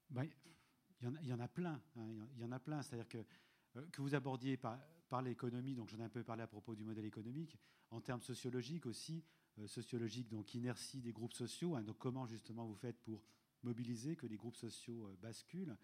Bah, 0.10 0.24
il, 0.26 1.28
y 1.28 1.34
en 1.34 1.40
a, 1.40 1.48
plein. 1.48 1.80
Hein, 1.96 2.28
il 2.34 2.42
y 2.42 2.44
en 2.44 2.52
a 2.52 2.60
plein. 2.60 2.82
C'est-à-dire 2.82 3.08
que, 3.08 3.80
que 3.92 4.02
vous 4.02 4.16
abordiez 4.16 4.58
par, 4.58 4.80
par 5.10 5.22
l'économie, 5.22 5.76
donc 5.76 5.90
j'en 5.90 6.00
ai 6.00 6.04
un 6.04 6.10
peu 6.10 6.24
parlé 6.24 6.44
à 6.44 6.48
propos 6.48 6.76
du 6.76 6.84
modèle 6.84 7.06
économique, 7.06 7.58
en 7.92 8.00
termes 8.02 8.22
sociologiques 8.22 8.86
aussi, 8.86 9.24
sociologiques, 9.66 10.30
donc 10.30 10.54
inertie 10.54 11.02
des 11.02 11.12
groupes 11.12 11.34
sociaux, 11.34 11.76
hein, 11.76 11.84
donc 11.84 11.98
comment 11.98 12.26
justement 12.26 12.66
vous 12.66 12.76
faites 12.76 13.00
pour 13.02 13.24
mobiliser 13.64 14.16
que 14.16 14.28
les 14.28 14.38
groupes 14.38 14.56
sociaux 14.56 15.10
basculent 15.22 15.76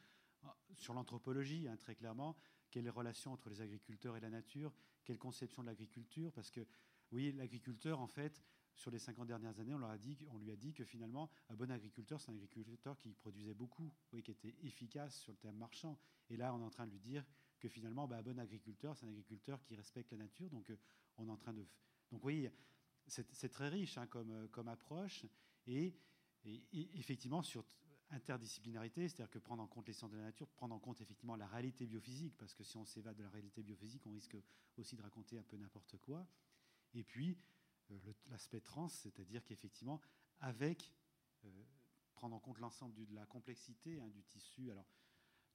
sur 0.78 0.94
l'anthropologie, 0.94 1.68
hein, 1.68 1.76
très 1.76 1.96
clairement, 1.96 2.38
quelle 2.72 2.84
est 2.84 2.88
la 2.88 2.94
relation 2.94 3.34
entre 3.34 3.50
les 3.50 3.62
agriculteurs 3.62 4.16
et 4.16 4.20
la 4.20 4.30
nature, 4.30 4.74
quelle 5.04 5.18
conception 5.18 5.62
de 5.62 5.68
l'agriculture, 5.68 6.32
parce 6.32 6.52
que 6.52 6.66
oui, 7.12 7.32
l'agriculteur, 7.34 8.00
en 8.00 8.08
fait, 8.08 8.44
sur 8.76 8.92
les 8.92 9.00
50 9.00 9.28
dernières 9.28 9.60
années, 9.60 9.74
on, 9.74 9.78
leur 9.78 9.90
a 9.90 9.98
dit, 9.98 10.18
on 10.32 10.38
lui 10.38 10.52
a 10.52 10.56
dit 10.56 10.74
que 10.74 10.84
finalement, 10.84 11.30
un 11.50 11.56
bon 11.56 11.72
agriculteur, 11.72 12.20
c'est 12.20 12.32
un 12.32 12.36
agriculteur 12.36 12.98
qui 12.98 13.14
produisait 13.14 13.54
beaucoup, 13.54 13.92
oui, 14.12 14.22
qui 14.22 14.32
était 14.32 14.56
efficace 14.64 15.18
sur 15.20 15.32
le 15.32 15.38
terme 15.38 15.56
marchand. 15.56 15.98
Et 16.30 16.38
là, 16.38 16.54
on 16.54 16.60
est 16.60 16.66
en 16.66 16.70
train 16.70 16.86
de 16.86 16.92
lui 16.92 17.00
dire 17.00 17.24
que 17.66 17.70
finalement, 17.70 18.08
bah, 18.08 18.18
un 18.18 18.22
bon 18.22 18.38
agriculteur, 18.38 18.96
c'est 18.96 19.08
un 19.08 19.10
agriculteur 19.10 19.60
qui 19.64 19.76
respecte 19.76 20.12
la 20.12 20.20
nature. 20.20 20.52
Donc, 20.52 20.70
euh, 20.70 20.78
on 21.18 21.28
est 21.28 21.32
en 21.32 21.38
train 21.38 21.54
de. 21.54 21.66
Donc, 22.12 22.24
oui, 22.24 22.48
c'est 23.08 23.50
très 23.50 23.70
riche 23.70 23.98
hein, 23.98 24.06
comme, 24.06 24.30
euh, 24.30 24.48
comme 24.50 24.68
approche. 24.68 25.26
Et, 25.66 25.96
effectivement, 26.72 27.42
sur 27.42 27.66
interdisciplinarité, 28.12 29.08
c'est-à-dire 29.10 29.32
que 29.32 29.40
prendre 29.40 29.64
en 29.64 29.68
compte 29.68 29.88
les 29.88 29.94
sciences 29.94 30.12
de 30.12 30.18
la 30.18 30.26
nature, 30.26 30.48
prendre 30.48 30.76
en 30.76 30.80
compte 30.80 31.02
effectivement 31.02 31.36
la 31.36 31.48
réalité 31.48 31.88
biophysique, 31.88 32.38
parce 32.38 32.54
que 32.54 32.64
si 32.64 32.78
on 32.78 32.86
s'évade 32.86 33.18
de 33.18 33.24
la 33.24 33.30
réalité 33.30 33.64
biophysique, 33.64 34.06
on 34.06 34.12
risque 34.12 34.38
aussi 34.78 34.96
de 34.96 35.02
raconter 35.02 35.40
un 35.40 35.44
peu 35.44 35.58
n'importe 35.58 35.98
quoi. 35.98 36.28
Et 36.94 37.04
puis, 37.04 37.36
euh, 37.90 38.00
l'aspect 38.28 38.62
trans, 38.62 38.90
c'est-à-dire 38.90 39.44
qu'effectivement, 39.44 40.00
avec 40.40 40.94
euh, 41.46 41.64
prendre 42.14 42.36
en 42.36 42.40
compte 42.40 42.60
l'ensemble 42.60 42.94
de 42.94 43.16
la 43.16 43.26
complexité 43.26 44.00
hein, 44.00 44.08
du 44.10 44.24
tissu, 44.24 44.70
alors 44.70 44.86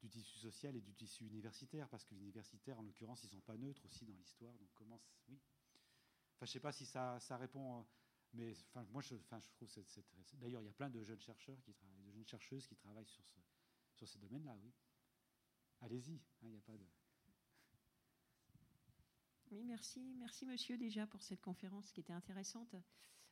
du 0.03 0.09
tissu 0.09 0.39
social 0.39 0.77
et 0.77 0.81
du 0.81 0.95
tissu 0.95 1.27
universitaire, 1.27 1.89
parce 1.89 2.05
que 2.05 2.15
l'universitaire, 2.15 2.79
en 2.79 2.83
l'occurrence, 2.83 3.23
ils 3.25 3.27
ne 3.27 3.33
sont 3.33 3.41
pas 3.41 3.57
neutres 3.57 3.85
aussi 3.85 4.05
dans 4.05 4.15
l'histoire. 4.15 4.57
Donc, 4.59 4.69
comment, 4.75 5.01
oui. 5.29 5.39
Je 6.39 6.45
ne 6.45 6.47
sais 6.47 6.61
pas 6.61 6.73
si 6.73 6.87
ça, 6.87 7.19
répond 7.37 7.87
mais 8.33 8.55
enfin, 8.69 8.87
moi, 8.93 9.03
je, 9.03 9.17
trouve 9.55 9.69
c'est, 9.69 9.85
D'ailleurs, 10.35 10.63
il 10.63 10.67
y 10.67 10.69
a 10.71 10.73
plein 10.73 10.89
de 10.89 11.03
jeunes 11.03 11.21
chercheurs 11.21 11.61
qui 11.63 11.73
travaillent, 11.75 12.05
de 12.05 12.13
jeunes 12.13 12.27
chercheuses 12.27 12.67
qui 12.67 12.77
travaillent 12.77 13.09
sur, 13.09 13.25
ce, 13.27 13.41
sur 13.93 14.09
ces 14.09 14.19
domaines-là, 14.21 14.57
oui. 14.63 14.73
Allez-y, 15.81 16.15
hein, 16.43 16.49
il 16.49 16.57
a 16.57 16.61
pas 16.61 16.77
de. 16.77 16.87
Oui, 19.51 19.65
merci, 19.65 20.15
merci 20.17 20.47
monsieur 20.47 20.79
déjà 20.79 21.09
pour 21.09 21.23
cette 21.23 21.41
conférence 21.41 21.91
qui 21.91 22.01
était 22.01 22.13
intéressante. 22.13 22.77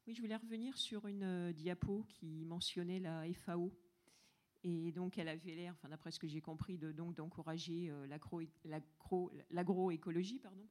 Oui, 0.06 0.14
je 0.14 0.20
voulais 0.20 0.36
revenir 0.36 0.76
sur 0.76 1.06
une 1.06 1.22
euh, 1.22 1.52
diapo 1.52 2.04
qui 2.08 2.44
mentionnait 2.44 2.98
la 2.98 3.22
FAO. 3.34 3.72
Et 4.64 4.92
donc, 4.92 5.18
elle 5.18 5.28
avait 5.28 5.54
l'air, 5.54 5.74
enfin, 5.74 5.88
d'après 5.88 6.10
ce 6.10 6.18
que 6.18 6.26
j'ai 6.26 6.40
compris, 6.40 6.78
de, 6.78 6.90
donc, 6.90 7.14
d'encourager 7.14 7.90
euh, 7.90 8.06
l'agroécologie. 9.50 10.40
pardon. 10.40 10.66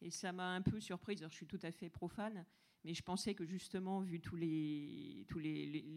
Et 0.00 0.10
ça 0.10 0.32
m'a 0.32 0.54
un 0.54 0.62
peu 0.62 0.80
surprise. 0.80 1.20
Je 1.22 1.34
suis 1.34 1.46
tout 1.46 1.58
à 1.62 1.72
fait 1.72 1.88
profane, 1.88 2.44
mais 2.84 2.94
je 2.94 3.02
pensais 3.02 3.34
que 3.34 3.44
justement, 3.44 4.00
vu 4.00 4.20
tous 4.20 4.36
les, 4.36 5.26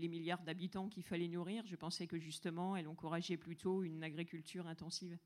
milliards 0.10 0.44
d'habitants 0.44 0.90
qu'il 0.90 1.04
fallait 1.04 1.28
nourrir, 1.28 1.66
je 1.66 1.76
pensais 1.76 2.08
que 2.08 2.18
justement, 2.18 2.76
elle 2.76 2.88
encourageait 2.88 3.38
plutôt 3.38 3.84
une 3.84 4.04
agriculture 4.04 4.68
intensive. 4.68 5.18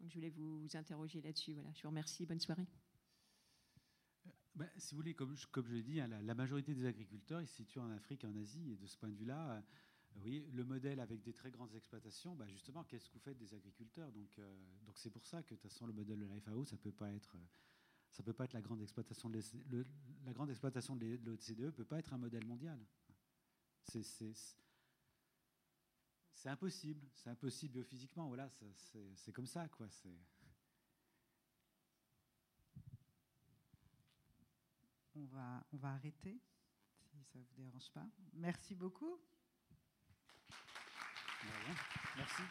Donc 0.00 0.08
je 0.10 0.14
voulais 0.14 0.30
vous, 0.30 0.66
interroger 0.74 1.20
là-dessus. 1.20 1.52
Voilà. 1.52 1.70
Je 1.74 1.82
vous 1.82 1.88
remercie. 1.88 2.24
Bonne 2.24 2.40
soirée. 2.40 2.66
Ben, 4.54 4.68
si 4.78 4.94
vous 4.94 4.96
voulez, 4.96 5.14
comme 5.14 5.36
je, 5.36 5.46
comme 5.46 5.66
je 5.66 5.74
l'ai 5.74 5.82
dit, 5.82 6.00
hein, 6.00 6.08
la, 6.08 6.34
majorité 6.34 6.74
des 6.74 6.84
agriculteurs 6.84 7.40
ils 7.40 7.46
se 7.46 7.56
situent 7.56 7.78
en 7.78 7.90
Afrique 7.90 8.24
et 8.24 8.26
en 8.26 8.36
Asie. 8.36 8.72
Et 8.72 8.76
de 8.76 8.86
ce 8.86 8.96
point 8.96 9.08
de 9.08 9.14
vue-là, 9.14 9.52
euh, 9.52 9.60
oui, 10.16 10.46
le 10.52 10.64
modèle 10.64 11.00
avec 11.00 11.22
des 11.22 11.32
très 11.32 11.50
grandes 11.50 11.74
exploitations, 11.74 12.34
ben, 12.34 12.48
justement, 12.48 12.84
qu'est-ce 12.84 13.08
que 13.08 13.14
vous 13.14 13.20
faites 13.20 13.38
des 13.38 13.54
agriculteurs? 13.54 14.10
Donc, 14.12 14.38
euh, 14.38 14.56
donc 14.84 14.98
c'est 14.98 15.10
pour 15.10 15.26
ça 15.26 15.42
que 15.42 15.54
de 15.54 15.60
toute 15.60 15.70
façon, 15.70 15.86
le 15.86 15.92
modèle 15.92 16.18
de 16.18 16.26
la 16.26 16.40
FAO, 16.40 16.64
ça 16.64 16.76
peut 16.76 16.92
pas 16.92 17.12
être. 17.12 17.36
Euh, 17.36 18.22
peut 18.24 18.32
pas 18.32 18.44
être 18.44 18.52
la 18.52 18.60
grande 18.60 18.82
exploitation 18.82 19.30
de 19.30 19.86
la 20.26 20.32
grande 20.32 20.50
l'OCDE 20.50 21.70
peut 21.70 21.84
pas 21.84 21.98
être 21.98 22.12
un 22.12 22.18
modèle 22.18 22.44
mondial. 22.44 22.78
c'est 23.84 24.34
impossible. 26.48 27.06
C'est 27.14 27.30
impossible 27.30 27.74
biophysiquement. 27.74 28.28
Voilà, 28.28 28.50
c'est 29.14 29.32
comme 29.32 29.46
ça, 29.46 29.68
quoi. 29.68 29.86
On 35.14 35.24
on 35.72 35.76
va 35.76 35.90
arrêter, 35.90 36.40
si 36.98 37.24
ça 37.24 37.38
ne 37.38 37.44
vous 37.44 37.54
dérange 37.56 37.90
pas. 37.92 38.06
Merci 38.34 38.74
beaucoup. 38.74 39.20
Merci. 42.16 42.42